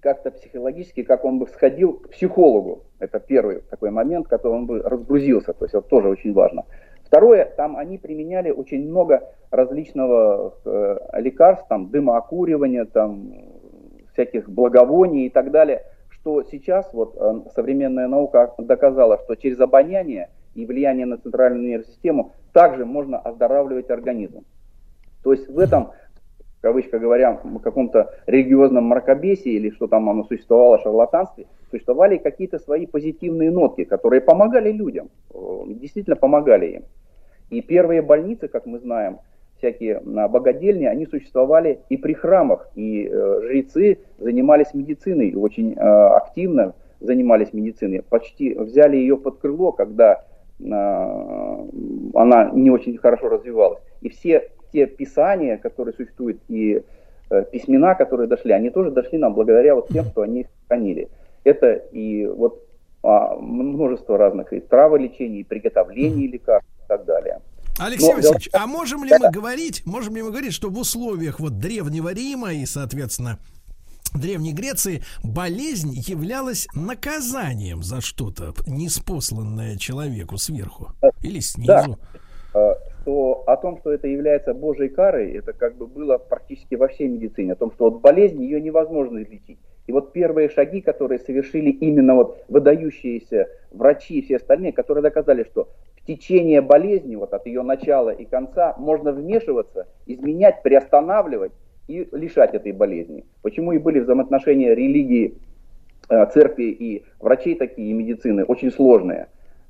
как-то 0.00 0.30
психологически, 0.30 1.02
как 1.02 1.24
он 1.24 1.38
бы 1.38 1.46
сходил 1.46 1.94
к 1.94 2.10
психологу. 2.10 2.84
Это 2.98 3.20
первый 3.20 3.62
такой 3.70 3.90
момент, 3.90 4.28
который 4.28 4.54
он 4.54 4.66
бы 4.66 4.82
разгрузился. 4.82 5.52
То 5.52 5.64
есть 5.64 5.74
это 5.74 5.86
тоже 5.88 6.08
очень 6.08 6.32
важно. 6.32 6.64
Второе, 7.04 7.44
там 7.44 7.76
они 7.76 7.98
применяли 7.98 8.50
очень 8.50 8.88
много 8.88 9.28
различного 9.50 10.54
э, 10.64 10.98
лекарств, 11.20 11.66
там 11.68 11.90
дымоокуривания, 11.90 12.84
там 12.84 13.32
всяких 14.12 14.48
благовоний 14.48 15.26
и 15.26 15.30
так 15.30 15.50
далее, 15.50 15.84
что 16.22 16.44
сейчас 16.44 16.88
вот 16.92 17.16
э, 17.16 17.50
современная 17.54 18.06
наука 18.06 18.54
доказала, 18.56 19.18
что 19.24 19.34
через 19.34 19.58
обоняние 19.60 20.30
и 20.54 20.64
влияние 20.64 21.04
на 21.04 21.18
центральную 21.18 21.62
нервную 21.62 21.92
систему 21.92 22.32
также 22.52 22.86
можно 22.86 23.18
оздоравливать 23.18 23.90
организм. 23.90 24.44
То 25.24 25.32
есть 25.32 25.48
в 25.48 25.58
этом 25.58 25.90
кавычка 26.60 27.00
говоря, 27.00 27.40
в 27.42 27.58
каком-то 27.58 28.14
религиозном 28.26 28.84
мракобесии 28.84 29.50
или 29.50 29.70
что 29.70 29.88
там 29.88 30.08
оно 30.08 30.22
существовало, 30.24 30.78
шарлатанстве, 30.78 31.46
существовали 31.72 32.18
какие-то 32.18 32.60
свои 32.60 32.86
позитивные 32.86 33.50
нотки, 33.50 33.82
которые 33.82 34.20
помогали 34.20 34.70
людям, 34.70 35.10
э, 35.34 35.62
действительно 35.66 36.14
помогали 36.14 36.66
им. 36.66 36.84
И 37.50 37.62
первые 37.62 38.00
больницы, 38.00 38.46
как 38.46 38.64
мы 38.64 38.78
знаем, 38.78 39.18
всякие 39.62 40.00
богадельни, 40.00 40.86
они 40.86 41.06
существовали 41.06 41.78
и 41.88 41.96
при 41.96 42.14
храмах, 42.14 42.68
и 42.74 43.06
э, 43.06 43.40
жрецы 43.42 43.98
занимались 44.18 44.74
медициной, 44.74 45.34
очень 45.34 45.74
э, 45.74 45.78
активно 45.78 46.74
занимались 47.00 47.52
медициной, 47.52 48.02
почти 48.02 48.54
взяли 48.54 48.96
ее 48.96 49.16
под 49.16 49.38
крыло, 49.38 49.70
когда 49.70 50.24
э, 50.58 50.64
она 50.64 52.50
не 52.52 52.70
очень 52.70 52.98
хорошо 52.98 53.28
развивалась. 53.28 53.80
И 54.00 54.08
все 54.08 54.50
те 54.72 54.86
писания, 54.86 55.58
которые 55.58 55.94
существуют, 55.94 56.40
и 56.48 56.82
э, 57.30 57.44
письмена, 57.52 57.94
которые 57.94 58.26
дошли, 58.26 58.52
они 58.52 58.70
тоже 58.70 58.90
дошли 58.90 59.18
нам 59.18 59.34
благодаря 59.34 59.76
вот 59.76 59.88
тем, 59.88 60.06
что 60.06 60.22
они 60.22 60.40
их 60.40 60.46
хранили. 60.66 61.08
Это 61.44 61.72
и 61.92 62.26
вот 62.26 62.60
а, 63.04 63.36
множество 63.36 64.18
разных 64.18 64.52
и 64.52 64.60
траволечений, 64.60 65.40
и 65.40 65.44
приготовлений 65.44 66.26
лекарств 66.26 66.70
и 66.84 66.88
так 66.88 67.04
далее. 67.04 67.40
Алексей 67.86 68.08
Но, 68.08 68.16
Васильевич, 68.16 68.48
а 68.52 68.66
можем 68.66 69.04
ли 69.04 69.10
да, 69.10 69.18
мы 69.18 69.30
говорить, 69.30 69.82
можем 69.86 70.16
ли 70.16 70.22
мы 70.22 70.30
говорить, 70.30 70.52
что 70.52 70.70
в 70.70 70.78
условиях 70.78 71.40
вот 71.40 71.58
древнего 71.58 72.12
Рима 72.12 72.52
и, 72.52 72.66
соответственно, 72.66 73.38
Древней 74.14 74.52
Греции 74.52 75.02
болезнь 75.24 75.94
являлась 75.94 76.68
наказанием 76.74 77.82
за 77.82 78.00
что-то, 78.02 78.52
неспосланное 78.66 79.76
человеку 79.76 80.36
сверху 80.36 80.92
или 81.22 81.40
снизу? 81.40 81.98
Да 82.52 82.76
что 83.02 83.42
о 83.46 83.56
том, 83.56 83.78
что 83.78 83.92
это 83.92 84.08
является 84.08 84.54
Божьей 84.54 84.88
карой, 84.88 85.32
это 85.32 85.52
как 85.52 85.76
бы 85.76 85.86
было 85.86 86.18
практически 86.18 86.74
во 86.76 86.88
всей 86.88 87.08
медицине, 87.08 87.52
о 87.52 87.56
том, 87.56 87.72
что 87.72 87.90
вот 87.90 88.00
болезнь 88.00 88.42
ее 88.42 88.60
невозможно 88.60 89.22
излечить. 89.22 89.58
И 89.86 89.92
вот 89.92 90.12
первые 90.12 90.48
шаги, 90.48 90.80
которые 90.80 91.18
совершили 91.18 91.70
именно 91.70 92.14
вот 92.14 92.44
выдающиеся 92.48 93.48
врачи 93.72 94.18
и 94.18 94.22
все 94.22 94.36
остальные, 94.36 94.72
которые 94.72 95.02
доказали, 95.02 95.44
что 95.50 95.68
течение 96.06 96.60
болезни, 96.60 97.16
вот 97.16 97.32
от 97.32 97.46
ее 97.46 97.62
начала 97.62 98.10
и 98.10 98.24
конца, 98.24 98.74
можно 98.78 99.12
вмешиваться, 99.12 99.86
изменять, 100.06 100.62
приостанавливать 100.62 101.52
и 101.88 102.08
лишать 102.12 102.54
этой 102.54 102.72
болезни. 102.72 103.24
Почему 103.42 103.72
и 103.72 103.78
были 103.78 104.00
взаимоотношения 104.00 104.74
религии, 104.74 105.38
э, 106.08 106.26
церкви 106.26 106.64
и 106.64 107.04
врачей 107.20 107.54
такие, 107.54 107.90
и 107.90 107.92
медицины 107.92 108.44
очень 108.44 108.70
сложные. 108.70 109.28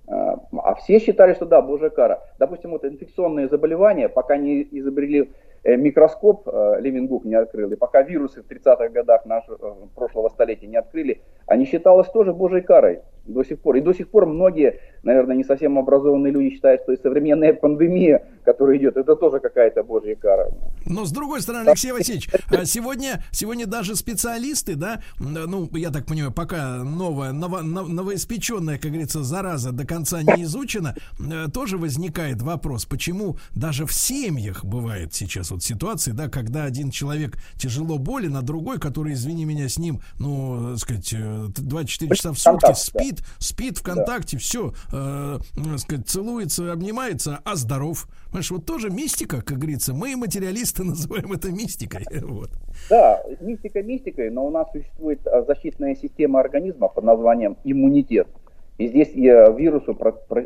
А, 0.09 0.41
а 0.53 0.75
все 0.75 0.99
считали, 0.99 1.35
что 1.35 1.47
да, 1.47 1.63
божья 1.63 1.91
кара. 1.91 2.21
Допустим, 2.39 2.71
вот 2.71 2.85
инфекционные 2.85 3.49
заболевания, 3.49 4.09
пока 4.09 4.37
не 4.37 4.67
изобрели 4.71 5.31
э, 5.63 5.77
микроскоп, 5.77 6.49
э, 6.49 6.81
Левингук 6.81 7.25
не 7.25 7.35
открыл, 7.35 7.71
и 7.71 7.77
пока 7.77 8.03
вирусы 8.03 8.43
в 8.43 8.51
30-х 8.51 8.89
годах 8.89 9.27
нашего 9.27 9.89
прошлого 9.95 10.29
столетия 10.29 10.67
не 10.67 10.77
открыли, 10.77 11.21
они 11.47 11.67
считалось 11.67 12.09
тоже 12.09 12.33
божьей 12.33 12.63
карой 12.63 13.01
до 13.27 13.45
сих 13.45 13.61
пор. 13.61 13.77
И 13.77 13.81
до 13.81 13.93
сих 13.93 14.09
пор 14.09 14.27
многие, 14.27 14.81
наверное, 15.03 15.37
не 15.37 15.45
совсем 15.45 15.79
образованные 15.79 16.33
люди 16.33 16.55
считают, 16.55 16.83
что 16.83 16.93
и 16.93 16.97
современная 16.97 17.53
пандемия, 17.53 18.27
которая 18.45 18.79
идет, 18.79 18.97
это 18.97 19.17
тоже 19.17 19.41
какая-то 19.41 19.83
божья 19.83 20.15
кара. 20.17 20.51
Но 20.87 21.05
с 21.05 21.13
другой 21.13 21.43
стороны, 21.43 21.69
Алексей 21.69 21.93
Васильевич, 21.93 22.29
а 22.51 22.65
сегодня, 22.65 23.25
сегодня 23.31 23.67
даже 23.67 23.95
специалисты, 23.95 24.75
да, 24.75 25.03
ну, 25.19 25.69
я 25.77 25.91
так 25.91 26.07
понимаю, 26.07 26.33
пока 26.33 26.83
новая, 26.83 27.33
ново, 27.33 27.61
новоиспеченная, 27.63 28.79
как 28.79 28.91
говорится, 28.91 29.23
зараза 29.23 29.73
до 29.73 29.87
конца 29.87 30.23
не 30.23 30.43
изучена, 30.43 30.97
э, 31.19 31.47
тоже 31.53 31.79
возникает 31.79 32.43
вопрос, 32.43 32.85
почему 32.85 33.37
даже 33.55 33.87
в 33.87 33.93
семьях 33.93 34.65
бывает 34.65 35.15
сейчас 35.15 35.51
вот 35.51 35.63
ситуации, 35.63 36.13
да, 36.13 36.29
когда 36.29 36.65
один 36.65 36.91
человек 36.91 37.37
тяжело 37.57 37.99
болен, 37.99 38.37
а 38.37 38.43
другой, 38.43 38.79
который, 38.79 39.13
извини 39.13 39.45
меня, 39.45 39.69
с 39.69 39.79
ним, 39.79 40.01
ну, 40.19 40.71
так 40.73 40.79
сказать, 40.79 41.15
24 41.57 42.11
э, 42.11 42.15
часа 42.15 42.33
в 42.33 42.39
сутки 42.39 42.73
спит, 42.75 43.12
спит, 43.19 43.27
спит 43.39 43.79
ВКонтакте, 43.79 44.37
да. 44.37 44.41
все, 44.41 44.73
э, 44.93 45.39
сказать, 45.79 46.07
целуется, 46.07 46.73
обнимается, 46.73 47.41
а 47.45 47.57
здоров. 47.57 48.09
Понимаешь, 48.27 48.51
вот 48.51 48.67
тоже 48.67 48.91
мистика, 48.91 49.43
как 49.43 49.59
говорится. 49.59 49.95
Мы, 49.95 50.17
материалисты, 50.17 50.85
называем 50.85 51.33
это 51.33 51.51
мистикой. 51.51 52.07
Вот. 52.23 52.51
Да, 52.89 53.23
мистика 53.41 53.83
мистикой, 53.83 54.31
но 54.31 54.47
у 54.47 54.51
нас 54.51 54.71
существует 54.73 55.27
а, 55.27 55.43
защитная 55.43 55.95
система 55.95 56.41
организма 56.41 56.89
под 56.89 57.05
названием 57.05 57.57
иммунитет. 57.65 58.27
И 58.79 58.89
здесь 58.89 59.09
э, 59.15 59.55
вирусу 59.57 59.97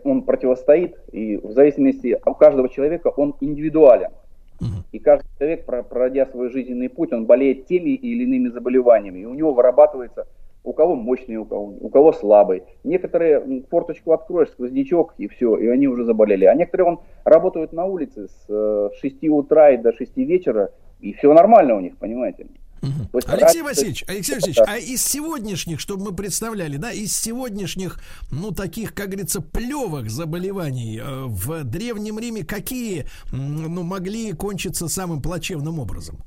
он 0.04 0.22
противостоит, 0.22 0.96
и 1.12 1.36
в 1.36 1.52
зависимости 1.52 2.18
у 2.26 2.34
каждого 2.34 2.68
человека 2.68 3.08
он 3.08 3.36
индивидуален. 3.40 4.10
И 4.92 4.98
каждый 4.98 5.28
человек, 5.38 5.66
пройдя 5.88 6.26
свой 6.26 6.50
жизненный 6.50 6.88
путь, 6.88 7.12
он 7.12 7.26
болеет 7.26 7.66
теми 7.66 7.90
или 7.90 8.24
иными 8.24 8.48
заболеваниями. 8.48 9.20
И 9.20 9.24
у 9.26 9.34
него 9.34 9.52
вырабатывается 9.52 10.26
у 10.66 10.72
кого 10.72 10.96
мощный, 10.96 11.36
у 11.36 11.44
кого, 11.44 11.74
у 11.80 11.88
кого 11.88 12.12
слабый. 12.12 12.64
Некоторые 12.82 13.62
форточку 13.70 14.12
откроешь, 14.12 14.50
сквознячок, 14.50 15.14
и 15.16 15.28
все, 15.28 15.56
и 15.56 15.68
они 15.68 15.86
уже 15.86 16.04
заболели. 16.04 16.44
А 16.44 16.54
некоторые 16.54 16.88
он 16.88 17.00
работают 17.24 17.72
на 17.72 17.84
улице 17.84 18.26
с 18.28 18.90
6 19.00 19.24
э, 19.24 19.28
утра 19.28 19.70
и 19.70 19.76
до 19.76 19.92
6 19.92 20.16
вечера, 20.16 20.72
и 21.00 21.12
все 21.12 21.32
нормально 21.32 21.76
у 21.76 21.80
них, 21.80 21.96
понимаете? 21.98 22.48
Угу. 22.82 23.20
Алексей 23.28 23.62
Васильевич, 23.62 24.04
Алексей 24.08 24.34
Васильевич, 24.34 24.58
а 24.66 24.76
из 24.76 25.04
сегодняшних, 25.04 25.78
чтобы 25.78 26.06
мы 26.06 26.12
представляли, 26.12 26.76
да, 26.78 26.90
из 26.90 27.16
сегодняшних, 27.16 28.00
ну, 28.32 28.50
таких, 28.50 28.92
как 28.92 29.06
говорится, 29.06 29.40
плевых 29.40 30.10
заболеваний 30.10 30.98
э, 30.98 31.24
в 31.26 31.62
Древнем 31.62 32.18
Риме 32.18 32.44
какие, 32.44 33.06
ну, 33.30 33.84
могли 33.84 34.32
кончиться 34.32 34.88
самым 34.88 35.22
плачевным 35.22 35.78
образом? 35.78 36.18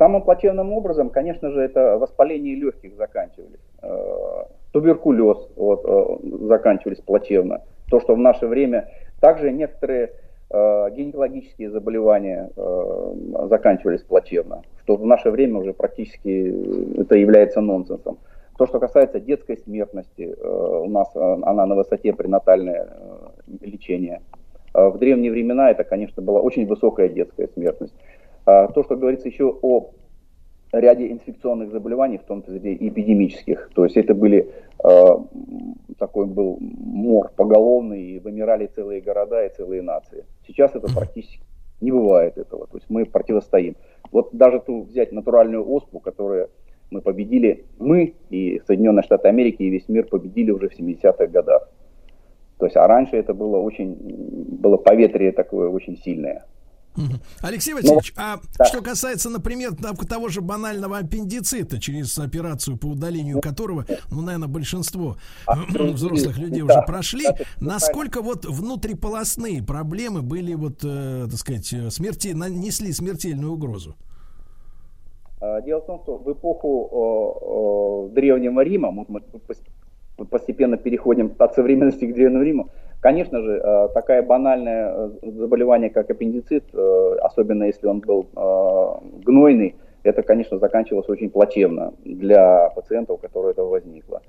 Самым 0.00 0.22
плачевным 0.22 0.72
образом, 0.72 1.10
конечно 1.10 1.50
же, 1.50 1.60
это 1.60 1.98
воспаление 1.98 2.54
легких 2.54 2.96
заканчивались. 2.96 3.60
Э, 3.82 4.44
туберкулез 4.72 5.46
вот, 5.56 5.84
э, 5.84 6.46
заканчивались 6.46 7.02
плачевно. 7.02 7.60
То, 7.90 8.00
что 8.00 8.14
в 8.14 8.18
наше 8.18 8.46
время 8.46 8.88
также 9.20 9.52
некоторые 9.52 10.12
э, 10.48 10.90
гинекологические 10.96 11.68
заболевания 11.68 12.48
заканчивались 13.50 14.00
плачевно, 14.00 14.62
что 14.82 14.96
в 14.96 15.04
наше 15.04 15.30
время 15.30 15.58
уже 15.58 15.74
практически 15.74 16.98
это 16.98 17.16
является 17.16 17.60
нонсенсом. 17.60 18.16
То, 18.56 18.66
что 18.66 18.80
касается 18.80 19.20
детской 19.20 19.58
смертности, 19.58 20.34
у 20.42 20.88
нас 20.88 21.14
она 21.14 21.66
на 21.66 21.74
высоте 21.74 22.14
пренатальное 22.14 22.88
лечение. 23.60 24.22
В 24.72 24.96
древние 24.96 25.30
времена 25.30 25.70
это, 25.70 25.84
конечно, 25.84 26.22
была 26.22 26.40
очень 26.40 26.66
высокая 26.66 27.08
детская 27.10 27.48
смертность. 27.48 27.94
А, 28.46 28.68
то, 28.68 28.82
что 28.84 28.96
говорится 28.96 29.28
еще 29.28 29.56
о 29.62 29.92
ряде 30.72 31.10
инфекционных 31.10 31.70
заболеваний, 31.70 32.18
в 32.18 32.24
том 32.24 32.42
числе 32.42 32.74
эпидемических. 32.74 33.70
То 33.74 33.84
есть 33.84 33.96
это 33.96 34.14
были 34.14 34.50
э, 34.84 35.04
такой 35.98 36.26
был 36.26 36.58
мор 36.60 37.32
поголовный, 37.36 38.02
и 38.02 38.18
вымирали 38.20 38.66
целые 38.66 39.00
города 39.00 39.44
и 39.44 39.54
целые 39.54 39.82
нации. 39.82 40.24
Сейчас 40.46 40.74
это 40.74 40.92
практически 40.94 41.42
не 41.80 41.90
бывает 41.90 42.38
этого. 42.38 42.66
То 42.66 42.76
есть 42.76 42.88
мы 42.88 43.04
противостоим. 43.04 43.76
Вот 44.12 44.30
даже 44.32 44.60
ту 44.60 44.82
взять 44.82 45.12
натуральную 45.12 45.68
оспу, 45.68 45.98
которую 45.98 46.50
мы 46.90 47.00
победили, 47.00 47.64
мы 47.78 48.14
и 48.30 48.60
Соединенные 48.66 49.02
Штаты 49.02 49.28
Америки 49.28 49.62
и 49.62 49.70
весь 49.70 49.88
мир 49.88 50.06
победили 50.06 50.50
уже 50.50 50.68
в 50.68 50.78
70-х 50.78 51.26
годах. 51.28 51.68
То 52.58 52.66
есть, 52.66 52.76
а 52.76 52.86
раньше 52.86 53.16
это 53.16 53.32
было 53.32 53.56
очень, 53.56 53.96
было 54.60 54.76
поветрие 54.76 55.32
такое 55.32 55.68
очень 55.68 55.96
сильное. 55.96 56.44
Алексей 57.40 57.74
Васильевич, 57.74 58.12
ну, 58.16 58.22
а 58.22 58.40
да. 58.58 58.64
что 58.64 58.82
касается, 58.82 59.30
например, 59.30 59.74
того 60.08 60.28
же 60.28 60.40
банального 60.40 60.98
аппендицита, 60.98 61.80
через 61.80 62.18
операцию 62.18 62.76
по 62.76 62.86
удалению 62.86 63.40
которого, 63.40 63.86
ну, 64.10 64.22
наверное, 64.22 64.48
большинство 64.48 65.16
а, 65.46 65.56
взрослых 65.68 66.38
людей 66.38 66.62
уже 66.62 66.82
прошли, 66.86 67.26
насколько 67.60 68.22
вот 68.22 68.44
внутриполосные 68.44 69.62
проблемы 69.62 70.22
были, 70.22 70.54
вот, 70.54 70.80
э, 70.82 71.26
так 71.30 71.38
сказать, 71.38 71.74
смерти, 71.92 72.28
нанесли 72.28 72.92
смертельную 72.92 73.52
угрозу? 73.52 73.96
А, 75.40 75.60
дело 75.62 75.80
в 75.80 75.86
том, 75.86 76.00
что 76.02 76.18
в 76.18 76.32
эпоху 76.32 76.88
о, 76.90 77.38
о, 77.40 78.08
Древнего 78.08 78.60
Рима, 78.62 78.90
мы 78.90 80.26
постепенно 80.26 80.76
переходим 80.76 81.34
от 81.38 81.54
современности 81.54 82.04
к 82.04 82.14
Древнему 82.14 82.42
Риму, 82.42 82.70
Конечно 83.00 83.40
же, 83.40 83.52
э, 83.52 83.88
такое 83.94 84.22
банальное 84.22 84.92
э, 85.22 85.30
заболевание, 85.30 85.88
как 85.88 86.10
аппендицит, 86.10 86.64
э, 86.74 87.16
особенно 87.22 87.64
если 87.64 87.86
он 87.86 88.00
был 88.00 88.26
гнойный, 89.24 89.76
это, 90.02 90.22
конечно, 90.22 90.58
заканчивалось 90.58 91.08
очень 91.08 91.30
плачевно 91.30 91.94
для 92.04 92.68
пациента, 92.70 93.14
у 93.14 93.16
которого 93.16 93.50
это 93.50 93.64
возникло. 93.64 94.20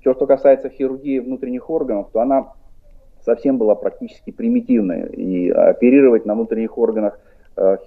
Все, 0.00 0.14
что 0.14 0.26
касается 0.26 0.68
хирургии 0.68 1.20
внутренних 1.20 1.70
органов, 1.70 2.08
то 2.12 2.20
она 2.20 2.52
совсем 3.24 3.58
была 3.58 3.74
практически 3.74 4.30
примитивная. 4.30 5.06
И 5.06 5.50
оперировать 5.50 6.24
на 6.24 6.34
внутренних 6.34 6.78
органах 6.78 7.18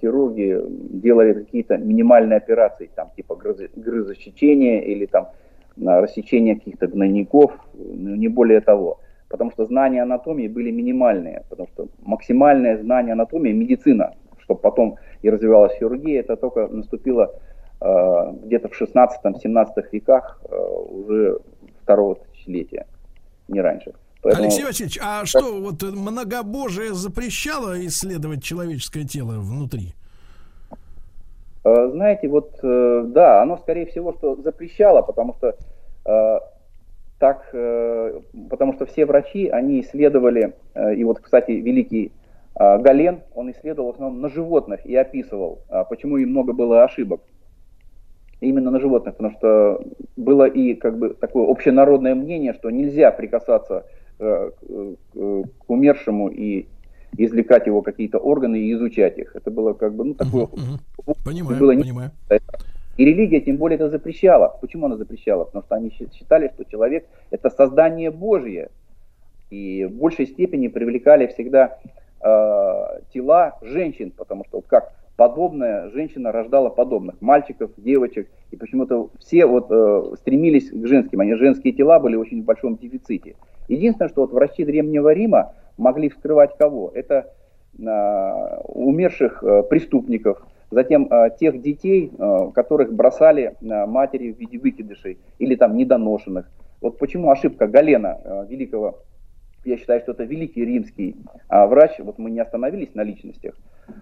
хирурги 0.00 0.62
делали 0.68 1.32
какие-то 1.32 1.78
минимальные 1.78 2.36
операции, 2.36 2.90
там, 2.94 3.10
типа 3.16 3.34
грызосечения 3.76 4.82
или 4.82 5.06
там 5.06 5.28
рассечения 5.78 6.56
каких-то 6.56 6.86
гнойников, 6.86 7.52
ну, 7.72 8.14
не 8.14 8.28
более 8.28 8.60
того 8.60 8.98
потому 9.32 9.50
что 9.50 9.66
знания 9.66 10.02
анатомии 10.02 10.46
были 10.46 10.70
минимальные, 10.70 11.42
потому 11.48 11.68
что 11.74 11.88
максимальное 12.02 12.78
знание 12.78 13.14
анатомии, 13.14 13.52
медицина, 13.52 14.14
чтобы 14.38 14.60
потом 14.60 14.96
и 15.22 15.30
развивалась 15.30 15.72
хирургия, 15.78 16.20
это 16.20 16.36
только 16.36 16.68
наступило 16.68 17.34
э, 17.80 18.32
где-то 18.44 18.68
в 18.68 18.80
16-17 18.80 19.66
веках 19.90 20.40
э, 20.44 20.56
уже 20.90 21.38
второго 21.82 22.16
тысячелетия, 22.16 22.86
не 23.48 23.60
раньше. 23.60 23.92
Поэтому... 24.22 24.44
Алексей 24.44 24.64
Васильевич, 24.64 24.98
а 25.02 25.24
что, 25.24 25.60
вот 25.60 25.82
многобожие 25.82 26.92
запрещало 26.92 27.84
исследовать 27.86 28.44
человеческое 28.44 29.04
тело 29.04 29.40
внутри? 29.40 29.94
Э, 31.64 31.88
знаете, 31.90 32.28
вот 32.28 32.58
э, 32.62 33.04
да, 33.06 33.42
оно 33.42 33.56
скорее 33.56 33.86
всего, 33.86 34.12
что 34.12 34.36
запрещало, 34.42 35.02
потому 35.02 35.34
что 35.38 35.56
э, 36.04 36.38
так, 37.22 37.50
э, 37.52 38.20
потому 38.50 38.72
что 38.72 38.84
все 38.84 39.06
врачи, 39.06 39.46
они 39.46 39.80
исследовали, 39.80 40.54
э, 40.74 40.96
и 40.96 41.04
вот, 41.04 41.20
кстати, 41.20 41.52
великий 41.52 42.10
э, 42.56 42.78
Гален, 42.80 43.20
он 43.36 43.52
исследовал 43.52 43.92
в 43.92 43.94
основном 43.94 44.20
на 44.20 44.28
животных 44.28 44.84
и 44.84 44.96
описывал, 44.96 45.60
почему 45.88 46.16
и 46.16 46.24
много 46.24 46.52
было 46.52 46.82
ошибок. 46.82 47.20
Именно 48.40 48.72
на 48.72 48.80
животных, 48.80 49.14
потому 49.14 49.36
что 49.38 49.84
было 50.16 50.48
и 50.48 50.74
как 50.74 50.98
бы 50.98 51.10
такое 51.10 51.48
общенародное 51.48 52.16
мнение, 52.16 52.54
что 52.54 52.70
нельзя 52.70 53.12
прикасаться 53.12 53.84
к 54.18 55.68
умершему 55.68 56.28
и 56.28 56.66
извлекать 57.16 57.66
его 57.68 57.82
какие-то 57.82 58.18
органы 58.18 58.56
и 58.56 58.72
изучать 58.72 59.16
их. 59.18 59.36
Это 59.36 59.52
было 59.52 59.74
как 59.74 59.94
бы, 59.94 60.04
ну, 60.06 60.14
такое... 60.14 60.48
Понимаю, 61.24 61.60
было 61.60 61.72
понимаю. 61.74 62.10
И 62.96 63.04
религия 63.04 63.40
тем 63.40 63.56
более 63.56 63.76
это 63.76 63.88
запрещала. 63.88 64.58
Почему 64.60 64.86
она 64.86 64.96
запрещала? 64.96 65.44
Потому 65.44 65.64
что 65.64 65.74
они 65.76 65.90
считали, 65.90 66.50
что 66.54 66.64
человек 66.64 67.06
это 67.30 67.50
создание 67.50 68.10
Божье. 68.10 68.70
И 69.50 69.84
в 69.84 69.92
большей 69.92 70.26
степени 70.26 70.68
привлекали 70.68 71.26
всегда 71.26 71.78
э, 72.22 73.00
тела 73.12 73.58
женщин, 73.62 74.10
потому 74.10 74.44
что 74.44 74.58
вот 74.58 74.66
как 74.66 74.92
подобная 75.16 75.90
женщина 75.90 76.32
рождала 76.32 76.70
подобных 76.70 77.20
мальчиков, 77.20 77.70
девочек, 77.76 78.28
и 78.50 78.56
почему-то 78.56 79.10
все 79.18 79.46
вот 79.46 79.66
э, 79.70 80.16
стремились 80.16 80.70
к 80.70 80.86
женским, 80.86 81.20
они 81.20 81.34
женские 81.34 81.72
тела 81.72 81.98
были 82.00 82.16
очень 82.16 82.42
в 82.42 82.44
большом 82.44 82.76
дефиците. 82.76 83.36
Единственное, 83.68 84.08
что 84.08 84.22
вот 84.22 84.32
врачи 84.32 84.64
Древнего 84.64 85.12
Рима 85.12 85.54
могли 85.76 86.08
вскрывать 86.08 86.56
кого? 86.58 86.90
Это 86.94 87.32
э, 87.78 88.60
умерших 88.64 89.42
э, 89.42 89.62
преступников, 89.64 90.42
Затем 90.72 91.06
э, 91.10 91.28
тех 91.38 91.60
детей, 91.60 92.10
э, 92.18 92.50
которых 92.54 92.94
бросали 92.94 93.54
матери 93.60 94.32
в 94.32 94.38
виде 94.38 94.58
выкидышей 94.58 95.18
или 95.38 95.54
там 95.54 95.76
недоношенных. 95.76 96.50
Вот 96.80 96.96
почему 96.96 97.30
ошибка 97.30 97.66
Галена, 97.66 98.18
э, 98.24 98.46
великого, 98.48 99.00
я 99.66 99.76
считаю, 99.76 100.00
что 100.00 100.12
это 100.12 100.24
великий 100.24 100.64
римский 100.64 101.14
врач, 101.48 101.98
вот 101.98 102.18
мы 102.18 102.30
не 102.30 102.40
остановились 102.40 102.94
на 102.94 103.02
личностях, 103.02 103.54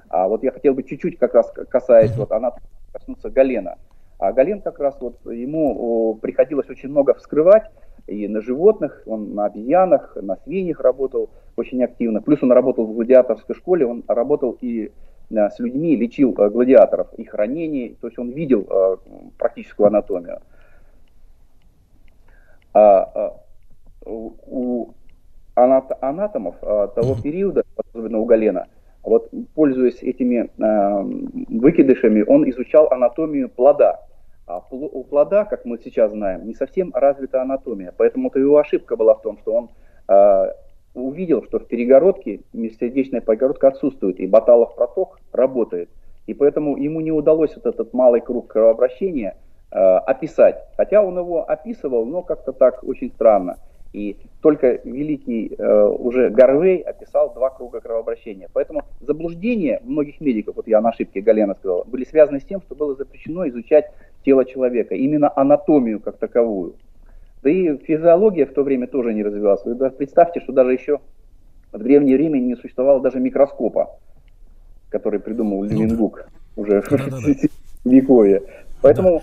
а 0.08 0.28
вот 0.28 0.44
я 0.44 0.52
хотел 0.52 0.74
бы 0.74 0.84
чуть-чуть 0.84 1.18
как 1.18 1.34
раз 1.34 1.52
касаясь, 1.68 2.16
вот 2.16 2.30
она 2.30 2.52
коснуться 2.92 3.30
Галена. 3.30 3.76
А 4.18 4.32
Гален 4.32 4.62
как 4.62 4.78
раз 4.78 4.96
вот 5.00 5.18
ему 5.26 6.14
приходилось 6.22 6.70
очень 6.70 6.88
много 6.88 7.14
вскрывать, 7.14 7.64
и 8.06 8.28
на 8.28 8.40
животных, 8.40 9.02
он 9.06 9.34
на 9.34 9.46
обезьянах, 9.46 10.16
на 10.16 10.36
свиньях 10.36 10.80
работал 10.80 11.30
очень 11.56 11.82
активно. 11.82 12.22
Плюс 12.22 12.42
он 12.42 12.52
работал 12.52 12.86
в 12.86 12.94
гладиаторской 12.94 13.54
школе, 13.56 13.86
он 13.86 14.04
работал 14.06 14.56
и 14.60 14.92
с 15.30 15.58
людьми, 15.58 15.96
лечил 15.96 16.34
э, 16.36 16.50
гладиаторов, 16.50 17.12
их 17.14 17.34
ранений, 17.34 17.96
то 18.00 18.08
есть 18.08 18.18
он 18.18 18.30
видел 18.30 18.66
э, 18.68 18.96
практическую 19.38 19.86
анатомию. 19.86 20.40
А, 22.72 23.36
у 24.06 24.90
анатомов 25.54 26.56
того 26.60 27.16
периода, 27.20 27.64
особенно 27.76 28.18
у 28.18 28.24
Галена, 28.24 28.68
вот 29.02 29.28
пользуясь 29.54 30.02
этими 30.02 30.48
выкидышами, 31.52 32.22
он 32.26 32.48
изучал 32.48 32.90
анатомию 32.92 33.48
плода. 33.48 34.06
А 34.46 34.62
у 34.70 35.04
плода, 35.04 35.44
как 35.44 35.64
мы 35.64 35.78
сейчас 35.78 36.12
знаем, 36.12 36.46
не 36.46 36.54
совсем 36.54 36.92
развита 36.94 37.42
анатомия. 37.42 37.92
Поэтому 37.96 38.28
это 38.28 38.38
его 38.38 38.56
ошибка 38.58 38.96
была 38.96 39.14
в 39.14 39.22
том, 39.22 39.36
что 39.38 39.52
он 39.54 39.70
увидел, 40.94 41.44
что 41.44 41.58
в 41.58 41.66
перегородке 41.66 42.40
межсердечная 42.52 43.20
перегородка 43.20 43.68
отсутствует, 43.68 44.18
и 44.20 44.26
баталов 44.26 44.74
проток 44.74 45.20
работает. 45.32 45.88
И 46.26 46.34
поэтому 46.34 46.76
ему 46.76 47.00
не 47.00 47.12
удалось 47.12 47.54
вот 47.56 47.66
этот 47.66 47.92
малый 47.92 48.20
круг 48.20 48.48
кровообращения 48.48 49.36
э, 49.70 49.76
описать. 49.76 50.64
Хотя 50.76 51.02
он 51.02 51.18
его 51.18 51.48
описывал, 51.48 52.04
но 52.04 52.22
как-то 52.22 52.52
так 52.52 52.84
очень 52.84 53.10
странно. 53.10 53.56
И 53.92 54.16
только 54.40 54.80
великий 54.84 55.52
э, 55.56 55.86
уже 55.86 56.30
Гарвей 56.30 56.78
описал 56.78 57.34
два 57.34 57.50
круга 57.50 57.80
кровообращения. 57.80 58.48
Поэтому 58.52 58.82
заблуждения 59.00 59.80
многих 59.82 60.20
медиков, 60.20 60.56
вот 60.56 60.68
я 60.68 60.80
на 60.80 60.90
ошибке 60.90 61.20
Галена 61.20 61.54
сказал, 61.54 61.84
были 61.86 62.04
связаны 62.04 62.38
с 62.38 62.44
тем, 62.44 62.60
что 62.62 62.76
было 62.76 62.94
запрещено 62.94 63.48
изучать 63.48 63.86
тело 64.24 64.44
человека, 64.44 64.94
именно 64.94 65.32
анатомию 65.34 65.98
как 65.98 66.18
таковую. 66.18 66.74
Да 67.42 67.50
и 67.50 67.76
физиология 67.78 68.46
в 68.46 68.52
то 68.52 68.62
время 68.62 68.86
тоже 68.86 69.14
не 69.14 69.22
развивалась. 69.22 69.64
Вы 69.64 69.90
представьте, 69.90 70.40
что 70.40 70.52
даже 70.52 70.72
еще 70.72 71.00
в 71.72 71.78
Древнем 71.78 72.18
Риме 72.18 72.40
не 72.40 72.56
существовало 72.56 73.00
даже 73.00 73.20
микроскопа, 73.20 73.98
который 74.90 75.20
придумал 75.20 75.62
Левингук 75.64 76.26
ну, 76.56 76.62
уже 76.62 76.82
да, 76.82 76.96
в 76.96 77.10
да, 77.10 77.18
вековье. 77.84 78.42
Поэтому 78.82 79.22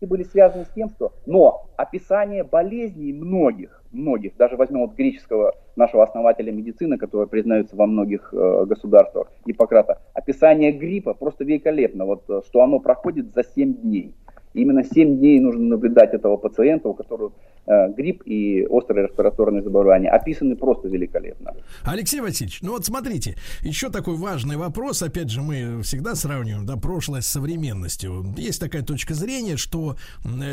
да. 0.00 0.06
были 0.06 0.22
связаны 0.22 0.64
с 0.64 0.68
тем, 0.68 0.88
что... 0.90 1.12
Но 1.26 1.66
описание 1.76 2.44
болезней 2.44 3.12
многих, 3.12 3.82
многих, 3.92 4.36
даже 4.36 4.56
возьмем 4.56 4.80
вот 4.80 4.94
греческого 4.94 5.54
нашего 5.76 6.04
основателя 6.04 6.52
медицины, 6.52 6.96
который 6.96 7.26
признается 7.26 7.76
во 7.76 7.86
многих 7.86 8.32
э, 8.32 8.64
государствах, 8.66 9.28
Гиппократа, 9.44 10.00
описание 10.14 10.72
гриппа 10.72 11.14
просто 11.14 11.44
великолепно, 11.44 12.04
вот, 12.04 12.24
э, 12.28 12.40
что 12.46 12.62
оно 12.62 12.78
проходит 12.78 13.32
за 13.34 13.42
7 13.42 13.74
дней. 13.74 14.14
Именно 14.52 14.84
7 14.84 15.18
дней 15.18 15.38
нужно 15.38 15.62
наблюдать 15.62 16.12
этого 16.12 16.36
пациента, 16.36 16.88
у 16.88 16.94
которого 16.94 17.32
э, 17.66 17.92
грипп 17.92 18.22
и 18.24 18.66
острые 18.66 19.06
респираторные 19.06 19.62
заболевания 19.62 20.10
описаны 20.10 20.56
просто 20.56 20.88
великолепно. 20.88 21.54
Алексей 21.84 22.20
Васильевич, 22.20 22.60
ну 22.62 22.72
вот 22.72 22.84
смотрите, 22.84 23.36
еще 23.62 23.90
такой 23.90 24.16
важный 24.16 24.56
вопрос. 24.56 25.02
Опять 25.02 25.30
же, 25.30 25.40
мы 25.40 25.82
всегда 25.82 26.16
сравниваем 26.16 26.66
да, 26.66 26.76
прошлое 26.76 27.20
с 27.20 27.26
современностью. 27.26 28.24
Есть 28.36 28.60
такая 28.60 28.82
точка 28.82 29.14
зрения, 29.14 29.56
что 29.56 29.96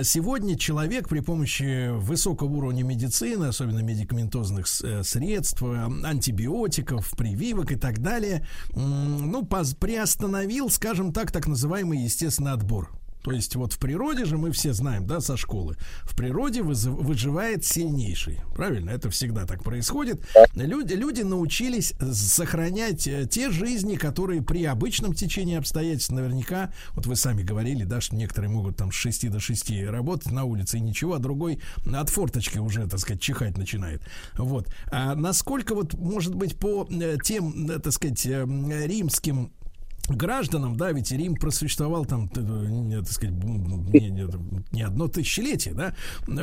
сегодня 0.03 0.57
человек 0.57 1.09
при 1.09 1.21
помощи 1.21 1.89
высокого 1.89 2.49
уровня 2.49 2.83
медицины, 2.83 3.45
особенно 3.45 3.79
медикаментозных 3.79 4.67
э, 4.83 5.01
средств, 5.03 5.63
э, 5.63 6.05
антибиотиков, 6.05 7.11
прививок 7.17 7.71
и 7.71 7.75
так 7.75 7.99
далее, 7.99 8.45
ну, 8.75 9.43
приостановил, 9.45 10.69
скажем 10.69 11.13
так, 11.13 11.31
так 11.31 11.47
называемый 11.47 11.97
естественный 11.99 12.51
отбор 12.51 12.89
То 13.27 13.33
есть 13.33 13.57
вот 13.57 13.73
в 13.73 13.77
природе 13.77 14.23
же 14.23 14.37
мы 14.37 14.53
все 14.53 14.71
знаем, 14.71 15.05
да, 15.05 15.19
со 15.19 15.35
школы, 15.35 15.75
в 16.03 16.15
природе 16.15 16.61
выживает 16.61 17.65
сильнейший. 17.65 18.39
Правильно? 18.55 18.91
Это 18.91 19.09
всегда 19.09 19.45
так 19.45 19.65
происходит. 19.65 20.25
Люди, 20.55 20.93
люди 20.93 21.23
научились 21.23 21.93
сохранять 21.99 23.05
э, 23.05 23.27
те 23.29 23.51
жизни, 23.51 23.97
которые 23.97 24.41
при 24.41 24.63
обычном 24.63 25.13
течении 25.13 25.57
обстоятельств 25.57 26.11
наверняка, 26.11 26.71
вот 26.93 27.05
вы 27.05 27.17
сами 27.17 27.43
говорили, 27.43 27.83
да, 27.83 27.99
что 27.99 28.15
некоторые 28.15 28.49
могут 28.49 28.77
там 28.77 28.93
с 28.93 28.95
6 28.95 29.29
до 29.29 29.41
6 29.41 29.83
работать 29.89 30.31
на 30.31 30.45
улице 30.45 30.77
и 30.77 30.79
ничего, 30.79 31.15
а 31.15 31.19
другой 31.19 31.59
от 31.85 32.09
форточки 32.09 32.59
уже, 32.59 32.87
так 32.87 33.01
сказать, 33.01 33.21
чихать 33.21 33.57
начинает. 33.57 34.03
Вот. 34.37 34.73
А 34.89 35.15
насколько 35.15 35.75
вот, 35.75 35.95
может 35.95 36.33
быть, 36.33 36.57
по 36.57 36.87
э, 36.89 37.17
тем, 37.21 37.69
э, 37.69 37.79
так 37.79 37.91
сказать, 37.91 38.25
римским 38.25 39.51
гражданам, 40.09 40.77
да, 40.77 40.91
ведь 40.91 41.11
Рим 41.11 41.35
просуществовал 41.35 42.05
там, 42.05 42.29
так 42.29 42.43
сказать, 43.09 43.35
не, 43.43 44.09
не, 44.09 44.27
не 44.71 44.81
одно 44.81 45.07
тысячелетие, 45.07 45.73
да, 45.73 45.93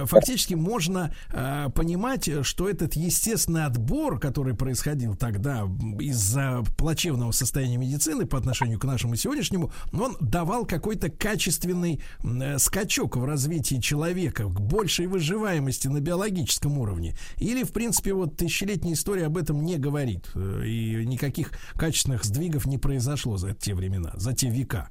фактически 0.07 0.55
можно 0.55 1.15
э, 1.33 1.69
понимать, 1.75 2.29
что 2.43 2.69
этот 2.69 2.95
естественный 2.95 3.65
отбор, 3.65 4.19
который 4.19 4.55
происходил 4.55 5.15
тогда 5.17 5.69
из-за 6.01 6.63
плачевного 6.77 7.33
состояния 7.33 7.77
медицины 7.77 8.27
по 8.27 8.39
отношению 8.39 8.79
к 8.79 8.85
нашему 8.85 9.17
сегодняшнему, 9.17 9.73
он 9.93 10.17
давал 10.21 10.67
какой-то 10.67 11.11
качественный 11.11 12.01
э, 12.23 12.59
скачок 12.59 13.17
в 13.17 13.25
развитии 13.25 13.81
человека, 13.81 14.45
к 14.45 14.61
большей 14.61 15.07
выживаемости 15.07 15.89
на 15.89 16.01
биологическом 16.01 16.79
уровне. 16.79 17.17
Или, 17.39 17.63
в 17.63 17.73
принципе, 17.73 18.13
вот 18.13 18.37
тысячелетняя 18.37 18.95
история 18.95 19.27
об 19.27 19.37
этом 19.37 19.65
не 19.65 19.77
говорит, 19.77 20.31
э, 20.35 20.63
и 20.67 21.07
никаких 21.07 21.53
качественных 21.75 22.25
сдвигов 22.25 22.67
не 22.67 22.79
произошло 22.79 23.37
за 23.37 23.54
те 23.59 23.75
времена, 23.75 24.11
за 24.15 24.35
те 24.35 24.49
века? 24.49 24.89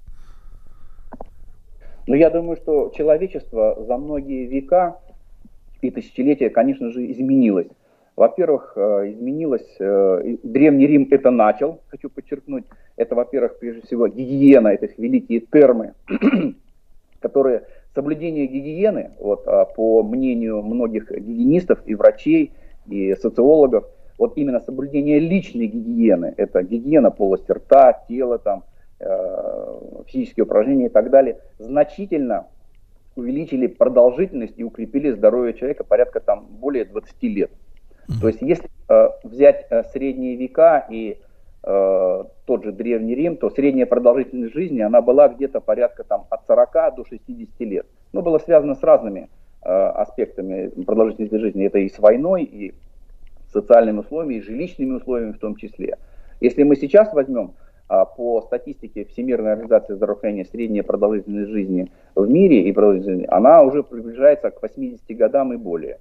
Ну, 2.07 2.15
я 2.15 2.29
думаю, 2.29 2.57
что 2.57 2.91
человечество 2.95 3.77
за 3.87 3.97
многие 3.97 4.45
века 4.45 4.97
и 5.81 5.89
тысячелетия, 5.89 6.49
конечно 6.49 6.89
же, 6.91 7.09
изменилось. 7.11 7.67
Во-первых, 8.15 8.73
э, 8.75 9.11
изменилось, 9.11 9.75
э, 9.79 10.37
Древний 10.43 10.85
Рим 10.85 11.07
это 11.09 11.31
начал, 11.31 11.79
хочу 11.87 12.09
подчеркнуть, 12.09 12.65
это, 12.95 13.15
во-первых, 13.15 13.57
прежде 13.57 13.81
всего, 13.81 14.07
гигиена, 14.07 14.67
это 14.67 14.87
великие 14.97 15.39
термы, 15.39 15.93
которые, 17.21 17.63
соблюдение 17.95 18.45
гигиены, 18.47 19.11
вот, 19.19 19.47
а, 19.47 19.65
по 19.65 20.03
мнению 20.03 20.61
многих 20.61 21.11
гигиенистов 21.11 21.79
и 21.85 21.95
врачей, 21.95 22.51
и 22.87 23.15
социологов, 23.15 23.85
вот 24.23 24.37
именно 24.37 24.61
соблюдение 24.61 25.19
личной 25.19 25.67
гигиены, 25.67 26.33
это 26.37 26.63
гигиена 26.63 27.11
полости 27.11 27.51
рта, 27.51 28.05
тела, 28.07 28.37
там, 28.37 28.63
э, 29.01 29.79
физические 30.07 30.45
упражнения 30.45 30.85
и 30.85 30.89
так 30.89 31.09
далее, 31.09 31.39
значительно 31.59 32.47
увеличили 33.17 33.67
продолжительность 33.67 34.53
и 34.55 34.63
укрепили 34.63 35.11
здоровье 35.11 35.53
человека 35.55 35.83
порядка 35.83 36.21
там 36.21 36.45
более 36.49 36.85
20 36.85 37.21
лет. 37.23 37.51
Mm-hmm. 37.51 38.21
То 38.21 38.27
есть 38.29 38.41
если 38.41 38.69
э, 38.87 39.09
взять 39.25 39.67
э, 39.69 39.83
средние 39.91 40.37
века 40.37 40.87
и 40.89 41.17
э, 41.61 42.23
тот 42.45 42.63
же 42.63 42.71
Древний 42.71 43.15
Рим, 43.15 43.35
то 43.35 43.49
средняя 43.49 43.85
продолжительность 43.85 44.53
жизни, 44.53 44.79
она 44.79 45.01
была 45.01 45.27
где-то 45.27 45.59
порядка 45.59 46.05
там 46.05 46.27
от 46.29 46.47
40 46.47 46.95
до 46.95 47.03
60 47.09 47.59
лет. 47.59 47.85
Но 48.13 48.21
было 48.21 48.37
связано 48.37 48.75
с 48.75 48.83
разными 48.83 49.27
э, 49.63 49.69
аспектами 49.69 50.69
продолжительности 50.85 51.35
жизни. 51.35 51.65
Это 51.65 51.79
и 51.79 51.89
с 51.89 51.99
войной, 51.99 52.43
и 52.43 52.73
социальными 53.53 53.99
условиями 53.99 54.35
и 54.35 54.41
жилищными 54.41 54.95
условиями 54.95 55.31
в 55.31 55.39
том 55.39 55.55
числе. 55.55 55.97
Если 56.41 56.63
мы 56.63 56.75
сейчас 56.75 57.13
возьмем 57.13 57.53
а, 57.87 58.05
по 58.05 58.41
статистике 58.41 59.05
Всемирной 59.05 59.53
организации 59.53 59.93
здравоохранения 59.93 60.45
средняя 60.45 60.83
продолжительность 60.83 61.51
жизни 61.51 61.91
в 62.15 62.27
мире, 62.29 62.63
и 62.63 62.71
продолжительность, 62.71 63.29
она 63.29 63.61
уже 63.61 63.83
приближается 63.83 64.49
к 64.49 64.61
80 64.61 64.99
годам 65.15 65.53
и 65.53 65.57
более. 65.57 65.99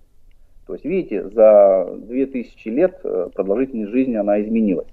То 0.66 0.74
есть, 0.74 0.84
видите, 0.84 1.28
за 1.28 1.86
2000 1.98 2.68
лет 2.68 3.00
э, 3.04 3.28
продолжительность 3.34 3.90
жизни 3.90 4.14
она 4.14 4.40
изменилась. 4.40 4.86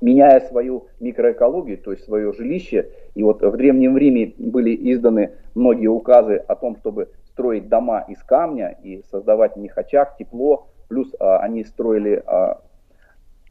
Меняя 0.00 0.40
свою 0.40 0.86
микроэкологию, 1.00 1.76
то 1.76 1.90
есть 1.90 2.04
свое 2.04 2.32
жилище, 2.32 2.88
и 3.14 3.22
вот 3.22 3.42
в 3.42 3.56
Древнем 3.56 3.98
Риме 3.98 4.32
были 4.38 4.74
изданы 4.92 5.32
многие 5.54 5.88
указы 5.88 6.36
о 6.36 6.54
том, 6.54 6.76
чтобы 6.76 7.10
строить 7.26 7.68
дома 7.68 8.06
из 8.08 8.22
камня 8.22 8.78
и 8.82 9.02
создавать 9.10 9.56
в 9.56 9.60
них 9.60 9.76
очаг, 9.76 10.16
тепло, 10.16 10.68
плюс 10.90 11.08
а, 11.18 11.38
они 11.38 11.64
строили 11.64 12.22
а, 12.26 12.60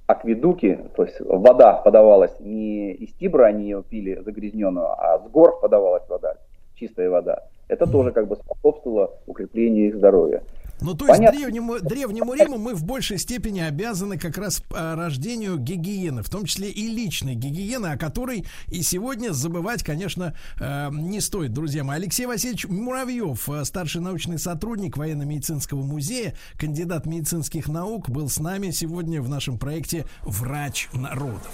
акведуки, 0.06 0.78
то 0.96 1.06
есть 1.06 1.20
вода 1.22 1.74
подавалась 1.74 2.38
не 2.40 2.92
из 2.92 3.14
Тибра, 3.14 3.46
они 3.46 3.64
ее 3.64 3.82
пили 3.82 4.22
загрязненную, 4.22 4.88
а 4.88 5.18
с 5.18 5.30
гор 5.32 5.60
подавалась 5.62 6.08
вода, 6.10 6.36
чистая 6.76 7.10
вода. 7.10 7.44
Это 7.70 7.88
тоже 7.88 8.12
как 8.12 8.28
бы 8.28 8.36
способствовало 8.36 9.14
укреплению 9.26 9.88
их 9.88 9.96
здоровья. 9.96 10.44
Ну, 10.82 10.94
то 10.94 11.08
есть 11.08 11.20
древнему, 11.20 11.80
древнему 11.80 12.34
Риму 12.34 12.58
мы 12.58 12.74
в 12.74 12.84
большей 12.84 13.18
степени 13.18 13.60
обязаны 13.60 14.18
как 14.18 14.38
раз 14.38 14.64
а, 14.72 14.96
рождению 14.96 15.58
гигиены, 15.58 16.24
в 16.24 16.30
том 16.30 16.46
числе 16.46 16.70
и 16.70 16.88
личной 16.88 17.36
гигиены, 17.36 17.88
о 17.88 17.98
которой 17.98 18.46
и 18.68 18.82
сегодня 18.82 19.32
забывать, 19.32 19.84
конечно, 19.84 20.34
э, 20.60 20.90
не 20.92 21.20
стоит, 21.22 21.54
друзья 21.54 21.84
мои. 21.84 21.98
Алексей 21.98 22.26
Васильевич 22.26 22.66
Муравьев, 22.68 23.50
э, 23.50 23.66
старший 23.66 24.02
научный 24.02 24.40
сотрудник 24.40 24.98
военно-медицинского 24.98 25.84
музея, 25.84 26.34
кандидат 26.58 27.06
медицинских 27.06 27.68
наук, 27.68 28.10
был 28.10 28.30
с 28.30 28.40
нами 28.40 28.72
сегодня 28.72 29.22
в 29.22 29.30
нашем 29.30 29.58
проекте 29.58 30.06
«Врач 30.24 30.88
народов». 30.94 31.52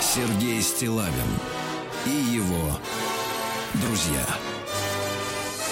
Сергей 0.00 0.60
Стилавин 0.62 1.12
и 2.06 2.34
его 2.34 2.78
друзья. 3.74 4.47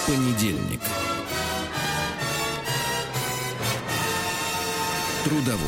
Понедельник. 0.06 0.80
Трудовой. 5.24 5.58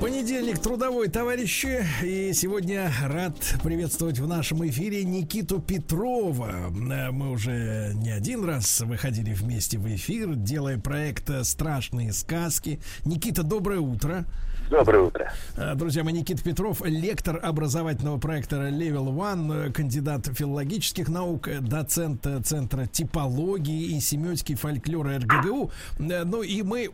Понедельник 0.00 0.60
трудовой, 0.60 1.08
товарищи. 1.08 1.84
И 2.00 2.32
сегодня 2.32 2.92
рад 3.02 3.34
приветствовать 3.64 4.20
в 4.20 4.28
нашем 4.28 4.64
эфире 4.68 5.02
Никиту 5.02 5.58
Петрова. 5.58 6.68
Мы 6.70 7.30
уже 7.30 7.90
не 7.94 8.10
один 8.10 8.44
раз 8.44 8.82
выходили 8.82 9.32
вместе 9.32 9.78
в 9.78 9.94
эфир, 9.94 10.36
делая 10.36 10.78
проект 10.78 11.28
«Страшные 11.42 12.12
сказки». 12.12 12.80
Никита, 13.04 13.42
доброе 13.42 13.80
утро. 13.80 14.26
Доброе 14.70 15.02
утро. 15.02 15.32
Э, 15.56 15.74
друзья 15.74 16.04
мои, 16.04 16.12
Никита 16.14 16.44
Петров, 16.44 16.80
лектор 16.84 17.40
образовательного 17.42 18.18
проекта 18.18 18.68
Level 18.68 19.12
One, 19.12 19.66
э, 19.66 19.72
кандидат 19.72 20.28
филологических 20.28 21.08
наук, 21.08 21.48
э, 21.48 21.58
доцент 21.58 22.24
Центра 22.44 22.86
типологии 22.86 23.96
и 23.96 24.00
семиотики 24.00 24.54
фольклора 24.54 25.18
РГГУ. 25.18 25.72
Ну 25.98 26.42
и 26.42 26.62
мы 26.62 26.88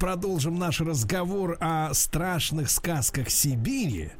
продолжим 0.00 0.58
наш 0.58 0.80
разговор 0.80 1.56
о 1.60 1.94
страшных 1.94 2.68
сказках 2.68 3.30
Сибири, 3.30 4.10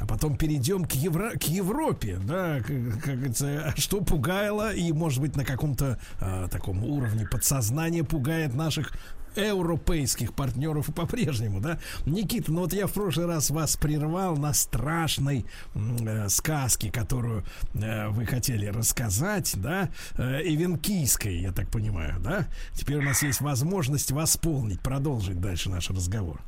а 0.00 0.06
потом 0.06 0.36
перейдем 0.36 0.84
к, 0.84 0.92
Евро 0.92 1.30
к 1.38 1.44
Европе, 1.44 2.18
да, 2.26 2.58
как, 2.58 3.02
как 3.04 3.14
говорится, 3.14 3.72
что 3.76 4.00
пугало 4.00 4.74
и, 4.74 4.90
может 4.92 5.20
быть, 5.20 5.36
на 5.36 5.44
каком-то 5.44 5.98
а, 6.20 6.48
таком 6.48 6.82
уровне 6.82 7.26
подсознания 7.30 8.02
пугает 8.02 8.54
наших 8.54 8.92
европейских 9.36 10.34
партнеров 10.34 10.88
и 10.88 10.92
по-прежнему, 10.92 11.60
да? 11.60 11.78
Никита, 12.06 12.52
ну 12.52 12.62
вот 12.62 12.72
я 12.72 12.86
в 12.86 12.92
прошлый 12.92 13.26
раз 13.26 13.50
вас 13.50 13.76
прервал 13.76 14.36
на 14.36 14.52
страшной 14.52 15.44
э, 15.74 16.28
сказке, 16.28 16.90
которую 16.90 17.44
э, 17.74 18.08
вы 18.08 18.26
хотели 18.26 18.66
рассказать, 18.66 19.54
да? 19.56 19.88
Э, 20.16 20.40
Ивенкийской, 20.42 21.36
я 21.36 21.52
так 21.52 21.68
понимаю, 21.68 22.14
да? 22.20 22.46
Теперь 22.72 22.98
у 22.98 23.02
нас 23.02 23.22
есть 23.22 23.40
возможность 23.40 24.10
восполнить, 24.10 24.80
продолжить 24.80 25.40
дальше 25.40 25.70
наш 25.70 25.90
разговор. 25.90 26.40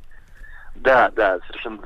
Да, 0.75 1.11
да, 1.11 1.39
совершенно 1.47 1.79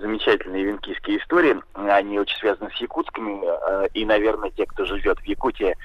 замечательные 0.00 0.64
венкийские 0.64 1.18
истории. 1.18 1.56
Они 1.74 2.18
очень 2.18 2.36
связаны 2.38 2.70
с 2.70 2.80
якутскими. 2.80 3.40
Э, 3.44 3.88
и, 3.94 4.04
наверное, 4.04 4.50
те, 4.50 4.66
кто 4.66 4.84
живет 4.84 5.18
в 5.20 5.24
Якутии, 5.24 5.76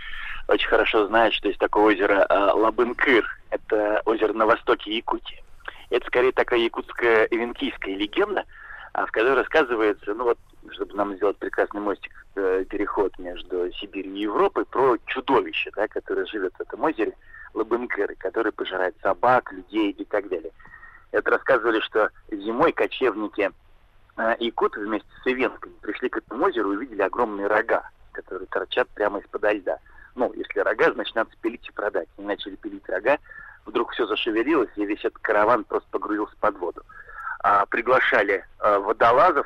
очень 0.48 0.68
хорошо 0.68 1.08
знают, 1.08 1.34
что 1.34 1.48
есть 1.48 1.60
такое 1.60 1.96
озеро 1.96 2.26
э, 2.30 2.52
Лабынкыр. 2.54 3.26
Это 3.50 4.02
озеро 4.06 4.34
на 4.34 4.46
востоке 4.46 4.96
Якутии. 4.96 5.44
Это 5.90 6.06
скорее 6.08 6.32
такая 6.32 6.60
якутская 6.60 7.28
эвенкийская 7.32 7.96
легенда, 7.96 8.44
а, 8.94 9.06
в 9.06 9.12
которой 9.12 9.36
рассказывается, 9.36 10.14
ну 10.14 10.26
вот, 10.26 10.38
чтобы 10.72 10.96
нам 10.96 11.16
сделать 11.16 11.38
прекрасный 11.38 11.80
мостик, 11.80 12.12
э, 12.36 12.66
переход 12.70 13.18
между 13.20 13.72
Сибирью 13.74 14.14
и 14.16 14.22
Европой, 14.22 14.66
про 14.66 14.98
чудовище, 15.06 15.72
да, 15.76 15.88
которое 15.88 16.26
живет 16.26 16.54
в 16.58 16.62
этом 16.62 16.84
озере, 16.84 17.14
Лабынкыры, 17.54 18.16
который 18.16 18.52
пожирает 18.52 18.96
собак, 19.02 19.52
людей 19.54 19.92
и 19.92 20.04
так 20.04 20.28
далее. 20.28 20.52
Это 21.12 21.32
рассказывали, 21.32 21.80
что 21.80 22.10
зимой 22.30 22.74
кочевники 22.74 23.50
э, 24.18 24.36
якуты 24.40 24.82
вместе 24.82 25.08
с 25.24 25.28
ивенками 25.28 25.74
пришли 25.82 26.10
к 26.10 26.18
этому 26.18 26.46
озеру 26.46 26.74
и 26.74 26.76
увидели 26.78 27.02
огромные 27.02 27.48
рога, 27.48 27.90
которые 28.12 28.48
торчат 28.48 28.90
прямо 28.90 29.20
из-под 29.20 29.54
льда. 29.54 29.80
Ну, 30.18 30.34
если 30.34 30.62
рога, 30.62 30.92
значит, 30.92 31.16
надо 31.16 31.32
спилить 31.32 31.70
и 31.70 31.72
продать. 31.72 32.10
Они 32.18 32.26
начали 32.26 32.56
пилить 32.56 32.90
рога, 32.90 33.20
вдруг 33.68 33.92
все 33.92 34.08
зашевелилось, 34.08 34.72
и 34.76 34.84
весь 34.84 35.06
этот 35.06 35.20
караван 35.20 35.64
просто 35.64 35.88
погрузился 35.92 36.36
под 36.40 36.58
воду. 36.58 36.82
А, 37.42 37.68
приглашали 37.68 38.44
а, 38.58 38.80
водолазов, 38.80 39.46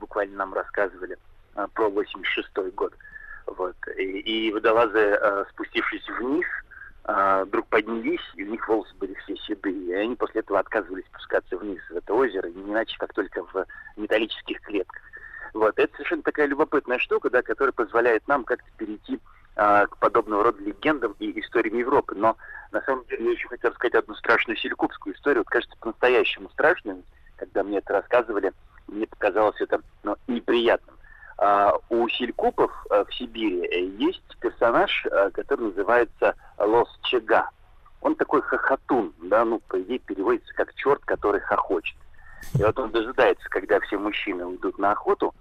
буквально 0.00 0.38
нам 0.38 0.54
рассказывали 0.54 1.16
а, 1.54 1.68
про 1.68 1.88
86 1.88 2.48
год. 2.74 2.94
Вот. 3.46 3.76
И, 3.96 4.02
и 4.02 4.52
водолазы, 4.52 4.98
а, 4.98 5.46
спустившись 5.52 6.08
вниз, 6.18 6.46
а, 7.04 7.44
вдруг 7.44 7.68
поднялись, 7.68 8.28
и 8.34 8.42
у 8.42 8.48
них 8.48 8.68
волосы 8.68 8.92
были 8.96 9.14
все 9.14 9.36
седые. 9.36 9.86
И 9.86 9.94
они 9.94 10.16
после 10.16 10.40
этого 10.40 10.58
отказывались 10.58 11.06
спускаться 11.06 11.56
вниз 11.56 11.80
в 11.90 11.96
это 11.96 12.12
озеро, 12.12 12.48
не 12.48 12.72
иначе, 12.72 12.96
как 12.98 13.14
только 13.14 13.44
в 13.44 13.64
металлических 13.96 14.60
клетках. 14.62 15.02
Вот. 15.54 15.78
Это 15.78 15.94
совершенно 15.94 16.22
такая 16.22 16.46
любопытная 16.46 16.98
штука, 16.98 17.30
да, 17.30 17.42
которая 17.42 17.72
позволяет 17.72 18.26
нам 18.26 18.42
как-то 18.42 18.68
перейти 18.76 19.20
а, 19.56 19.86
к 19.86 19.96
подобного 19.96 20.44
рода 20.44 20.62
легендам 20.62 21.16
и 21.18 21.40
историям 21.40 21.78
Европы. 21.78 22.14
Но 22.14 22.36
на 22.72 22.82
самом 22.82 23.06
деле 23.06 23.24
я 23.24 23.30
еще 23.32 23.48
хотел 23.48 23.72
сказать 23.72 23.94
одну 23.94 24.14
страшную 24.14 24.56
селькупскую 24.58 25.14
историю. 25.14 25.40
Вот, 25.40 25.48
кажется, 25.48 25.76
по-настоящему 25.80 26.50
страшную. 26.50 27.02
Когда 27.36 27.62
мне 27.64 27.78
это 27.78 27.94
рассказывали, 27.94 28.52
мне 28.86 29.06
показалось 29.06 29.60
это 29.60 29.80
ну, 30.02 30.16
неприятным. 30.26 30.96
А, 31.38 31.72
у 31.88 32.08
селькупов 32.08 32.70
а, 32.90 33.04
в 33.04 33.14
Сибири 33.14 33.66
э, 33.66 33.84
есть 33.98 34.22
персонаж, 34.40 35.06
а, 35.06 35.30
который 35.30 35.68
называется 35.68 36.34
Лос 36.58 36.88
Чега. 37.02 37.50
Он 38.00 38.14
такой 38.14 38.42
хохотун, 38.42 39.14
да, 39.22 39.44
ну, 39.44 39.60
по 39.68 39.80
идее, 39.80 39.98
переводится 39.98 40.54
как 40.54 40.74
черт, 40.74 41.04
который 41.04 41.40
хохочет. 41.40 41.96
И 42.58 42.62
вот 42.62 42.78
он 42.78 42.90
дожидается, 42.90 43.48
когда 43.48 43.80
все 43.80 43.98
мужчины 43.98 44.44
уйдут 44.44 44.78
на 44.78 44.92
охоту, 44.92 45.34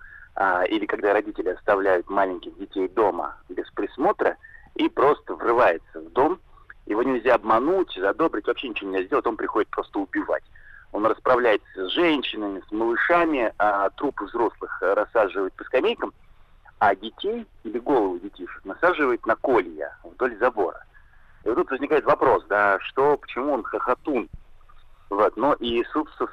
или 0.70 0.86
когда 0.86 1.14
родители 1.14 1.50
оставляют 1.50 2.10
маленьких 2.10 2.58
детей 2.58 2.88
дома 2.90 3.38
без 3.50 3.70
присмотра, 3.72 4.38
и 4.76 4.90
просто 4.90 5.34
врывается 5.36 6.02
в 6.02 6.12
дом. 6.12 6.40
Его 6.86 7.02
нельзя 7.04 7.36
обмануть, 7.36 7.94
задобрить, 7.96 8.46
вообще 8.46 8.70
ничего 8.70 8.92
нельзя 8.92 9.06
сделать, 9.08 9.26
он 9.26 9.38
приходит 9.38 9.70
просто 9.70 10.00
убивать. 10.00 10.44
Он 10.92 11.06
расправляется 11.06 11.88
с 11.88 11.92
женщинами, 11.92 12.62
с 12.68 12.72
малышами, 12.72 13.54
а 13.58 13.90
трупы 13.92 14.26
взрослых 14.26 14.78
рассаживает 14.82 15.54
по 15.54 15.64
скамейкам, 15.64 16.14
а 16.80 16.96
детей 16.96 17.48
или 17.64 17.80
голову 17.80 18.20
детишек 18.20 18.64
насаживает 18.66 19.26
на 19.26 19.36
колья 19.36 19.98
вдоль 20.04 20.38
забора. 20.38 20.86
И 21.44 21.50
вот 21.50 21.56
тут 21.56 21.72
возникает 21.72 22.06
вопрос, 22.06 22.46
да, 22.50 22.80
что, 22.82 23.18
почему 23.18 23.54
он 23.54 23.64
хохотун? 23.64 24.30
Вот. 25.16 25.38
Но 25.38 25.54
и, 25.54 25.82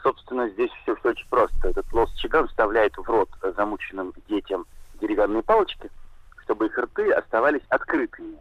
собственно, 0.03 0.49
здесь 0.49 0.71
все, 0.83 0.97
все 0.97 1.11
очень 1.11 1.29
просто. 1.29 1.69
Этот 1.69 1.91
лос 1.93 2.13
чиган 2.15 2.49
вставляет 2.49 2.97
в 2.97 3.09
рот 3.09 3.29
замученным 3.57 4.13
детям 4.29 4.67
деревянные 5.01 5.45
палочки, 5.45 5.89
чтобы 6.43 6.67
их 6.67 6.77
рты 6.77 7.13
оставались 7.13 7.63
открытыми. 7.69 8.39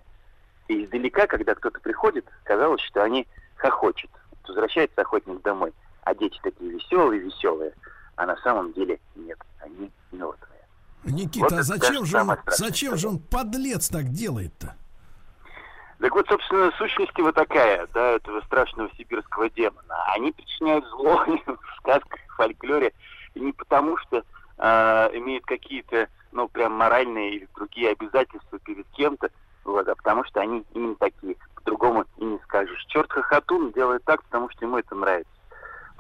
И 0.67 0.83
издалека, 0.83 1.27
когда 1.27 1.53
кто-то 1.53 1.79
приходит, 1.79 2.25
казалось, 2.43 2.81
что 2.81 3.03
они 3.03 3.27
хохочут. 3.55 4.09
Возвращается 4.47 5.01
охотник 5.01 5.43
домой, 5.43 5.73
а 6.01 6.15
дети 6.15 6.39
такие 6.41 6.71
веселые, 6.71 7.21
веселые, 7.21 7.73
а 8.15 8.25
на 8.25 8.35
самом 8.37 8.73
деле 8.73 8.99
нет, 9.15 9.37
они 9.59 9.91
мертвые. 10.11 10.61
Никита, 11.03 11.45
вот 11.45 11.53
а 11.53 11.61
зачем 11.61 12.03
же 12.03 12.17
он, 12.17 12.31
зачем 12.47 12.97
же 12.97 13.09
он 13.09 13.19
подлец 13.19 13.89
так 13.89 14.09
делает-то? 14.09 14.75
Так 16.01 16.15
вот, 16.15 16.27
собственно, 16.27 16.71
сущность 16.79 17.15
его 17.15 17.31
такая, 17.31 17.87
да, 17.93 18.13
этого 18.13 18.41
страшного 18.41 18.89
сибирского 18.97 19.51
демона. 19.51 20.03
Они 20.15 20.31
причиняют 20.31 20.83
зло 20.87 21.23
в 21.45 21.77
сказках, 21.77 22.19
в 22.27 22.35
фольклоре 22.37 22.91
не 23.35 23.51
потому, 23.51 23.97
что 23.97 24.23
э, 24.57 25.09
имеют 25.13 25.45
какие-то, 25.45 26.07
ну, 26.31 26.47
прям 26.47 26.73
моральные 26.73 27.35
или 27.35 27.47
другие 27.55 27.91
обязательства 27.91 28.57
перед 28.59 28.87
кем-то, 28.93 29.29
вот, 29.63 29.87
а 29.87 29.95
потому 29.95 30.23
что 30.25 30.41
они 30.41 30.63
именно 30.73 30.95
такие. 30.95 31.35
По-другому 31.55 32.05
и 32.17 32.25
не 32.25 32.39
скажешь. 32.39 32.83
Черт 32.87 33.11
Хохотун 33.11 33.71
делает 33.71 34.03
так, 34.03 34.23
потому 34.23 34.49
что 34.49 34.65
ему 34.65 34.79
это 34.79 34.95
нравится. 34.95 35.31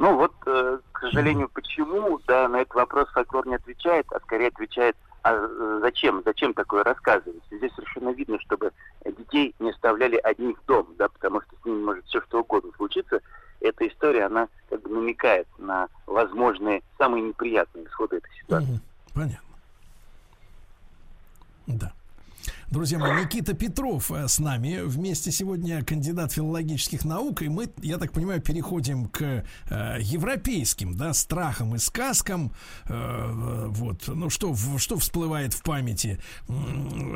Ну 0.01 0.15
вот, 0.15 0.33
э, 0.47 0.79
к 0.91 0.99
сожалению, 0.99 1.47
почему, 1.53 2.19
да, 2.27 2.47
на 2.47 2.61
этот 2.61 2.73
вопрос 2.73 3.07
фольклор 3.09 3.47
не 3.47 3.55
отвечает, 3.55 4.07
а 4.11 4.19
скорее 4.19 4.47
отвечает– 4.47 4.97
а 5.23 5.33
э, 5.33 5.79
зачем, 5.81 6.23
зачем 6.25 6.53
такое 6.53 6.83
рассказывать? 6.83 7.43
Здесь 7.51 7.71
совершенно 7.75 8.09
видно, 8.09 8.39
чтобы 8.39 8.71
детей 9.05 9.53
не 9.59 9.69
оставляли 9.69 10.15
одних 10.17 10.57
дом, 10.65 10.87
да, 10.97 11.09
потому 11.09 11.41
что 11.41 11.55
с 11.61 11.65
ними 11.65 11.83
может 11.83 12.05
все 12.05 12.21
что 12.21 12.41
угодно 12.41 12.71
случиться. 12.75 13.21
Эта 13.59 13.87
история, 13.87 14.25
она 14.25 14.47
как 14.69 14.81
бы 14.81 14.89
намекает 14.89 15.47
на 15.59 15.87
возможные 16.07 16.81
самые 16.97 17.21
неприятные 17.21 17.85
исходы 17.85 18.17
этой 18.17 18.31
ситуации. 18.39 18.79
Понятно. 19.13 19.49
Да. 21.67 21.93
Друзья 22.71 22.99
мои, 22.99 23.25
Никита 23.25 23.53
Петров 23.53 24.13
э, 24.13 24.29
с 24.29 24.39
нами 24.39 24.79
вместе 24.81 25.29
сегодня 25.29 25.83
кандидат 25.83 26.31
филологических 26.31 27.03
наук, 27.03 27.41
и 27.41 27.49
мы, 27.49 27.67
я 27.81 27.97
так 27.97 28.13
понимаю, 28.13 28.41
переходим 28.41 29.07
к 29.07 29.43
э, 29.69 29.97
европейским, 29.99 30.95
да, 30.95 31.11
страхам 31.13 31.75
и 31.75 31.79
сказкам. 31.79 32.53
Э, 32.85 33.65
вот, 33.67 34.07
ну 34.07 34.29
что, 34.29 34.55
что 34.77 34.97
всплывает 34.97 35.53
в 35.53 35.63
памяти? 35.63 36.17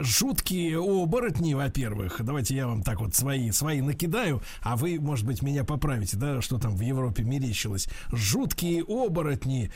Жуткие 0.01 0.77
оборотни, 0.77 1.53
во-первых. 1.53 2.17
Давайте 2.19 2.53
я 2.53 2.67
вам 2.67 2.83
так 2.83 2.99
вот 2.99 3.15
свои, 3.15 3.49
свои 3.51 3.79
накидаю, 3.79 4.41
а 4.61 4.75
вы, 4.75 4.99
может 4.99 5.25
быть, 5.25 5.41
меня 5.41 5.63
поправите, 5.63 6.17
да, 6.17 6.41
что 6.41 6.57
там 6.57 6.75
в 6.75 6.81
Европе 6.81 7.23
мерещилось. 7.23 7.87
Жуткие 8.11 8.83
оборотни, 8.83 9.71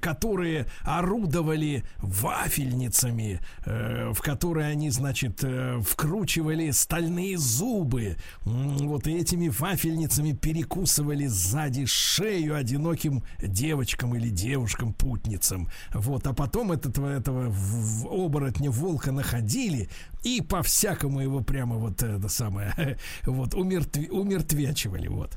которые 0.00 0.66
орудовали 0.82 1.82
вафельницами, 1.96 3.40
э, 3.66 4.12
в 4.12 4.22
которые 4.22 4.68
они, 4.68 4.90
знаете, 4.90 5.07
значит, 5.08 5.42
э, 5.42 5.80
вкручивали 5.80 6.70
стальные 6.70 7.38
зубы, 7.38 8.16
вот 8.44 9.06
этими 9.06 9.48
вафельницами 9.48 10.32
перекусывали 10.32 11.24
сзади 11.26 11.86
шею 11.86 12.54
одиноким 12.54 13.22
девочкам 13.38 14.14
или 14.14 14.28
девушкам-путницам. 14.28 15.68
Вот, 15.94 16.26
а 16.26 16.34
потом 16.34 16.72
этого 16.72 17.46
в 17.48 18.06
оборотня 18.06 18.70
волка 18.70 19.10
находили 19.10 19.88
и 20.24 20.42
по-всякому 20.42 21.20
его 21.20 21.40
прямо 21.40 21.76
вот 21.76 22.02
это 22.02 22.28
самое, 22.28 22.98
вот, 23.24 23.54
умертв... 23.54 23.98
умертвячивали, 24.10 25.08
вот. 25.08 25.30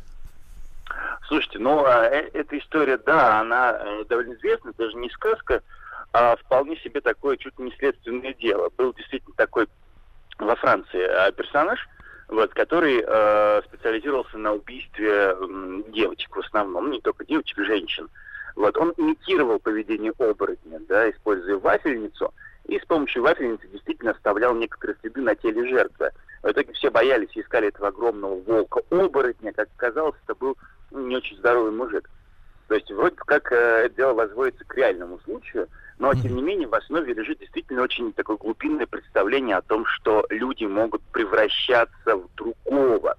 Слушайте, 1.30 1.60
ну, 1.60 1.86
а, 1.86 2.08
э, 2.08 2.30
эта 2.34 2.60
история, 2.60 2.98
да, 2.98 3.40
она 3.40 3.72
э, 3.72 4.04
довольно 4.10 4.34
известна, 4.34 4.74
даже 4.78 4.98
не 4.98 5.10
сказка, 5.12 5.62
а 6.14 6.36
вполне 6.36 6.76
себе 6.78 7.02
такое 7.02 7.38
чуть 7.38 7.58
не 7.60 7.72
следственное 7.72 8.34
дело. 8.34 8.70
Был 8.78 8.94
действительно 8.94 9.36
такой 9.36 9.68
во 10.38 10.56
Франции 10.56 11.02
а, 11.02 11.32
персонаж, 11.32 11.88
вот, 12.28 12.54
который 12.54 13.04
э, 13.06 13.62
специализировался 13.68 14.38
на 14.38 14.54
убийстве 14.54 15.10
э, 15.10 15.82
девочек 15.90 16.36
в 16.36 16.40
основном, 16.40 16.90
не 16.90 17.02
только 17.02 17.26
девочек, 17.26 17.60
женщин. 17.60 18.10
Вот, 18.56 18.78
он 18.78 18.94
имитировал 18.98 19.60
поведение 19.60 20.14
оборотня, 20.18 20.80
да, 20.88 21.10
используя 21.10 21.58
вафельницу, 21.58 22.34
и 22.66 22.80
с 22.80 22.86
помощью 22.86 23.24
вафельницы 23.24 23.68
действительно 23.68 24.12
оставлял 24.12 24.56
некоторые 24.56 24.98
следы 25.02 25.22
на 25.22 25.36
теле 25.36 25.68
жертвы. 25.68 26.12
В 26.42 26.48
итоге 26.48 26.74
все 26.74 26.90
боялись 26.90 27.30
искали 27.36 27.68
этого 27.68 27.90
огромного 27.90 28.42
волка-оборотня, 28.42 29.52
как 29.54 29.68
казалось, 29.76 30.16
это 30.24 30.34
был 30.36 30.58
не 30.92 31.18
очень 31.18 31.38
здоровый 31.38 31.72
мужик. 31.72 32.10
То 32.72 32.76
есть 32.76 32.90
вроде 32.90 33.18
как 33.18 33.52
э, 33.52 33.56
это 33.84 33.96
дело 33.98 34.14
возводится 34.14 34.64
к 34.64 34.74
реальному 34.76 35.20
случаю, 35.26 35.68
но, 36.00 36.14
тем 36.14 36.38
не 36.38 36.42
менее, 36.42 36.70
в 36.70 36.74
основе 36.74 37.14
лежит 37.14 37.40
действительно 37.40 37.82
очень 37.82 38.14
такое 38.14 38.38
глубинное 38.38 38.88
представление 38.88 39.58
о 39.58 39.62
том, 39.62 39.86
что 39.86 40.26
люди 40.30 40.64
могут 40.64 41.02
превращаться 41.12 42.16
в 42.16 42.34
другого. 42.36 43.18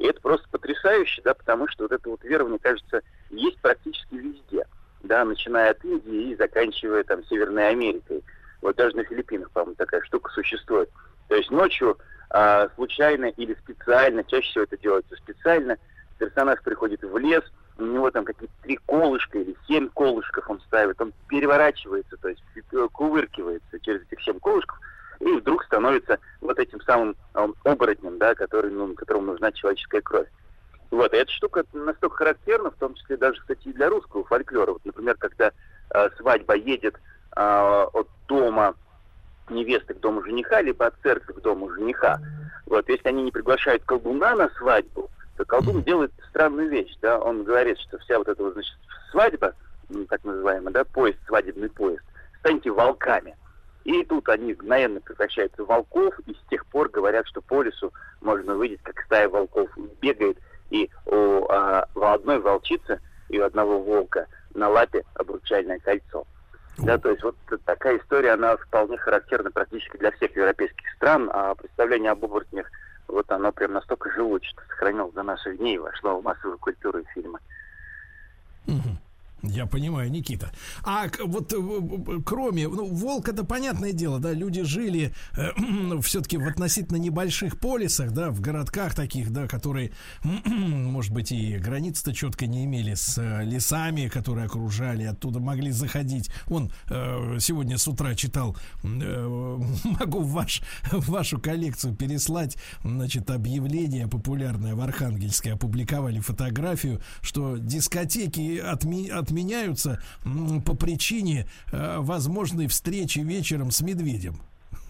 И 0.00 0.06
это 0.06 0.20
просто 0.20 0.48
потрясающе, 0.50 1.22
да, 1.22 1.34
потому 1.34 1.68
что 1.68 1.84
вот 1.84 1.92
это 1.92 2.10
вот 2.10 2.24
вера, 2.24 2.42
мне 2.44 2.58
кажется, 2.58 3.02
есть 3.30 3.60
практически 3.60 4.16
везде, 4.16 4.66
да, 5.04 5.24
начиная 5.24 5.70
от 5.70 5.84
Индии 5.84 6.32
и 6.32 6.34
заканчивая 6.34 7.04
там 7.04 7.24
Северной 7.26 7.68
Америкой. 7.68 8.24
Вот 8.60 8.74
даже 8.74 8.96
на 8.96 9.04
Филиппинах, 9.04 9.52
по-моему, 9.52 9.76
такая 9.76 10.02
штука 10.02 10.32
существует. 10.32 10.90
То 11.28 11.36
есть 11.36 11.52
ночью 11.52 11.96
а, 12.30 12.68
случайно 12.74 13.26
или 13.26 13.54
специально, 13.54 14.24
чаще 14.24 14.50
всего 14.50 14.64
это 14.64 14.76
делается 14.78 15.14
специально, 15.14 15.78
персонаж 16.18 16.60
приходит 16.64 17.04
в 17.04 17.16
лес, 17.18 17.44
у 17.82 17.86
него 17.86 18.10
там 18.10 18.24
какие-то 18.24 18.54
три 18.62 18.78
колышка 18.86 19.38
или 19.38 19.56
семь 19.66 19.88
колышков 19.88 20.48
он 20.48 20.60
ставит, 20.60 21.00
он 21.00 21.12
переворачивается, 21.28 22.16
то 22.16 22.28
есть 22.28 22.42
кувыркивается 22.92 23.80
через 23.80 24.02
этих 24.02 24.22
семь 24.22 24.38
колышков, 24.38 24.78
и 25.20 25.32
вдруг 25.32 25.64
становится 25.64 26.18
вот 26.40 26.58
этим 26.58 26.80
самым 26.82 27.14
um, 27.34 27.54
оборотнем, 27.64 28.18
да, 28.18 28.34
который, 28.34 28.70
ну, 28.70 28.94
которому 28.94 29.32
нужна 29.32 29.52
человеческая 29.52 30.00
кровь. 30.00 30.28
Вот, 30.90 31.12
и 31.12 31.16
эта 31.16 31.30
штука 31.30 31.64
настолько 31.72 32.16
характерна, 32.16 32.70
в 32.70 32.76
том 32.76 32.94
числе 32.94 33.16
даже, 33.16 33.40
кстати, 33.40 33.68
и 33.68 33.72
для 33.72 33.88
русского 33.88 34.24
фольклора. 34.24 34.72
Вот, 34.72 34.84
например, 34.84 35.16
когда 35.16 35.52
э, 35.94 36.08
свадьба 36.16 36.56
едет 36.56 36.96
э, 37.36 37.86
от 37.92 38.08
дома 38.26 38.74
невесты 39.48 39.94
к 39.94 40.00
дому 40.00 40.22
жениха, 40.24 40.60
либо 40.62 40.86
от 40.86 40.94
церкви 41.02 41.32
к 41.32 41.40
дому 41.40 41.70
жениха, 41.70 42.18
вот, 42.66 42.88
если 42.88 43.08
они 43.08 43.22
не 43.22 43.30
приглашают 43.30 43.84
колдуна 43.84 44.34
на 44.34 44.48
свадьбу, 44.50 45.10
то 45.40 45.46
колдун 45.46 45.82
делает 45.82 46.12
странную 46.28 46.68
вещь, 46.68 46.94
да, 47.00 47.18
он 47.18 47.44
говорит, 47.44 47.78
что 47.78 47.96
вся 47.98 48.18
вот 48.18 48.28
эта 48.28 48.42
вот, 48.42 48.52
значит, 48.52 48.76
свадьба, 49.10 49.54
так 50.10 50.22
называемая, 50.22 50.70
да, 50.70 50.84
поезд, 50.84 51.18
свадебный 51.26 51.70
поезд, 51.70 52.04
станьте 52.40 52.70
волками. 52.70 53.34
И 53.84 54.04
тут 54.04 54.28
они 54.28 54.52
мгновенно 54.52 55.00
превращаются 55.00 55.64
в 55.64 55.68
волков, 55.68 56.14
и 56.26 56.34
с 56.34 56.50
тех 56.50 56.66
пор 56.66 56.90
говорят, 56.90 57.26
что 57.26 57.40
по 57.40 57.62
лесу 57.62 57.90
можно 58.20 58.54
увидеть, 58.54 58.82
как 58.82 59.00
стая 59.06 59.30
волков 59.30 59.70
бегает, 60.02 60.36
и 60.68 60.90
у, 61.06 61.46
а, 61.48 61.88
у 61.94 62.02
одной 62.02 62.38
волчицы 62.38 63.00
и 63.30 63.40
у 63.40 63.44
одного 63.44 63.80
волка 63.80 64.26
на 64.52 64.68
лапе 64.68 65.04
обручальное 65.14 65.78
кольцо. 65.78 66.26
Да, 66.76 66.98
то 66.98 67.08
есть 67.08 67.22
вот 67.22 67.36
такая 67.64 67.96
история, 67.96 68.32
она 68.32 68.58
вполне 68.58 68.98
характерна 68.98 69.50
практически 69.50 69.96
для 69.96 70.10
всех 70.12 70.36
европейских 70.36 70.86
стран, 70.96 71.30
а 71.32 71.54
представление 71.54 72.10
об 72.10 72.24
оборотнях, 72.24 72.70
вот 73.10 73.30
оно 73.30 73.52
прям 73.52 73.72
настолько 73.72 74.10
живуче, 74.12 74.50
сохранилось 74.68 75.14
до 75.14 75.22
наших 75.22 75.58
дней, 75.58 75.78
вошло 75.78 76.20
в 76.20 76.24
массовую 76.24 76.58
культуру 76.58 76.98
и 76.98 77.04
фильмы. 77.14 77.38
Угу. 78.66 78.96
Я 79.42 79.66
понимаю, 79.66 80.10
Никита. 80.10 80.52
А 80.82 81.06
вот 81.24 81.52
э, 81.52 82.20
кроме, 82.26 82.68
ну, 82.68 82.86
волк 82.86 83.28
это 83.28 83.42
понятное 83.44 83.92
дело, 83.92 84.18
да, 84.18 84.32
люди 84.32 84.62
жили 84.62 85.14
э, 85.36 85.50
все-таки 86.02 86.36
в 86.36 86.46
относительно 86.46 86.98
небольших 86.98 87.58
полисах, 87.58 88.12
да, 88.12 88.30
в 88.30 88.40
городках 88.40 88.94
таких, 88.94 89.30
да, 89.30 89.46
которые, 89.46 89.92
может 90.24 91.12
быть, 91.12 91.32
и 91.32 91.56
границы-то 91.56 92.12
четко 92.12 92.46
не 92.46 92.64
имели 92.64 92.94
с 92.94 93.16
э, 93.16 93.44
лесами, 93.44 94.08
которые 94.08 94.46
окружали, 94.46 95.04
оттуда 95.04 95.40
могли 95.40 95.70
заходить. 95.70 96.30
Он 96.46 96.70
э, 96.88 97.38
сегодня 97.40 97.78
с 97.78 97.88
утра 97.88 98.14
читал, 98.14 98.56
э, 98.82 98.86
могу 99.84 100.20
в, 100.20 100.32
ваш, 100.32 100.62
в 100.92 101.08
вашу 101.08 101.40
коллекцию 101.40 101.94
переслать, 101.94 102.58
значит, 102.84 103.30
объявление 103.30 104.06
популярное 104.06 104.74
в 104.74 104.80
Архангельске, 104.80 105.54
опубликовали 105.54 106.20
фотографию, 106.20 107.00
что 107.22 107.56
дискотеки 107.56 108.58
отми, 108.58 109.08
от 109.08 109.29
отменяются 109.30 110.02
по 110.66 110.74
причине 110.74 111.46
э, 111.72 111.96
возможной 111.98 112.66
встречи 112.66 113.20
вечером 113.20 113.70
с 113.70 113.80
медведем. 113.80 114.34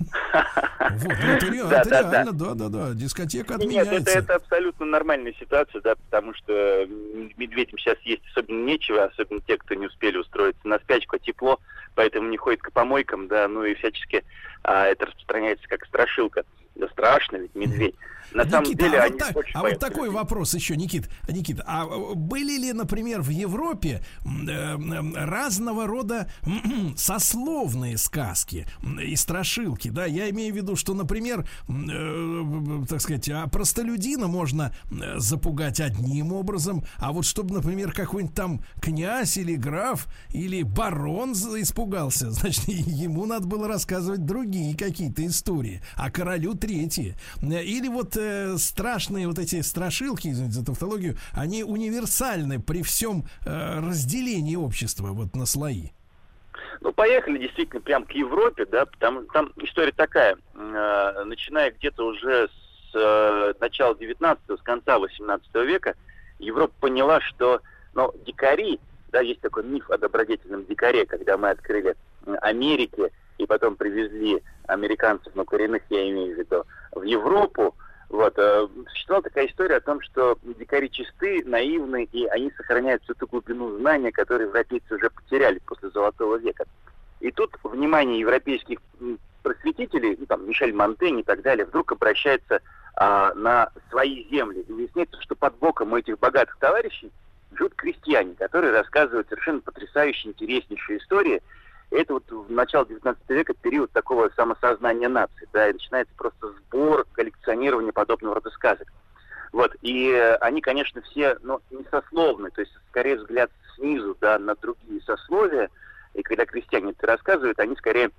Вот, 0.00 1.12
ну, 1.22 1.68
это, 1.68 1.90
реально, 1.90 2.32
да, 2.32 2.54
да, 2.54 2.68
да. 2.68 2.94
дискотека 2.94 3.56
отменяется. 3.56 3.92
Нет, 3.92 4.02
это, 4.08 4.18
это 4.18 4.34
абсолютно 4.36 4.86
нормальная 4.86 5.34
ситуация, 5.38 5.82
да, 5.82 5.94
потому 5.94 6.32
что 6.34 6.86
медведям 7.36 7.78
сейчас 7.78 7.98
есть 8.02 8.22
особенно 8.32 8.64
нечего, 8.64 9.04
особенно 9.04 9.40
те, 9.42 9.58
кто 9.58 9.74
не 9.74 9.86
успели 9.86 10.16
устроиться 10.16 10.66
на 10.66 10.78
спячку, 10.78 11.16
а 11.16 11.18
тепло, 11.18 11.60
поэтому 11.94 12.30
не 12.30 12.38
ходит 12.38 12.62
к 12.62 12.72
помойкам, 12.72 13.28
да, 13.28 13.46
ну 13.46 13.62
и 13.64 13.74
всячески 13.74 14.24
а, 14.62 14.86
это 14.86 15.06
распространяется 15.06 15.68
как 15.68 15.84
страшилка. 15.84 16.44
Да 16.74 16.88
страшно, 16.88 17.36
ведь 17.36 17.54
медведь. 17.54 17.94
На 18.32 18.42
Никита, 18.44 18.50
самом 18.50 18.76
деле, 18.76 18.98
а, 18.98 19.08
вот, 19.08 19.18
так, 19.18 19.36
а 19.54 19.60
вот 19.60 19.78
такой 19.78 20.10
вопрос 20.10 20.54
еще, 20.54 20.76
Никит, 20.76 21.10
Никит, 21.28 21.60
а 21.66 21.86
были 21.86 22.58
ли, 22.58 22.72
например, 22.72 23.22
в 23.22 23.30
Европе 23.30 24.02
э, 24.24 24.76
разного 25.14 25.86
рода 25.86 26.30
э, 26.42 26.48
сословные 26.96 27.98
сказки 27.98 28.66
и 29.02 29.16
страшилки, 29.16 29.88
да? 29.88 30.06
Я 30.06 30.30
имею 30.30 30.54
в 30.54 30.56
виду, 30.56 30.76
что, 30.76 30.94
например, 30.94 31.44
э, 31.68 32.84
так 32.88 33.00
сказать, 33.00 33.28
а 33.30 33.48
простолюдина 33.48 34.28
можно 34.28 34.72
э, 34.90 35.18
запугать 35.18 35.80
одним 35.80 36.32
образом, 36.32 36.84
а 36.98 37.12
вот 37.12 37.24
чтобы, 37.24 37.54
например, 37.54 37.92
какой-нибудь 37.92 38.36
там 38.36 38.62
князь 38.80 39.36
или 39.38 39.56
граф 39.56 40.06
или 40.28 40.62
барон 40.62 41.32
испугался, 41.32 42.30
значит, 42.30 42.68
ему 42.68 43.26
надо 43.26 43.48
было 43.48 43.66
рассказывать 43.66 44.24
другие 44.24 44.76
какие-то 44.76 45.26
истории, 45.26 45.82
а 45.96 46.10
королю 46.12 46.54
третьи. 46.60 47.16
Или 47.42 47.88
вот 47.88 48.16
э, 48.16 48.56
страшные 48.58 49.26
вот 49.26 49.38
эти 49.38 49.60
страшилки, 49.62 50.28
извините 50.28 50.54
за 50.54 50.66
тавтологию, 50.66 51.16
они 51.32 51.64
универсальны 51.64 52.60
при 52.60 52.82
всем 52.82 53.24
э, 53.44 53.80
разделении 53.80 54.56
общества 54.56 55.08
вот 55.08 55.34
на 55.34 55.46
слои. 55.46 55.90
Ну, 56.80 56.92
поехали 56.92 57.38
действительно 57.38 57.80
прям 57.80 58.04
к 58.04 58.12
Европе, 58.12 58.64
да, 58.64 58.86
что 58.86 59.26
там 59.32 59.52
история 59.56 59.92
такая, 59.92 60.36
э, 60.54 61.24
начиная 61.24 61.72
где-то 61.72 62.06
уже 62.06 62.48
с 62.48 62.94
э, 62.94 63.52
начала 63.60 63.94
19-го, 63.94 64.56
с 64.56 64.62
конца 64.62 64.98
18 64.98 65.54
века, 65.66 65.94
Европа 66.38 66.72
поняла, 66.80 67.20
что, 67.20 67.60
ну, 67.94 68.12
дикари, 68.26 68.80
да, 69.12 69.20
есть 69.20 69.40
такой 69.40 69.64
миф 69.64 69.90
о 69.90 69.98
добродетельном 69.98 70.64
дикаре, 70.64 71.04
когда 71.04 71.36
мы 71.36 71.50
открыли 71.50 71.94
Америке 72.40 73.10
и 73.40 73.46
потом 73.46 73.76
привезли 73.76 74.42
американцев, 74.66 75.34
но 75.34 75.44
коренных 75.44 75.82
я 75.88 76.08
имею 76.10 76.34
в 76.34 76.38
виду, 76.38 76.64
в 76.92 77.02
Европу, 77.02 77.74
вот, 78.10 78.34
э, 78.36 78.66
существовала 78.88 79.22
такая 79.22 79.46
история 79.46 79.76
о 79.76 79.80
том, 79.80 80.00
что 80.02 80.38
дикари 80.42 80.90
чисты, 80.90 81.42
наивны, 81.44 82.08
и 82.12 82.26
они 82.26 82.50
сохраняют 82.56 83.02
всю 83.02 83.14
ту 83.14 83.26
глубину 83.26 83.78
знания, 83.78 84.12
которые 84.12 84.48
европейцы 84.48 84.94
уже 84.94 85.08
потеряли 85.10 85.60
после 85.60 85.90
Золотого 85.90 86.36
века. 86.36 86.64
И 87.20 87.30
тут 87.30 87.56
внимание 87.62 88.20
европейских 88.20 88.78
просветителей, 89.42 90.16
ну, 90.18 90.26
там, 90.26 90.46
Мишель 90.46 90.74
Монтень 90.74 91.20
и 91.20 91.22
так 91.22 91.42
далее, 91.42 91.64
вдруг 91.64 91.92
обращается 91.92 92.60
а, 92.94 93.32
на 93.34 93.70
свои 93.90 94.26
земли. 94.30 94.64
И 94.68 94.72
выясняется, 94.72 95.20
что 95.22 95.34
под 95.34 95.56
боком 95.56 95.92
у 95.92 95.96
этих 95.96 96.18
богатых 96.18 96.56
товарищей 96.58 97.10
живут 97.52 97.74
крестьяне, 97.74 98.34
которые 98.34 98.72
рассказывают 98.72 99.28
совершенно 99.28 99.60
потрясающие, 99.60 100.32
интереснейшие 100.32 100.98
истории– 100.98 101.40
это 101.90 102.14
вот 102.14 102.30
в 102.30 102.50
начало 102.50 102.86
19 102.86 103.28
века 103.30 103.54
период 103.54 103.90
такого 103.92 104.30
самосознания 104.36 105.08
нации, 105.08 105.48
да, 105.52 105.68
и 105.68 105.72
начинается 105.72 106.14
просто 106.16 106.52
сбор, 106.52 107.06
коллекционирование 107.12 107.92
подобного 107.92 108.36
рода 108.36 108.50
сказок. 108.50 108.88
Вот, 109.52 109.74
и 109.82 110.12
они, 110.40 110.60
конечно, 110.60 111.02
все, 111.02 111.36
ну, 111.42 111.60
не 111.70 111.84
сословны, 111.90 112.50
то 112.50 112.60
есть, 112.60 112.72
скорее 112.88 113.16
взгляд 113.16 113.50
снизу, 113.74 114.16
да, 114.20 114.38
на 114.38 114.54
другие 114.54 115.00
сословия, 115.02 115.68
и 116.14 116.22
когда 116.22 116.46
крестьяне 116.46 116.92
это 116.92 117.06
рассказывают, 117.06 117.58
они 117.58 117.74
скорее 117.76 118.10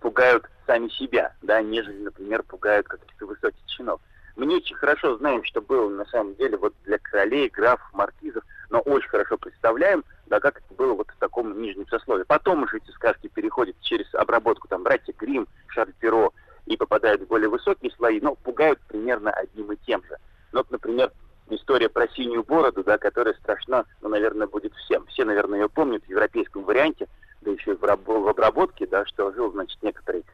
пугают 0.00 0.46
сами 0.66 0.88
себя, 0.88 1.34
да, 1.42 1.60
нежели, 1.62 2.02
например, 2.02 2.42
пугают 2.42 2.88
каких-то 2.88 3.26
высоких 3.26 3.64
чинов. 3.66 4.00
Мы 4.36 4.46
не 4.46 4.56
очень 4.56 4.76
хорошо 4.76 5.16
знаем, 5.18 5.44
что 5.44 5.60
было 5.60 5.88
на 5.88 6.04
самом 6.06 6.34
деле 6.36 6.56
вот 6.56 6.74
для 6.84 6.98
королей, 6.98 7.48
графов, 7.48 7.86
маркизов, 7.92 8.44
но 8.70 8.80
очень 8.80 9.08
хорошо 9.08 9.36
представляем, 9.36 10.04
да, 10.26 10.40
как 10.40 10.58
это 10.58 10.74
было 10.74 10.94
вот 10.94 11.08
в 11.10 11.18
таком 11.18 11.60
нижнем 11.60 11.86
сословии. 11.88 12.24
Потом 12.24 12.62
уже 12.62 12.78
эти 12.78 12.90
сказки 12.92 13.28
переходят 13.28 13.76
через 13.82 14.12
обработку, 14.14 14.68
там, 14.68 14.82
братья 14.82 15.12
Грим, 15.12 15.46
Шарль 15.68 15.92
Перо, 16.00 16.32
и 16.66 16.76
попадают 16.76 17.22
в 17.22 17.26
более 17.26 17.48
высокие 17.48 17.90
слои, 17.92 18.20
но 18.20 18.34
пугают 18.34 18.80
примерно 18.88 19.30
одним 19.32 19.72
и 19.72 19.76
тем 19.84 20.02
же. 20.04 20.16
Ну, 20.52 20.60
вот, 20.60 20.70
например, 20.70 21.12
история 21.50 21.88
про 21.88 22.08
синюю 22.08 22.44
бороду, 22.44 22.82
да, 22.84 22.98
которая 22.98 23.34
страшна, 23.34 23.84
ну, 24.00 24.08
наверное, 24.08 24.46
будет 24.46 24.72
всем. 24.74 25.04
Все, 25.06 25.24
наверное, 25.24 25.60
ее 25.60 25.68
помнят 25.68 26.04
в 26.04 26.08
европейском 26.08 26.64
варианте, 26.64 27.08
да 27.42 27.50
еще 27.50 27.72
и 27.72 27.76
в, 27.76 27.80
в 27.80 28.28
обработке, 28.28 28.86
да, 28.86 29.04
что 29.06 29.32
жил, 29.32 29.52
значит, 29.52 29.82
некоторый 29.82 30.24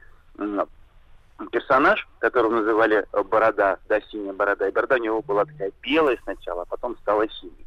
персонаж, 1.47 2.09
которого 2.19 2.51
называли 2.51 3.07
Борода, 3.31 3.79
да, 3.89 4.01
синяя 4.11 4.33
борода, 4.33 4.69
и 4.69 4.73
борода 4.73 4.97
у 4.97 4.99
него 4.99 5.23
была 5.23 5.45
такая 5.45 5.73
белая 5.83 6.19
сначала, 6.25 6.63
а 6.63 6.67
потом 6.67 6.97
стала 6.99 7.29
синей. 7.29 7.67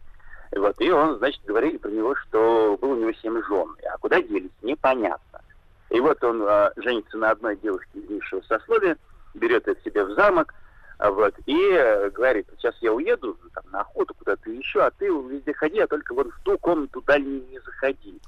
Вот, 0.54 0.80
и 0.82 0.92
он, 0.92 1.18
значит, 1.18 1.42
говорили 1.46 1.78
про 1.78 1.90
него, 1.90 2.16
что 2.16 2.78
было 2.82 2.94
у 2.94 2.98
него 2.98 3.14
семь 3.14 3.42
жен. 3.44 3.74
А 3.90 3.98
куда 3.98 4.22
делись, 4.22 4.52
непонятно. 4.62 5.42
И 5.90 6.00
вот 6.00 6.22
он 6.24 6.42
а, 6.44 6.72
женится 6.76 7.18
на 7.18 7.32
одной 7.32 7.56
девушке 7.58 8.00
из 8.00 8.10
низшего 8.10 8.42
сословия, 8.42 8.98
берет 9.34 9.68
ее 9.68 9.76
к 9.76 9.82
себе 9.82 10.04
в 10.04 10.14
замок, 10.14 10.54
а, 11.00 11.10
вот, 11.10 11.34
и 11.46 11.74
а, 11.74 12.10
говорит, 12.10 12.48
сейчас 12.58 12.76
я 12.82 12.92
уеду 12.92 13.38
там, 13.54 13.64
на 13.72 13.82
охоту 13.82 14.14
куда-то 14.14 14.50
еще, 14.52 14.84
а 14.84 14.92
ты 14.92 15.08
везде 15.08 15.54
ходи, 15.54 15.80
а 15.80 15.88
только 15.88 16.14
вот 16.14 16.28
в 16.28 16.44
ту 16.44 16.58
комнату 16.58 17.02
дальнюю 17.02 17.46
не 17.50 17.60
заходи. 17.60 18.20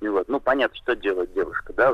И 0.00 0.08
вот, 0.08 0.28
ну, 0.28 0.38
понятно, 0.40 0.76
что 0.76 0.96
делает 0.96 1.32
девушка, 1.32 1.72
да, 1.72 1.92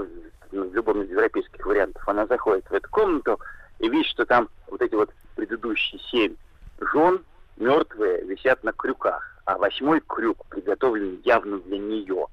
в, 0.51 0.71
в 0.71 0.75
любом 0.75 1.03
из 1.03 1.11
европейских 1.11 1.65
вариантов. 1.65 2.03
Она 2.09 2.27
заходит 2.27 2.69
в 2.69 2.75
эту 2.75 2.89
комнату 2.91 3.39
и 3.79 3.89
видит, 3.89 4.07
что 4.07 4.27
там 4.27 4.49
вот 4.69 4.83
эти 4.83 4.95
вот 4.95 5.11
предыдущие 5.37 6.01
семь 6.11 6.37
жен, 6.81 7.25
мертвые 7.57 8.23
висят 8.25 8.63
на 8.65 8.73
крюках, 8.73 9.41
а 9.45 9.59
восьмой 9.59 10.01
крюк 10.01 10.47
приготовлен 10.47 11.21
явно 11.25 11.59
для 11.61 11.79
нее. 11.79 12.27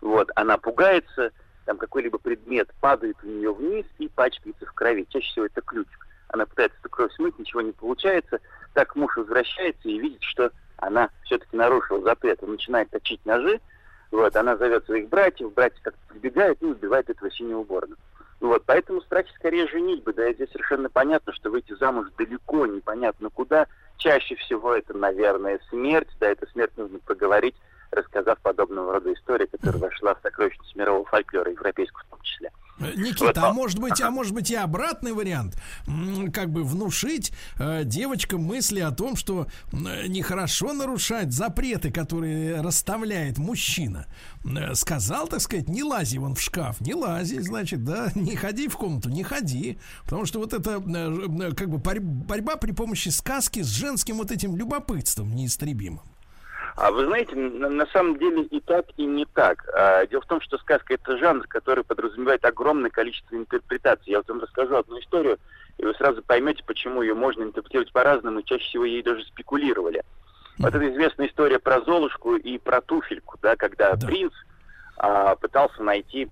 Вот, 0.00 0.30
она 0.36 0.58
пугается, 0.58 1.30
там 1.64 1.78
какой-либо 1.78 2.18
предмет 2.18 2.72
падает 2.80 3.16
у 3.22 3.26
нее 3.26 3.52
вниз 3.52 3.86
и 3.98 4.08
пачкается 4.08 4.66
в 4.66 4.72
крови. 4.72 5.06
Чаще 5.08 5.26
всего 5.30 5.46
это 5.46 5.60
ключик. 5.60 6.06
Она 6.28 6.46
пытается 6.46 6.78
эту 6.80 6.88
кровь 6.88 7.12
смыть, 7.14 7.38
ничего 7.38 7.60
не 7.60 7.72
получается. 7.72 8.40
Так 8.74 8.94
муж 8.96 9.16
возвращается 9.16 9.88
и 9.88 9.98
видит, 9.98 10.22
что 10.22 10.50
она 10.78 11.10
все-таки 11.24 11.56
нарушила 11.56 12.02
запрет. 12.02 12.42
Он 12.42 12.52
начинает 12.52 12.90
точить 12.90 13.24
ножи, 13.24 13.60
вот, 14.16 14.34
она 14.36 14.56
зовет 14.56 14.84
своих 14.86 15.08
братьев, 15.08 15.52
братья 15.52 15.78
как-то 15.82 16.00
прибегают 16.08 16.62
и 16.62 16.66
убивают 16.66 17.08
этого 17.10 17.30
синего 17.30 17.62
борода. 17.62 17.94
Вот, 18.40 18.62
поэтому 18.66 19.00
страхи 19.02 19.32
скорее 19.34 19.66
женитьбы, 19.68 20.12
да, 20.12 20.28
и 20.28 20.34
здесь 20.34 20.50
совершенно 20.50 20.90
понятно, 20.90 21.32
что 21.32 21.50
выйти 21.50 21.74
замуж 21.74 22.08
далеко, 22.16 22.66
непонятно 22.66 23.30
куда, 23.30 23.66
Чаще 23.98 24.36
всего 24.36 24.74
это, 24.74 24.96
наверное, 24.96 25.58
смерть, 25.70 26.10
да, 26.20 26.28
это 26.28 26.46
смерть 26.50 26.72
нужно 26.76 26.98
проговорить, 26.98 27.54
рассказав 27.90 28.38
подобного 28.40 28.92
рода 28.92 29.12
истории, 29.12 29.46
которая 29.46 29.80
вошла 29.80 30.14
в 30.14 30.20
сокровищницу 30.22 30.78
мирового 30.78 31.04
фольклора, 31.06 31.50
европейского 31.50 32.02
в 32.04 32.10
том 32.10 32.20
числе. 32.22 32.50
Э, 32.78 32.92
Никита, 32.94 33.24
вот, 33.24 33.38
а 33.38 33.52
может 33.52 33.78
быть, 33.78 34.00
а 34.00 34.10
может 34.10 34.34
быть 34.34 34.50
и 34.50 34.54
обратный 34.54 35.12
вариант, 35.12 35.56
как 36.32 36.50
бы 36.50 36.62
внушить 36.62 37.32
э, 37.58 37.84
девочкам 37.84 38.42
мысли 38.42 38.80
о 38.80 38.90
том, 38.90 39.16
что 39.16 39.46
э, 39.72 40.06
нехорошо 40.06 40.72
нарушать 40.72 41.32
запреты, 41.32 41.90
которые 41.90 42.60
расставляет 42.60 43.38
мужчина. 43.38 44.06
Э, 44.44 44.74
сказал, 44.74 45.28
так 45.28 45.40
сказать, 45.40 45.68
не 45.68 45.82
лази 45.82 46.18
вон 46.18 46.34
в 46.34 46.40
шкаф, 46.40 46.80
не 46.80 46.94
лази, 46.94 47.38
значит, 47.40 47.84
да, 47.84 48.10
не 48.14 48.36
ходи 48.36 48.68
в 48.68 48.76
комнату, 48.76 49.08
не 49.08 49.22
ходи, 49.22 49.78
потому 50.04 50.26
что 50.26 50.38
вот 50.38 50.52
это 50.52 50.82
э, 50.86 51.54
как 51.54 51.70
бы 51.70 51.78
борьба 51.78 52.56
при 52.56 52.72
помощи 52.72 53.08
сказки 53.08 53.62
с 53.62 53.68
женским 53.68 54.16
вот 54.16 54.30
этим 54.30 54.56
любопытством 54.56 55.34
неистребимым. 55.34 56.02
А 56.76 56.90
вы 56.90 57.06
знаете, 57.06 57.34
на, 57.34 57.70
на 57.70 57.86
самом 57.86 58.18
деле 58.18 58.42
и 58.42 58.60
так, 58.60 58.84
и 58.98 59.06
не 59.06 59.24
так. 59.24 59.66
А, 59.74 60.06
дело 60.06 60.20
в 60.20 60.26
том, 60.26 60.42
что 60.42 60.58
сказка 60.58 60.94
это 60.94 61.16
жанр, 61.16 61.46
который 61.48 61.84
подразумевает 61.84 62.44
огромное 62.44 62.90
количество 62.90 63.34
интерпретаций. 63.34 64.12
Я 64.12 64.18
вот 64.18 64.28
вам 64.28 64.40
расскажу 64.40 64.76
одну 64.76 65.00
историю, 65.00 65.38
и 65.78 65.84
вы 65.84 65.94
сразу 65.94 66.22
поймете, 66.22 66.62
почему 66.66 67.00
ее 67.00 67.14
можно 67.14 67.44
интерпретировать 67.44 67.92
по-разному, 67.92 68.40
и 68.40 68.44
чаще 68.44 68.64
всего 68.64 68.84
ей 68.84 69.02
даже 69.02 69.24
спекулировали. 69.24 70.02
Вот 70.58 70.74
это 70.74 70.90
известная 70.90 71.28
история 71.28 71.58
про 71.58 71.80
Золушку 71.80 72.36
и 72.36 72.58
про 72.58 72.82
туфельку, 72.82 73.38
да, 73.40 73.56
когда 73.56 73.94
да. 73.94 74.06
принц 74.06 74.32
а, 74.98 75.34
пытался 75.36 75.82
найти 75.82 76.28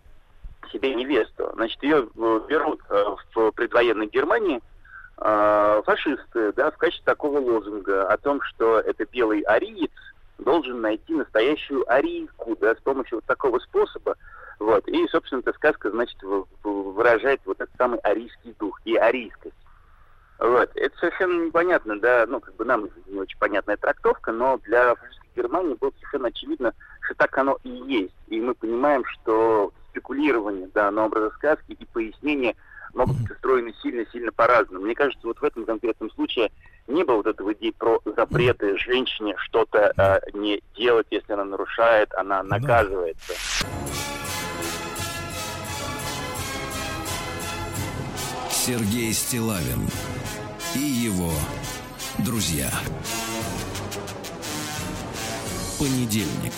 себе 0.72 0.94
невесту. 0.94 1.50
Значит, 1.54 1.82
ее 1.82 2.08
э, 2.16 2.40
берут 2.48 2.80
э, 2.88 3.04
в 3.34 3.50
предвоенной 3.52 4.06
Германии 4.06 4.60
э, 5.18 5.82
фашисты, 5.84 6.52
да, 6.52 6.70
в 6.70 6.76
качестве 6.78 7.04
такого 7.04 7.38
лозунга 7.38 8.06
о 8.08 8.16
том, 8.16 8.40
что 8.42 8.80
это 8.80 9.04
белый 9.06 9.40
ариец 9.42 9.92
должен 10.39 10.81
найти 10.81 11.15
настоящую 11.15 11.90
арийку, 11.90 12.56
да, 12.61 12.74
с 12.74 12.81
помощью 12.81 13.19
вот 13.19 13.24
такого 13.24 13.59
способа. 13.59 14.16
Вот. 14.59 14.86
И, 14.89 15.06
собственно, 15.09 15.40
эта 15.40 15.52
сказка, 15.52 15.90
значит, 15.90 16.16
выражает 16.62 17.40
вот 17.44 17.61
этот 17.61 17.74
самый 17.77 17.98
арийский 18.01 18.55
дух 18.59 18.81
и 18.85 18.97
арийскость. 18.97 19.55
Вот. 20.39 20.70
Это 20.74 20.98
совершенно 20.98 21.47
непонятно, 21.47 21.98
да, 22.01 22.24
ну, 22.28 22.40
как 22.40 22.55
бы 22.56 22.65
нам 22.65 22.89
не 23.06 23.19
очень 23.19 23.39
понятная 23.39 23.77
трактовка, 23.77 24.32
но 24.32 24.59
для 24.59 24.94
фашистской 24.94 25.31
Германии 25.36 25.74
было 25.74 25.93
совершенно 25.97 26.28
очевидно, 26.28 26.73
что 27.02 27.15
так 27.15 27.36
оно 27.39 27.59
и 27.62 27.69
есть. 27.69 28.15
И 28.28 28.40
мы 28.40 28.55
понимаем, 28.55 29.05
что 29.05 29.73
спекулирование, 29.90 30.69
да, 30.74 30.90
на 30.90 31.06
образы 31.06 31.31
сказки 31.36 31.73
и 31.73 31.85
пояснение 31.86 32.56
могут 32.94 33.16
быть 33.16 33.31
устроены 33.31 33.74
сильно-сильно 33.82 34.32
по-разному. 34.32 34.85
Мне 34.85 34.94
кажется, 34.94 35.27
вот 35.27 35.39
в 35.39 35.44
этом 35.44 35.65
конкретном 35.65 36.11
случае 36.11 36.51
не 36.86 37.05
было 37.05 37.16
вот 37.16 37.27
этого 37.27 37.52
идеи 37.55 37.70
про 37.70 38.01
запреты 38.05 38.77
женщине 38.78 39.35
что-то 39.39 39.93
э, 39.97 40.20
не 40.32 40.62
делать, 40.77 41.06
если 41.11 41.32
она 41.32 41.44
нарушает, 41.44 42.12
она 42.15 42.43
наказывается. 42.43 43.35
Сергей 48.51 49.12
Стилавин 49.12 49.89
и 50.74 50.78
его 50.78 51.32
друзья. 52.19 52.70
Понедельник. 55.78 56.52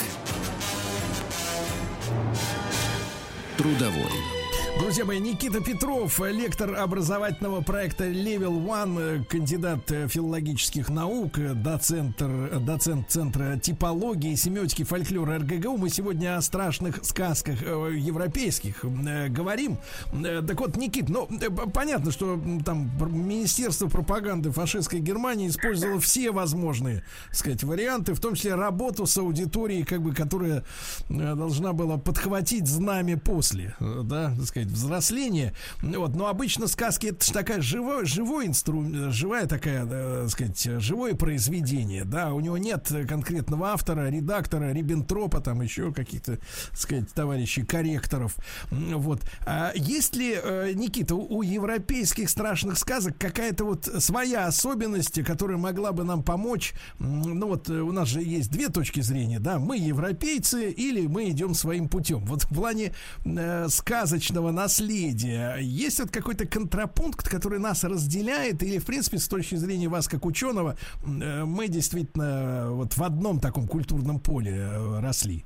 Трудовой. 3.57 4.46
Друзья 4.79 5.07
мои, 5.07 5.19
Никита 5.19 5.61
Петров, 5.63 6.21
лектор 6.21 6.75
образовательного 6.75 7.63
проекта 7.63 8.09
Level 8.09 8.63
One, 8.63 9.25
кандидат 9.25 9.81
филологических 9.89 10.91
наук, 10.91 11.39
доцент, 11.63 12.19
доцент 12.19 13.09
Центра 13.09 13.59
типологии, 13.59 14.35
семиотики, 14.35 14.85
фольклора 14.85 15.39
РГГУ. 15.39 15.79
Мы 15.79 15.89
сегодня 15.89 16.37
о 16.37 16.43
страшных 16.43 17.01
сказках 17.05 17.63
э, 17.63 17.97
европейских 17.97 18.85
э, 18.85 19.29
говорим. 19.29 19.79
Э, 20.13 20.43
так 20.47 20.61
вот, 20.61 20.77
Никит, 20.77 21.09
ну, 21.09 21.27
понятно, 21.73 22.13
что 22.13 22.39
там 22.65 22.91
Министерство 23.01 23.89
пропаганды 23.89 24.51
фашистской 24.51 25.01
Германии 25.01 25.49
использовало 25.49 26.01
все 26.01 26.33
возможные, 26.33 27.03
так 27.29 27.37
сказать, 27.37 27.65
варианты, 27.65 28.13
в 28.13 28.21
том 28.21 28.35
числе 28.35 28.55
работу 28.55 29.07
с 29.07 29.17
аудиторией, 29.17 29.85
как 29.85 30.03
бы, 30.03 30.15
которая 30.15 30.65
должна 31.09 31.73
была 31.73 31.97
подхватить 31.97 32.69
знамя 32.69 33.17
после, 33.17 33.75
да, 33.81 34.35
так 34.37 34.47
сказать, 34.47 34.66
сказать, 34.67 34.71
взросление. 34.71 35.53
Вот, 35.83 36.15
но 36.15 36.27
обычно 36.27 36.67
сказки 36.67 37.09
это 37.09 37.25
же 37.25 37.33
такая 37.33 37.61
живой, 37.61 38.05
живой 38.07 38.47
инструмент, 38.47 39.13
живая 39.13 39.47
такая, 39.47 39.87
так 39.87 40.31
сказать, 40.31 40.81
живое 40.81 41.15
произведение, 41.15 42.05
да, 42.05 42.33
у 42.33 42.41
него 42.41 42.59
нет 42.59 42.91
конкретного 43.09 43.69
автора, 43.69 44.09
редактора, 44.09 44.73
Риббентропа, 44.73 45.41
там 45.41 45.63
еще 45.63 45.93
каких-то, 45.93 46.37
так 46.37 46.79
сказать, 46.79 47.13
товарищей, 47.13 47.63
корректоров. 47.63 48.37
Вот. 48.71 49.23
А 49.45 49.73
есть 49.75 50.17
ли, 50.17 50.37
э, 50.43 50.73
Никита, 50.75 51.15
у 51.15 51.43
европейских 51.43 52.29
страшных 52.31 52.79
сказок 52.79 53.17
какая-то 53.19 53.65
вот 53.65 53.89
своя 53.99 54.47
особенность, 54.47 55.23
которая 55.25 55.57
могла 55.59 55.93
бы 55.93 56.05
нам 56.05 56.23
помочь? 56.23 56.75
Ну 56.99 57.49
вот 57.49 57.69
у 57.69 57.93
нас 57.93 58.09
же 58.09 58.23
есть 58.23 58.51
две 58.51 58.69
точки 58.69 59.01
зрения, 59.01 59.39
да, 59.39 59.59
мы 59.59 59.77
европейцы 59.79 60.71
или 60.71 61.07
мы 61.07 61.31
идем 61.31 61.55
своим 61.55 61.89
путем. 61.89 62.25
Вот 62.27 62.43
в 62.43 62.49
плане 62.49 62.93
э, 63.25 63.69
сказочного 63.69 64.51
наследия. 64.57 65.57
Есть 65.61 66.01
вот 66.01 66.11
какой-то 66.11 66.47
контрапункт, 66.47 67.29
который 67.29 67.59
нас 67.59 67.85
разделяет, 67.85 68.63
или, 68.63 68.79
в 68.79 68.87
принципе, 68.87 69.19
с 69.19 69.29
точки 69.29 69.55
зрения 69.55 69.89
вас, 69.89 70.09
как 70.09 70.25
ученого, 70.25 70.77
э, 71.05 71.45
мы 71.45 71.69
действительно 71.69 72.69
вот 72.71 72.97
в 72.97 73.03
одном 73.03 73.39
таком 73.39 73.69
культурном 73.69 74.19
поле 74.19 74.57
э, 74.57 75.01
росли? 75.01 75.45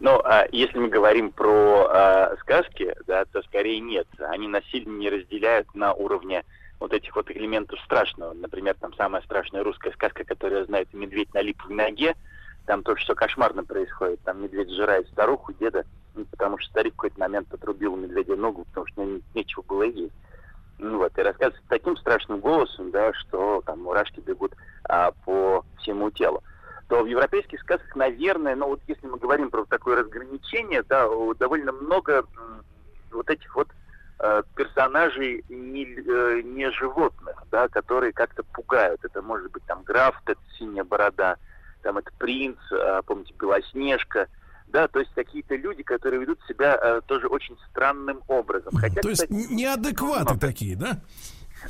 Ну, 0.00 0.20
а 0.24 0.46
если 0.50 0.78
мы 0.78 0.88
говорим 0.88 1.30
про 1.30 1.86
а, 1.88 2.36
сказки, 2.40 2.94
да, 3.06 3.24
то 3.24 3.42
скорее 3.42 3.78
нет. 3.78 4.08
Они 4.18 4.48
нас 4.48 4.64
сильно 4.72 4.98
не 4.98 5.08
разделяют 5.08 5.72
на 5.74 5.92
уровне 5.92 6.42
вот 6.80 6.92
этих 6.92 7.14
вот 7.14 7.30
элементов 7.30 7.78
страшного. 7.84 8.32
Например, 8.32 8.74
там 8.80 8.92
самая 8.94 9.22
страшная 9.22 9.62
русская 9.62 9.92
сказка, 9.92 10.24
которую 10.24 10.64
это 10.64 10.96
«Медведь 10.96 11.32
на 11.34 11.40
липовой 11.40 11.76
ноге». 11.76 12.14
Там 12.66 12.82
то, 12.82 12.96
что 12.96 13.14
кошмарно 13.14 13.64
происходит. 13.64 14.20
Там 14.20 14.42
медведь 14.42 14.70
сжирает 14.70 15.08
старуху, 15.08 15.52
деда, 15.52 15.84
ну, 16.14 16.24
потому 16.26 16.58
что 16.58 16.70
старик 16.70 16.94
в 16.94 16.96
какой-то 16.96 17.20
момент 17.20 17.52
отрубил 17.52 17.96
медведя 17.96 18.36
ногу, 18.36 18.64
потому 18.66 18.86
что 18.86 19.04
не, 19.04 19.22
нечего 19.34 19.62
было 19.62 19.82
есть. 19.82 20.14
Ну, 20.78 20.98
вот, 20.98 21.16
и 21.16 21.22
рассказывает 21.22 21.62
таким 21.68 21.96
страшным 21.96 22.40
голосом, 22.40 22.90
да, 22.90 23.12
что 23.14 23.62
там 23.64 23.82
мурашки 23.82 24.20
бегут 24.20 24.54
а, 24.84 25.12
по 25.24 25.64
всему 25.78 26.10
телу. 26.10 26.42
То 26.88 27.02
в 27.02 27.06
европейских 27.06 27.60
сказках, 27.60 27.96
наверное, 27.96 28.54
ну 28.54 28.66
вот 28.66 28.80
если 28.86 29.06
мы 29.06 29.16
говорим 29.18 29.50
про 29.50 29.64
такое 29.64 29.96
разграничение, 29.96 30.82
да, 30.82 31.08
довольно 31.38 31.72
много 31.72 32.26
вот 33.10 33.30
этих 33.30 33.54
вот 33.54 33.68
э, 34.18 34.42
персонажей 34.54 35.44
не, 35.48 35.84
э, 35.84 36.42
не 36.42 36.70
животных, 36.70 37.42
да, 37.50 37.68
которые 37.68 38.12
как-то 38.12 38.42
пугают. 38.42 39.04
Это 39.04 39.22
может 39.22 39.50
быть 39.52 39.64
там 39.64 39.82
граф, 39.84 40.20
это 40.26 40.40
синяя 40.58 40.84
борода, 40.84 41.36
там 41.82 41.98
это 41.98 42.10
принц, 42.18 42.58
э, 42.70 43.02
помните, 43.06 43.34
Белоснежка, 43.38 44.28
да, 44.68 44.88
то 44.88 45.00
есть 45.00 45.12
какие-то 45.14 45.54
люди, 45.56 45.82
которые 45.82 46.20
ведут 46.20 46.38
себя 46.48 46.78
э, 46.80 47.00
тоже 47.06 47.26
очень 47.26 47.56
странным 47.70 48.22
образом. 48.28 48.74
Хотя, 48.74 49.00
то 49.00 49.10
есть 49.10 49.22
кстати, 49.22 49.52
неадекваты 49.52 50.24
много. 50.24 50.40
такие, 50.40 50.76
да? 50.76 51.00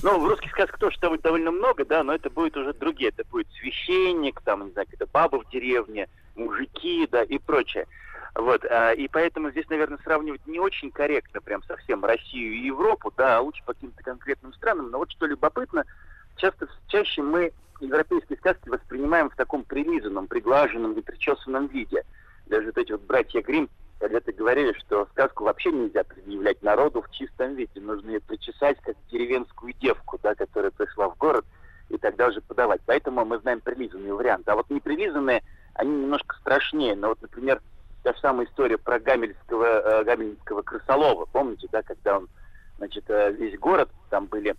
Ну, 0.03 0.21
в 0.21 0.27
русских 0.27 0.51
сказках 0.53 0.79
тоже 0.79 0.99
довольно 1.01 1.51
много, 1.51 1.85
да, 1.85 2.03
но 2.03 2.15
это 2.15 2.31
будет 2.31 2.57
уже 2.57 2.73
другие. 2.73 3.11
Это 3.11 3.29
будет 3.31 3.49
священник, 3.61 4.41
там, 4.43 4.65
не 4.65 4.73
знаю, 4.73 4.87
какая-то 4.87 5.11
баба 5.13 5.43
в 5.43 5.51
деревне, 5.51 6.09
мужики, 6.35 7.07
да, 7.11 7.23
и 7.23 7.39
прочее. 7.39 7.87
Вот, 8.35 8.65
а, 8.65 8.93
и 8.93 9.09
поэтому 9.09 9.51
здесь, 9.51 9.69
наверное, 9.69 9.99
сравнивать 10.03 10.47
не 10.47 10.59
очень 10.59 10.91
корректно 10.91 11.43
прям 11.43 11.63
совсем 11.65 12.03
Россию 12.05 12.55
и 12.55 12.67
Европу, 12.67 13.13
да, 13.15 13.37
а 13.37 13.41
лучше 13.41 13.63
по 13.65 13.75
каким-то 13.75 14.03
конкретным 14.03 14.55
странам. 14.55 14.91
Но 14.91 14.99
вот 14.99 15.11
что 15.11 15.27
любопытно, 15.27 15.85
часто, 16.37 16.69
чаще 16.89 17.21
мы 17.21 17.53
европейские 17.87 18.39
сказки 18.39 18.69
воспринимаем 18.69 19.31
в 19.31 19.37
таком 19.37 19.65
прилизанном, 19.65 20.27
приглаженном 20.27 20.95
и 20.95 21.03
причесанном 21.03 21.67
виде– 21.67 22.03
даже 22.53 22.67
вот 22.67 22.79
эти 22.79 22.93
вот 22.93 23.03
братья 23.03 23.41
Грим 23.41 23.69
когда-то 23.99 24.33
говорили, 24.33 24.73
что 24.75 25.07
сказку 25.13 25.45
вообще 25.45 25.71
нельзя 25.71 26.05
предъявлять 26.05 26.63
народу 26.63 27.03
в 27.03 27.11
чистом 27.13 27.55
виде. 27.55 27.81
Нужно 27.81 28.11
ее 28.11 28.21
причесать, 28.21 28.79
как 28.83 28.97
деревенскую 29.11 29.73
девку, 29.75 30.19
да, 30.23 30.35
которая 30.35 30.71
пришла 30.71 31.09
в 31.09 31.17
город, 31.17 31.45
и 31.89 31.97
тогда 31.97 32.27
уже 32.27 32.41
подавать. 32.41 32.81
Поэтому 32.85 33.25
мы 33.25 33.39
знаем 33.39 33.61
прилизанный 33.61 34.13
вариант. 34.13 34.49
А 34.49 34.57
вот 34.57 34.69
неприлизанные, 34.71 35.43
они 35.75 35.93
немножко 35.93 36.37
страшнее. 36.37 36.97
Но 36.97 37.09
вот, 37.09 37.23
например, 37.23 37.63
та 38.03 38.13
же 38.13 38.19
самая 38.19 38.47
история 38.47 38.77
про 38.77 38.99
гамельского, 38.99 39.65
э, 40.01 40.05
гамельского 40.05 40.63
крысолова. 40.63 41.27
Помните, 41.27 41.69
да, 41.71 41.83
когда 41.83 42.19
он, 42.19 42.29
значит, 42.79 43.05
э, 43.09 43.33
весь 43.33 43.59
город, 43.59 43.89
там 44.11 44.27
были 44.27 44.57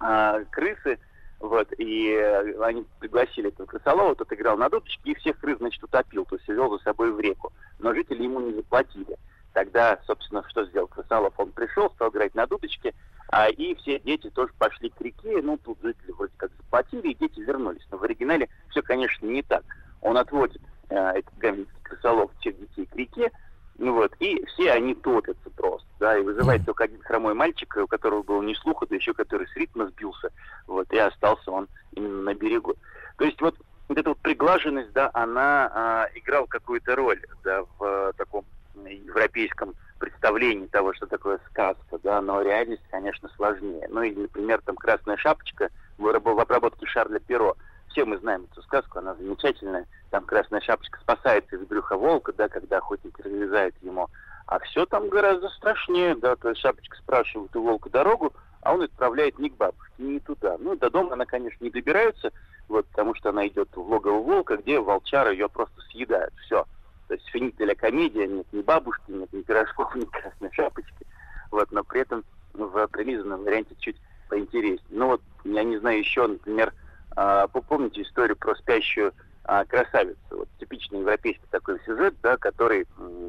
э, 0.00 0.44
крысы, 0.50 0.98
вот, 1.42 1.72
и 1.76 2.14
они 2.62 2.86
пригласили 3.00 3.48
этого 3.48 3.66
крысолова, 3.66 4.14
тот 4.14 4.32
играл 4.32 4.56
на 4.56 4.68
дудочке 4.70 5.10
и 5.10 5.14
всех 5.16 5.40
крыс, 5.40 5.58
значит, 5.58 5.82
утопил, 5.82 6.24
то 6.24 6.36
есть 6.36 6.48
вел 6.48 6.70
за 6.70 6.84
собой 6.84 7.10
в 7.10 7.18
реку. 7.18 7.52
Но 7.80 7.92
жители 7.92 8.22
ему 8.22 8.38
не 8.38 8.54
заплатили. 8.54 9.16
Тогда, 9.52 9.98
собственно, 10.06 10.44
что 10.48 10.64
сделал 10.66 10.86
крысолов? 10.86 11.34
Он 11.36 11.50
пришел, 11.50 11.90
стал 11.90 12.10
играть 12.10 12.36
на 12.36 12.46
дудочке, 12.46 12.94
а, 13.28 13.48
и 13.48 13.74
все 13.74 13.98
дети 13.98 14.30
тоже 14.30 14.52
пошли 14.56 14.90
к 14.90 15.00
реке. 15.00 15.42
Ну, 15.42 15.58
тут 15.58 15.78
жители 15.82 16.12
вроде 16.12 16.32
как 16.36 16.52
заплатили, 16.56 17.08
и 17.08 17.14
дети 17.16 17.40
вернулись. 17.40 17.86
Но 17.90 17.98
в 17.98 18.04
оригинале 18.04 18.48
все, 18.70 18.80
конечно, 18.80 19.26
не 19.26 19.42
так. 19.42 19.64
Он 20.00 20.16
отводит 20.18 20.62
э, 20.90 20.94
этот 20.94 21.36
гамельский 21.38 21.82
крысолов 21.82 22.30
всех 22.38 22.56
детей 22.56 22.86
к 22.86 22.94
реке, 22.94 23.32
ну 23.78 23.94
вот, 23.94 24.12
и 24.20 24.44
все 24.46 24.72
они 24.72 24.94
топятся 24.94 25.50
просто, 25.50 25.88
да, 25.98 26.16
и 26.18 26.22
вызывает 26.22 26.64
только 26.64 26.84
один 26.84 27.00
хромой 27.02 27.34
мальчик, 27.34 27.76
у 27.82 27.86
которого 27.86 28.22
было 28.22 28.42
ни 28.42 28.54
слуха, 28.54 28.86
да 28.86 28.96
еще 28.96 29.14
который 29.14 29.48
с 29.48 29.56
ритма 29.56 29.88
сбился, 29.88 30.30
вот, 30.66 30.92
и 30.92 30.98
остался 30.98 31.50
он 31.50 31.68
именно 31.92 32.22
на 32.22 32.34
берегу. 32.34 32.74
То 33.16 33.24
есть 33.24 33.40
вот, 33.40 33.56
вот 33.88 33.98
эта 33.98 34.10
вот 34.10 34.18
приглаженность, 34.18 34.92
да, 34.92 35.10
она 35.14 35.70
а, 35.72 36.08
играла 36.14 36.46
какую-то 36.46 36.94
роль, 36.96 37.20
да, 37.44 37.62
в 37.62 37.84
а, 37.84 38.12
таком 38.16 38.44
европейском 38.74 39.74
представлении 39.98 40.66
того, 40.66 40.92
что 40.94 41.06
такое 41.06 41.38
сказка, 41.50 41.98
да, 42.02 42.20
но 42.20 42.42
реальность, 42.42 42.82
конечно, 42.90 43.28
сложнее. 43.36 43.86
Ну 43.88 44.02
и, 44.02 44.14
например, 44.14 44.60
там 44.64 44.76
«Красная 44.76 45.16
шапочка» 45.16 45.70
в 45.98 46.08
обработке 46.08 46.86
Шарля 46.86 47.20
Перо. 47.20 47.56
Все 47.88 48.04
мы 48.04 48.18
знаем 48.18 48.48
эту 48.50 48.62
сказку, 48.62 48.98
она 48.98 49.14
замечательная, 49.14 49.86
там 50.12 50.26
Красная 50.26 50.60
Шапочка 50.60 51.00
спасается 51.00 51.56
из 51.56 51.66
брюха 51.66 51.96
волка, 51.96 52.34
да, 52.34 52.46
когда 52.48 52.78
охотник 52.78 53.18
разрезает 53.18 53.74
ему. 53.80 54.08
А 54.46 54.58
все 54.58 54.84
там 54.84 55.08
гораздо 55.08 55.48
страшнее, 55.48 56.14
да, 56.14 56.36
то 56.36 56.50
есть 56.50 56.60
Шапочка 56.60 56.98
спрашивает 56.98 57.56
у 57.56 57.62
волка 57.62 57.88
дорогу, 57.88 58.34
а 58.60 58.74
он 58.74 58.82
отправляет 58.82 59.38
не 59.38 59.48
к 59.48 59.56
бабушке, 59.56 59.94
не 59.96 60.20
туда. 60.20 60.58
Ну, 60.58 60.76
до 60.76 60.90
дома 60.90 61.14
она, 61.14 61.24
конечно, 61.24 61.64
не 61.64 61.70
добирается, 61.70 62.30
вот, 62.68 62.86
потому 62.88 63.14
что 63.14 63.30
она 63.30 63.48
идет 63.48 63.70
в 63.74 63.80
логово 63.80 64.22
волка, 64.22 64.58
где 64.58 64.78
волчара 64.78 65.32
ее 65.32 65.48
просто 65.48 65.80
съедают. 65.90 66.34
Все. 66.44 66.66
То 67.08 67.14
есть 67.14 67.26
финителя 67.28 67.74
комедия, 67.74 68.26
нет 68.26 68.46
ни 68.52 68.60
бабушки, 68.60 69.10
нет 69.10 69.32
ни 69.32 69.40
пирожков, 69.40 69.94
ни 69.96 70.04
красной 70.04 70.52
шапочки. 70.52 71.06
Вот, 71.50 71.72
но 71.72 71.84
при 71.84 72.02
этом 72.02 72.22
в 72.52 72.86
прилизанном 72.88 73.44
варианте 73.44 73.74
чуть 73.78 73.96
поинтереснее. 74.28 74.82
Ну 74.90 75.06
вот, 75.06 75.22
я 75.44 75.64
не 75.64 75.78
знаю, 75.78 76.00
еще, 76.00 76.26
например, 76.26 76.74
а, 77.16 77.48
помните 77.48 78.02
историю 78.02 78.36
про 78.36 78.54
спящую 78.56 79.14
а, 79.44 79.64
красавицу? 79.64 80.18
Вот 80.30 80.48
типичный 80.58 81.00
европейский 81.00 81.46
такой 81.50 81.80
сюжет, 81.84 82.14
да, 82.22 82.36
который 82.36 82.86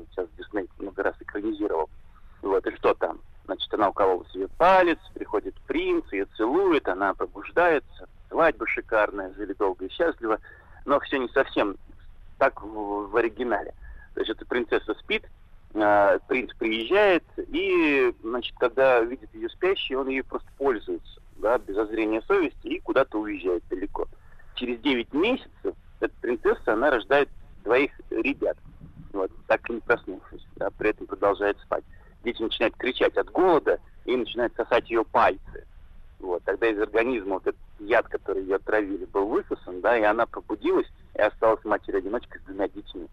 сейчас 0.10 0.28
Дисней 0.38 0.68
много 0.80 1.04
раз 1.04 1.16
экранизировал. 1.20 1.90
Вот, 2.42 2.66
и 2.68 2.76
что 2.76 2.94
там? 2.94 3.20
Значит, 3.46 3.74
она 3.74 3.90
уколола 3.90 4.26
себе 4.32 4.48
палец, 4.58 5.00
приходит 5.14 5.56
принц, 5.68 6.06
ее 6.12 6.26
целует, 6.38 6.88
она 6.88 7.14
пробуждается, 7.14 8.08
свадьба 8.30 8.68
шикарная, 8.68 9.34
жили 9.34 9.54
долго 9.54 9.86
и 9.86 9.92
счастливо, 9.92 10.40
но 10.86 11.00
все 11.02 11.20
не 11.20 11.28
совсем 11.30 11.78
так 12.38 12.62
в, 12.62 13.10
в 13.10 13.16
оригинале. 13.16 13.74
Эта 14.16 14.46
принцесса 14.46 14.94
спит, 14.96 15.24
э, 15.74 16.20
принц 16.28 16.54
приезжает, 16.54 17.24
и, 17.38 18.14
значит, 18.22 18.56
когда 18.58 19.02
видит 19.02 19.34
ее 19.34 19.50
спящей, 19.50 19.96
он 19.96 20.08
ее 20.08 20.24
просто 20.24 20.48
пользуется, 20.58 21.22
да, 21.38 21.58
без 21.58 21.76
зазрения 21.76 22.22
совести, 22.22 22.68
и 22.68 22.80
куда-то 22.80 23.20
уезжает 23.20 23.64
далеко. 23.70 24.08
Через 24.56 24.80
9 24.82 25.14
месяцев 25.14 25.76
эта 26.04 26.14
принцесса, 26.22 26.74
она 26.74 26.90
рождает 26.92 27.30
двоих 27.64 27.92
ребят, 28.10 28.58
вот, 29.14 29.32
так 29.48 29.70
и 29.70 29.74
не 29.74 29.80
проснувшись, 29.80 30.46
да, 30.56 30.70
при 30.72 30.90
этом 30.90 31.08
продолжает 31.08 31.58
спать. 31.60 31.84
Дети 32.24 32.42
начинают 32.42 32.76
кричать 32.78 33.18
от 33.18 33.30
голода 33.32 33.80
и 34.06 34.16
начинают 34.16 34.54
сосать 34.56 34.90
ее 34.90 35.04
пальцы. 35.04 35.66
Вот, 36.20 36.44
тогда 36.44 36.68
из 36.68 36.80
организма 36.80 37.36
вот 37.36 37.48
этот 37.48 37.60
яд, 37.80 38.08
который 38.08 38.44
ее 38.44 38.56
отравили, 38.56 39.06
был 39.06 39.28
высосан, 39.28 39.82
да, 39.82 39.98
и 39.98 40.04
она 40.04 40.26
пробудилась 40.26 40.88
и 41.16 41.20
осталась 41.20 41.64
матерью-одиночкой 41.66 42.40
с 42.40 42.44
двумя 42.46 42.70
детьми. 42.70 43.08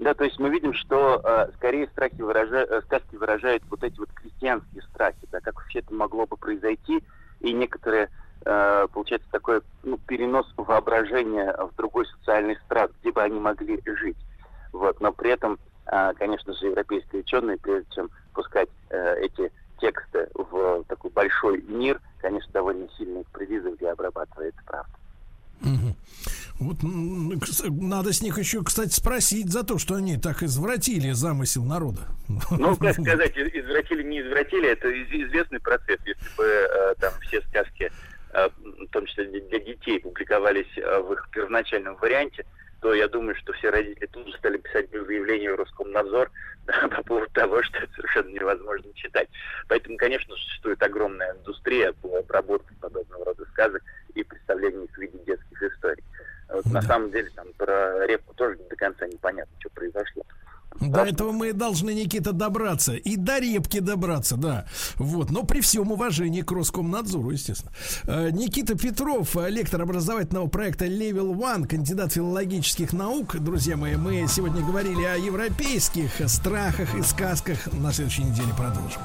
Да, 0.00 0.14
то 0.14 0.24
есть 0.24 0.38
мы 0.38 0.48
видим, 0.48 0.72
что 0.72 1.20
э, 1.22 1.52
скорее 1.56 1.86
страхи 1.88 2.22
выража... 2.22 2.66
э, 2.68 2.80
сказки 2.86 3.16
выражают 3.16 3.62
вот 3.68 3.84
эти 3.84 3.98
вот 3.98 4.10
крестьянские 4.12 4.82
страхи, 4.82 5.28
да, 5.30 5.40
как 5.40 5.56
вообще 5.56 5.80
это 5.80 5.92
могло 5.92 6.26
бы 6.26 6.38
произойти, 6.38 7.04
и 7.40 7.52
некоторые, 7.52 8.08
э, 8.44 8.86
получается, 8.92 9.28
такой 9.30 9.60
ну, 9.82 9.98
перенос 9.98 10.46
воображения 10.56 11.54
в 11.56 11.74
другой 11.76 12.06
социальный 12.06 12.56
страт, 12.66 12.90
где 13.00 13.12
бы 13.12 13.22
они 13.22 13.38
могли 13.38 13.80
жить. 13.84 14.16
Вот, 14.72 15.00
но 15.00 15.12
при 15.12 15.30
этом, 15.32 15.58
э, 15.86 16.12
конечно 16.18 16.52
же, 16.54 16.66
европейские 16.66 17.22
ученые, 17.22 17.58
прежде 17.58 17.88
чем 17.94 18.10
пускать 18.34 18.68
э, 18.90 19.16
эти 19.22 19.50
тексты 19.80 20.28
в 20.34 20.84
такой 20.84 21.10
большой 21.10 21.62
мир, 21.62 22.00
конечно, 22.20 22.52
довольно 22.52 22.86
сильно 22.98 23.20
их 23.20 23.26
прилизывали 23.28 23.78
и 23.80 23.86
обрабатывали, 23.86 24.48
это 24.48 24.62
правда. 24.66 24.90
Вот 26.58 26.76
надо 26.82 28.12
с 28.12 28.20
них 28.22 28.38
еще, 28.38 28.62
кстати, 28.62 28.92
спросить 28.92 29.50
за 29.50 29.62
то, 29.62 29.78
что 29.78 29.94
они 29.94 30.18
так 30.18 30.42
извратили 30.42 31.12
замысел 31.12 31.64
народа. 31.64 32.00
Ну, 32.50 32.76
как 32.80 32.92
сказать, 33.00 33.34
из- 33.34 33.64
извратили, 33.64 34.02
не 34.02 34.20
извратили, 34.20 34.68
это 34.68 34.88
из- 34.88 35.28
известный 35.28 35.58
процесс. 35.60 35.98
Если 36.04 36.36
бы 36.36 36.44
э, 36.44 36.94
там 37.00 37.12
все 37.22 37.40
сказки, 37.42 37.90
в 38.32 38.86
том 38.92 39.06
числе 39.06 39.24
для, 39.24 39.58
детей, 39.58 40.00
публиковались 40.00 40.70
э, 40.76 41.00
в 41.00 41.12
их 41.12 41.28
первоначальном 41.32 41.96
варианте, 41.96 42.44
то 42.80 42.94
я 42.94 43.08
думаю, 43.08 43.34
что 43.36 43.52
все 43.52 43.70
родители 43.70 44.06
тут 44.06 44.26
же 44.28 44.36
стали 44.38 44.56
писать 44.58 44.90
заявление 44.90 45.52
в 45.52 45.56
Роскомнадзор 45.56 46.30
да, 46.66 46.88
по 46.88 47.02
поводу 47.02 47.30
того, 47.32 47.62
что 47.62 47.78
это 47.78 47.92
совершенно 47.94 48.30
невозможно 48.30 48.92
читать. 48.94 49.28
Поэтому, 49.68 49.96
конечно, 49.96 50.34
существует 50.34 50.82
огромная 50.82 51.34
индустрия 51.34 51.92
по 51.92 52.18
обработке 52.18 52.74
подобного 52.80 53.26
рода 53.26 53.44
сказок 53.52 53.82
и 54.14 54.22
представлению 54.22 54.84
их 54.84 54.90
в 54.90 54.98
виде 54.98 55.18
детских 55.26 55.62
историй. 55.62 56.04
Вот, 56.48 56.64
На 56.66 56.82
самом 56.82 57.10
деле, 57.10 57.30
там 57.36 57.52
про 57.56 58.06
репку 58.06 58.34
тоже 58.34 58.58
до 58.68 58.76
конца 58.76 59.06
непонятно, 59.06 59.54
что 59.60 59.70
произошло. 59.70 60.24
До 60.78 61.04
этого 61.04 61.32
мы 61.32 61.52
должны, 61.52 61.92
Никита, 61.92 62.32
добраться. 62.32 62.94
И 62.94 63.16
до 63.16 63.38
репки 63.38 63.80
добраться, 63.80 64.36
да. 64.36 64.66
Вот. 64.96 65.30
Но 65.30 65.42
при 65.42 65.60
всем 65.60 65.92
уважении 65.92 66.42
к 66.42 66.50
Роскомнадзору, 66.52 67.30
естественно. 67.30 67.72
Э, 68.04 68.30
Никита 68.30 68.76
Петров, 68.76 69.36
э, 69.36 69.50
лектор 69.50 69.82
образовательного 69.82 70.46
проекта 70.46 70.86
Level 70.86 71.34
One, 71.34 71.66
кандидат 71.66 72.12
филологических 72.12 72.92
наук. 72.92 73.36
Друзья 73.38 73.76
мои, 73.76 73.96
мы 73.96 74.26
сегодня 74.28 74.64
говорили 74.64 75.04
о 75.04 75.16
европейских 75.16 76.10
страхах 76.26 76.94
и 76.94 77.02
сказках. 77.02 77.72
На 77.72 77.92
следующей 77.92 78.24
неделе 78.24 78.52
продолжим. 78.56 79.00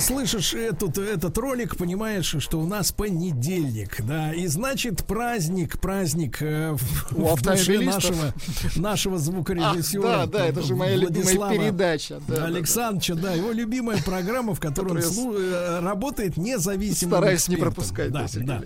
Когда 0.00 0.20
слышишь 0.20 0.54
этот, 0.54 0.96
этот 0.98 1.36
ролик, 1.36 1.76
понимаешь, 1.76 2.34
что 2.38 2.58
у 2.58 2.66
нас 2.66 2.90
понедельник, 2.90 4.02
да, 4.02 4.32
и 4.32 4.46
значит 4.46 5.04
праздник, 5.04 5.78
праздник 5.78 6.40
э, 6.40 6.72
в, 6.72 7.18
У 7.18 7.24
в 7.36 7.42
душе 7.42 7.80
нашего, 7.80 8.32
нашего 8.76 9.18
звукорежиссера. 9.18 10.22
Ах, 10.22 10.30
да, 10.30 10.38
да, 10.38 10.46
это 10.46 10.62
же 10.62 10.74
моя 10.74 10.96
любимая 10.96 11.50
передача, 11.50 12.20
да, 12.26 12.36
да, 12.36 12.44
Александровича, 12.46 13.14
да, 13.14 13.32
его 13.32 13.52
любимая 13.52 14.02
программа, 14.02 14.54
в 14.54 14.60
которой 14.60 15.04
он 15.04 15.12
слу- 15.12 15.38
э, 15.38 15.80
работает 15.80 16.36
независимым 16.38 17.16
Стараюсь 17.18 17.48
не 17.48 17.54
экспертом. 17.56 17.74
пропускать, 17.74 18.12
да, 18.12 18.26
Да, 18.34 18.58
да. 18.60 18.62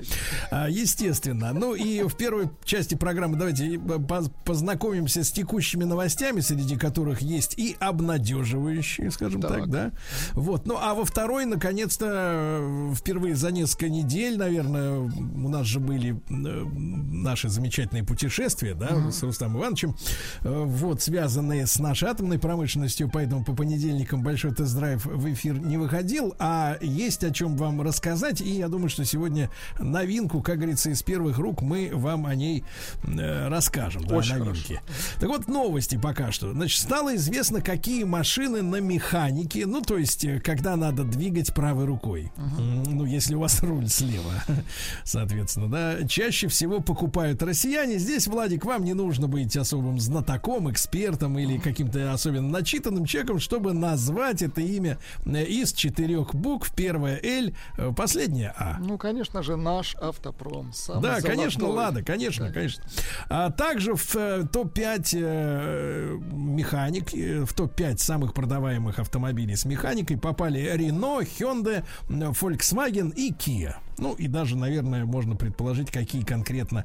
А, 0.50 0.68
Естественно. 0.68 1.52
Ну 1.52 1.74
и 1.74 2.02
в 2.02 2.16
первой 2.16 2.48
части 2.64 2.94
программы 2.94 3.36
давайте 3.36 3.78
по- 3.78 4.30
познакомимся 4.44 5.24
с 5.24 5.32
текущими 5.32 5.84
новостями, 5.84 6.40
среди 6.40 6.76
которых 6.76 7.22
есть 7.22 7.58
и 7.58 7.76
обнадеживающие, 7.80 9.10
скажем 9.10 9.40
так, 9.40 9.50
Так. 9.52 9.70
да. 9.70 9.90
Вот. 10.32 10.66
Ну 10.66 10.76
а 10.80 10.94
во 10.94 11.04
второй, 11.04 11.23
наконец-то, 11.28 12.06
э, 12.10 12.92
впервые 12.94 13.34
за 13.34 13.50
несколько 13.50 13.88
недель, 13.88 14.36
наверное, 14.36 14.98
у 14.98 15.48
нас 15.48 15.66
же 15.66 15.80
были 15.80 16.12
э, 16.12 16.16
наши 16.28 17.48
замечательные 17.48 18.04
путешествия, 18.04 18.74
да, 18.74 19.10
с 19.10 19.22
Рустамом 19.22 19.60
Ивановичем, 19.60 19.96
э, 20.42 20.64
вот, 20.66 21.02
связанные 21.02 21.66
с 21.66 21.78
нашей 21.78 22.08
атомной 22.10 22.38
промышленностью, 22.38 23.10
поэтому 23.10 23.44
по 23.44 23.54
понедельникам 23.54 24.22
большой 24.22 24.54
тест-драйв 24.54 25.04
в 25.06 25.32
эфир 25.32 25.58
не 25.58 25.78
выходил, 25.78 26.34
а 26.38 26.76
есть 26.80 27.24
о 27.24 27.30
чем 27.30 27.56
вам 27.56 27.80
рассказать, 27.80 28.40
и 28.40 28.50
я 28.50 28.68
думаю, 28.68 28.88
что 28.88 29.04
сегодня 29.04 29.50
новинку, 29.80 30.42
как 30.42 30.56
говорится, 30.56 30.90
из 30.90 31.02
первых 31.02 31.38
рук 31.38 31.62
мы 31.62 31.90
вам 31.92 32.26
о 32.26 32.34
ней 32.34 32.64
расскажем, 33.02 34.04
да, 34.04 34.16
Очень 34.16 34.36
новинки. 34.36 34.80
Так 35.20 35.28
вот, 35.28 35.48
новости 35.48 35.96
пока 35.96 36.32
что. 36.32 36.52
Значит, 36.52 36.80
стало 36.80 37.16
известно, 37.16 37.60
какие 37.62 38.04
машины 38.04 38.62
на 38.62 38.76
механике, 38.76 39.66
ну, 39.66 39.80
то 39.80 39.96
есть, 39.96 40.26
когда 40.42 40.76
надо 40.76 41.04
двигать 41.14 41.54
правой 41.54 41.84
рукой. 41.86 42.30
М, 42.36 42.82
Ну, 42.84 43.04
если 43.04 43.34
у 43.34 43.40
вас 43.40 43.62
руль 43.62 43.88
слева, 43.88 44.32
соответственно, 45.04 45.68
да. 45.68 46.06
Чаще 46.08 46.48
всего 46.48 46.80
покупают 46.80 47.42
россияне. 47.42 47.98
Здесь, 47.98 48.26
Владик, 48.26 48.64
вам 48.64 48.84
не 48.84 48.94
нужно 48.94 49.28
быть 49.28 49.56
особым 49.56 49.98
знатоком, 50.00 50.70
экспертом 50.70 51.38
или 51.38 51.58
каким-то 51.58 52.12
особенно 52.12 52.48
начитанным 52.48 53.04
человеком, 53.06 53.38
чтобы 53.40 53.72
назвать 53.72 54.42
это 54.42 54.60
имя 54.60 54.98
э, 55.24 55.44
из 55.44 55.72
четырех 55.72 56.34
букв. 56.34 56.74
Первое 56.74 57.20
Л, 57.22 57.52
э, 57.78 57.92
последнее 57.96 58.52
А. 58.56 58.76
Ну, 58.80 58.98
конечно 58.98 59.42
же, 59.42 59.56
наш 59.56 59.94
автопром. 59.96 60.72
самый 60.72 61.02
Да, 61.02 61.20
конечно, 61.20 61.60
золотой. 61.60 61.84
Лада, 61.84 62.02
конечно, 62.02 62.52
конечно. 62.52 62.84
А 63.28 63.50
также 63.50 63.94
в 63.94 64.14
э, 64.16 64.44
топ-5 64.52 65.10
э, 65.14 66.18
механик, 66.32 67.12
в 67.46 67.52
топ-5 67.54 67.98
самых 67.98 68.34
продаваемых 68.34 68.98
автомобилей 68.98 69.56
с 69.56 69.64
механикой 69.64 70.16
попали 70.18 70.60
Renault, 70.74 71.03
Hyundai, 71.20 71.84
м, 72.08 72.32
Volkswagen 72.32 73.12
и 73.14 73.32
Kia. 73.32 73.74
Ну 73.98 74.14
и 74.14 74.26
даже, 74.26 74.56
наверное, 74.56 75.04
можно 75.04 75.36
предположить, 75.36 75.90
какие 75.90 76.22
конкретно 76.22 76.84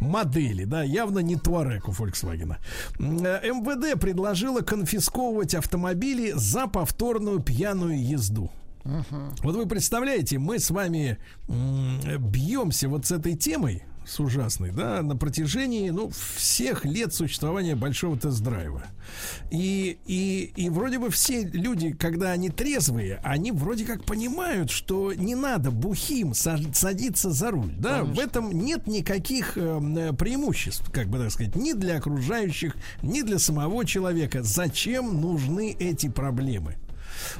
модели. 0.00 0.64
Да, 0.64 0.82
явно 0.82 1.20
не 1.20 1.36
Touareg 1.36 1.82
у 1.86 1.92
Volkswagen. 1.92 2.56
МВД 2.98 4.00
предложила 4.00 4.60
конфисковывать 4.60 5.54
автомобили 5.54 6.32
за 6.34 6.66
повторную 6.66 7.40
пьяную 7.40 8.04
езду. 8.04 8.50
Вот 8.84 9.54
вы 9.54 9.66
представляете, 9.66 10.38
мы 10.38 10.58
с 10.58 10.70
вами 10.70 11.18
бьемся 11.46 12.88
вот 12.88 13.06
с 13.06 13.12
этой 13.12 13.36
темой 13.36 13.82
с 14.08 14.20
ужасной, 14.20 14.70
да, 14.72 15.02
на 15.02 15.16
протяжении, 15.16 15.90
ну, 15.90 16.10
всех 16.10 16.84
лет 16.84 17.12
существования 17.14 17.74
большого 17.76 18.18
тест-драйва. 18.18 18.84
И, 19.50 19.98
и, 20.06 20.52
и 20.56 20.70
вроде 20.70 20.98
бы 20.98 21.10
все 21.10 21.44
люди, 21.44 21.92
когда 21.92 22.32
они 22.32 22.50
трезвые, 22.50 23.20
они 23.22 23.52
вроде 23.52 23.84
как 23.84 24.04
понимают, 24.04 24.70
что 24.70 25.12
не 25.12 25.34
надо 25.34 25.70
бухим 25.70 26.32
са- 26.32 26.74
садиться 26.74 27.30
за 27.30 27.50
руль, 27.50 27.72
да, 27.78 28.04
в 28.04 28.18
этом 28.18 28.52
нет 28.52 28.86
никаких 28.86 29.56
э, 29.56 30.12
преимуществ, 30.18 30.90
как 30.90 31.08
бы 31.08 31.18
так 31.18 31.30
сказать, 31.30 31.56
ни 31.56 31.72
для 31.72 31.96
окружающих, 31.98 32.76
ни 33.02 33.22
для 33.22 33.38
самого 33.38 33.84
человека. 33.84 34.42
Зачем 34.42 35.20
нужны 35.20 35.76
эти 35.78 36.08
проблемы? 36.08 36.76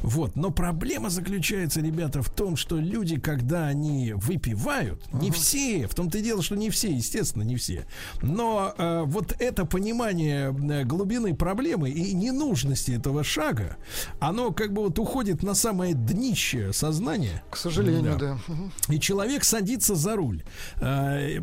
Вот. 0.03 0.37
Но 0.37 0.51
проблема 0.51 1.11
заключается, 1.11 1.81
ребята, 1.81 2.23
в 2.23 2.31
том, 2.31 2.57
что 2.57 2.77
люди, 2.77 3.19
когда 3.19 3.67
они 3.67 4.13
выпивают, 4.15 5.03
не 5.13 5.31
все, 5.31 5.87
в 5.87 5.95
том-то 5.95 6.19
и 6.19 6.23
дело, 6.23 6.43
что 6.43 6.57
не 6.57 6.71
все, 6.71 6.93
естественно, 6.93 7.43
не 7.43 7.57
все. 7.57 7.87
Но 8.23 8.75
э, 8.77 9.03
вот 9.07 9.35
это 9.39 9.65
понимание 9.65 10.49
э, 10.49 10.85
глубины 10.85 11.35
проблемы 11.35 11.91
и 11.91 12.15
ненужности 12.15 12.93
этого 12.93 13.25
шага, 13.25 13.77
оно 14.21 14.53
как 14.53 14.73
бы 14.73 14.83
вот 14.83 14.99
уходит 14.99 15.43
на 15.43 15.55
самое 15.55 15.95
днище 15.95 16.73
сознания. 16.73 17.43
К 17.51 17.57
сожалению, 17.57 18.17
да. 18.19 18.39
Мгм. 18.49 18.73
И 18.89 19.01
человек 19.01 19.45
садится 19.45 19.95
за 19.95 20.17
руль. 20.17 20.43
Э, 20.81 21.39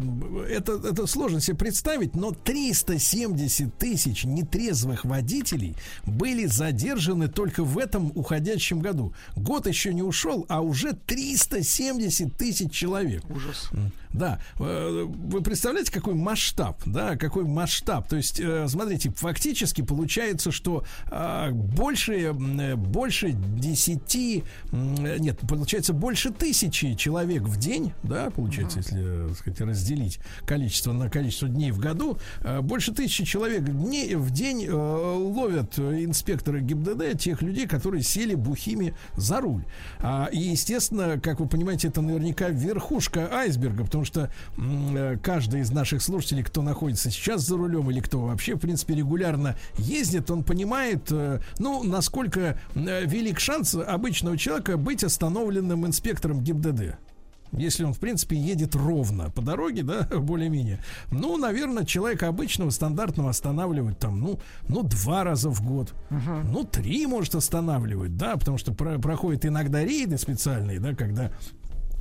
Это, 0.50 0.74
это 0.74 1.08
сложно 1.08 1.42
себе 1.42 1.58
представить, 1.58 2.16
но 2.16 2.32
370 2.32 3.78
тысяч 3.78 4.24
нетрезвых 4.26 5.06
водителей 5.06 5.76
были 6.06 6.46
задержаны 6.46 7.28
только 7.28 7.64
в 7.64 7.78
этом 7.78 8.12
уходящем 8.26 8.80
году. 8.80 9.14
Год 9.36 9.68
еще 9.68 9.94
не 9.94 10.02
ушел, 10.02 10.46
а 10.50 10.62
уже 10.62 10.94
370 10.94 12.36
тысяч 12.36 12.72
человек. 12.72 13.24
Ужас. 13.30 13.70
Да, 14.12 14.40
Э, 14.60 15.06
вы 15.06 15.42
представляете, 15.42 15.92
какой 15.92 16.14
масштаб, 16.14 16.82
да, 16.86 17.16
какой 17.16 17.44
масштаб. 17.46 18.08
То 18.08 18.16
есть, 18.16 18.40
э, 18.40 18.68
смотрите, 18.68 19.12
фактически 19.12 19.82
получается, 19.82 20.52
что 20.52 20.84
а, 21.08 21.52
больше, 21.52 22.14
э, 22.14 22.76
больше 22.76 23.32
10, 23.32 24.44
м, 24.72 25.06
э, 25.06 25.18
нет, 25.20 25.40
получается 25.48 25.94
больше 25.94 26.32
тысячи 26.32 26.96
человек 26.96 27.44
в 27.44 27.58
день, 27.58 27.94
да, 28.04 28.30
получается, 28.30 28.80
если, 28.80 29.28
так 29.28 29.38
сказать, 29.38 29.62
разделить 29.62 30.20
количество 30.46 30.94
на 30.94 31.10
количество 31.10 31.48
дней 31.48 31.72
в 31.72 31.80
году, 31.80 32.18
больше 32.62 32.94
тысячи 32.94 33.26
человек 33.26 33.64
в 33.64 34.32
день 34.32 34.70
ловят 34.70 35.78
инспекторы 35.78 36.62
ГИБДД 36.62 37.20
тех 37.20 37.42
людей, 37.42 37.68
которые 37.68 38.04
сели 38.16 38.36
бухими 38.36 38.94
за 39.16 39.42
руль. 39.42 39.66
А, 40.00 40.30
и, 40.32 40.40
естественно, 40.40 41.20
как 41.20 41.42
вы 41.42 41.48
понимаете, 41.48 41.90
это 41.90 42.02
наверняка 42.02 42.48
верхушка 42.50 43.30
айсберга, 43.32 43.84
потому 43.84 44.06
что 44.06 44.32
э, 44.58 45.18
каждый 45.22 45.62
из 45.62 45.72
наших 45.72 46.02
слушателей, 46.02 46.44
кто 46.44 46.62
находится 46.62 47.12
сейчас 47.12 47.42
за 47.42 47.58
рулем 47.58 47.92
или 47.92 48.00
кто 48.00 48.22
вообще, 48.22 48.56
в 48.56 48.60
принципе, 48.60 48.96
регулярно 48.96 49.58
ездит, 49.78 50.32
он 50.32 50.44
понимает, 50.44 51.12
э, 51.12 51.42
ну, 51.60 51.84
насколько 51.84 52.58
э, 52.74 53.06
велик 53.06 53.40
шанс 53.40 53.76
обычного 53.76 54.38
человека 54.38 54.78
быть 54.78 55.04
остановленным 55.04 55.86
инспектором 55.86 56.42
ГИБДД. 56.42 56.98
Если 57.52 57.84
он, 57.84 57.94
в 57.94 58.00
принципе, 58.00 58.36
едет 58.36 58.76
ровно 58.76 59.30
по 59.30 59.42
дороге, 59.42 59.84
да, 59.84 60.04
более-менее. 60.12 60.84
Ну, 61.12 61.38
наверное, 61.38 61.86
человека 61.86 62.28
обычного, 62.28 62.70
стандартного 62.70 63.30
останавливают 63.30 63.98
там, 64.00 64.20
ну, 64.20 64.40
ну, 64.68 64.84
два 64.84 65.24
раза 65.24 65.50
в 65.50 65.62
год. 65.66 65.94
Ну, 66.10 66.64
три, 66.64 67.06
может, 67.08 67.36
останавливают, 67.36 68.18
да, 68.18 68.36
потому 68.36 68.58
что 68.58 68.74
про- 68.74 69.00
проходят 69.00 69.46
иногда 69.46 69.84
рейды 69.84 70.18
специальные, 70.18 70.80
да, 70.80 70.94
когда 70.96 71.32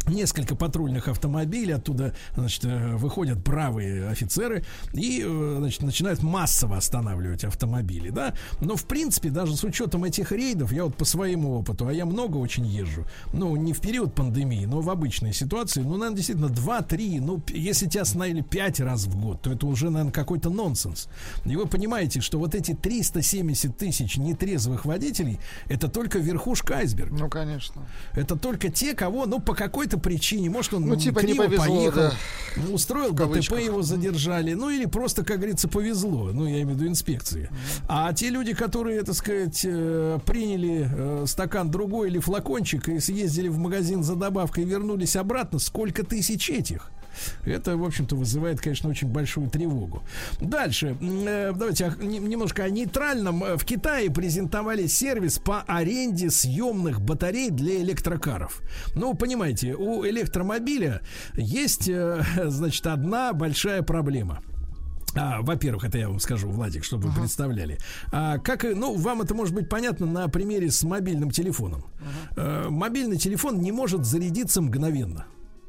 Несколько 0.07 0.55
патрульных 0.55 1.09
автомобилей, 1.09 1.73
оттуда, 1.73 2.15
значит, 2.37 2.65
э, 2.65 2.97
выходят 2.97 3.39
бравые 3.39 4.09
офицеры 4.09 4.65
и, 4.93 5.25
э, 5.25 5.57
значит, 5.59 5.83
начинают 5.83 6.23
массово 6.23 6.77
останавливать 6.77 7.45
автомобили, 7.45 8.11
да. 8.11 8.35
Но, 8.61 8.77
в 8.77 8.85
принципе, 8.85 9.31
даже 9.31 9.57
с 9.57 9.65
учетом 9.65 10.05
этих 10.05 10.31
рейдов, 10.31 10.73
я 10.73 10.85
вот 10.85 10.97
по 10.97 11.05
своему 11.05 11.59
опыту, 11.59 11.87
а 11.87 11.93
я 11.93 12.05
много 12.05 12.37
очень 12.37 12.67
езжу, 12.67 13.07
ну, 13.33 13.57
не 13.57 13.73
в 13.73 13.81
период 13.81 14.15
пандемии, 14.15 14.67
но 14.67 14.81
в 14.81 14.91
обычной 14.91 15.33
ситуации, 15.33 15.81
ну, 15.81 15.93
наверное, 15.93 16.17
действительно, 16.17 16.49
2-3, 16.49 17.21
ну, 17.21 17.43
если 17.49 17.87
тебя 17.87 18.03
остановили 18.03 18.43
5 18.43 18.81
раз 18.81 19.07
в 19.07 19.19
год, 19.19 19.43
то 19.43 19.53
это 19.53 19.67
уже, 19.67 19.91
наверное, 19.91 20.13
какой-то 20.13 20.51
нонсенс. 20.51 21.09
И 21.45 21.57
вы 21.57 21.67
понимаете, 21.67 22.21
что 22.21 22.39
вот 22.39 22.55
эти 22.55 22.75
370 22.75 23.77
тысяч 23.77 24.17
нетрезвых 24.17 24.85
водителей, 24.85 25.39
это 25.67 25.89
только 25.89 26.19
верхушка 26.19 26.77
айсберга. 26.77 27.17
Ну, 27.17 27.29
конечно. 27.31 27.87
Это 28.13 28.37
только 28.37 28.71
те, 28.71 28.95
кого, 28.95 29.27
ну, 29.27 29.41
по 29.41 29.55
какой-то 29.55 29.94
причине, 29.99 30.51
может, 30.51 30.75
он 30.75 30.87
Ну, 30.87 30.97
типа, 30.97 31.21
не 31.21 31.33
криво 31.33 31.45
повезло, 31.45 31.65
поехал, 31.65 32.17
да. 32.57 32.73
устроил 32.73 33.13
ДТП, 33.13 33.53
его 33.59 33.83
задержали, 33.83 34.55
ну, 34.55 34.71
или 34.71 34.87
просто, 34.87 35.25
как 35.25 35.39
говорится, 35.39 35.69
повезло, 35.69 36.31
ну, 36.33 36.47
я 36.47 36.63
имею 36.63 36.69
в 36.69 36.71
виду 36.73 36.87
инспекции. 36.87 37.51
А 37.89 38.13
те 38.13 38.31
люди, 38.31 38.55
которые, 38.55 39.03
так 39.03 39.15
сказать, 39.15 39.61
э, 39.65 40.19
приняли 40.25 40.89
э, 40.91 41.25
стакан 41.27 41.71
другой 41.71 42.09
или 42.09 42.19
флакончик 42.19 42.89
и 42.89 43.01
съездили 43.01 43.49
в 43.49 43.59
магазин 43.59 44.03
за 44.03 44.15
добавкой 44.17 44.65
и 44.65 44.67
вернулись 44.67 45.17
обратно, 45.17 45.59
сколько 45.59 46.05
тысяч 46.05 46.51
этих? 46.51 46.91
Это, 47.45 47.77
в 47.77 47.85
общем-то, 47.85 48.17
вызывает, 48.17 48.61
конечно, 48.61 48.91
очень 48.91 49.09
большую 49.09 49.51
тревогу. 49.51 50.03
Дальше. 50.41 50.97
Э, 51.01 51.53
Давайте 51.55 51.93
немножко 52.01 52.65
о 52.65 52.71
нейтральном. 52.71 53.45
Э, 53.45 53.57
В 53.57 53.65
Китае 53.65 54.11
презентовали 54.11 54.87
сервис 54.87 55.39
по 55.39 55.63
аренде 55.63 56.31
съемных 56.31 57.01
батарей 57.01 57.51
для 57.51 57.83
электрокаров. 57.83 58.61
Ну, 58.95 59.15
понимаете, 59.15 59.75
у 59.75 60.05
электромобиля 60.07 61.01
есть, 61.35 61.89
э, 61.89 62.23
значит, 62.45 62.87
одна 62.87 63.33
большая 63.33 63.83
проблема. 63.83 64.43
А, 65.17 65.43
во-первых, 65.43 65.85
это 65.85 65.99
я 65.99 66.09
вам 66.09 66.19
скажу, 66.19 66.49
Владик, 66.51 66.83
чтобы 66.85 67.09
вы 67.09 67.21
представляли. 67.21 67.79
А, 68.11 68.39
как, 68.39 68.65
ну, 68.65 68.95
вам 68.97 69.23
это 69.23 69.35
может 69.35 69.55
быть 69.55 69.69
понятно 69.69 70.07
на 70.07 70.29
примере 70.29 70.71
с 70.71 70.83
мобильным 70.83 71.31
телефоном. 71.31 71.85
Э, 72.37 72.67
мобильный 72.69 73.17
телефон 73.17 73.61
не 73.61 73.71
может 73.71 74.05
зарядиться 74.05 74.61
мгновенно. 74.61 75.27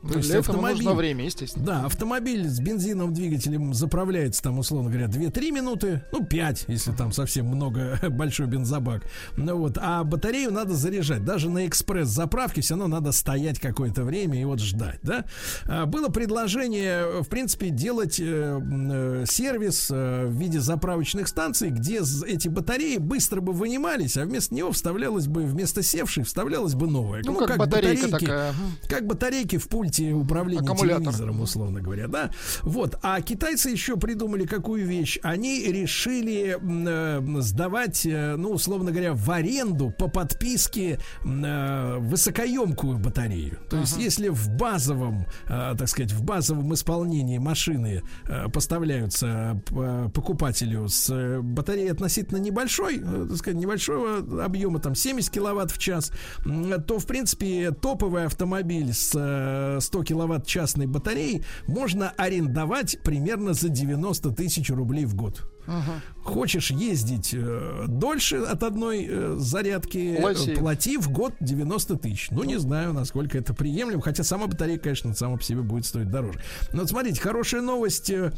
То 0.07 0.17
есть 0.17 0.29
Для 0.29 0.39
автомобиль- 0.39 0.83
нужно 0.83 0.93
время, 0.93 1.25
естественно. 1.25 1.65
да, 1.65 1.85
автомобиль 1.85 2.47
с 2.47 2.59
бензиновым 2.59 3.13
двигателем 3.13 3.73
заправляется 3.73 4.41
там, 4.43 4.59
условно 4.59 4.89
говоря, 4.89 5.07
2-3 5.07 5.51
минуты, 5.51 6.03
ну, 6.11 6.23
5, 6.23 6.65
если 6.67 6.91
там 6.91 7.11
совсем 7.11 7.47
много, 7.47 7.99
большой 8.09 8.47
бензобак. 8.47 9.03
Ну 9.37 9.57
вот, 9.57 9.77
а 9.81 10.03
батарею 10.03 10.51
надо 10.51 10.73
заряжать. 10.75 11.23
Даже 11.25 11.49
на 11.49 11.65
экспресс-заправке 11.67 12.61
все 12.61 12.75
равно 12.75 12.87
надо 12.87 13.11
стоять 13.11 13.59
какое-то 13.59 14.03
время 14.03 14.39
и 14.41 14.45
вот 14.45 14.59
ждать, 14.59 14.99
да. 15.01 15.25
А, 15.65 15.85
Было 15.85 16.09
предложение, 16.09 17.21
в 17.21 17.27
принципе, 17.27 17.69
делать 17.69 18.19
э, 18.19 18.59
э, 18.61 19.25
сервис 19.27 19.89
э, 19.91 20.25
в 20.27 20.33
виде 20.37 20.59
заправочных 20.59 21.27
станций, 21.27 21.69
где 21.69 22.01
эти 22.27 22.47
батареи 22.47 22.97
быстро 22.97 23.41
бы 23.41 23.53
вынимались, 23.53 24.17
а 24.17 24.25
вместо 24.25 24.53
него 24.53 24.71
вставлялось 24.71 25.27
бы, 25.27 25.43
вместо 25.43 25.81
севшей, 25.81 26.23
вставлялась 26.23 26.73
бы 26.75 26.87
новая. 26.87 27.21
Ну, 27.25 27.35
как 27.45 27.57
батарейка 27.57 28.09
такая. 28.09 28.53
Как 28.87 29.05
батарейки 29.07 29.57
в 29.57 29.67
пульте 29.67 29.94
управления 30.01 30.61
Аккумулятор. 30.61 31.01
телевизором, 31.03 31.41
условно 31.41 31.81
говоря, 31.81 32.07
да. 32.07 32.31
Вот. 32.63 32.97
А 33.01 33.21
китайцы 33.21 33.69
еще 33.69 33.97
придумали 33.97 34.45
какую 34.45 34.85
вещь. 34.85 35.19
Они 35.23 35.63
решили 35.65 36.57
э, 36.61 37.41
сдавать, 37.41 38.05
э, 38.05 38.35
ну, 38.35 38.51
условно 38.51 38.91
говоря, 38.91 39.13
в 39.13 39.29
аренду 39.31 39.93
по 39.97 40.07
подписке 40.07 40.99
э, 41.23 41.97
высокоемкую 41.99 42.97
батарею. 42.97 43.59
То 43.69 43.77
есть, 43.77 43.97
если 43.97 44.29
в 44.29 44.49
базовом, 44.49 45.25
э, 45.47 45.75
так 45.77 45.87
сказать, 45.87 46.11
в 46.11 46.23
базовом 46.23 46.73
исполнении 46.73 47.37
машины 47.37 48.01
э, 48.25 48.49
поставляются 48.49 49.61
э, 49.71 50.09
покупателю 50.13 50.87
с 50.87 51.09
э, 51.09 51.41
батареей 51.41 51.91
относительно 51.91 52.37
небольшой, 52.37 52.97
э, 52.97 53.25
так 53.29 53.37
сказать, 53.37 53.59
небольшого 53.59 54.43
объема, 54.43 54.79
там 54.79 54.95
70 54.95 55.31
киловатт 55.31 55.71
в 55.71 55.77
час, 55.77 56.11
м, 56.45 56.81
то, 56.83 56.99
в 56.99 57.05
принципе, 57.05 57.71
топовый 57.71 58.25
автомобиль 58.25 58.93
с 58.93 59.11
э, 59.15 59.79
100 59.85 60.03
киловатт 60.03 60.45
частной 60.45 60.85
батареей 60.87 61.43
можно 61.67 62.09
арендовать 62.17 62.99
примерно 63.03 63.53
за 63.53 63.69
90 63.69 64.31
тысяч 64.31 64.69
рублей 64.69 65.05
в 65.05 65.15
год. 65.15 65.49
Хочешь 66.23 66.69
ездить 66.71 67.31
э, 67.33 67.85
дольше 67.87 68.37
от 68.37 68.61
одной 68.63 69.07
э, 69.09 69.35
зарядки, 69.39 70.15
э, 70.17 70.21
Плати. 70.21 70.55
плати 70.55 70.97
в 70.97 71.09
год 71.09 71.33
90 71.39 71.95
тысяч. 71.97 72.27
Ну, 72.31 72.43
не 72.43 72.59
знаю, 72.59 72.93
насколько 72.93 73.37
это 73.37 73.53
приемлемо. 73.55 74.01
Хотя 74.01 74.23
сама 74.23 74.45
батарейка, 74.47 74.83
конечно, 74.83 75.13
сама 75.15 75.37
по 75.37 75.43
себе 75.43 75.61
будет 75.61 75.85
стоить 75.85 76.09
дороже. 76.11 76.39
Но 76.71 76.81
вот 76.81 76.89
смотрите, 76.89 77.19
хорошая 77.19 77.61
новость. 77.61 78.09
э, 78.11 78.31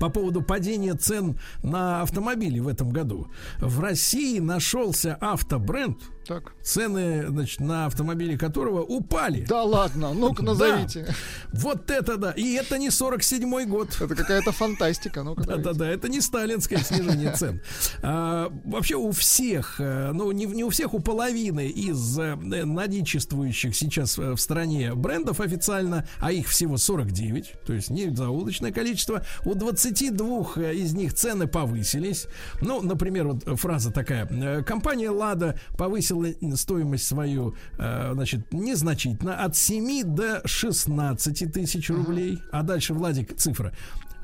по 0.00 0.08
поводу 0.08 0.40
падения 0.40 0.94
цен 0.94 1.38
на 1.62 2.00
автомобили 2.00 2.58
в 2.60 2.68
этом 2.68 2.90
году. 2.90 3.26
В 3.58 3.80
России 3.80 4.38
нашелся 4.38 5.16
автобренд, 5.20 5.98
Так. 6.26 6.52
цены 6.62 7.26
значит, 7.28 7.60
на 7.60 7.86
автомобили 7.86 8.36
которого 8.36 8.82
упали. 8.82 9.44
Да 9.48 9.62
ладно, 9.62 10.12
ну-ка 10.14 10.42
назовите. 10.44 11.06
Да. 11.06 11.14
Вот 11.52 11.90
это 11.90 12.16
да. 12.16 12.32
И 12.32 12.52
это 12.54 12.78
не 12.78 12.88
47-й 12.88 13.66
год. 13.66 13.96
Это 14.00 14.14
какая-то 14.14 14.52
фантастика. 14.52 15.22
Давайте. 15.22 15.44
Да-да-да, 15.46 15.88
это 15.88 16.08
не 16.08 16.20
сталинское 16.20 16.78
снижение 16.78 17.32
цен. 17.36 17.60
А, 18.02 18.52
вообще 18.64 18.96
у 18.96 19.10
всех, 19.12 19.80
э, 19.80 20.12
ну 20.12 20.30
не, 20.32 20.46
не 20.46 20.64
у 20.64 20.70
всех, 20.70 20.94
у 20.94 21.00
половины 21.00 21.68
из 21.68 22.18
э, 22.18 22.34
наличествующих 22.36 23.74
сейчас 23.74 24.18
э, 24.18 24.32
в 24.32 24.38
стране 24.38 24.94
брендов 24.94 25.40
официально, 25.40 26.06
а 26.18 26.32
их 26.32 26.48
всего 26.48 26.76
49, 26.76 27.54
то 27.66 27.72
есть 27.72 27.90
не 27.90 28.14
заоблачное 28.14 28.72
количество, 28.72 29.24
у 29.44 29.54
22 29.54 30.46
э, 30.56 30.74
из 30.74 30.94
них 30.94 31.14
цены 31.14 31.46
повысились. 31.46 32.26
Ну, 32.60 32.80
например, 32.82 33.28
вот 33.28 33.60
фраза 33.60 33.90
такая. 33.90 34.62
Компания 34.62 35.10
«Лада» 35.10 35.58
повысила 35.76 36.11
стоимость 36.56 37.06
свою, 37.06 37.54
э, 37.78 38.12
значит, 38.14 38.52
незначительно, 38.52 39.36
от 39.36 39.56
7 39.56 40.04
до 40.04 40.42
16 40.44 41.52
тысяч 41.52 41.90
рублей. 41.90 42.38
А 42.52 42.62
дальше, 42.62 42.94
Владик, 42.94 43.36
цифра 43.36 43.72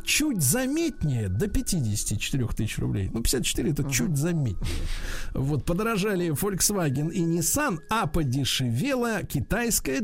чуть 0.09 0.43
заметнее 0.43 1.29
до 1.29 1.49
54 1.49 2.47
тысяч 2.49 2.79
рублей. 2.79 3.11
Ну, 3.13 3.23
54 3.23 3.71
это 3.71 3.91
чуть 3.91 4.17
заметнее. 4.17 4.87
Вот, 5.35 5.65
подорожали 5.67 6.31
Volkswagen 6.31 7.13
и 7.13 7.21
Nissan, 7.21 7.79
а 7.91 8.07
подешевела 8.07 9.23
китайская 9.23 10.01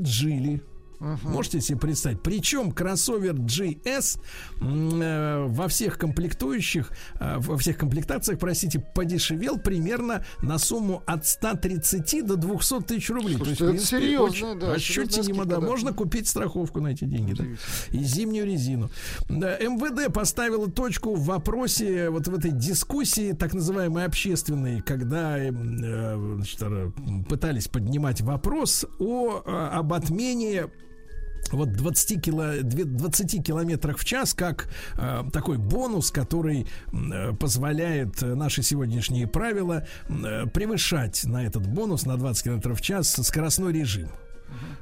Geely. 1.00 1.18
Можете 1.24 1.60
себе 1.60 1.78
представить? 1.78 2.22
Причем 2.22 2.72
кроссовер 2.72 3.34
GS 3.34 4.20
э, 4.60 5.46
во 5.48 5.68
всех 5.68 5.98
комплектующих, 5.98 6.90
э, 7.20 7.38
во 7.38 7.58
всех 7.58 7.78
комплектациях, 7.78 8.38
простите, 8.38 8.80
подешевел 8.94 9.58
примерно 9.58 10.24
на 10.42 10.58
сумму 10.58 11.02
от 11.06 11.26
130 11.26 12.26
до 12.26 12.36
200 12.36 12.82
тысяч 12.82 13.10
рублей. 13.10 13.36
Слушайте, 13.36 13.58
То 13.58 13.64
это 13.64 13.74
есть, 13.74 13.90
принципе, 13.90 14.06
серьезная, 14.06 14.28
очень 14.28 14.60
да, 14.60 14.72
ощутимо, 14.72 15.44
да. 15.44 15.60
Можно 15.60 15.92
купить 15.92 16.28
страховку 16.28 16.80
на 16.80 16.88
эти 16.88 17.04
деньги, 17.04 17.34
да. 17.34 17.44
И 17.90 18.02
зимнюю 18.02 18.46
резину. 18.46 18.90
Да, 19.28 19.56
МВД 19.58 20.12
поставила 20.12 20.70
точку 20.70 21.14
в 21.14 21.24
вопросе, 21.26 22.10
вот 22.10 22.28
в 22.28 22.34
этой 22.34 22.50
дискуссии, 22.50 23.32
так 23.32 23.54
называемой 23.54 24.04
общественной, 24.04 24.80
когда 24.80 25.38
э, 25.38 25.50
э, 25.50 26.34
значит, 26.36 26.58
э, 26.62 26.90
пытались 27.28 27.68
поднимать 27.68 28.20
вопрос 28.20 28.86
о, 28.98 29.42
э, 29.44 29.68
об 29.72 29.92
отмене 29.92 30.68
вот 31.52 31.72
20, 31.72 32.22
кило, 32.22 32.62
две- 32.62 32.84
20 32.84 33.42
километрах 33.44 33.98
в 33.98 34.04
час 34.04 34.34
как 34.34 34.68
э, 34.98 35.22
такой 35.32 35.58
бонус, 35.58 36.10
который 36.10 36.66
э, 36.92 37.32
позволяет 37.34 38.22
э, 38.22 38.34
наши 38.34 38.62
сегодняшние 38.62 39.26
правила 39.26 39.86
э, 40.08 40.46
превышать 40.46 41.24
на 41.24 41.44
этот 41.44 41.66
бонус 41.66 42.06
на 42.06 42.16
20 42.16 42.44
километров 42.44 42.78
в 42.78 42.82
час 42.82 43.10
скоростной 43.10 43.72
режим. 43.72 44.08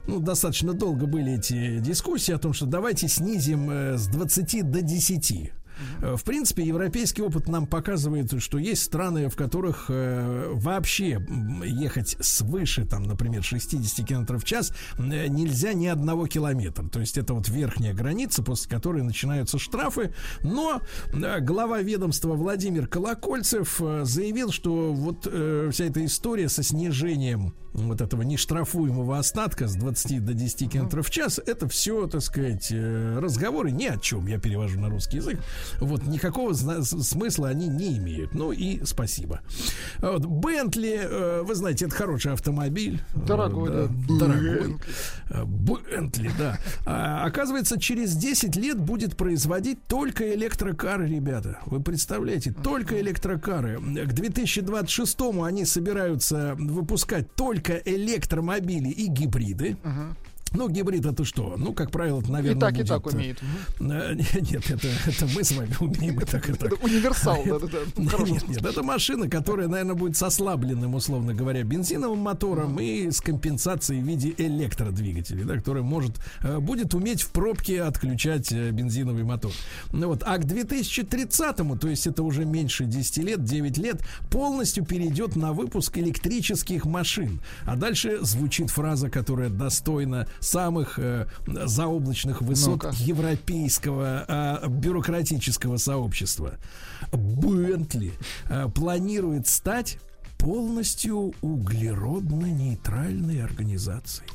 Ну, 0.07 0.21
достаточно 0.21 0.73
долго 0.75 1.07
были 1.07 1.35
эти 1.35 1.79
дискуссии 1.79 2.33
о 2.33 2.39
том, 2.39 2.53
что 2.53 2.67
давайте 2.67 3.09
снизим 3.09 3.71
э, 3.71 3.97
с 3.97 4.07
20 4.09 4.71
до 4.71 4.83
10. 4.83 5.53
Э, 6.01 6.17
В 6.17 6.25
принципе, 6.25 6.65
европейский 6.65 7.23
опыт 7.23 7.49
нам 7.49 7.67
показывает, 7.67 8.43
что 8.43 8.59
есть 8.59 8.83
страны, 8.83 9.29
в 9.29 9.37
которых 9.37 9.87
э, 9.89 10.51
вообще 10.53 11.25
ехать 11.65 12.17
свыше, 12.21 12.85
там, 12.85 13.05
например, 13.05 13.43
60 13.43 14.07
км 14.07 14.39
в 14.39 14.45
час 14.45 14.73
э, 14.99 15.27
нельзя 15.29 15.73
ни 15.73 15.87
одного 15.87 16.27
километра. 16.27 16.89
То 16.89 17.01
есть 17.01 17.19
это 17.19 17.35
вот 17.35 17.49
верхняя 17.49 17.95
граница, 17.95 18.43
после 18.43 18.71
которой 18.71 19.03
начинаются 19.03 19.59
штрафы. 19.59 20.13
Но 20.43 20.81
э, 21.13 21.41
глава 21.41 21.81
ведомства 21.81 22.35
Владимир 22.35 22.87
Колокольцев 22.87 23.81
э, 23.81 24.05
заявил, 24.05 24.51
что 24.53 24.93
вот 24.93 25.27
э, 25.31 25.71
вся 25.73 25.85
эта 25.85 26.05
история 26.05 26.49
со 26.49 26.63
снижением 26.63 27.55
вот 27.73 28.03
этого 28.03 28.21
нештрафуемого 28.21 29.19
остатка 29.19 29.67
с 29.67 29.75
20 29.75 30.23
до 30.25 30.35
10 30.35 30.71
км 30.71 31.03
в 31.03 31.11
час, 31.11 31.41
это 31.45 31.67
все, 31.69 32.07
так 32.07 32.21
сказать, 32.21 32.71
разговоры 32.71 33.71
ни 33.71 33.87
о 33.87 33.97
чем, 33.97 34.27
я 34.27 34.39
перевожу 34.39 34.79
на 34.79 34.91
русский 34.91 35.17
язык. 35.17 35.41
Вот 35.81 36.05
никакого 36.07 36.53
смысла 36.55 37.49
они 37.49 37.69
не 37.69 37.99
имеют. 37.99 38.35
Ну 38.35 38.53
и 38.53 38.85
спасибо. 38.85 39.41
Вот 39.99 40.25
Бентли, 40.27 41.01
э, 41.03 41.43
вы 41.43 41.55
знаете, 41.55 41.87
это 41.87 41.95
хороший 41.95 42.33
автомобиль. 42.33 43.01
Дорогой, 43.15 43.71
Э, 43.73 43.89
да. 44.09 44.27
Дорогой. 44.27 44.77
Э, 45.31 45.45
Бентли, 45.45 46.31
да. 46.39 46.59
А, 46.87 47.25
оказывается, 47.25 47.79
через 47.81 48.15
10 48.15 48.57
лет 48.57 48.79
будет 48.79 49.17
производить 49.17 49.87
только 49.87 50.35
электрокары, 50.35 51.09
ребята. 51.09 51.59
Вы 51.67 51.81
представляете, 51.83 52.53
только 52.53 53.01
электрокары. 53.01 53.79
К 53.79 54.13
2026 54.13 55.21
они 55.43 55.65
собираются 55.65 56.55
выпускать 56.59 57.35
только 57.35 57.75
электромобили 57.77 58.89
и 58.89 59.07
гибриды. 59.07 59.77
Ну, 60.55 60.69
гибрид 60.69 61.07
это 61.07 61.25
что? 61.25 61.55
Ну, 61.57 61.73
как 61.73 61.91
правило, 61.91 62.21
это, 62.21 62.31
наверное, 62.31 62.57
И 62.57 62.61
так, 62.61 62.73
и 62.75 62.77
будет, 62.79 62.89
так 62.89 63.07
э, 63.07 63.11
умеет. 63.11 63.39
э, 63.81 64.15
Нет, 64.51 64.71
это, 64.71 64.89
это 65.07 65.27
мы 65.35 65.45
с 65.45 65.53
вами 65.53 65.75
умеем 65.81 66.21
и 66.21 66.25
так, 66.25 66.49
и 66.49 66.53
так. 66.53 66.73
Это 66.73 66.85
универсал, 66.85 67.43
А, 67.45 67.49
да-да-да. 67.59 67.79
Нет, 68.03 68.11
Хорошо. 68.11 68.33
нет, 68.33 68.49
нет, 68.49 68.65
это 68.67 68.83
машина, 68.83 69.29
которая, 69.29 69.69
наверное, 69.69 69.95
будет 69.95 70.17
с 70.17 70.23
ослабленным, 70.23 70.95
условно 70.95 71.35
говоря, 71.35 71.63
бензиновым 71.65 72.19
мотором 72.19 72.79
и 72.81 73.11
с 73.11 73.21
компенсацией 73.21 74.01
в 74.03 74.07
виде 74.07 74.35
электродвигателей, 74.37 75.45
да, 75.45 75.55
который 75.57 75.83
может, 75.83 76.13
э, 76.43 76.59
будет 76.59 76.95
уметь 76.95 77.23
в 77.23 77.31
пробке 77.31 77.83
отключать 77.83 78.53
бензиновый 78.53 79.25
мотор. 79.25 79.53
Ну 79.93 80.09
вот, 80.09 80.23
а 80.25 80.37
к 80.39 80.45
2030-му, 80.45 81.77
то 81.77 81.89
есть 81.89 82.07
это 82.07 82.23
уже 82.23 82.45
меньше 82.45 82.85
10 82.85 83.17
лет, 83.19 83.45
9 83.45 83.79
лет, 83.79 84.03
полностью 84.31 84.85
перейдет 84.85 85.37
на 85.37 85.53
выпуск 85.53 85.99
электрических 85.99 86.85
машин. 86.85 87.41
А 87.65 87.77
дальше 87.77 88.19
звучит 88.23 88.71
фраза, 88.71 89.11
которая 89.11 89.49
достойна 89.49 90.27
самых 90.43 90.99
э, 90.99 91.27
заоблачных 91.47 92.43
высот 92.43 92.83
Ну-ка. 92.83 92.93
европейского 92.99 94.25
э, 94.27 94.67
бюрократического 94.69 95.77
сообщества. 95.79 96.55
Бентли 97.13 98.13
э, 98.49 98.69
планирует 98.75 99.47
стать 99.47 99.99
полностью 100.39 101.33
углеродно-нейтральной 101.41 103.45
организацией. 103.45 104.29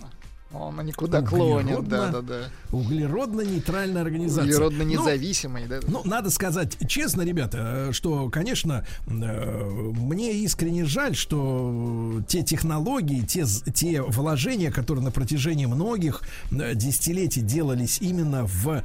Он 0.54 0.86
никуда 0.86 1.22
клонит, 1.22 1.78
Углеродно- 1.80 2.12
да-да-да. 2.12 2.50
Углеродно-нейтральная 2.72 4.02
организация. 4.02 4.46
Углеродно 4.46 4.84
Ну, 4.84 5.68
да? 5.68 5.80
ну, 5.88 6.02
надо 6.06 6.30
сказать 6.30 6.78
честно, 6.88 7.24
ребята, 7.24 7.90
э, 7.90 7.92
что, 7.92 8.30
конечно, 8.30 8.86
э, 9.08 9.12
мне 9.12 10.34
искренне 10.36 10.86
жаль, 10.86 11.16
что 11.18 12.22
те 12.30 12.44
технологии, 12.44 13.22
те, 13.22 13.46
те 13.74 14.02
вложения, 14.02 14.72
которые 14.72 15.04
на 15.04 15.12
протяжении 15.12 15.66
многих 15.66 16.22
э, 16.52 16.76
десятилетий 16.76 17.42
делались 17.42 17.98
именно 18.02 18.46
в 18.46 18.84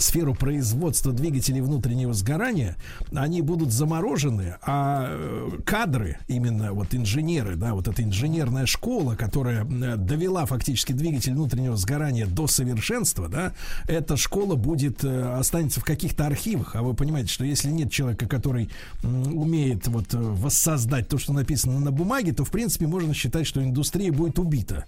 сферу 0.00 0.34
производства 0.34 1.12
двигателей 1.12 1.60
внутреннего 1.60 2.12
сгорания, 2.12 2.76
они 3.14 3.40
будут 3.40 3.72
заморожены, 3.72 4.56
а 4.62 5.16
кадры, 5.64 6.18
именно 6.26 6.72
вот 6.72 6.92
инженеры, 6.94 7.54
да, 7.54 7.74
вот 7.74 7.86
эта 7.86 8.02
инженерная 8.02 8.66
школа, 8.66 9.14
которая 9.14 9.64
довела 9.64 10.46
фактически 10.46 10.92
двигатель 10.92 11.03
внутреннего 11.04 11.76
сгорания 11.76 12.26
до 12.26 12.46
совершенства, 12.46 13.28
да, 13.28 13.52
эта 13.88 14.16
школа 14.16 14.56
будет 14.56 15.04
э, 15.04 15.36
останется 15.38 15.80
в 15.80 15.84
каких-то 15.84 16.26
архивах, 16.26 16.76
а 16.76 16.82
вы 16.82 16.94
понимаете, 16.94 17.32
что 17.32 17.44
если 17.44 17.68
нет 17.68 17.90
человека, 17.90 18.26
который 18.26 18.70
умеет 19.02 19.86
вот 19.86 20.14
э, 20.14 20.18
воссоздать 20.18 21.08
то, 21.08 21.18
что 21.18 21.32
написано 21.32 21.78
на 21.80 21.90
бумаге, 21.90 22.32
то 22.32 22.44
в 22.44 22.50
принципе 22.50 22.86
можно 22.86 23.14
считать, 23.14 23.46
что 23.46 23.62
индустрия 23.62 24.12
будет 24.12 24.38
убита. 24.38 24.84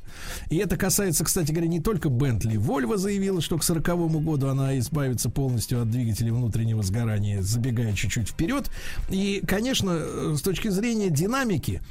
И 0.50 0.56
это 0.56 0.76
касается, 0.76 1.24
кстати 1.24 1.52
говоря, 1.52 1.68
не 1.68 1.80
только 1.80 2.08
Бентли. 2.08 2.56
Volvo 2.56 2.96
заявила, 2.96 3.40
что 3.40 3.58
к 3.58 3.64
40 3.64 3.84
году 4.22 4.48
она 4.48 4.78
избавится 4.78 5.30
полностью 5.30 5.82
от 5.82 5.90
двигателей 5.90 6.30
внутреннего 6.30 6.82
сгорания, 6.82 7.42
забегая 7.42 7.92
чуть-чуть 7.94 8.28
вперед. 8.28 8.70
И, 9.10 9.42
конечно, 9.46 9.90
э, 9.96 10.34
с 10.36 10.42
точки 10.42 10.68
зрения 10.68 11.10
динамики, 11.10 11.82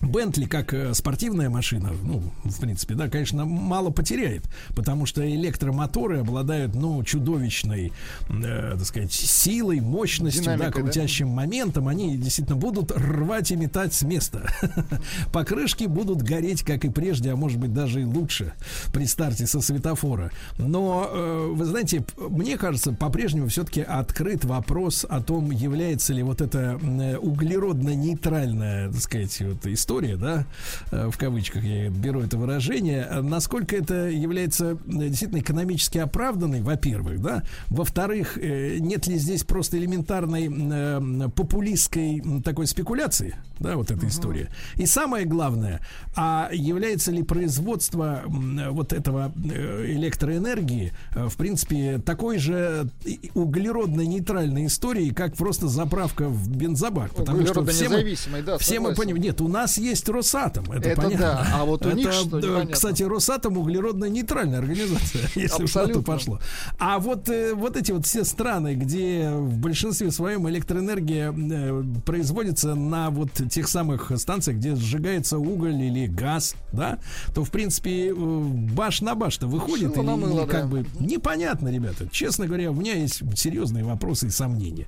Бентли 0.00 0.46
как 0.46 0.72
э, 0.72 0.94
спортивная 0.94 1.50
машина, 1.50 1.92
ну, 2.02 2.22
в 2.44 2.60
принципе, 2.60 2.94
да, 2.94 3.08
конечно, 3.08 3.44
мало 3.44 3.90
потеряет, 3.90 4.44
потому 4.74 5.04
что 5.04 5.28
электромоторы 5.28 6.20
обладают, 6.20 6.74
ну, 6.74 7.02
чудовищной, 7.04 7.92
э, 8.30 8.76
так 8.78 8.84
сказать, 8.84 9.12
силой, 9.12 9.80
мощностью, 9.80 10.44
да, 10.44 10.56
Динамикой, 10.56 10.82
да? 10.82 10.88
крутящим 10.88 11.28
моментом. 11.28 11.86
Они 11.86 12.16
действительно 12.16 12.56
будут 12.56 12.92
рвать 12.92 13.50
и 13.50 13.56
метать 13.56 13.92
с 13.92 14.02
места. 14.02 14.50
Покрышки 15.32 15.84
будут 15.84 16.22
гореть, 16.22 16.62
как 16.62 16.86
и 16.86 16.88
прежде, 16.88 17.32
а 17.32 17.36
может 17.36 17.58
быть 17.58 17.74
даже 17.74 18.00
и 18.00 18.04
лучше 18.04 18.54
при 18.94 19.04
старте 19.04 19.46
со 19.46 19.60
светофора. 19.60 20.30
Но, 20.56 21.10
э, 21.12 21.52
вы 21.52 21.64
знаете, 21.66 22.04
мне 22.16 22.56
кажется, 22.56 22.92
по-прежнему 22.92 23.48
все-таки 23.48 23.82
открыт 23.82 24.46
вопрос 24.46 25.04
о 25.08 25.20
том, 25.20 25.50
является 25.50 26.14
ли 26.14 26.22
вот 26.22 26.40
эта 26.40 26.80
э, 26.80 27.16
углеродно-нейтральная, 27.18 28.90
так 28.90 29.00
сказать, 29.02 29.42
вот 29.42 29.66
история 29.66 29.89
история, 29.90 30.16
да, 30.16 30.46
э, 30.92 31.10
в 31.10 31.18
кавычках 31.18 31.64
я 31.64 31.88
беру 31.88 32.20
это 32.20 32.38
выражение, 32.38 33.08
насколько 33.22 33.74
это 33.74 34.08
является 34.08 34.72
э, 34.72 34.76
действительно 34.86 35.40
экономически 35.40 35.98
оправданной, 35.98 36.62
во-первых, 36.62 37.20
да, 37.20 37.42
во-вторых, 37.66 38.38
э, 38.38 38.78
нет 38.78 39.08
ли 39.08 39.18
здесь 39.18 39.42
просто 39.42 39.78
элементарной 39.78 41.30
популистской 41.30 42.22
такой 42.44 42.68
спекуляции, 42.68 43.34
да, 43.58 43.76
вот 43.76 43.90
эта 43.90 44.06
история. 44.06 44.48
И 44.76 44.86
самое 44.86 45.26
главное, 45.26 45.80
а 46.14 46.50
является 46.52 47.10
ли 47.10 47.24
производство 47.24 48.22
вот 48.26 48.92
этого 48.92 49.32
электроэнергии, 49.44 50.92
в 51.14 51.36
принципе, 51.36 51.98
такой 51.98 52.38
же 52.38 52.88
углеродно-нейтральной 53.34 54.66
историей, 54.66 55.10
как 55.10 55.34
просто 55.34 55.66
заправка 55.66 56.28
в 56.28 56.48
бензобак, 56.48 57.12
потому 57.12 57.44
что 57.44 57.64
все 57.66 57.88
мы, 57.88 58.16
да, 58.42 58.58
все 58.58 58.78
мы 58.78 58.94
понимаем, 58.94 59.22
нет, 59.22 59.40
у 59.40 59.48
нас 59.48 59.79
есть 59.80 60.08
Росатом, 60.08 60.70
это, 60.72 60.88
Это 60.90 61.02
понятно. 61.02 61.18
да, 61.26 61.48
а 61.54 61.64
вот 61.64 61.84
у 61.86 61.90
них 61.92 62.08
Это, 62.08 62.16
что, 62.16 62.38
непонятно. 62.40 62.72
Кстати, 62.72 63.02
Росатом 63.02 63.58
углеродно-нейтральная 63.58 64.58
организация, 64.58 65.22
если 65.34 65.64
уж 65.64 65.74
на 65.74 65.80
то 65.82 65.98
Абсолютно. 65.98 66.02
пошло. 66.02 66.40
А 66.78 66.98
вот, 66.98 67.28
э, 67.28 67.54
вот 67.54 67.76
эти 67.76 67.92
вот 67.92 68.06
все 68.06 68.24
страны, 68.24 68.74
где 68.74 69.30
в 69.30 69.58
большинстве 69.58 70.10
своем 70.10 70.48
электроэнергия 70.48 71.32
э, 71.32 71.82
производится 72.04 72.74
на 72.74 73.10
вот 73.10 73.30
тех 73.50 73.68
самых 73.68 74.12
станциях, 74.16 74.58
где 74.58 74.74
сжигается 74.76 75.38
уголь 75.38 75.74
или 75.82 76.06
газ, 76.06 76.54
да, 76.72 76.98
то, 77.34 77.44
в 77.44 77.50
принципе, 77.50 78.08
э, 78.10 78.14
баш 78.14 79.00
на 79.00 79.14
баш-то 79.14 79.46
выходит. 79.46 79.94
Шило 79.94 80.02
и- 80.10 80.14
и 80.14 80.16
мыло, 80.20 80.46
как 80.46 80.62
да. 80.62 80.66
бы 80.68 80.86
непонятно, 80.98 81.68
ребята. 81.68 82.08
Честно 82.10 82.46
говоря, 82.46 82.70
у 82.70 82.74
меня 82.74 82.94
есть 82.94 83.22
серьезные 83.38 83.84
вопросы 83.84 84.26
и 84.26 84.30
сомнения. 84.30 84.86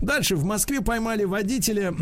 Дальше 0.00 0.36
в 0.36 0.44
Москве 0.44 0.80
поймали 0.80 1.24
водителя. 1.24 1.94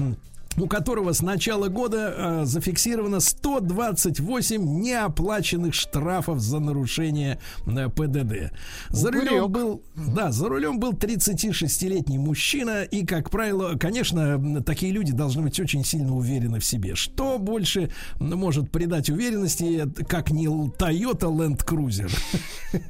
У 0.57 0.67
которого 0.67 1.13
с 1.13 1.23
начала 1.23 1.69
года 1.69 2.15
э, 2.17 2.45
зафиксировано 2.45 3.21
128 3.21 4.81
неоплаченных 4.81 5.75
штрафов 5.75 6.41
за 6.41 6.59
нарушение 6.59 7.39
э, 7.67 7.89
ПДД. 7.89 8.53
За 8.91 9.09
Упырек. 9.09 9.31
рулем 9.31 9.53
был, 9.53 9.83
да, 9.95 10.33
за 10.33 10.49
рулем 10.49 10.79
был 10.79 10.93
36-летний 10.93 12.19
мужчина, 12.19 12.83
и, 12.83 13.05
как 13.05 13.31
правило, 13.31 13.77
конечно, 13.79 14.63
такие 14.63 14.93
люди 14.93 15.13
должны 15.13 15.43
быть 15.43 15.59
очень 15.61 15.85
сильно 15.85 16.15
уверены 16.15 16.61
в 16.61 16.65
себе. 16.65 16.95
Что 16.95 17.39
больше 17.39 17.91
может 18.19 18.71
придать 18.71 19.11
уверенности, 19.11 19.85
э, 19.87 20.05
как 20.05 20.31
не 20.31 20.47
Toyota 20.47 21.31
Land 21.31 21.65
Cruiser? 21.67 22.11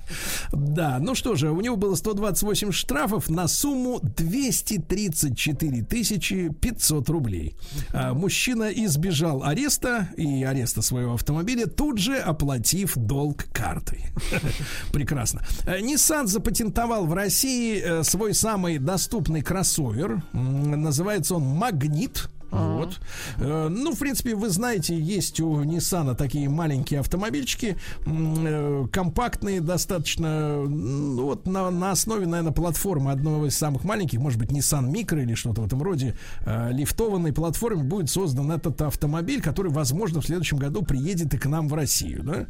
Да, 0.53 0.99
ну 1.01 1.15
что 1.15 1.35
же, 1.35 1.51
у 1.51 1.61
него 1.61 1.77
было 1.77 1.95
128 1.95 2.73
штрафов 2.73 3.29
на 3.29 3.49
сумму 3.49 4.01
234 4.03 5.83
тысячи 5.83 6.49
500 6.49 7.09
рублей. 7.09 7.52
А, 7.93 8.15
Мужчина 8.15 8.65
избежал 8.65 9.43
ареста 9.43 10.09
и 10.17 10.43
ареста 10.45 10.83
своего 10.83 11.15
автомобиля, 11.15 11.67
тут 11.67 11.99
же 11.99 12.19
оплатив 12.19 12.97
долг 12.97 13.47
картой. 13.53 14.07
Прекрасно. 14.93 15.43
Э, 15.67 15.81
Nissan 15.81 16.27
запатентовал 16.27 17.07
в 17.07 17.15
России 17.15 17.81
э, 17.81 18.03
свой 18.03 18.35
самый 18.35 18.79
доступный 18.79 19.43
кроссовер. 19.43 20.23
Называется 20.33 21.35
он 21.37 21.45
«Магнит». 21.45 22.29
Вот. 22.53 23.01
Э, 23.39 23.69
Ну, 23.69 23.93
в 23.95 23.99
принципе, 23.99 24.35
вы 24.35 24.51
знаете, 24.51 24.99
есть 24.99 25.41
у 25.41 25.63
Nissan 25.63 26.15
такие 26.15 26.49
маленькие 26.49 27.01
автомобильчики, 27.01 27.77
э, 28.07 28.87
компактные 28.93 29.61
достаточно, 29.61 30.63
ну, 30.63 31.25
вот 31.25 31.47
на, 31.47 31.71
на 31.71 31.91
основе, 31.93 32.27
наверное, 32.27 32.53
платформы 32.53 33.11
одного 33.11 33.47
из 33.47 33.57
самых 33.57 33.85
маленьких, 33.85 34.19
может 34.21 34.39
быть, 34.39 34.51
Nissan 34.51 34.91
Micro 34.93 35.23
или 35.23 35.35
что-то 35.35 35.63
в 35.63 35.67
этом 35.67 35.83
роде, 35.83 36.15
э, 36.45 36.71
лифтованной 36.73 37.33
платформе 37.33 37.83
будет 37.83 38.11
создан 38.11 38.53
этот 38.53 38.81
автомобиль, 38.83 39.41
который, 39.41 39.73
возможно, 39.73 40.21
в 40.21 40.27
следующем 40.27 40.59
году 40.59 40.83
приедет 40.83 41.33
и 41.35 41.39
к 41.39 41.47
нам 41.47 41.69
в 41.69 41.75
Россию. 41.75 42.23
Да? 42.23 42.47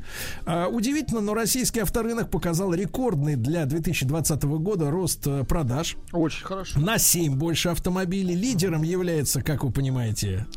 А, 0.47 0.69
Удивительно, 0.69 1.21
но 1.21 1.35
российский 1.35 1.81
авторынок 1.81 2.31
показал 2.31 2.75
рекордный 2.75 3.37
для 3.37 3.67
2020 3.67 4.43
года 4.45 4.91
рост 4.91 5.29
продаж. 5.49 5.97
Очень 6.13 6.45
хорошо. 6.45 6.81
На 6.81 6.99
7 6.99 7.37
больше 7.37 7.69
автомобилей. 7.69 8.35
Лидером 8.35 8.83
является, 8.83 9.43
как 9.43 9.63
вы 9.65 9.71
понимаете, 9.71 9.92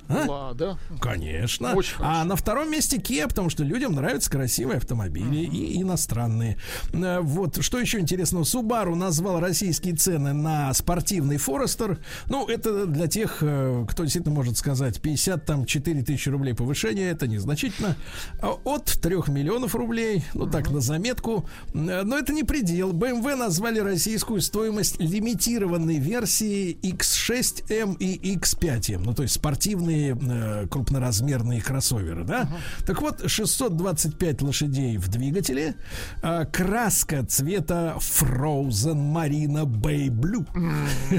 а? 0.08 0.26
Лада. 0.28 0.78
Конечно. 1.02 1.74
Очень 1.74 1.96
а 2.00 2.24
на 2.24 2.36
втором 2.36 2.72
месте 2.72 2.98
Kia, 2.98 3.28
потому 3.28 3.50
что 3.50 3.64
людям 3.64 3.94
нравятся 3.94 4.30
красивые 4.30 4.78
автомобили 4.78 5.38
и 5.38 5.82
иностранные. 5.82 6.58
Э, 6.94 7.20
Вот, 7.22 7.64
что 7.64 7.80
еще 7.80 8.00
интересного. 8.00 8.44
Subaru 8.44 8.96
назвал 8.96 9.40
российские 9.40 9.96
цены 9.96 10.34
на 10.34 10.74
спортивный 10.74 11.38
Forester. 11.38 11.98
Ну, 12.30 12.48
это 12.48 12.86
для 12.86 13.08
тех, 13.08 13.40
э, 13.42 13.86
кто 13.90 14.04
действительно 14.04 14.36
может 14.36 14.58
сказать, 14.58 15.02
50 15.02 15.46
там 15.46 15.66
4 15.66 16.04
тысячи 16.04 16.30
рублей 16.30 16.54
повышения, 16.54 17.10
это 17.10 17.28
незначительно. 17.28 17.96
А 18.42 18.58
От 18.64 18.86
3 19.02 19.16
миллионов 19.28 19.76
рублей, 19.76 20.24
ну 20.34 20.50
так, 20.50 20.70
на 20.72 20.80
заметку. 20.82 21.48
Э, 21.74 22.04
Но 22.04 22.18
это 22.18 22.34
не 22.34 22.44
предел. 22.44 22.94
BMW 22.94 23.36
назвали 23.36 23.80
российскую 23.80 24.42
стоимость 24.42 25.00
лимитированной 25.00 25.98
версии 26.00 26.78
X6M 26.82 27.98
и 28.00 28.36
X5M. 28.36 29.02
Ну, 29.04 29.14
то 29.14 29.24
есть 29.26 29.36
спортивные 29.36 30.18
э, 30.20 30.68
крупноразмерные 30.68 31.62
кроссоверы, 31.62 32.24
да? 32.24 32.50
Так 32.86 33.02
вот, 33.02 33.30
625 33.30 34.42
лошадей 34.42 34.98
в 34.98 35.08
двигателе, 35.10 35.76
э, 36.22 36.46
краска 36.46 37.26
цвета 37.26 37.98
Frozen 38.00 39.14
Marina 39.14 39.66
Bay 39.66 40.08
Blue, 40.08 40.46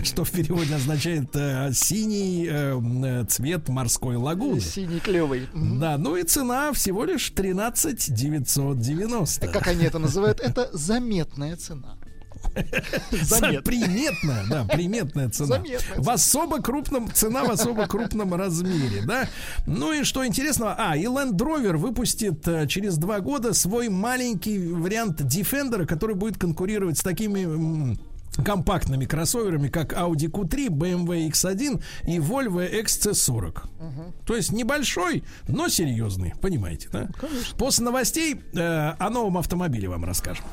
что 0.05 0.24
в 0.24 0.31
переводе 0.31 0.74
означает 0.74 1.35
э, 1.35 1.73
синий 1.73 2.49
э, 2.51 3.24
цвет 3.28 3.69
морской 3.69 4.16
лагуны. 4.16 4.61
Синий 4.61 5.01
клевый. 5.01 5.49
Да, 5.55 5.99
ну 5.99 6.16
и 6.16 6.23
цена 6.23 6.73
всего 6.73 7.05
лишь 7.05 7.31
13 7.31 8.12
990. 8.12 9.49
Как 9.49 9.66
они 9.69 9.85
это 9.85 9.99
называют? 9.99 10.41
Это 10.41 10.70
заметная 10.73 11.57
цена. 11.57 11.97
За- 13.12 13.60
Приметная, 13.62 14.44
да, 14.48 14.64
приметная 14.64 15.28
цена. 15.30 15.56
Заметная 15.56 15.98
В 16.00 16.10
особо 16.10 16.62
крупном, 16.62 17.10
цена 17.12 17.44
в 17.44 17.50
особо 17.50 17.86
крупном 17.86 18.34
размере, 18.34 19.02
да. 19.06 19.28
Ну 19.66 19.92
и 19.92 20.04
что 20.04 20.26
интересного, 20.26 20.74
а, 20.78 20.96
и 20.96 21.04
Land 21.04 21.36
Rover 21.36 21.76
выпустит 21.76 22.46
э, 22.48 22.66
через 22.66 22.96
два 22.98 23.20
года 23.20 23.52
свой 23.54 23.88
маленький 23.88 24.58
вариант 24.72 25.20
Defender, 25.20 25.86
который 25.86 26.14
будет 26.16 26.38
конкурировать 26.38 26.98
с 26.98 27.02
такими 27.02 27.96
компактными 28.44 29.06
кроссоверами, 29.06 29.68
как 29.68 29.94
Audi 29.94 30.30
Q3, 30.30 30.68
BMW 30.68 31.30
X1 31.30 31.82
и 32.06 32.18
Volvo 32.18 32.70
XC40. 32.82 33.62
То 34.26 34.36
есть 34.36 34.52
небольшой, 34.52 35.24
но 35.48 35.68
серьезный, 35.68 36.34
понимаете, 36.42 36.88
да? 36.92 37.08
После 37.56 37.84
новостей 37.84 38.40
э, 38.54 38.58
о 38.98 39.08
новом 39.10 39.38
автомобиле 39.38 39.88
вам 39.88 40.04
расскажем. 40.04 40.44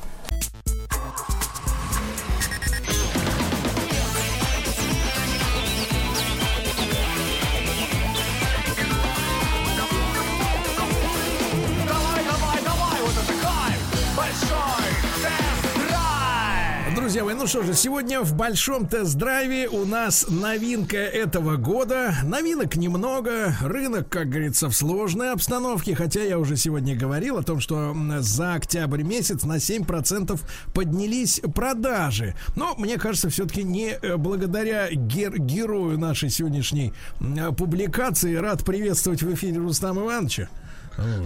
Друзья 17.04 17.22
мои, 17.22 17.34
ну 17.34 17.46
что 17.46 17.62
же, 17.62 17.74
сегодня 17.74 18.22
в 18.22 18.32
большом 18.34 18.88
тест-драйве 18.88 19.68
у 19.68 19.84
нас 19.84 20.24
новинка 20.30 20.96
этого 20.96 21.56
года. 21.56 22.14
Новинок 22.24 22.76
немного, 22.76 23.54
рынок, 23.60 24.08
как 24.08 24.30
говорится, 24.30 24.70
в 24.70 24.72
сложной 24.74 25.32
обстановке, 25.32 25.94
хотя 25.94 26.22
я 26.22 26.38
уже 26.38 26.56
сегодня 26.56 26.96
говорил 26.96 27.36
о 27.36 27.42
том, 27.42 27.60
что 27.60 27.94
за 28.20 28.54
октябрь 28.54 29.02
месяц 29.02 29.44
на 29.44 29.58
7% 29.58 30.40
поднялись 30.72 31.42
продажи. 31.54 32.34
Но, 32.56 32.74
мне 32.78 32.96
кажется, 32.96 33.28
все-таки 33.28 33.64
не 33.64 33.90
э, 33.90 34.16
благодаря 34.16 34.90
гер- 34.90 35.36
герою 35.36 35.98
нашей 35.98 36.30
сегодняшней 36.30 36.94
м, 37.20 37.54
публикации. 37.54 38.34
Рад 38.34 38.64
приветствовать 38.64 39.22
в 39.22 39.34
эфире 39.34 39.58
Рустама 39.58 40.00
Ивановича. 40.00 40.48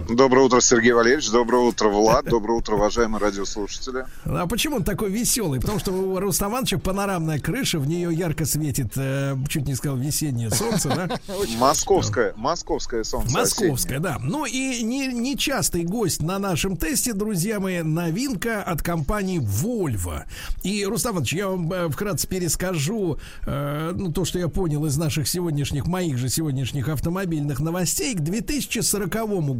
Доброе 0.09 0.45
утро, 0.45 0.59
Сергей 0.61 0.91
Валерьевич. 0.93 1.29
Доброе 1.29 1.63
утро, 1.63 1.89
Влад. 1.89 2.25
Доброе 2.29 2.57
утро, 2.57 2.75
уважаемые 2.75 3.21
радиослушатели. 3.21 4.05
А 4.25 4.47
почему 4.47 4.77
он 4.77 4.83
такой 4.83 5.11
веселый? 5.11 5.59
Потому 5.59 5.79
что 5.79 5.91
у 5.91 6.19
Рустама 6.19 6.53
Ивановича 6.53 6.79
панорамная 6.79 7.39
крыша, 7.39 7.79
в 7.79 7.87
нее 7.87 8.13
ярко 8.13 8.45
светит, 8.45 8.93
э, 8.95 9.35
чуть 9.47 9.67
не 9.67 9.75
сказал, 9.75 9.97
весеннее 9.97 10.49
солнце, 10.49 10.89
да? 10.89 11.19
Московское, 11.59 12.33
московское 12.35 13.03
солнце. 13.03 13.37
Московская, 13.37 13.99
да. 13.99 14.17
Ну 14.19 14.45
и 14.45 14.81
не, 14.83 15.07
нечастый 15.07 15.83
гость 15.83 16.21
на 16.21 16.39
нашем 16.39 16.75
тесте, 16.75 17.13
друзья 17.13 17.59
мои, 17.59 17.81
новинка 17.81 18.63
от 18.63 18.81
компании 18.81 19.39
Volvo. 19.39 20.23
И, 20.63 20.85
Рустам 20.85 21.13
Иванович, 21.13 21.33
я 21.33 21.47
вам 21.49 21.71
э, 21.71 21.89
вкратце 21.89 22.27
перескажу 22.27 23.19
э, 23.45 23.91
ну, 23.95 24.11
то, 24.11 24.25
что 24.25 24.39
я 24.39 24.47
понял 24.47 24.85
из 24.85 24.97
наших 24.97 25.27
сегодняшних, 25.27 25.85
моих 25.85 26.17
же 26.17 26.29
сегодняшних 26.29 26.89
автомобильных 26.89 27.59
новостей. 27.59 28.15
К 28.15 28.19
2040 28.19 29.09
году, 29.09 29.58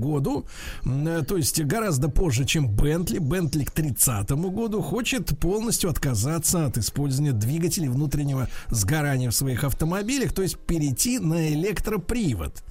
э, 0.85 1.23
то 1.27 1.37
есть 1.37 1.61
гораздо 1.63 2.09
позже, 2.09 2.45
чем 2.45 2.67
Бентли, 2.67 3.19
Бентли 3.19 3.63
к 3.63 3.71
30 3.71 4.31
году 4.31 4.81
хочет 4.81 5.37
полностью 5.39 5.89
отказаться 5.89 6.65
от 6.65 6.77
использования 6.77 7.33
двигателей 7.33 7.89
внутреннего 7.89 8.47
сгорания 8.67 9.29
в 9.29 9.35
своих 9.35 9.63
автомобилях, 9.63 10.33
то 10.33 10.41
есть 10.41 10.57
перейти 10.57 11.19
на 11.19 11.49
электропривод. 11.53 12.63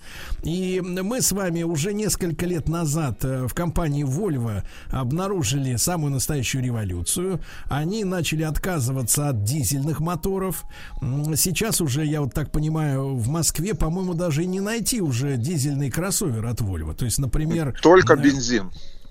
И 0.43 0.81
мы 0.83 1.21
с 1.21 1.33
вами 1.33 1.63
уже 1.63 1.93
несколько 1.93 2.47
лет 2.47 2.69
назад 2.69 3.25
э, 3.25 3.47
в 3.47 3.55
компании 3.55 4.05
Volvo 4.05 4.63
обнаружили 4.91 5.77
самую 5.77 6.13
настоящую 6.13 6.65
революцию. 6.65 7.41
Они 7.67 8.05
начали 8.05 8.43
отказываться 8.43 9.29
от 9.29 9.45
дизельных 9.45 10.01
моторов. 10.01 10.65
Сейчас 11.37 11.81
уже, 11.81 12.05
я 12.05 12.21
вот 12.21 12.35
так 12.35 12.51
понимаю, 12.53 13.17
в 13.17 13.29
Москве, 13.29 13.75
по-моему, 13.75 14.15
даже 14.15 14.45
и 14.45 14.47
не 14.47 14.61
найти 14.61 15.01
уже 15.01 15.37
дизельный 15.37 15.91
кроссовер 15.91 16.47
от 16.47 16.61
Volvo. 16.61 16.95
То 16.95 17.05
есть, 17.05 17.18
например... 17.19 17.77
Только 17.83 18.17
бензин. 18.17 18.71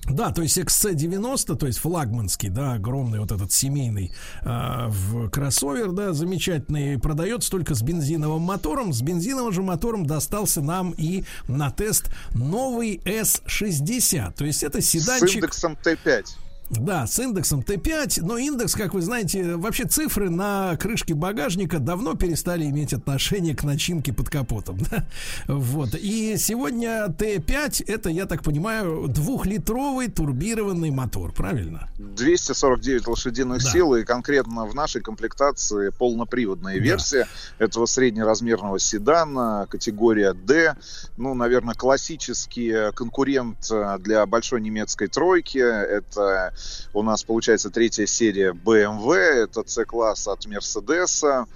Да, 0.09 0.31
то 0.31 0.41
есть 0.41 0.57
XC90, 0.57 1.57
то 1.57 1.67
есть 1.67 1.79
флагманский, 1.79 2.49
да, 2.49 2.73
огромный 2.73 3.19
вот 3.19 3.31
этот 3.31 3.51
семейный 3.51 4.13
э, 4.41 4.85
в 4.87 5.29
кроссовер, 5.29 5.91
да, 5.91 6.13
замечательный, 6.13 6.97
продается 6.97 7.51
только 7.51 7.75
с 7.75 7.81
бензиновым 7.81 8.41
мотором. 8.41 8.93
С 8.93 9.01
бензиновым 9.01 9.51
же 9.51 9.61
мотором 9.61 10.05
достался 10.05 10.61
нам 10.61 10.91
и 10.91 11.25
на 11.47 11.71
тест 11.71 12.09
новый 12.33 13.01
S60. 13.03 14.33
То 14.33 14.45
есть 14.45 14.63
это 14.63 14.81
седанчик... 14.81 15.29
С 15.29 15.35
индексом 15.35 15.77
Т5. 15.83 16.25
Да, 16.69 17.07
с 17.07 17.17
индексом 17.19 17.61
Т5, 17.61 18.21
но 18.23 18.37
индекс, 18.37 18.75
как 18.75 18.93
вы 18.93 19.01
знаете, 19.01 19.55
вообще 19.55 19.85
цифры 19.85 20.29
на 20.29 20.75
крышке 20.75 21.13
багажника 21.13 21.79
давно 21.79 22.15
перестали 22.15 22.65
иметь 22.65 22.93
отношение 22.93 23.55
к 23.55 23.63
начинке 23.63 24.13
под 24.13 24.29
капотом. 24.29 24.77
Да? 24.89 25.05
Вот. 25.47 25.95
И 25.95 26.37
сегодня 26.37 27.07
Т5 27.07 27.83
это, 27.87 28.09
я 28.09 28.25
так 28.25 28.43
понимаю, 28.43 29.07
двухлитровый 29.09 30.07
турбированный 30.07 30.91
мотор, 30.91 31.33
правильно? 31.33 31.89
249 31.97 33.07
лошадиных 33.07 33.63
да. 33.63 33.69
сил, 33.69 33.95
и 33.95 34.03
конкретно 34.03 34.65
в 34.65 34.73
нашей 34.75 35.01
комплектации 35.01 35.89
полноприводная 35.89 36.75
да. 36.75 36.79
версия 36.79 37.27
этого 37.57 37.85
среднеразмерного 37.85 38.79
седана, 38.79 39.67
категория 39.69 40.33
D. 40.33 40.75
Ну, 41.17 41.33
наверное, 41.33 41.75
классический 41.75 42.91
конкурент 42.93 43.69
для 43.99 44.25
большой 44.25 44.61
немецкой 44.61 45.07
тройки. 45.07 45.57
Это 45.57 46.53
у 46.93 47.03
нас 47.03 47.23
получается 47.23 47.69
третья 47.69 48.05
серия 48.05 48.51
BMW, 48.51 49.13
это 49.15 49.63
C-класс 49.67 50.27
от 50.27 50.45
Mercedes. 50.45 51.47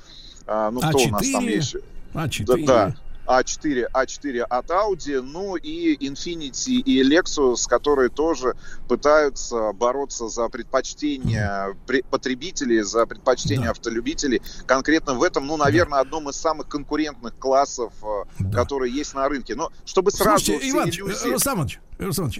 А, 0.48 0.72
ну, 0.72 0.80
А4, 0.82 0.90
кто 0.90 1.00
у 1.00 1.08
нас 1.10 1.32
там 1.32 1.44
есть? 1.48 1.76
А4. 2.14 2.46
Да, 2.46 2.56
да. 2.66 2.96
А4, 3.28 3.88
А4 3.94 4.42
от 4.42 4.70
Audi, 4.70 5.22
ну 5.22 5.56
и 5.56 5.96
Infiniti 6.08 6.82
и 6.82 7.02
Lexus, 7.04 7.68
которые 7.68 8.10
тоже 8.10 8.56
пытаются 8.88 9.72
бороться 9.74 10.28
за 10.28 10.50
предпочтение 10.50 11.76
потребителей, 12.10 12.82
за 12.82 13.06
предпочтение 13.06 13.66
да. 13.66 13.72
автолюбителей. 13.72 14.42
Конкретно 14.66 15.14
в 15.14 15.24
этом, 15.24 15.48
ну, 15.48 15.58
наверное, 15.58 16.00
да. 16.00 16.02
одном 16.02 16.30
из 16.30 16.36
самых 16.36 16.68
конкурентных 16.68 17.38
классов, 17.38 17.94
да. 18.40 18.52
которые 18.58 18.94
есть 18.94 19.14
на 19.14 19.30
рынке. 19.30 19.56
Но 19.56 19.72
чтобы 19.86 20.12
сразу... 20.12 20.46
Слушайте, 20.46 20.70
Иванович, 20.70 21.00
иллюзии... 21.00 21.30
Рустамович, 21.30 21.80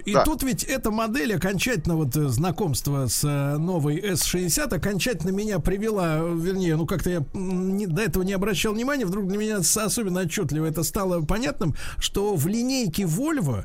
и 0.04 0.12
да. 0.12 0.24
тут 0.24 0.42
ведь 0.42 0.64
эта 0.64 0.90
модель 0.90 1.34
окончательно 1.34 1.96
вот 1.96 2.16
э, 2.16 2.28
знакомство 2.28 3.06
с 3.06 3.22
э, 3.24 3.56
новой 3.58 4.00
S60 4.00 4.74
окончательно 4.74 5.30
меня 5.30 5.60
привела, 5.60 6.18
вернее, 6.18 6.76
ну 6.76 6.84
как-то 6.86 7.10
я 7.10 7.24
не, 7.32 7.86
до 7.86 8.02
этого 8.02 8.24
не 8.24 8.32
обращал 8.32 8.74
внимания, 8.74 9.06
вдруг 9.06 9.28
для 9.28 9.38
меня 9.38 9.58
особенно 9.58 10.20
отчетливо 10.20 10.66
это 10.66 10.82
стало 10.82 11.22
понятным, 11.22 11.76
что 11.98 12.34
в 12.34 12.46
линейке 12.48 13.04
Volvo, 13.04 13.64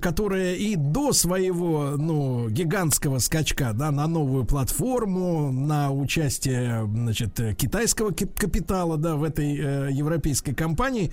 которая 0.00 0.54
и 0.54 0.74
до 0.74 1.12
своего, 1.12 1.96
ну, 1.96 2.48
гигантского 2.48 3.18
скачка, 3.18 3.72
да, 3.74 3.90
на 3.90 4.06
новую 4.06 4.44
платформу, 4.44 5.52
на 5.52 5.92
участие, 5.92 6.86
значит, 6.86 7.38
китайского 7.58 8.10
капитала, 8.12 8.96
да, 8.96 9.16
в 9.16 9.22
этой 9.22 9.56
э, 9.56 9.88
европейской 9.92 10.54
компании, 10.54 11.12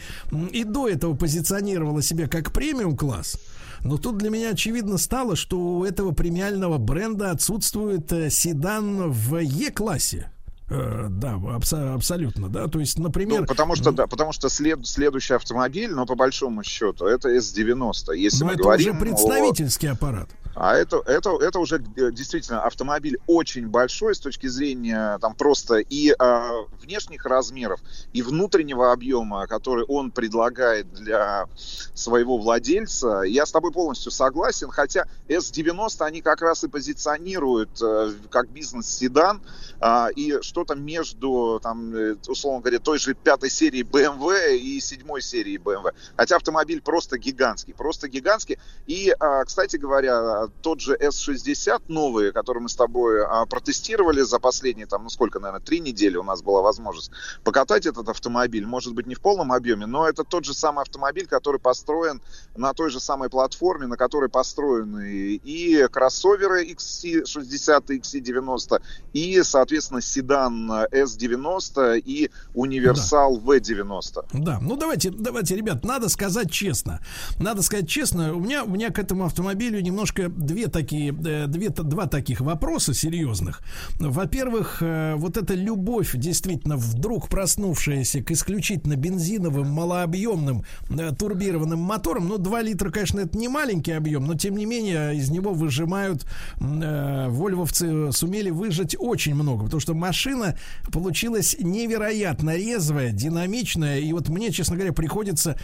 и 0.51 0.63
до 0.63 0.87
этого 0.87 1.13
позиционировала 1.13 2.01
себя 2.01 2.27
как 2.27 2.53
премиум 2.53 2.95
класс. 2.95 3.37
Но 3.83 3.97
тут 3.97 4.17
для 4.17 4.29
меня 4.29 4.51
очевидно 4.51 4.97
стало, 4.97 5.35
что 5.35 5.57
у 5.57 5.83
этого 5.83 6.11
премиального 6.11 6.77
бренда 6.77 7.31
отсутствует 7.31 8.11
э, 8.13 8.29
седан 8.29 9.11
в 9.11 9.37
Е-классе. 9.37 10.31
Э, 10.69 11.07
да, 11.09 11.33
абс- 11.33 11.73
абсолютно, 11.73 12.47
да. 12.47 12.67
То 12.67 12.79
есть, 12.79 12.97
например... 12.97 13.41
Ну, 13.41 13.45
потому 13.45 13.75
что, 13.75 13.91
да, 13.91 14.07
потому 14.07 14.31
что 14.31 14.47
след, 14.47 14.87
следующий 14.87 15.33
автомобиль, 15.33 15.91
но 15.91 16.05
по 16.05 16.15
большому 16.15 16.63
счету, 16.63 17.05
это 17.05 17.35
S90. 17.35 18.15
Если 18.15 18.39
но 18.39 18.45
мы 18.47 18.53
это 18.53 18.63
говорим 18.63 18.91
уже 18.91 18.99
представительский 18.99 19.89
о... 19.89 19.93
аппарат. 19.93 20.29
А 20.55 20.75
это, 20.75 21.01
это, 21.05 21.35
это 21.41 21.59
уже 21.59 21.83
э, 21.95 22.11
действительно 22.11 22.61
автомобиль 22.61 23.17
очень 23.27 23.67
большой 23.67 24.15
с 24.15 24.19
точки 24.19 24.47
зрения 24.47 25.17
там 25.19 25.33
просто 25.35 25.77
и 25.77 26.11
э, 26.11 26.49
внешних 26.81 27.25
размеров, 27.25 27.79
и 28.13 28.21
внутреннего 28.21 28.91
объема, 28.91 29.47
который 29.47 29.83
он 29.85 30.11
предлагает 30.11 30.91
для 30.93 31.47
своего 31.93 32.37
владельца. 32.37 33.21
Я 33.21 33.45
с 33.45 33.51
тобой 33.51 33.71
полностью 33.71 34.11
согласен, 34.11 34.69
хотя 34.69 35.07
S90 35.27 36.05
они 36.05 36.21
как 36.21 36.41
раз 36.41 36.63
и 36.63 36.67
позиционируют 36.67 37.81
э, 37.81 38.11
как 38.29 38.49
бизнес-седан, 38.49 39.41
э, 39.81 40.07
и 40.15 40.39
что-то 40.41 40.75
между, 40.75 41.59
там, 41.63 41.95
э, 41.95 42.15
условно 42.27 42.61
говоря, 42.61 42.79
той 42.79 42.99
же 42.99 43.15
пятой 43.15 43.49
серии 43.49 43.81
BMW 43.81 44.57
и 44.57 44.79
седьмой 44.79 45.21
серии 45.21 45.57
BMW. 45.57 45.93
Хотя 46.15 46.35
автомобиль 46.35 46.81
просто 46.81 47.17
гигантский, 47.17 47.73
просто 47.73 48.07
гигантский. 48.07 48.59
И, 48.85 49.15
э, 49.17 49.43
кстати 49.45 49.77
говоря, 49.77 50.42
тот 50.61 50.81
же 50.81 50.95
S60 50.95 51.83
новый, 51.87 52.31
который 52.31 52.59
мы 52.59 52.69
с 52.69 52.75
тобой 52.75 53.23
а, 53.25 53.45
протестировали 53.45 54.21
за 54.21 54.39
последние, 54.39 54.87
там, 54.87 55.03
ну 55.03 55.09
сколько, 55.09 55.39
наверное, 55.39 55.63
три 55.63 55.79
недели 55.79 56.17
у 56.17 56.23
нас 56.23 56.41
была 56.41 56.61
возможность 56.61 57.11
покатать 57.43 57.85
этот 57.85 58.09
автомобиль. 58.09 58.65
Может 58.65 58.93
быть, 58.93 59.07
не 59.07 59.15
в 59.15 59.21
полном 59.21 59.51
объеме, 59.51 59.85
но 59.85 60.07
это 60.07 60.23
тот 60.23 60.45
же 60.45 60.53
самый 60.53 60.81
автомобиль, 60.81 61.27
который 61.27 61.59
построен 61.59 62.21
на 62.55 62.73
той 62.73 62.89
же 62.89 62.99
самой 62.99 63.29
платформе, 63.29 63.87
на 63.87 63.97
которой 63.97 64.29
построены 64.29 65.35
и 65.35 65.87
кроссоверы 65.91 66.65
XC60 66.71 67.93
и 67.93 67.99
XC90, 67.99 68.81
и, 69.13 69.43
соответственно, 69.43 70.01
седан 70.01 70.71
S90 70.91 71.99
и 71.99 72.31
универсал 72.53 73.37
да. 73.37 73.57
V90. 73.57 74.25
Да, 74.33 74.59
ну 74.61 74.75
давайте, 74.75 75.09
давайте, 75.11 75.55
ребят, 75.55 75.83
надо 75.83 76.09
сказать 76.09 76.51
честно. 76.51 76.99
Надо 77.39 77.61
сказать 77.61 77.87
честно, 77.87 78.35
у 78.35 78.39
меня, 78.39 78.63
у 78.63 78.69
меня 78.69 78.89
к 78.91 78.99
этому 78.99 79.25
автомобилю 79.25 79.81
немножко 79.81 80.29
две 80.37 80.67
такие, 80.67 81.13
э, 81.25 81.47
две, 81.47 81.69
два 81.69 82.07
таких 82.07 82.41
вопроса 82.41 82.93
серьезных. 82.93 83.61
Во-первых, 83.99 84.77
э, 84.81 85.13
вот 85.15 85.37
эта 85.37 85.53
любовь, 85.53 86.11
действительно, 86.15 86.77
вдруг 86.77 87.29
проснувшаяся 87.29 88.21
к 88.23 88.31
исключительно 88.31 88.95
бензиновым, 88.95 89.69
малообъемным 89.69 90.63
э, 90.89 91.11
турбированным 91.17 91.79
моторам. 91.79 92.27
Ну, 92.27 92.37
2 92.37 92.61
литра, 92.61 92.89
конечно, 92.89 93.19
это 93.19 93.37
не 93.37 93.47
маленький 93.47 93.91
объем, 93.91 94.25
но 94.25 94.35
тем 94.35 94.57
не 94.57 94.65
менее 94.65 95.15
из 95.15 95.29
него 95.29 95.53
выжимают, 95.53 96.25
вольвовцы 96.59 98.11
сумели 98.11 98.49
выжать 98.49 98.95
очень 98.97 99.35
много, 99.35 99.65
потому 99.65 99.79
что 99.79 99.93
машина 99.93 100.57
получилась 100.91 101.55
невероятно 101.59 102.55
резвая, 102.55 103.11
динамичная, 103.11 103.99
и 103.99 104.11
вот 104.13 104.29
мне, 104.29 104.51
честно 104.51 104.75
говоря, 104.75 104.93
приходится 104.93 105.57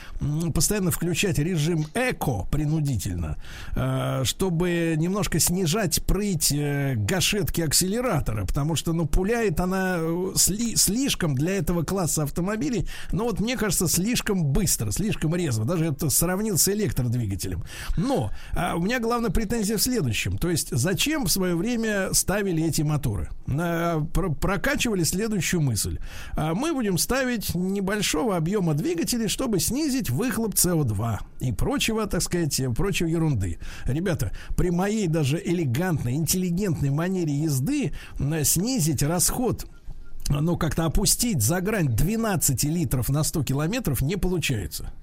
постоянно 0.53 0.91
включать 0.91 1.39
режим 1.39 1.85
эко 1.93 2.47
принудительно, 2.51 3.37
чтобы 4.23 4.58
немножко 4.67 5.39
снижать 5.39 6.03
прыть 6.05 6.51
э, 6.51 6.95
гашетки 6.95 7.61
акселератора, 7.61 8.45
потому 8.45 8.75
что, 8.75 8.93
ну, 8.93 9.05
пуляет 9.05 9.59
она 9.59 9.97
э, 9.99 10.31
сли, 10.35 10.75
слишком 10.75 11.35
для 11.35 11.57
этого 11.57 11.83
класса 11.83 12.23
автомобилей, 12.23 12.87
но 13.11 13.25
вот 13.25 13.39
мне 13.39 13.57
кажется, 13.57 13.87
слишком 13.87 14.45
быстро, 14.45 14.91
слишком 14.91 15.35
резво, 15.35 15.65
даже 15.65 15.85
это 15.85 16.09
сравнил 16.09 16.57
с 16.57 16.67
электродвигателем. 16.69 17.63
Но 17.97 18.31
а 18.53 18.75
у 18.75 18.81
меня 18.81 18.99
главная 18.99 19.29
претензия 19.29 19.77
в 19.77 19.81
следующем, 19.81 20.37
то 20.37 20.49
есть 20.49 20.69
зачем 20.71 21.25
в 21.25 21.31
свое 21.31 21.55
время 21.55 22.13
ставили 22.13 22.63
эти 22.63 22.81
моторы? 22.81 23.29
А, 23.47 24.01
про 24.13 24.29
прокачивали 24.29 25.03
следующую 25.03 25.61
мысль. 25.61 25.99
А 26.35 26.53
мы 26.53 26.73
будем 26.73 26.97
ставить 26.97 27.55
небольшого 27.55 28.35
объема 28.35 28.73
двигателей, 28.73 29.27
чтобы 29.27 29.59
снизить 29.59 30.09
выхлоп 30.09 30.55
СО2 30.55 31.19
и 31.39 31.51
прочего, 31.51 32.05
так 32.07 32.21
сказать, 32.21 32.61
прочей 32.75 33.09
ерунды. 33.09 33.59
Ребята, 33.85 34.31
при 34.55 34.69
моей 34.69 35.07
даже 35.07 35.41
элегантной, 35.43 36.13
интеллигентной 36.13 36.89
манере 36.89 37.33
езды 37.33 37.93
снизить 38.43 39.03
расход 39.03 39.65
ну, 40.29 40.57
как-то 40.57 40.85
опустить 40.85 41.41
за 41.41 41.59
грань 41.59 41.87
12 41.87 42.63
литров 42.65 43.09
на 43.09 43.23
100 43.23 43.43
километров 43.45 44.01
не 44.01 44.15
получается. 44.15 44.93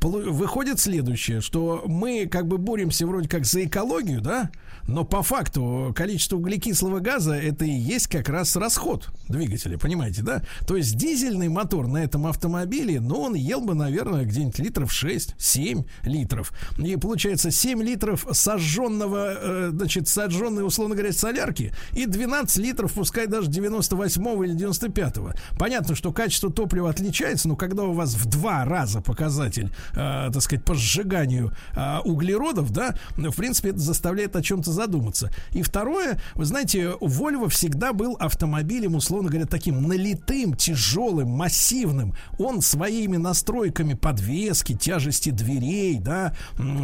Выходит 0.00 0.80
следующее, 0.80 1.40
что 1.40 1.82
мы 1.86 2.26
как 2.26 2.46
бы 2.46 2.58
боремся 2.58 3.06
вроде 3.06 3.28
как 3.28 3.44
за 3.44 3.64
экологию, 3.64 4.20
да, 4.20 4.50
но 4.86 5.04
по 5.04 5.22
факту 5.22 5.92
количество 5.96 6.36
углекислого 6.36 7.00
газа 7.00 7.34
это 7.34 7.64
и 7.64 7.70
есть 7.70 8.08
как 8.08 8.28
раз 8.28 8.54
расход 8.56 9.08
двигателя, 9.28 9.78
понимаете, 9.78 10.22
да? 10.22 10.42
То 10.66 10.76
есть 10.76 10.96
дизельный 10.96 11.48
мотор 11.48 11.86
на 11.86 11.98
этом 11.98 12.26
автомобиле, 12.26 13.00
ну, 13.00 13.20
он 13.20 13.34
ел 13.34 13.60
бы, 13.60 13.74
наверное, 13.74 14.24
где-нибудь 14.24 14.58
литров 14.58 14.92
6-7 14.92 15.86
литров. 16.04 16.52
И 16.78 16.96
получается 16.96 17.50
7 17.50 17.82
литров 17.82 18.26
сожженного, 18.30 19.34
э, 19.34 19.70
значит, 19.72 20.08
сожженной, 20.08 20.66
условно 20.66 20.94
говоря, 20.94 21.12
солярки 21.12 21.72
и 21.92 22.06
12 22.06 22.58
литров, 22.58 22.92
пускай 22.92 23.26
даже 23.26 23.48
98 23.48 24.44
или 24.44 24.54
95-го. 24.54 25.32
Понятно, 25.58 25.94
что 25.94 26.12
качество 26.12 26.52
топлива 26.52 26.90
отличается, 26.90 27.48
но 27.48 27.56
когда 27.56 27.84
у 27.84 27.92
вас 27.92 28.14
в 28.14 28.26
два 28.26 28.64
раза 28.64 29.00
показатель, 29.00 29.63
э, 29.92 30.30
так 30.32 30.42
сказать, 30.42 30.64
по 30.64 30.74
сжиганию 30.74 31.52
э, 31.74 31.98
углеродов, 32.04 32.70
да, 32.70 32.94
в 33.16 33.34
принципе, 33.36 33.70
это 33.70 33.78
заставляет 33.78 34.36
о 34.36 34.42
чем-то 34.42 34.72
задуматься. 34.72 35.30
И 35.52 35.62
второе, 35.62 36.20
вы 36.34 36.44
знаете, 36.44 36.94
Volvo 37.00 37.48
всегда 37.48 37.92
был 37.92 38.16
автомобилем, 38.18 38.94
условно 38.94 39.28
говоря, 39.28 39.46
таким 39.46 39.82
налитым, 39.86 40.54
тяжелым, 40.54 41.28
массивным. 41.28 42.14
Он 42.38 42.60
своими 42.60 43.16
настройками 43.16 43.94
подвески, 43.94 44.74
тяжести 44.74 45.30
дверей, 45.30 45.98
да, 45.98 46.34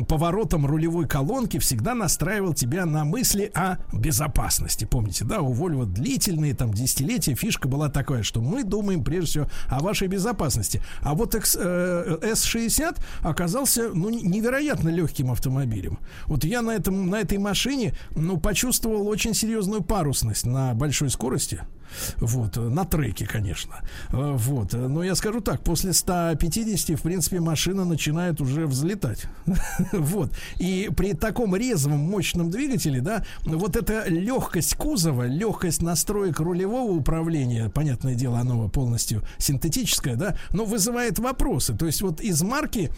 поворотом 0.09 0.67
рулевой 0.67 1.07
колонки 1.07 1.59
всегда 1.59 1.94
настраивал 1.94 2.55
тебя 2.55 2.86
на 2.86 3.05
мысли 3.05 3.50
о 3.55 3.76
безопасности. 3.92 4.84
Помните, 4.84 5.25
да, 5.25 5.41
у 5.41 5.52
Volvo 5.52 5.86
длительные 5.86 6.55
там 6.55 6.73
десятилетия 6.73 7.34
фишка 7.34 7.68
была 7.68 7.89
такая, 7.89 8.23
что 8.23 8.41
мы 8.41 8.65
думаем 8.65 9.05
прежде 9.05 9.26
всего 9.26 9.47
о 9.68 9.81
вашей 9.81 10.09
безопасности. 10.09 10.83
А 11.00 11.15
вот 11.15 11.34
X, 11.34 11.57
э, 12.78 12.82
S60 12.82 12.99
оказался 13.23 13.90
ну, 13.94 14.10
невероятно 14.10 14.89
легким 14.89 15.31
автомобилем. 15.31 15.99
Вот 16.26 16.44
я 16.44 16.62
на, 16.62 16.70
этом, 16.70 17.10
на 17.10 17.20
этой 17.20 17.39
машине 17.39 17.94
ну, 18.15 18.39
почувствовал 18.39 19.08
очень 19.08 19.34
серьезную 19.34 19.82
парусность 19.82 20.47
на 20.47 20.74
большой 20.74 21.10
скорости. 21.10 21.62
Вот, 22.19 22.57
на 22.57 22.85
треке, 22.85 23.27
конечно. 23.27 23.77
Э, 24.10 24.36
вот, 24.36 24.73
но 24.73 25.02
я 25.02 25.15
скажу 25.15 25.41
так, 25.41 25.62
после 25.62 25.93
150, 25.93 26.99
в 26.99 27.02
принципе, 27.02 27.41
машина 27.41 27.85
начинает 27.85 28.41
уже 28.41 28.67
взлетать. 28.67 29.25
Вот, 29.93 30.33
и 30.59 30.91
при 30.97 31.15
таком 31.15 31.55
резвом, 31.55 31.99
мощном 31.99 32.51
двигателе, 32.51 33.01
да, 33.01 33.25
вот 33.44 33.77
эта 33.77 34.09
легкость 34.09 34.75
кузова, 34.75 35.27
легкость 35.27 35.83
настроек 35.83 36.41
рулевого 36.41 36.93
управления, 36.93 37.69
понятное 37.69 38.15
дело, 38.15 38.39
оно 38.39 38.69
полностью 38.69 39.23
синтетическое, 39.39 40.17
да, 40.17 40.36
но 40.52 40.65
вызывает 40.65 41.19
вопросы. 41.19 41.77
То 41.77 41.86
есть 41.86 42.02
вот 42.02 42.20
из 42.20 42.43
марки 42.43 42.91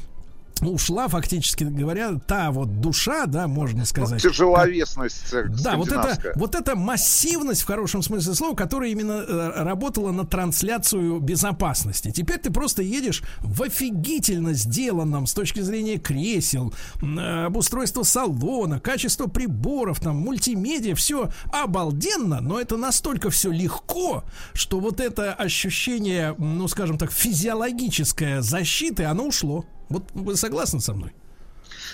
ушла, 0.71 1.09
фактически 1.09 1.65
говоря, 1.65 2.19
та 2.27 2.51
вот 2.51 2.81
душа, 2.81 3.27
да, 3.27 3.49
можно 3.49 3.81
ну, 3.81 3.87
сказать. 3.87 4.23
Ну, 4.23 4.31
тяжеловесность. 4.31 5.35
Да, 5.63 5.77
вот 5.77 5.89
это, 5.89 6.19
вот 6.37 6.55
эта 6.55 6.77
массивность 6.77 7.63
в 7.63 7.67
хорошем 7.67 8.03
смысле 8.03 8.35
слова, 8.35 8.55
которая 8.55 8.91
именно 8.91 9.25
э, 9.27 9.63
работала 9.63 10.13
на 10.13 10.27
трансляцию 10.27 11.21
безопасности. 11.21 12.11
Теперь 12.11 12.39
ты 12.39 12.51
просто 12.51 12.83
едешь 12.83 13.23
в 13.41 13.63
офигительно 13.63 14.53
сделанном 14.53 15.27
с 15.27 15.35
точки 15.35 15.61
зрения 15.61 15.99
кресел, 15.99 16.73
э, 17.01 17.45
обустройства 17.47 18.03
салона, 18.03 18.81
качество 18.81 19.27
приборов, 19.27 20.01
там, 20.01 20.17
мультимедиа, 20.17 20.95
все 20.95 21.31
обалденно, 21.53 22.41
но 22.41 22.61
это 22.61 22.77
настолько 22.77 23.31
все 23.31 23.51
легко, 23.51 24.25
что 24.53 24.81
вот 24.81 25.01
это 25.01 25.33
ощущение, 25.33 26.35
ну, 26.39 26.69
скажем 26.69 26.99
так, 26.99 27.13
физиологическое 27.13 28.41
защиты, 28.43 29.05
оно 29.05 29.27
ушло. 29.27 29.65
Вот 29.93 30.11
вы 30.15 30.37
согласны 30.37 30.81
со 30.81 30.95
мной? 30.95 31.13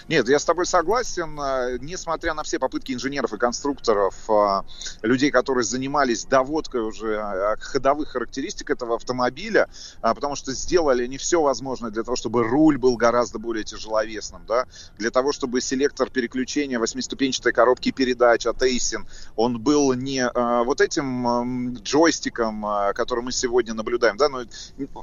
Нет, 0.08 0.26
я 0.28 0.38
с 0.38 0.44
тобой 0.44 0.64
согласен. 0.64 1.38
А, 1.38 1.76
несмотря 1.78 2.32
на 2.32 2.42
все 2.42 2.58
попытки 2.58 2.92
инженеров 2.92 3.34
и 3.34 3.36
конструкторов, 3.36 4.14
а, 4.28 4.64
людей, 5.02 5.30
которые 5.30 5.64
занимались 5.64 6.24
доводкой 6.24 6.80
уже 6.80 7.18
а, 7.18 7.56
ходовых 7.58 8.08
характеристик 8.08 8.70
этого 8.70 8.96
автомобиля, 8.96 9.68
потому 10.00 10.34
что 10.34 10.52
сделали 10.52 11.04
они 11.04 11.18
все 11.18 11.42
возможное 11.42 11.90
для 11.90 12.02
того, 12.02 12.16
чтобы 12.16 12.42
руль 12.42 12.78
был 12.78 12.96
гораздо 12.96 13.38
более 13.38 13.64
тяжеловесным, 13.64 14.42
да, 14.46 14.66
для 14.96 15.10
того, 15.10 15.32
чтобы 15.32 15.60
селектор 15.60 16.08
переключения 16.08 16.78
восьмиступенчатой 16.78 17.52
коробки 17.52 17.90
передач 17.90 18.46
от 18.46 18.62
Aisin, 18.62 19.04
он 19.36 19.60
был 19.60 19.92
не 19.92 20.28
вот 20.64 20.80
этим 20.80 21.74
джойстиком, 21.74 22.64
который 22.94 23.22
мы 23.22 23.32
сегодня 23.32 23.74
наблюдаем, 23.74 24.16
да, 24.16 24.28
но, 24.28 24.44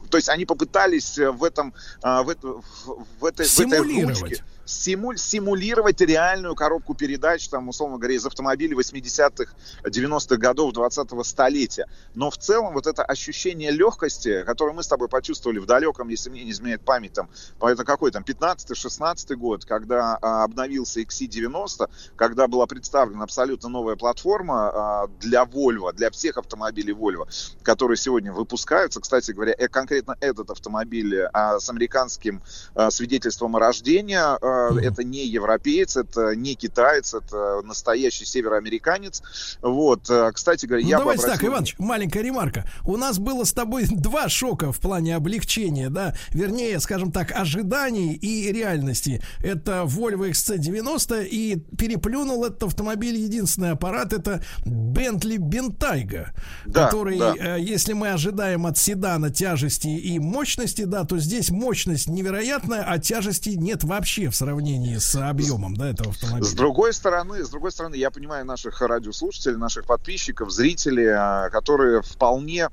то 0.09 0.17
есть 0.17 0.30
они 0.30 0.45
попытались 0.45 1.17
в 1.17 1.43
этом, 1.43 1.74
в, 2.01 2.35
в, 2.42 3.06
в 3.19 3.25
этой, 3.25 3.45
в 3.45 3.59
этой 3.59 4.03
ручке 4.03 4.43
симуль, 4.65 5.17
симулировать 5.17 6.01
реальную 6.01 6.55
коробку 6.55 6.95
передач, 6.95 7.47
там, 7.47 7.69
условно 7.69 7.97
говоря, 7.97 8.15
из 8.15 8.25
автомобилей 8.25 8.75
80-х, 8.75 9.53
90-х 9.83 10.37
годов 10.37 10.73
20-го 10.73 11.23
столетия. 11.23 11.87
Но 12.13 12.29
в 12.29 12.37
целом 12.37 12.73
вот 12.73 12.87
это 12.87 13.03
ощущение 13.03 13.71
легкости, 13.71 14.43
которое 14.43 14.73
мы 14.73 14.83
с 14.83 14.87
тобой 14.87 15.07
почувствовали 15.07 15.59
в 15.59 15.65
далеком, 15.65 16.09
если 16.09 16.29
мне 16.29 16.43
не 16.43 16.51
изменяет 16.51 16.81
память, 16.81 17.13
там, 17.13 17.29
это 17.61 17.83
какой 17.83 18.11
там, 18.11 18.23
15-16 18.23 19.35
год, 19.35 19.65
когда 19.65 20.17
а, 20.21 20.43
обновился 20.43 21.01
XC90, 21.01 21.89
когда 22.15 22.47
была 22.47 22.65
представлена 22.65 23.23
абсолютно 23.23 23.69
новая 23.69 23.95
платформа 23.95 24.69
а, 24.73 25.07
для 25.19 25.43
Volvo, 25.43 25.93
для 25.93 26.09
всех 26.09 26.37
автомобилей 26.37 26.93
Volvo, 26.93 27.27
которые 27.63 27.97
сегодня 27.97 28.31
выпускаются. 28.33 28.99
Кстати 28.99 29.31
говоря, 29.31 29.53
э, 29.57 29.67
конкретно 29.67 30.17
этот 30.19 30.49
автомобиль 30.49 31.21
а, 31.33 31.59
с 31.59 31.69
американским 31.69 32.41
а, 32.73 32.89
свидетельством 32.91 33.55
о 33.55 33.59
рождении, 33.59 34.17
а, 34.17 34.37
это 34.82 35.03
не 35.03 35.25
европеец, 35.25 35.98
это 35.98 36.35
не 36.35 36.56
китаец, 36.56 37.14
это 37.14 37.61
настоящий 37.64 38.25
североамериканец. 38.25 39.22
Вот, 39.61 40.09
э, 40.09 40.32
кстати 40.34 40.66
говоря, 40.66 40.84
ну, 40.84 40.90
я 40.90 40.98
давайте 40.98 41.24
обратил... 41.24 41.40
так, 41.40 41.50
Иваныч, 41.50 41.75
маленькая 41.80 42.24
ремарка. 42.24 42.66
У 42.84 42.98
нас 42.98 43.19
было 43.19 43.43
с 43.43 43.53
тобой 43.53 43.85
два 43.90 44.30
шока 44.30 44.72
в 44.72 44.80
плане 44.80 45.16
облегчения, 45.16 45.90
да, 45.90 46.16
вернее, 46.32 46.80
скажем 46.80 47.11
так, 47.11 47.32
ожиданий 47.32 48.14
и 48.14 48.51
реальности. 48.51 49.22
Это 49.43 49.84
Volvo 49.84 50.30
XC90 50.30 51.25
и 51.25 51.56
переплюнул 51.77 52.45
этот 52.45 52.64
автомобиль 52.64 53.17
единственный 53.17 53.72
аппарат, 53.72 54.14
это 54.14 54.43
Bentley 54.66 55.38
Bentayga, 55.38 56.27
да, 56.66 56.85
который, 56.85 57.19
да. 57.19 57.35
Э, 57.38 57.59
если 57.59 57.93
мы 57.93 58.09
ожидаем 58.09 58.66
от 58.66 58.77
седана 58.77 59.30
тяжести 59.30 59.88
и 59.88 60.19
мощности, 60.19 60.84
да, 60.84 61.03
то 61.03 61.17
здесь 61.17 61.50
мощность 61.50 62.08
невероятная, 62.08 62.84
а 62.84 63.00
тяжести 63.00 63.50
нет 63.50 63.84
вообще 63.84 64.30
в 64.30 64.35
сравнении 64.45 64.98
с 64.98 65.15
объемом, 65.15 65.75
да, 65.75 65.90
этого 65.90 66.09
автомобиля. 66.11 66.43
С 66.43 66.53
другой 66.53 66.93
стороны, 66.93 67.43
с 67.43 67.49
другой 67.49 67.72
стороны, 67.72 67.95
я 67.95 68.11
понимаю 68.11 68.45
наших 68.45 68.80
радиослушателей, 68.82 69.57
наших 69.57 69.85
подписчиков, 69.85 70.51
зрителей, 70.51 71.07
а, 71.07 71.49
которые 71.49 72.03
вполне 72.03 72.69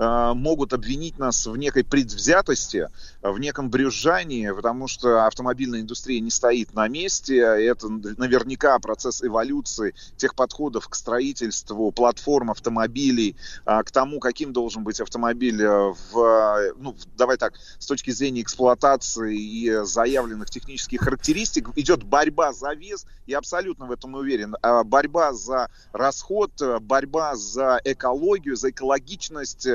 могут 0.00 0.72
обвинить 0.72 1.18
нас 1.18 1.46
в 1.46 1.56
некой 1.56 1.84
предвзятости, 1.84 2.88
в 3.22 3.38
неком 3.38 3.68
брюзжании, 3.68 4.50
потому 4.50 4.88
что 4.88 5.26
автомобильная 5.26 5.80
индустрия 5.80 6.20
не 6.20 6.30
стоит 6.30 6.72
на 6.74 6.88
месте. 6.88 7.36
Это 7.38 7.88
наверняка 7.88 8.78
процесс 8.78 9.22
эволюции 9.22 9.94
тех 10.16 10.34
подходов 10.34 10.88
к 10.88 10.94
строительству 10.94 11.90
платформ 11.92 12.50
автомобилей, 12.50 13.36
а, 13.64 13.82
к 13.82 13.90
тому, 13.90 14.20
каким 14.20 14.52
должен 14.52 14.84
быть 14.84 15.00
автомобиль 15.00 15.62
э, 15.62 15.94
в, 16.12 16.72
ну, 16.76 16.96
давай 17.16 17.36
так, 17.36 17.54
с 17.78 17.86
точки 17.86 18.10
зрения 18.10 18.42
эксплуатации 18.42 19.36
и 19.36 19.84
заявленных 19.84 20.50
технических 20.50 21.00
характеристик, 21.00 21.70
идет 21.76 22.04
борьба 22.04 22.52
за 22.52 22.72
вес, 22.72 23.06
я 23.26 23.38
абсолютно 23.38 23.86
в 23.86 23.92
этом 23.92 24.14
уверен. 24.14 24.56
А 24.62 24.82
борьба 24.84 25.32
за 25.32 25.70
расход, 25.92 26.52
борьба 26.80 27.36
за 27.36 27.80
экологию, 27.84 28.56
за 28.56 28.70
экологичность 28.70 29.68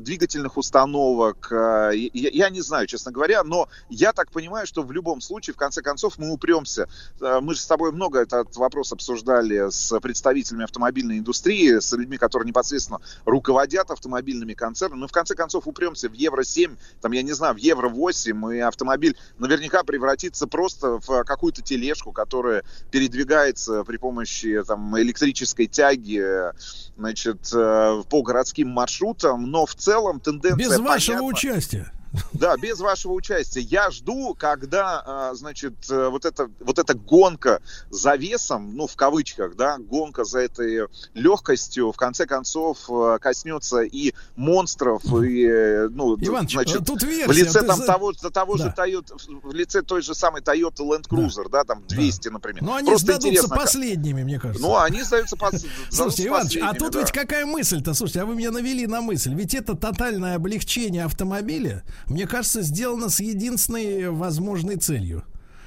двигательных 0.00 0.56
установок. 0.56 1.48
А, 1.52 1.90
я, 1.90 2.30
я 2.30 2.50
не 2.50 2.60
знаю, 2.60 2.86
честно 2.86 3.12
говоря, 3.12 3.42
но 3.44 3.68
я 3.88 4.12
так 4.12 4.30
понимаю, 4.30 4.66
что 4.66 4.82
в 4.82 4.92
любом 4.92 5.20
случае, 5.20 5.54
в 5.54 5.56
конце 5.56 5.82
концов, 5.82 6.18
мы 6.18 6.30
упремся. 6.30 6.88
А, 7.20 7.40
мы 7.40 7.54
же 7.54 7.60
с 7.60 7.66
тобой 7.66 7.92
много 7.92 8.20
этот 8.20 8.56
вопрос 8.56 8.92
обсуждали 8.92 9.70
с 9.70 9.98
представителями 10.00 10.64
автомобильной 10.64 11.18
индустрии, 11.18 11.78
с 11.78 11.92
людьми, 11.92 12.16
которые 12.16 12.48
непосредственно 12.48 13.00
руководят 13.24 13.90
автомобильными 13.90 14.54
концернами. 14.54 15.00
Мы 15.00 15.08
в 15.08 15.12
конце 15.12 15.34
концов 15.34 15.66
упремся 15.66 16.08
в 16.08 16.12
Евро-7, 16.12 16.76
там, 17.00 17.12
я 17.12 17.22
не 17.22 17.32
знаю, 17.32 17.54
в 17.54 17.58
Евро-8, 17.58 18.56
и 18.56 18.60
автомобиль 18.60 19.16
наверняка 19.38 19.82
превратится 19.84 20.46
просто 20.46 20.98
в 20.98 21.24
какую-то 21.24 21.62
тележку, 21.62 22.12
которая 22.12 22.64
передвигается 22.90 23.84
при 23.84 23.96
помощи 23.96 24.62
там, 24.66 24.98
электрической 24.98 25.66
тяги 25.66 26.52
значит, 26.96 27.52
э, 27.52 28.02
по 28.08 28.22
городским 28.22 28.68
маршрутам, 28.68 29.43
но 29.46 29.66
в 29.66 29.74
целом 29.74 30.20
тенденция 30.20 30.56
Без 30.56 30.78
вашего 30.78 31.16
понятна. 31.18 31.22
участия. 31.38 31.92
Да, 32.32 32.56
без 32.56 32.80
вашего 32.80 33.12
участия. 33.12 33.60
Я 33.60 33.90
жду, 33.90 34.34
когда, 34.38 35.02
а, 35.04 35.34
значит, 35.34 35.74
э, 35.90 36.08
вот 36.08 36.24
эта, 36.24 36.50
вот 36.60 36.78
эта 36.78 36.94
гонка 36.94 37.60
за 37.90 38.16
весом, 38.16 38.74
ну, 38.76 38.86
в 38.86 38.96
кавычках, 38.96 39.56
да, 39.56 39.78
гонка 39.78 40.24
за 40.24 40.40
этой 40.40 40.88
легкостью, 41.14 41.92
в 41.92 41.96
конце 41.96 42.26
концов, 42.26 42.78
э, 42.88 43.18
коснется 43.20 43.80
и 43.82 44.14
монстров, 44.36 45.02
и, 45.22 45.44
э, 45.46 45.88
ну, 45.90 46.16
Иваныч, 46.16 46.52
значит, 46.52 46.84
тут 46.86 47.02
версия, 47.02 47.26
в 47.32 47.36
лице 47.36 47.62
там 47.62 47.78
за- 47.78 47.86
того, 47.86 48.12
того 48.12 48.56
Да. 48.56 48.64
же 48.64 48.74
Toyota, 48.76 49.40
в 49.42 49.52
лице 49.52 49.82
той 49.82 50.02
же 50.02 50.14
самой 50.14 50.42
Toyota 50.42 50.78
Land 50.80 51.08
Cruiser, 51.08 51.48
да, 51.50 51.64
там 51.64 51.84
200, 51.86 52.28
например. 52.28 52.62
Но 52.62 52.74
они 52.74 52.88
Просто 52.88 53.12
сдадутся 53.14 53.48
последними, 53.48 54.22
мне 54.22 54.38
кажется. 54.38 54.62
Ну, 54.62 54.76
они 54.76 55.02
сдаются 55.02 55.36
под... 55.36 55.54
Слушайте, 55.90 56.26
Иваныч, 56.28 56.56
а 56.62 56.74
тут 56.74 56.92
да. 56.92 57.00
ведь 57.00 57.12
какая 57.12 57.46
мысль-то? 57.46 57.94
Слушайте, 57.94 58.22
а 58.22 58.26
вы 58.26 58.34
меня 58.34 58.50
навели 58.50 58.86
на 58.86 59.00
мысль. 59.00 59.34
Ведь 59.34 59.54
это 59.54 59.74
тотальное 59.74 60.36
облегчение 60.36 61.04
автомобиля, 61.04 61.84
мне 62.08 62.26
кажется, 62.26 62.62
сделано 62.62 63.08
с 63.08 63.20
единственной 63.20 64.10
возможной 64.10 64.76
целью. 64.76 65.24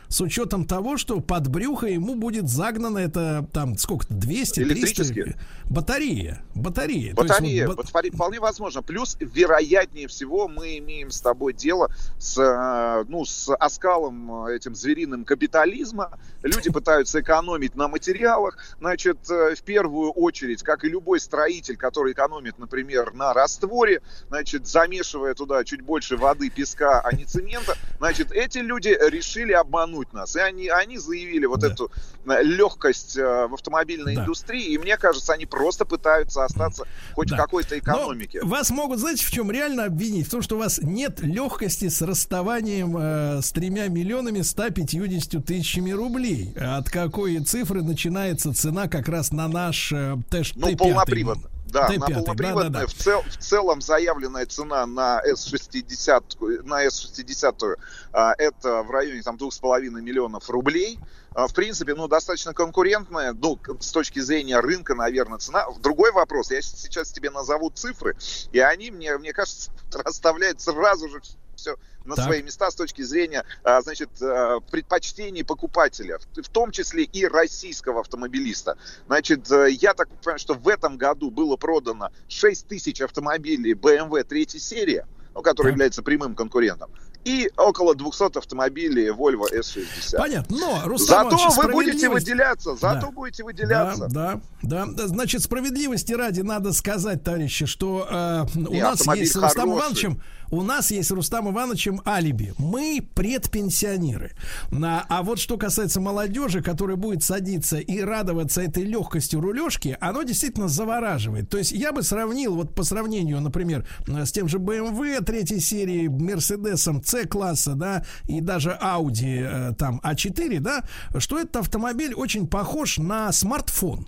С 0.10 0.22
учетом 0.22 0.66
того, 0.66 0.98
что 0.98 1.20
под 1.20 1.48
брюхо 1.48 1.88
ему 1.88 2.16
будет 2.16 2.50
загнано 2.50 2.98
это 3.00 3.48
там 3.54 3.78
сколько-то 3.78 4.14
200 4.14 4.62
Электрические? 4.62 5.24
300 5.24 5.40
батарея, 5.70 6.42
батарея. 6.56 7.14
То 7.14 7.24
есть 7.24 7.34
Батарея, 7.34 7.68
вот 7.68 7.78
ба- 7.78 7.84
батарея, 7.84 8.14
вполне 8.14 8.40
возможно. 8.40 8.82
Плюс, 8.82 9.18
вероятнее 9.20 10.08
всего, 10.08 10.48
мы 10.48 10.78
имеем 10.78 11.12
с 11.12 11.20
тобой 11.20 11.54
дело 11.54 11.92
с, 12.18 12.38
э, 12.38 13.06
ну, 13.10 13.26
с 13.26 13.54
оскалом 13.56 14.48
э, 14.48 14.56
этим 14.56 14.76
звериным 14.76 15.26
капитализма. 15.26 16.20
Люди 16.42 16.70
пытаются 16.70 17.20
экономить 17.20 17.76
на 17.76 17.88
материалах. 17.88 18.58
Значит, 18.80 19.18
э, 19.30 19.56
в 19.56 19.62
первую 19.64 20.12
очередь, 20.12 20.64
как 20.64 20.86
и 20.86 20.90
любой 20.90 21.20
строитель, 21.20 21.76
который 21.76 22.14
экономит, 22.14 22.60
например, 22.60 23.14
на 23.14 23.34
растворе, 23.34 24.02
значит, 24.30 24.68
замешивая 24.68 25.34
туда 25.34 25.64
чуть 25.64 25.82
больше 25.82 26.16
воды, 26.16 26.50
песка, 26.50 27.02
а 27.02 27.14
не 27.14 27.26
цемента, 27.26 27.76
значит, 27.98 28.32
эти 28.32 28.60
люди 28.60 28.90
решили 28.90 29.52
обмануть 29.52 29.97
нас. 30.14 30.36
И 30.36 30.40
они, 30.40 30.68
они 30.70 30.98
заявили 30.98 31.46
вот 31.46 31.64
эту 31.64 31.92
э, 32.26 32.44
легкость 32.44 33.18
э, 33.18 33.48
в 33.48 33.54
автомобильной 33.54 34.16
Да. 34.16 34.22
индустрии. 34.22 34.66
И 34.74 34.78
мне 34.78 34.98
кажется, 34.98 35.34
они 35.34 35.46
просто 35.46 35.86
пытаются 35.86 36.44
остаться 36.46 36.86
хоть 37.14 37.30
Да. 37.30 37.36
в 37.36 37.40
какой-то 37.40 37.76
Но 37.76 37.80
экономике. 37.80 38.40
вас 38.44 38.70
могут, 38.70 39.00
знаете, 39.00 39.26
в 39.26 39.32
чем 39.32 39.52
реально 39.52 39.86
обвинить? 39.86 40.28
В 40.28 40.32
том, 40.32 40.42
что 40.42 40.56
у 40.56 40.60
вас 40.60 40.80
нет 40.82 41.20
легкости 41.22 41.90
с 41.90 42.02
расставанием 42.02 42.96
э, 42.98 43.42
с 43.42 43.52
тремя 43.52 43.88
миллионами 43.88 44.42
150 44.42 45.44
тысячами 45.46 45.92
рублей. 45.92 46.54
От 46.60 46.90
какой 46.90 47.40
цифры 47.40 47.82
начинается 47.82 48.54
цена 48.54 48.88
как 48.88 49.08
раз 49.10 49.32
на 49.32 49.48
наш 49.48 49.92
э, 49.92 50.16
Т- 50.30 50.44
Ну, 50.56 50.68
Т5? 50.70 50.78
полноприводно. 50.78 51.50
Да, 51.72 51.88
Т5, 51.88 52.00
на 52.00 52.06
полноприводное 52.08 52.70
да-да-да. 52.70 52.88
В, 52.88 52.94
цел- 52.94 53.24
в 53.24 53.38
целом 53.38 53.82
заявленная 53.82 54.46
цена 54.46 54.86
на 54.86 55.22
S60, 55.28 56.64
на 56.64 56.86
S60 56.86 57.78
а, 58.14 58.34
это 58.38 58.84
в 58.84 58.92
районе 58.92 59.22
там 59.22 59.36
2,5 59.36 59.82
миллионов 60.02 60.50
рублей. 60.50 61.00
А, 61.34 61.48
в 61.48 61.54
принципе, 61.54 61.94
ну, 61.94 62.08
достаточно 62.08 62.54
конкурентная, 62.54 63.34
ну, 63.34 63.60
с 63.80 63.92
точки 63.92 64.20
зрения 64.20 64.60
рынка, 64.60 64.96
наверное, 64.96 65.38
цена. 65.38 65.68
Другой 65.80 66.12
вопрос, 66.12 66.52
я 66.52 66.62
сейчас 66.62 67.12
тебе 67.12 67.30
назову 67.30 67.70
цифры, 67.70 68.16
и 68.52 68.60
они, 68.60 68.90
мне, 68.90 69.18
мне 69.18 69.34
кажется, 69.34 69.72
расставляют 69.94 70.62
сразу 70.62 71.10
же 71.10 71.22
все 71.58 71.76
на 72.06 72.16
Так. 72.16 72.26
свои 72.26 72.42
места 72.42 72.72
с 72.72 72.76
точки 72.76 73.02
зрения, 73.02 73.44
а, 73.64 73.82
значит, 73.82 74.10
а, 74.22 74.60
предпочтений 74.72 75.44
покупателя, 75.44 76.20
в 76.36 76.50
том 76.50 76.72
числе 76.72 77.04
и 77.04 77.26
российского 77.28 78.00
автомобилиста. 78.00 78.78
Значит, 79.08 79.52
э, 79.52 79.72
я 79.72 79.94
так 79.94 80.08
понимаю, 80.10 80.40
что 80.40 80.54
в 80.54 80.68
этом 80.70 80.98
году 80.98 81.32
было 81.32 81.58
продано 81.58 82.10
6 82.30 82.68
тысяч 82.68 83.02
автомобилей 83.02 83.74
BMW 83.74 84.24
третьей 84.24 84.62
серии, 84.62 85.04
ну, 85.36 85.42
который 85.42 85.68
Так. 85.68 85.74
является 85.74 86.02
прямым 86.02 86.36
конкурентом, 86.36 86.90
и 87.26 87.52
около 87.58 87.94
200 87.94 88.38
автомобилей 88.38 89.10
Volvo 89.10 89.52
S60. 89.54 90.18
Понятно, 90.18 90.58
но, 90.58 90.82
Рустам 90.86 91.30
Зато 91.30 91.50
вы 91.62 91.72
будете 91.74 92.08
выделяться, 92.08 92.76
зато 92.76 93.08
Да. 93.08 93.12
будете 93.12 93.44
выделяться. 93.44 94.08
Да, 94.10 94.40
да, 94.62 94.86
да. 94.86 95.08
Значит, 95.08 95.44
справедливости 95.44 96.14
ради 96.14 96.40
надо 96.40 96.72
сказать, 96.72 97.24
товарищи, 97.26 97.66
что 97.66 98.08
э, 98.10 98.46
у 98.56 98.72
Не, 98.74 98.82
нас 98.82 99.06
есть 99.08 99.34
с 99.34 99.36
Рустамом. 99.36 99.78
Ивановичем, 99.78 100.22
у 100.50 100.62
нас 100.62 100.92
есть 100.92 101.10
с 101.10 101.12
Рустамом 101.12 101.54
Ивановичем 101.54 102.02
алиби. 102.06 102.54
Мы 102.58 103.08
предпенсионеры. 103.16 104.32
На- 104.72 105.06
а 105.10 105.24
вот 105.24 105.40
что 105.40 105.58
касается 105.58 106.02
молодежи, 106.02 106.62
которая 106.62 106.98
будет 106.98 107.24
садиться 107.24 107.78
и 107.78 108.00
радоваться 108.02 108.62
этой 108.62 108.84
легкостью 108.84 109.42
рулежки, 109.42 109.98
оно 110.00 110.24
действительно 110.24 110.68
завораживает. 110.68 111.50
То 111.50 111.58
есть 111.58 111.72
я 111.72 111.92
бы 111.92 112.04
сравнил, 112.04 112.56
вот 112.56 112.76
по 112.76 112.84
сравнению, 112.84 113.42
например, 113.42 113.86
э, 114.08 114.26
с 114.26 114.32
тем 114.32 114.48
же 114.48 114.58
BMW 114.58 115.24
третьей 115.24 115.60
серии, 115.60 116.08
Мерседесом 116.08 117.04
C-класса, 117.04 117.74
да, 117.76 118.06
и 118.28 118.42
даже 118.42 118.78
Audi 118.82 119.72
э, 119.72 119.74
там 119.76 120.00
А4, 120.04 120.60
да, 120.60 120.84
что 121.18 121.40
этот 121.40 121.58
автомобиль 121.58 122.14
очень 122.14 122.48
похож 122.48 122.98
на 122.98 123.32
смартфон. 123.32 124.08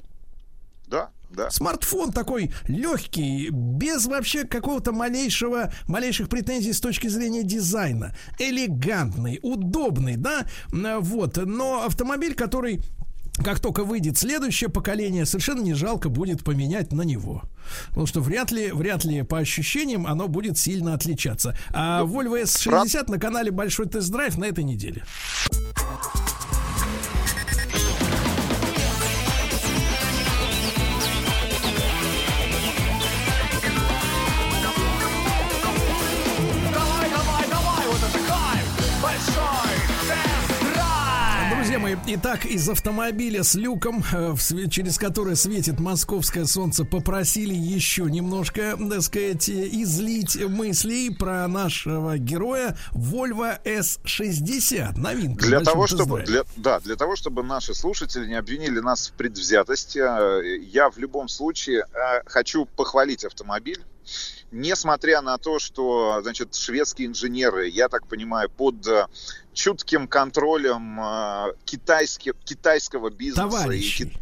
Да, 0.87 1.09
да. 1.30 1.49
Смартфон 1.49 2.11
такой 2.11 2.51
легкий, 2.67 3.49
без 3.51 4.06
вообще 4.06 4.45
какого-то 4.45 4.91
малейшего, 4.91 5.72
малейших 5.88 6.30
претензий 6.30 6.74
с 6.74 6.82
точки 6.82 7.08
зрения 7.08 7.43
дизайна. 7.43 8.16
Элегантный, 8.40 9.40
удобный, 9.41 10.16
да, 10.16 10.45
вот. 10.72 11.38
Но 11.38 11.83
автомобиль, 11.85 12.33
который 12.33 12.82
как 13.43 13.61
только 13.61 13.85
выйдет 13.85 14.17
следующее 14.17 14.69
поколение, 14.69 15.25
совершенно 15.25 15.61
не 15.61 15.74
жалко 15.74 16.09
будет 16.09 16.43
поменять 16.43 16.91
на 16.91 17.03
него. 17.03 17.43
Потому 17.90 18.06
что 18.06 18.19
вряд 18.19 18.51
ли, 18.51 18.72
вряд 18.72 19.06
ли 19.06 19.24
по 19.24 19.38
ощущениям 19.38 20.08
оно 20.08 20.27
будет 20.27 20.58
сильно 20.58 20.93
отличаться. 20.93 21.58
А 21.69 22.03
Volvo 22.03 22.41
S60 22.41 23.09
на 23.09 23.17
канале 23.17 23.51
Большой 23.51 23.88
тест-драйв 23.88 24.38
на 24.38 24.45
этой 24.45 24.66
неделе. 24.66 25.03
Мои, 41.95 42.15
итак, 42.15 42.45
из 42.45 42.67
автомобиля 42.69 43.43
с 43.43 43.55
люком, 43.55 44.03
э, 44.11 44.35
через 44.69 44.97
который 44.97 45.35
светит 45.35 45.79
московское 45.79 46.45
солнце, 46.45 46.85
попросили 46.85 47.53
еще 47.53 48.03
немножко, 48.03 48.77
так 48.77 49.01
сказать, 49.01 49.49
излить 49.49 50.35
мыслей 50.35 51.09
про 51.11 51.47
нашего 51.47 52.17
героя 52.17 52.77
Volvo 52.93 53.57
S60. 53.63 54.97
Новинка. 54.97 55.45
Для 55.45 55.61
того, 55.61 55.87
чтобы, 55.87 56.23
для, 56.23 56.43
да, 56.57 56.79
для 56.79 56.95
того, 56.95 57.15
чтобы 57.15 57.43
наши 57.43 57.73
слушатели 57.73 58.27
не 58.27 58.35
обвинили 58.35 58.79
нас 58.79 59.09
в 59.09 59.13
предвзятости, 59.13 59.99
э, 59.99 60.57
я 60.57 60.89
в 60.89 60.97
любом 60.97 61.27
случае 61.27 61.85
э, 61.93 62.21
хочу 62.25 62.65
похвалить 62.65 63.23
автомобиль. 63.25 63.83
Несмотря 64.51 65.21
на 65.21 65.38
то, 65.38 65.59
что, 65.59 66.19
значит, 66.23 66.55
шведские 66.55 67.07
инженеры, 67.07 67.67
я 67.67 67.88
так 67.88 68.07
понимаю, 68.07 68.49
под 68.49 68.88
э, 68.88 69.05
чутким 69.53 70.07
контролем 70.07 70.99
э, 70.99 71.53
китайских, 71.65 72.33
китайского 72.45 73.11
бизнеса 73.11 73.41
и 73.41 73.49
Товарищей, 73.51 74.05
ки- 74.05 74.17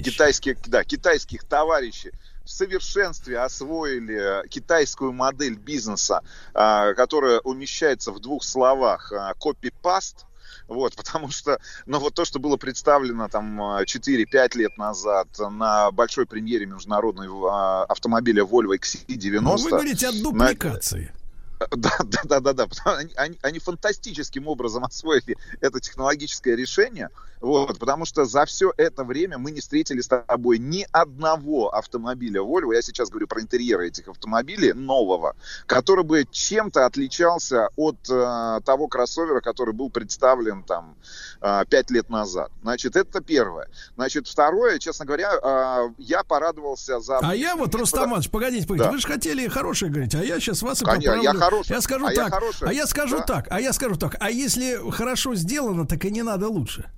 и 0.00 0.02
китайских, 0.02 0.56
да, 0.68 0.84
китайских 0.84 1.44
товарищей 1.44 2.12
в 2.44 2.50
совершенстве 2.50 3.38
освоили 3.40 4.48
китайскую 4.48 5.12
модель 5.12 5.56
бизнеса, 5.56 6.22
а, 6.54 6.94
которая 6.94 7.40
умещается 7.40 8.10
в 8.10 8.20
двух 8.20 8.42
словах 8.42 9.12
copy-paste. 9.38 10.24
Вот, 10.68 10.94
потому 10.96 11.30
что, 11.30 11.58
ну, 11.86 11.98
вот 11.98 12.14
то, 12.14 12.24
что 12.24 12.38
было 12.38 12.56
представлено 12.56 13.28
там 13.28 13.60
а, 13.60 13.82
4-5 13.82 14.56
лет 14.56 14.78
назад 14.78 15.28
на 15.38 15.90
большой 15.90 16.26
премьере 16.26 16.66
международного 16.66 17.50
а, 17.50 17.84
автомобиля 17.84 18.44
Volvo 18.44 18.78
XC90. 18.78 19.40
Ну, 19.40 19.56
вы 19.56 19.70
говорите 19.70 20.08
о 20.08 20.12
дупликации. 20.12 21.12
да, 21.70 21.90
да, 22.04 22.20
да, 22.24 22.40
да, 22.40 22.52
да. 22.52 22.66
Потому- 22.66 22.96
Они, 22.98 23.12
они- 23.16 23.38
они 23.42 23.58
фантастическим 23.58 24.46
образом 24.48 24.84
освоили 24.84 25.36
это 25.60 25.80
технологическое 25.80 26.54
решение. 26.56 27.08
Вот, 27.40 27.78
потому 27.78 28.04
что 28.04 28.24
за 28.24 28.44
все 28.46 28.72
это 28.76 29.04
время 29.04 29.38
мы 29.38 29.52
не 29.52 29.60
встретили 29.60 30.00
с 30.00 30.08
тобой 30.08 30.58
ни 30.58 30.84
одного 30.90 31.68
автомобиля 31.72 32.40
Volvo, 32.40 32.74
я 32.74 32.82
сейчас 32.82 33.10
говорю 33.10 33.28
про 33.28 33.40
интерьеры 33.40 33.86
этих 33.86 34.08
автомобилей, 34.08 34.72
нового, 34.72 35.36
который 35.66 36.02
бы 36.02 36.26
чем-то 36.28 36.84
отличался 36.84 37.68
от 37.76 37.96
э, 38.10 38.60
того 38.64 38.88
кроссовера, 38.88 39.40
который 39.40 39.72
был 39.72 39.88
представлен 39.88 40.64
там 40.64 40.96
э, 41.40 41.62
лет 41.90 42.10
назад. 42.10 42.50
Значит, 42.62 42.96
это 42.96 43.20
первое. 43.20 43.68
Значит, 43.94 44.26
второе, 44.26 44.80
честно 44.80 45.04
говоря, 45.06 45.30
э, 45.40 45.90
я 45.98 46.24
порадовался 46.24 46.98
за... 46.98 47.18
А 47.18 47.36
я 47.36 47.54
вот, 47.54 47.72
Рустам 47.72 48.10
Иванович, 48.10 48.30
погодите, 48.30 48.66
погодите, 48.66 48.88
Да. 48.88 48.92
вы 48.92 48.98
же 48.98 49.06
хотели 49.06 49.46
хорошее 49.46 49.92
говорить, 49.92 50.14
а 50.16 50.24
я 50.24 50.40
сейчас 50.40 50.62
вас 50.62 50.82
и 50.82 50.84
Конечно, 50.84 51.12
поправлю. 51.12 51.38
я 51.38 51.46
хороший. 51.50 51.72
Я 51.72 51.80
скажу 51.80 52.06
А 52.06 52.10
я 52.12 52.16
так, 52.24 52.32
хороший. 52.34 52.68
а 52.68 52.72
я 52.72 52.86
скажу 52.86 53.16
Да. 53.18 53.22
так, 53.24 53.46
а 53.50 53.60
я 53.60 53.72
скажу 53.72 53.96
так, 53.96 54.16
а 54.20 54.30
если 54.30 54.78
хорошо 54.90 55.34
сделано, 55.34 55.86
так 55.86 56.04
и 56.04 56.10
не 56.10 56.22
надо 56.22 56.48
лучше. 56.48 56.90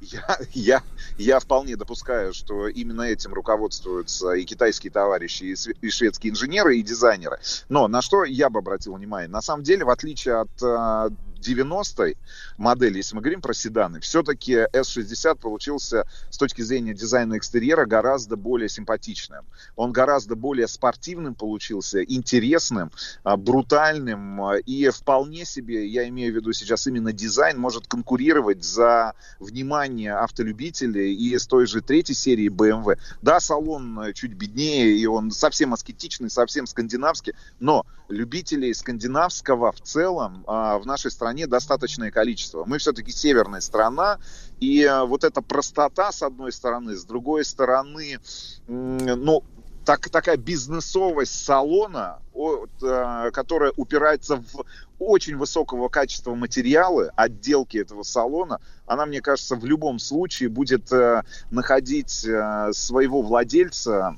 я, 0.00 0.38
я, 0.52 0.82
я 1.18 1.38
вполне 1.38 1.76
допускаю, 1.76 2.32
что 2.34 2.66
именно 2.68 3.02
этим 3.02 3.32
руководствуются 3.34 4.32
и 4.32 4.44
китайские 4.44 4.90
товарищи, 4.90 5.44
и, 5.44 5.56
и 5.86 5.90
шведские 5.90 6.32
инженеры, 6.32 6.76
и 6.76 6.82
дизайнеры. 6.82 7.38
Но 7.68 7.86
на 7.88 8.02
что 8.02 8.24
я 8.24 8.50
бы 8.50 8.58
обратил 8.58 8.94
внимание? 8.94 9.28
На 9.28 9.40
самом 9.42 9.62
деле, 9.62 9.84
в 9.84 9.90
отличие 9.90 10.40
от 10.40 10.50
э, 10.62 11.10
90-й 11.42 12.16
модели, 12.56 12.98
если 12.98 13.14
мы 13.14 13.20
говорим 13.20 13.40
про 13.40 13.52
седаны, 13.52 14.00
все-таки 14.00 14.66
S60 14.72 15.36
получился 15.36 16.06
с 16.30 16.38
точки 16.38 16.62
зрения 16.62 16.94
дизайна 16.94 17.36
экстерьера 17.36 17.84
гораздо 17.84 18.36
более 18.36 18.68
симпатичным. 18.68 19.44
Он 19.76 19.92
гораздо 19.92 20.36
более 20.36 20.68
спортивным 20.68 21.34
получился, 21.34 22.02
интересным, 22.02 22.90
а, 23.24 23.36
брутальным 23.36 24.42
а, 24.42 24.56
и 24.56 24.88
вполне 24.90 25.44
себе, 25.44 25.86
я 25.86 26.08
имею 26.08 26.32
в 26.32 26.36
виду 26.36 26.52
сейчас 26.52 26.86
именно 26.86 27.12
дизайн, 27.12 27.58
может 27.58 27.86
конкурировать 27.86 28.64
за 28.64 29.14
внимание 29.38 30.14
автолюбителей 30.14 31.14
и 31.14 31.36
с 31.36 31.46
той 31.46 31.66
же 31.66 31.80
третьей 31.80 32.14
серии 32.14 32.48
BMW. 32.48 32.98
Да, 33.20 33.40
салон 33.40 33.98
э, 34.00 34.12
чуть 34.12 34.32
беднее, 34.34 34.96
и 34.96 35.06
он 35.06 35.30
совсем 35.30 35.72
аскетичный, 35.74 36.30
совсем 36.30 36.66
скандинавский, 36.66 37.34
но 37.60 37.84
любителей 38.08 38.74
скандинавского 38.74 39.72
в 39.72 39.80
целом 39.80 40.44
а, 40.46 40.78
в 40.78 40.86
нашей 40.86 41.10
стране 41.10 41.46
достаточное 41.46 42.10
количество. 42.10 42.64
Мы 42.64 42.78
все-таки 42.78 43.12
северная 43.12 43.60
страна, 43.60 44.18
и 44.60 44.84
а, 44.84 45.04
вот 45.04 45.24
эта 45.24 45.42
простота 45.42 46.12
с 46.12 46.22
одной 46.22 46.52
стороны, 46.52 46.96
с 46.96 47.04
другой 47.04 47.44
стороны, 47.44 48.18
ну, 48.66 49.42
так, 49.84 50.08
такая 50.10 50.36
бизнесовость 50.36 51.44
салона, 51.44 52.20
от, 52.32 52.70
а, 52.82 53.30
которая 53.30 53.72
упирается 53.76 54.36
в 54.36 54.64
очень 54.98 55.36
высокого 55.36 55.88
качества 55.88 56.34
материалы, 56.34 57.10
отделки 57.16 57.76
этого 57.76 58.02
салона, 58.04 58.60
она, 58.86 59.06
мне 59.06 59.20
кажется, 59.20 59.56
в 59.56 59.64
любом 59.64 59.98
случае 59.98 60.48
будет 60.48 60.92
э, 60.92 61.24
находить 61.50 62.24
э, 62.24 62.70
своего 62.72 63.20
владельца 63.22 64.16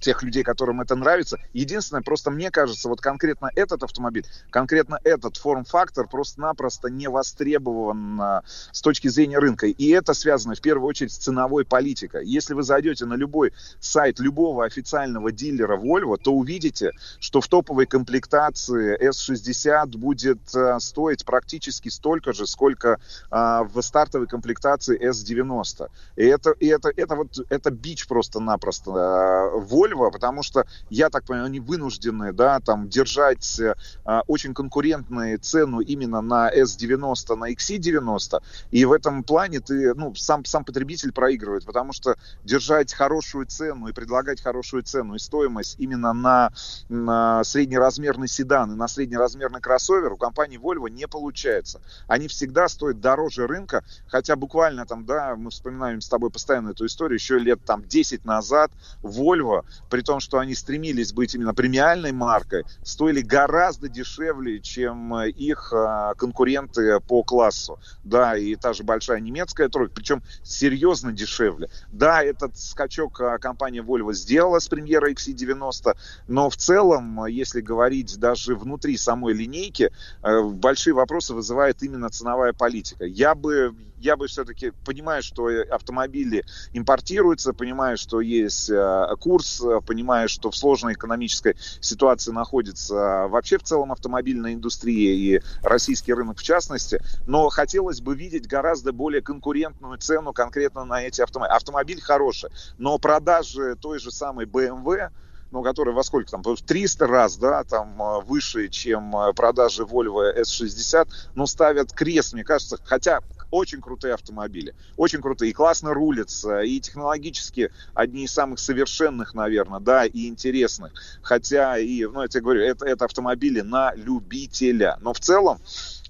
тех 0.00 0.22
людей, 0.22 0.42
которым 0.42 0.80
это 0.80 0.94
нравится. 0.96 1.38
Единственное, 1.52 2.02
просто 2.02 2.30
мне 2.30 2.50
кажется, 2.50 2.88
вот 2.88 3.00
конкретно 3.00 3.50
этот 3.54 3.82
автомобиль, 3.82 4.24
конкретно 4.50 4.98
этот 5.04 5.36
форм-фактор 5.36 6.08
просто-напросто 6.08 6.88
не 6.88 7.08
востребован 7.08 8.20
а, 8.20 8.42
с 8.72 8.80
точки 8.80 9.08
зрения 9.08 9.38
рынка. 9.38 9.66
И 9.66 9.88
это 9.88 10.14
связано 10.14 10.54
в 10.54 10.60
первую 10.60 10.88
очередь 10.88 11.12
с 11.12 11.18
ценовой 11.18 11.64
политикой. 11.64 12.26
Если 12.26 12.54
вы 12.54 12.62
зайдете 12.62 13.04
на 13.06 13.14
любой 13.14 13.52
сайт 13.80 14.18
любого 14.18 14.64
официального 14.64 15.32
дилера 15.32 15.76
Volvo, 15.76 16.16
то 16.16 16.32
увидите, 16.32 16.92
что 17.20 17.40
в 17.40 17.48
топовой 17.48 17.86
комплектации 17.86 18.98
S60 19.00 19.96
будет 19.96 20.38
а, 20.54 20.78
стоить 20.80 21.24
практически 21.24 21.88
столько 21.88 22.32
же, 22.32 22.46
сколько 22.46 23.00
а, 23.30 23.64
в 23.64 23.80
стартовой 23.82 24.26
комплектации 24.26 24.98
S90. 24.98 25.88
И 26.16 26.24
это, 26.24 26.50
и 26.50 26.66
это, 26.66 26.90
это 26.94 27.14
вот 27.16 27.38
это 27.48 27.70
бич 27.70 28.06
просто-напросто 28.06 28.92
а, 28.94 29.50
Volvo, 29.88 30.10
потому 30.10 30.42
что, 30.42 30.66
я 30.90 31.10
так 31.10 31.24
понимаю, 31.24 31.46
они 31.46 31.60
вынуждены, 31.60 32.32
да, 32.32 32.60
там, 32.60 32.88
держать 32.88 33.60
а, 34.04 34.22
очень 34.26 34.54
конкурентную 34.54 35.38
цену 35.38 35.80
именно 35.80 36.20
на 36.20 36.50
S90, 36.50 37.36
на 37.36 37.52
XC90, 37.52 38.42
и 38.70 38.84
в 38.84 38.92
этом 38.92 39.22
плане 39.22 39.60
ты, 39.60 39.94
ну, 39.94 40.14
сам, 40.14 40.44
сам 40.44 40.64
потребитель 40.64 41.12
проигрывает, 41.12 41.64
потому 41.64 41.92
что 41.92 42.16
держать 42.44 42.92
хорошую 42.92 43.46
цену 43.46 43.88
и 43.88 43.92
предлагать 43.92 44.42
хорошую 44.42 44.82
цену 44.82 45.14
и 45.14 45.18
стоимость 45.18 45.76
именно 45.78 46.12
на, 46.12 46.52
на 46.88 47.44
среднеразмерный 47.44 48.28
седан 48.28 48.72
и 48.72 48.76
на 48.76 48.88
среднеразмерный 48.88 49.60
кроссовер 49.60 50.12
у 50.12 50.16
компании 50.16 50.58
Volvo 50.58 50.90
не 50.90 51.06
получается. 51.06 51.80
Они 52.06 52.28
всегда 52.28 52.68
стоят 52.68 53.00
дороже 53.00 53.46
рынка, 53.46 53.84
хотя 54.06 54.36
буквально 54.36 54.86
там, 54.86 55.04
да, 55.04 55.36
мы 55.36 55.50
вспоминаем 55.50 56.00
с 56.00 56.08
тобой 56.08 56.30
постоянно 56.30 56.70
эту 56.70 56.86
историю, 56.86 57.18
еще 57.18 57.38
лет 57.38 57.60
там 57.64 57.84
10 57.84 58.24
назад 58.24 58.70
Volvo 59.02 59.64
при 59.88 60.02
том, 60.02 60.20
что 60.20 60.38
они 60.38 60.54
стремились 60.54 61.12
быть 61.12 61.34
именно 61.34 61.54
премиальной 61.54 62.12
маркой, 62.12 62.64
стоили 62.82 63.20
гораздо 63.20 63.88
дешевле, 63.88 64.60
чем 64.60 65.14
э, 65.14 65.30
их 65.30 65.72
а, 65.72 66.14
конкуренты 66.14 67.00
по 67.00 67.22
классу. 67.22 67.78
Да, 68.04 68.36
и 68.36 68.54
та 68.56 68.72
же 68.72 68.84
большая 68.84 69.20
немецкая 69.20 69.68
тройка, 69.68 69.94
причем 69.94 70.22
серьезно 70.42 71.12
дешевле. 71.12 71.68
Да, 71.92 72.22
этот 72.22 72.56
скачок 72.56 73.20
а, 73.20 73.38
компания 73.38 73.80
Volvo 73.82 74.12
сделала 74.12 74.58
с 74.58 74.68
премьерой 74.68 75.14
XC90, 75.14 75.96
но 76.28 76.50
в 76.50 76.56
целом, 76.56 77.26
если 77.26 77.60
говорить 77.60 78.18
даже 78.18 78.54
внутри 78.54 78.96
самой 78.96 79.34
линейки, 79.34 79.90
э, 80.22 80.42
большие 80.42 80.94
вопросы 80.94 81.34
вызывает 81.34 81.82
именно 81.82 82.10
ценовая 82.10 82.52
политика. 82.52 83.04
Я 83.04 83.34
бы, 83.34 83.74
я 83.98 84.16
бы 84.16 84.26
все-таки 84.26 84.72
понимаю, 84.84 85.22
что 85.22 85.48
автомобили 85.70 86.44
импортируются, 86.72 87.52
понимаю, 87.52 87.96
что 87.96 88.20
есть 88.20 88.70
э, 88.70 89.06
курс, 89.20 89.62
понимая, 89.86 90.28
что 90.28 90.50
в 90.50 90.56
сложной 90.56 90.94
экономической 90.94 91.56
ситуации 91.80 92.32
находится 92.32 92.94
вообще 93.28 93.58
в 93.58 93.62
целом 93.62 93.92
автомобильная 93.92 94.54
индустрия 94.54 95.14
и 95.14 95.42
российский 95.62 96.12
рынок 96.12 96.38
в 96.38 96.42
частности, 96.42 97.00
но 97.26 97.48
хотелось 97.48 98.00
бы 98.00 98.14
видеть 98.14 98.46
гораздо 98.46 98.92
более 98.92 99.22
конкурентную 99.22 99.98
цену 99.98 100.32
конкретно 100.32 100.84
на 100.84 101.02
эти 101.02 101.20
автомобили. 101.20 101.56
Автомобиль 101.56 102.00
хороший, 102.00 102.50
но 102.78 102.98
продажи 102.98 103.76
той 103.76 103.98
же 103.98 104.10
самой 104.10 104.46
BMW, 104.46 105.10
ну, 105.50 105.62
который 105.62 105.94
во 105.94 106.02
сколько 106.02 106.30
там, 106.30 106.42
в 106.42 106.62
300 106.62 107.06
раз, 107.06 107.36
да, 107.36 107.64
там 107.64 108.00
э, 108.00 108.20
выше, 108.22 108.68
чем 108.68 109.16
э, 109.16 109.32
продажи 109.32 109.82
Volvo 109.82 110.34
S60, 110.36 111.08
но 111.34 111.46
ставят 111.46 111.92
крест, 111.92 112.34
мне 112.34 112.44
кажется, 112.44 112.78
хотя 112.84 113.20
очень 113.50 113.80
крутые 113.80 114.14
автомобили, 114.14 114.74
очень 114.96 115.22
крутые, 115.22 115.50
и 115.50 115.54
классно 115.54 115.94
рулятся, 115.94 116.60
и 116.60 116.80
технологически 116.80 117.70
одни 117.94 118.24
из 118.24 118.32
самых 118.32 118.58
совершенных, 118.58 119.34
наверное, 119.34 119.80
да, 119.80 120.04
и 120.04 120.28
интересных. 120.28 120.92
Хотя, 121.22 121.78
и, 121.78 122.04
ну, 122.04 122.22
я 122.22 122.28
тебе 122.28 122.42
говорю, 122.42 122.62
это, 122.62 122.84
это 122.84 123.06
автомобили 123.06 123.60
на 123.60 123.94
любителя. 123.94 124.98
Но 125.00 125.12
в 125.12 125.20
целом, 125.20 125.60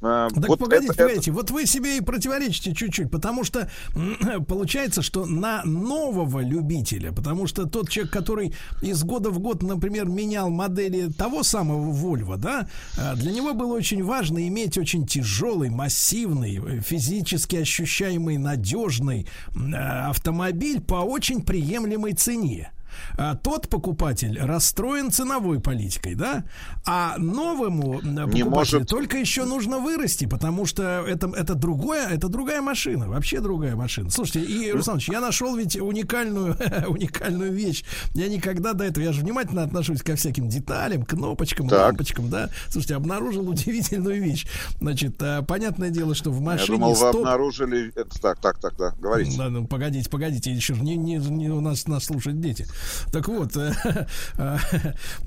так 0.00 0.48
вот 0.48 0.58
погодите, 0.58 0.92
это, 0.92 1.02
погодите, 1.02 1.30
это... 1.30 1.32
вот 1.32 1.50
вы 1.50 1.66
себе 1.66 1.98
и 1.98 2.00
противоречите 2.00 2.74
чуть-чуть, 2.74 3.10
потому 3.10 3.44
что 3.44 3.70
получается, 4.48 5.02
что 5.02 5.26
на 5.26 5.64
нового 5.64 6.40
любителя, 6.40 7.12
потому 7.12 7.46
что 7.46 7.66
тот 7.66 7.88
человек, 7.88 8.12
который 8.12 8.54
из 8.82 9.02
года 9.02 9.30
в 9.30 9.38
год, 9.40 9.62
например, 9.62 10.06
менял 10.06 10.50
модели 10.50 11.10
того 11.10 11.42
самого 11.42 11.92
Volvo, 11.92 12.36
да, 12.36 12.68
для 13.16 13.32
него 13.32 13.54
было 13.54 13.74
очень 13.74 14.04
важно 14.04 14.46
иметь 14.48 14.78
очень 14.78 15.06
тяжелый, 15.06 15.70
массивный, 15.70 16.80
физически 16.80 17.56
ощущаемый, 17.56 18.38
надежный 18.38 19.26
автомобиль 19.54 20.80
по 20.80 20.96
очень 20.96 21.42
приемлемой 21.42 22.12
цене 22.12 22.72
а, 23.16 23.34
тот 23.34 23.68
покупатель 23.68 24.38
расстроен 24.40 25.10
ценовой 25.10 25.60
политикой, 25.60 26.14
да, 26.14 26.44
а 26.84 27.16
новому 27.18 28.00
покупателю 28.00 28.46
может... 28.50 28.88
только 28.88 29.18
еще 29.18 29.44
нужно 29.44 29.78
вырасти, 29.78 30.26
потому 30.26 30.66
что 30.66 31.04
это, 31.06 31.30
это 31.34 31.54
другое, 31.54 32.08
это 32.08 32.28
другая 32.28 32.62
машина, 32.62 33.08
вообще 33.08 33.40
другая 33.40 33.76
машина. 33.76 34.10
Слушайте, 34.10 34.42
и, 34.42 34.70
Русланович, 34.72 35.08
я 35.08 35.20
нашел 35.20 35.56
ведь 35.56 35.76
уникальную, 35.76 36.56
уникальную 36.88 37.52
вещь. 37.52 37.84
Я 38.14 38.28
никогда 38.28 38.72
до 38.72 38.84
этого, 38.84 39.04
я 39.04 39.12
же 39.12 39.22
внимательно 39.22 39.62
отношусь 39.62 40.02
ко 40.02 40.16
всяким 40.16 40.48
деталям, 40.48 41.04
кнопочкам, 41.04 41.68
так. 41.68 41.80
лампочкам, 41.80 42.30
да. 42.30 42.50
Слушайте, 42.68 42.94
обнаружил 42.96 43.48
удивительную 43.48 44.22
вещь. 44.22 44.46
Значит, 44.80 45.16
а, 45.20 45.42
понятное 45.42 45.90
дело, 45.90 46.14
что 46.14 46.30
в 46.30 46.40
машине... 46.40 46.66
Я 46.68 46.74
думал, 46.74 46.96
стоп... 46.96 47.14
вы 47.14 47.20
обнаружили... 47.20 47.92
Это, 47.94 48.20
так, 48.20 48.40
так, 48.40 48.60
так, 48.60 48.76
да, 48.76 48.94
говорите. 48.98 49.36
Да, 49.36 49.48
ну, 49.48 49.66
погодите, 49.66 50.08
погодите, 50.08 50.52
еще 50.52 50.74
не, 50.74 50.96
не, 50.96 51.16
не 51.16 51.48
у 51.50 51.60
нас 51.60 51.86
нас 51.86 52.04
слушают 52.04 52.40
дети. 52.40 52.66
Так 53.12 53.28
вот, 53.28 53.56
э, 53.56 53.72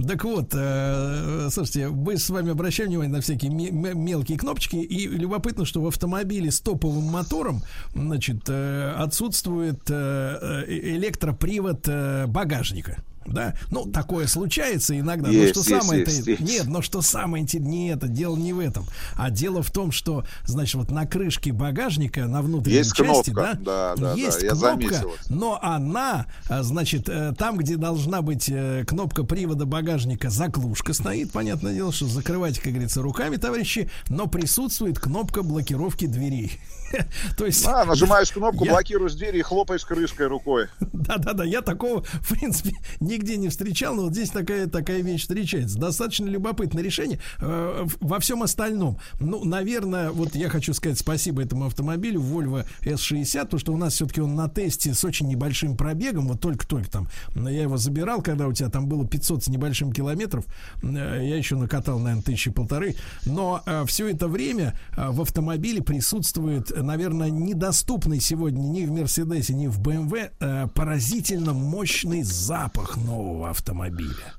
так 0.07 0.23
вот, 0.23 0.49
э, 0.53 1.49
слушайте, 1.51 1.89
мы 1.89 2.17
с 2.17 2.29
вами 2.29 2.51
обращаем 2.51 2.89
внимание 2.89 3.13
на 3.13 3.21
всякие 3.21 3.51
мелкие 3.51 4.37
кнопочки, 4.37 4.75
и 4.75 5.07
любопытно, 5.07 5.65
что 5.65 5.81
в 5.81 5.87
автомобиле 5.87 6.51
с 6.51 6.61
топовым 6.61 7.05
мотором, 7.05 7.61
значит, 7.93 8.43
э, 8.47 8.93
отсутствует 8.97 9.89
электропривод 9.89 11.87
багажника. 12.27 13.03
Да, 13.25 13.53
ну 13.69 13.85
такое 13.85 14.27
случается 14.27 14.99
иногда. 14.99 15.29
Есть, 15.29 15.55
но 15.55 15.61
что 15.61 15.73
есть, 15.73 15.83
самое 15.83 16.01
есть, 16.01 16.27
есть. 16.27 16.41
нет, 16.41 16.65
но 16.65 16.81
что 16.81 17.01
самое 17.01 17.43
интересное, 17.43 17.71
не 17.71 17.89
это 17.89 18.07
дело 18.07 18.35
не 18.35 18.53
в 18.53 18.59
этом, 18.59 18.85
а 19.15 19.29
дело 19.29 19.61
в 19.61 19.69
том, 19.71 19.91
что 19.91 20.25
значит 20.45 20.75
вот 20.75 20.91
на 20.91 21.05
крышке 21.05 21.51
багажника 21.51 22.25
на 22.25 22.41
внутренней 22.41 22.77
есть 22.77 22.95
части, 22.95 23.31
кнопка. 23.31 23.57
да, 23.61 23.95
да, 23.95 24.13
есть 24.13 24.41
да, 24.41 24.75
кнопка, 24.75 25.03
но 25.29 25.59
она, 25.61 26.25
а, 26.49 26.63
значит, 26.63 27.07
э, 27.09 27.33
там, 27.37 27.57
где 27.57 27.77
должна 27.77 28.21
быть 28.21 28.49
э, 28.49 28.85
кнопка 28.87 29.23
привода 29.23 29.65
багажника, 29.65 30.29
заглушка 30.29 30.93
стоит, 30.93 31.31
понятное 31.31 31.73
дело, 31.73 31.91
что 31.91 32.07
закрывать, 32.07 32.59
как 32.59 32.71
говорится, 32.71 33.01
руками, 33.01 33.35
товарищи, 33.37 33.89
но 34.09 34.27
присутствует 34.27 34.99
кнопка 34.99 35.43
блокировки 35.43 36.05
дверей. 36.05 36.59
То 37.37 37.45
есть... 37.45 37.65
А, 37.65 37.85
нажимаешь 37.85 38.31
кнопку, 38.31 38.65
я... 38.65 38.71
блокируешь 38.71 39.13
двери 39.13 39.39
и 39.39 39.41
хлопаешь 39.41 39.85
крышкой 39.85 40.27
рукой. 40.27 40.67
Да-да-да, 40.79 41.43
я 41.43 41.61
такого, 41.61 42.03
в 42.03 42.29
принципе, 42.29 42.75
нигде 43.11 43.37
не 43.37 43.49
встречал, 43.49 43.95
но 43.95 44.03
вот 44.03 44.13
здесь 44.13 44.29
такая, 44.29 44.67
такая 44.67 45.01
вещь 45.01 45.21
встречается. 45.21 45.77
Достаточно 45.77 46.25
любопытное 46.25 46.83
решение. 46.83 47.19
Э, 47.39 47.85
во 47.99 48.19
всем 48.19 48.43
остальном, 48.43 48.97
ну, 49.19 49.43
наверное, 49.43 50.11
вот 50.11 50.35
я 50.35 50.49
хочу 50.49 50.73
сказать 50.73 50.97
спасибо 50.97 51.43
этому 51.43 51.65
автомобилю 51.65 52.21
Volvo 52.21 52.65
S60, 52.81 53.47
то 53.47 53.57
что 53.57 53.73
у 53.73 53.77
нас 53.77 53.93
все-таки 53.93 54.21
он 54.21 54.35
на 54.35 54.47
тесте 54.47 54.93
с 54.93 55.03
очень 55.03 55.27
небольшим 55.27 55.75
пробегом, 55.75 56.27
вот 56.27 56.39
только-только 56.39 56.89
там, 56.89 57.07
я 57.35 57.63
его 57.63 57.77
забирал, 57.77 58.21
когда 58.21 58.47
у 58.47 58.53
тебя 58.53 58.69
там 58.69 58.87
было 58.87 59.05
500 59.05 59.43
с 59.43 59.47
небольшим 59.47 59.91
километров, 59.91 60.45
э, 60.81 60.87
я 60.87 61.35
еще 61.35 61.55
накатал, 61.55 61.99
наверное, 61.99 62.23
тысячи 62.23 62.49
полторы, 62.49 62.95
но 63.25 63.61
э, 63.65 63.83
все 63.87 64.07
это 64.09 64.27
время 64.27 64.79
в 64.95 65.21
автомобиле 65.21 65.81
присутствует, 65.81 66.71
наверное, 66.75 67.29
недоступный 67.29 68.19
сегодня 68.19 68.61
ни 68.61 68.85
в 68.85 68.91
Мерседесе, 68.91 69.53
ни 69.53 69.67
в 69.67 69.79
BMW 69.81 70.69
поразительно 70.73 71.53
мощный 71.53 72.23
запах 72.23 72.97
нового 73.05 73.49
автомобиля. 73.49 74.33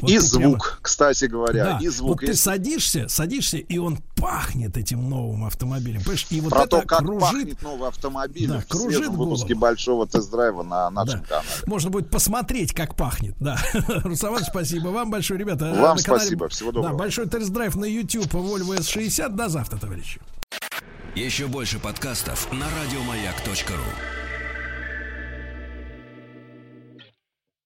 Вот 0.00 0.10
и 0.10 0.18
звук, 0.18 0.42
прямо... 0.42 0.78
кстати 0.82 1.24
говоря, 1.26 1.64
да, 1.64 1.78
и 1.80 1.88
звук. 1.88 2.22
Вот 2.22 2.26
ты 2.26 2.34
садишься, 2.34 3.08
садишься, 3.08 3.58
и 3.58 3.78
он 3.78 3.98
пахнет 4.16 4.76
этим 4.76 5.08
новым 5.08 5.44
автомобилем. 5.44 6.00
Понимаешь? 6.00 6.26
И 6.30 6.40
вот 6.40 6.50
Про 6.50 6.60
это 6.60 6.68
то, 6.68 6.82
как 6.82 6.98
кружит, 7.00 7.20
пахнет 7.20 7.62
новый 7.62 7.88
автомобиль 7.88 8.48
да, 8.48 8.60
в 8.60 8.66
кружит 8.66 9.08
выпуске 9.08 9.54
большого 9.54 10.06
тест-драйва 10.06 10.62
на 10.62 10.90
нашем 10.90 11.20
да. 11.20 11.26
канале. 11.26 11.48
Можно 11.66 11.90
будет 11.90 12.10
посмотреть, 12.10 12.72
как 12.72 12.96
пахнет. 12.96 13.34
Да. 13.40 13.58
Руслан, 14.04 14.44
спасибо 14.44 14.88
вам 14.88 15.10
большое, 15.10 15.38
ребята. 15.38 15.66
Вам 15.66 15.98
канале... 15.98 16.00
спасибо, 16.00 16.48
всего 16.48 16.72
доброго. 16.72 16.92
Да, 16.92 16.98
большой 16.98 17.26
тест-драйв 17.28 17.74
на 17.76 17.84
YouTube 17.84 18.32
Volvo 18.32 18.78
S60. 18.78 19.28
До 19.30 19.48
завтра, 19.48 19.78
товарищи. 19.78 20.20
Еще 21.14 21.46
больше 21.46 21.78
подкастов 21.78 22.52
на 22.52 22.66
радиомаяк.ру 22.66 24.23